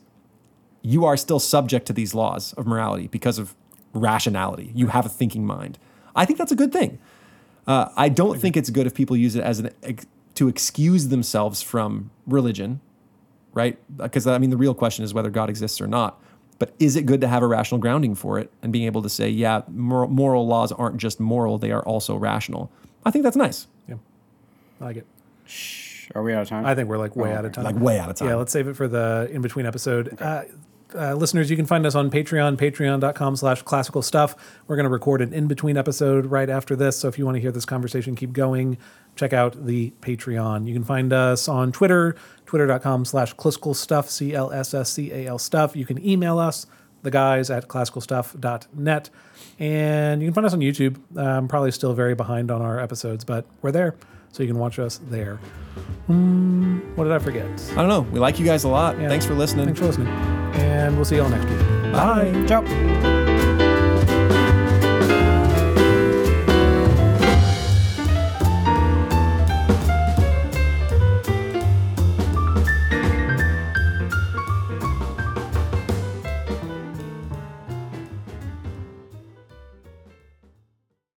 You 0.82 1.04
are 1.04 1.16
still 1.16 1.40
subject 1.40 1.86
to 1.86 1.92
these 1.92 2.14
laws 2.14 2.52
of 2.54 2.66
morality 2.66 3.08
because 3.08 3.38
of 3.38 3.54
rationality. 3.92 4.70
You 4.74 4.86
have 4.86 5.04
a 5.04 5.08
thinking 5.08 5.44
mind. 5.44 5.78
I 6.14 6.24
think 6.24 6.38
that's 6.38 6.52
a 6.52 6.56
good 6.56 6.72
thing. 6.72 6.98
Uh, 7.66 7.88
I 7.96 8.08
don't 8.08 8.40
think 8.40 8.56
it's 8.56 8.70
good 8.70 8.86
if 8.86 8.94
people 8.94 9.16
use 9.16 9.36
it 9.36 9.42
as 9.42 9.58
an 9.58 9.70
ex- 9.82 10.06
to 10.40 10.48
excuse 10.48 11.08
themselves 11.08 11.60
from 11.60 12.10
religion, 12.26 12.80
right? 13.52 13.78
Because 13.94 14.26
I 14.26 14.38
mean, 14.38 14.48
the 14.48 14.56
real 14.56 14.72
question 14.74 15.04
is 15.04 15.12
whether 15.12 15.28
God 15.28 15.50
exists 15.50 15.80
or 15.82 15.86
not. 15.86 16.18
But 16.58 16.74
is 16.78 16.96
it 16.96 17.04
good 17.04 17.20
to 17.20 17.28
have 17.28 17.42
a 17.42 17.46
rational 17.46 17.78
grounding 17.78 18.14
for 18.14 18.38
it 18.38 18.50
and 18.62 18.72
being 18.72 18.86
able 18.86 19.02
to 19.02 19.08
say, 19.10 19.28
yeah, 19.28 19.62
moral, 19.68 20.08
moral 20.08 20.46
laws 20.46 20.72
aren't 20.72 20.96
just 20.96 21.20
moral; 21.20 21.58
they 21.58 21.70
are 21.70 21.82
also 21.82 22.16
rational. 22.16 22.70
I 23.04 23.10
think 23.10 23.22
that's 23.22 23.36
nice. 23.36 23.66
yeah, 23.86 23.96
I 24.80 24.84
like 24.84 24.96
it. 24.96 25.06
Shh. 25.46 26.08
Are 26.14 26.22
we 26.22 26.32
out 26.32 26.42
of 26.42 26.48
time? 26.48 26.64
I 26.66 26.74
think 26.74 26.88
we're 26.88 26.98
like 26.98 27.16
way 27.16 27.32
Oh, 27.32 27.36
out 27.36 27.44
of 27.44 27.52
time. 27.52 27.64
Like 27.64 27.76
way 27.76 27.98
out 27.98 28.08
of 28.10 28.16
time. 28.16 28.28
Yeah, 28.28 28.34
let's 28.36 28.50
save 28.52 28.66
it 28.66 28.76
for 28.76 28.88
the 28.88 29.28
in 29.30 29.42
between 29.42 29.64
episode. 29.66 30.20
Uh, 30.20 30.42
uh, 30.94 31.14
listeners, 31.14 31.50
you 31.50 31.56
can 31.56 31.66
find 31.66 31.86
us 31.86 31.94
on 31.94 32.10
Patreon, 32.10 32.56
patreon.com 32.56 33.36
slash 33.36 33.62
classical 33.62 34.02
stuff. 34.02 34.34
We're 34.66 34.76
going 34.76 34.84
to 34.84 34.90
record 34.90 35.20
an 35.22 35.32
in 35.32 35.46
between 35.46 35.76
episode 35.76 36.26
right 36.26 36.48
after 36.48 36.76
this. 36.76 36.98
So 36.98 37.08
if 37.08 37.18
you 37.18 37.24
want 37.24 37.36
to 37.36 37.40
hear 37.40 37.52
this 37.52 37.64
conversation 37.64 38.14
keep 38.14 38.32
going, 38.32 38.78
check 39.16 39.32
out 39.32 39.66
the 39.66 39.92
Patreon. 40.00 40.66
You 40.66 40.74
can 40.74 40.84
find 40.84 41.12
us 41.12 41.48
on 41.48 41.72
Twitter, 41.72 42.16
twitter.com 42.46 43.04
slash 43.04 43.32
classical 43.34 43.74
stuff, 43.74 44.10
C 44.10 44.34
L 44.34 44.52
S 44.52 44.74
S 44.74 44.90
C 44.92 45.12
A 45.12 45.26
L 45.26 45.38
stuff. 45.38 45.76
You 45.76 45.86
can 45.86 46.04
email 46.04 46.38
us, 46.38 46.66
the 47.02 47.10
guys 47.10 47.50
at 47.50 47.68
classicalstuff.net. 47.68 49.10
And 49.58 50.22
you 50.22 50.28
can 50.28 50.34
find 50.34 50.46
us 50.46 50.52
on 50.52 50.60
YouTube. 50.60 50.98
I'm 51.16 51.48
probably 51.48 51.70
still 51.70 51.94
very 51.94 52.14
behind 52.14 52.50
on 52.50 52.62
our 52.62 52.78
episodes, 52.78 53.24
but 53.24 53.46
we're 53.62 53.72
there. 53.72 53.94
So 54.32 54.42
you 54.42 54.48
can 54.48 54.58
watch 54.58 54.78
us 54.78 55.00
there. 55.10 55.36
Hmm, 56.06 56.78
what 56.94 57.04
did 57.04 57.12
I 57.12 57.18
forget? 57.18 57.46
I 57.72 57.74
don't 57.76 57.88
know. 57.88 58.02
We 58.12 58.20
like 58.20 58.38
you 58.38 58.44
guys 58.46 58.64
a 58.64 58.68
lot. 58.68 58.98
Yeah. 59.00 59.08
Thanks 59.08 59.26
for 59.26 59.34
listening. 59.34 59.66
Thanks 59.66 59.80
for 59.80 59.86
listening. 59.86 60.08
And 60.08 60.96
we'll 60.96 61.04
see 61.04 61.16
you 61.16 61.22
all 61.22 61.28
next 61.28 61.46
week. 61.46 61.92
Bye. 61.92 62.44
Ciao. 62.46 63.19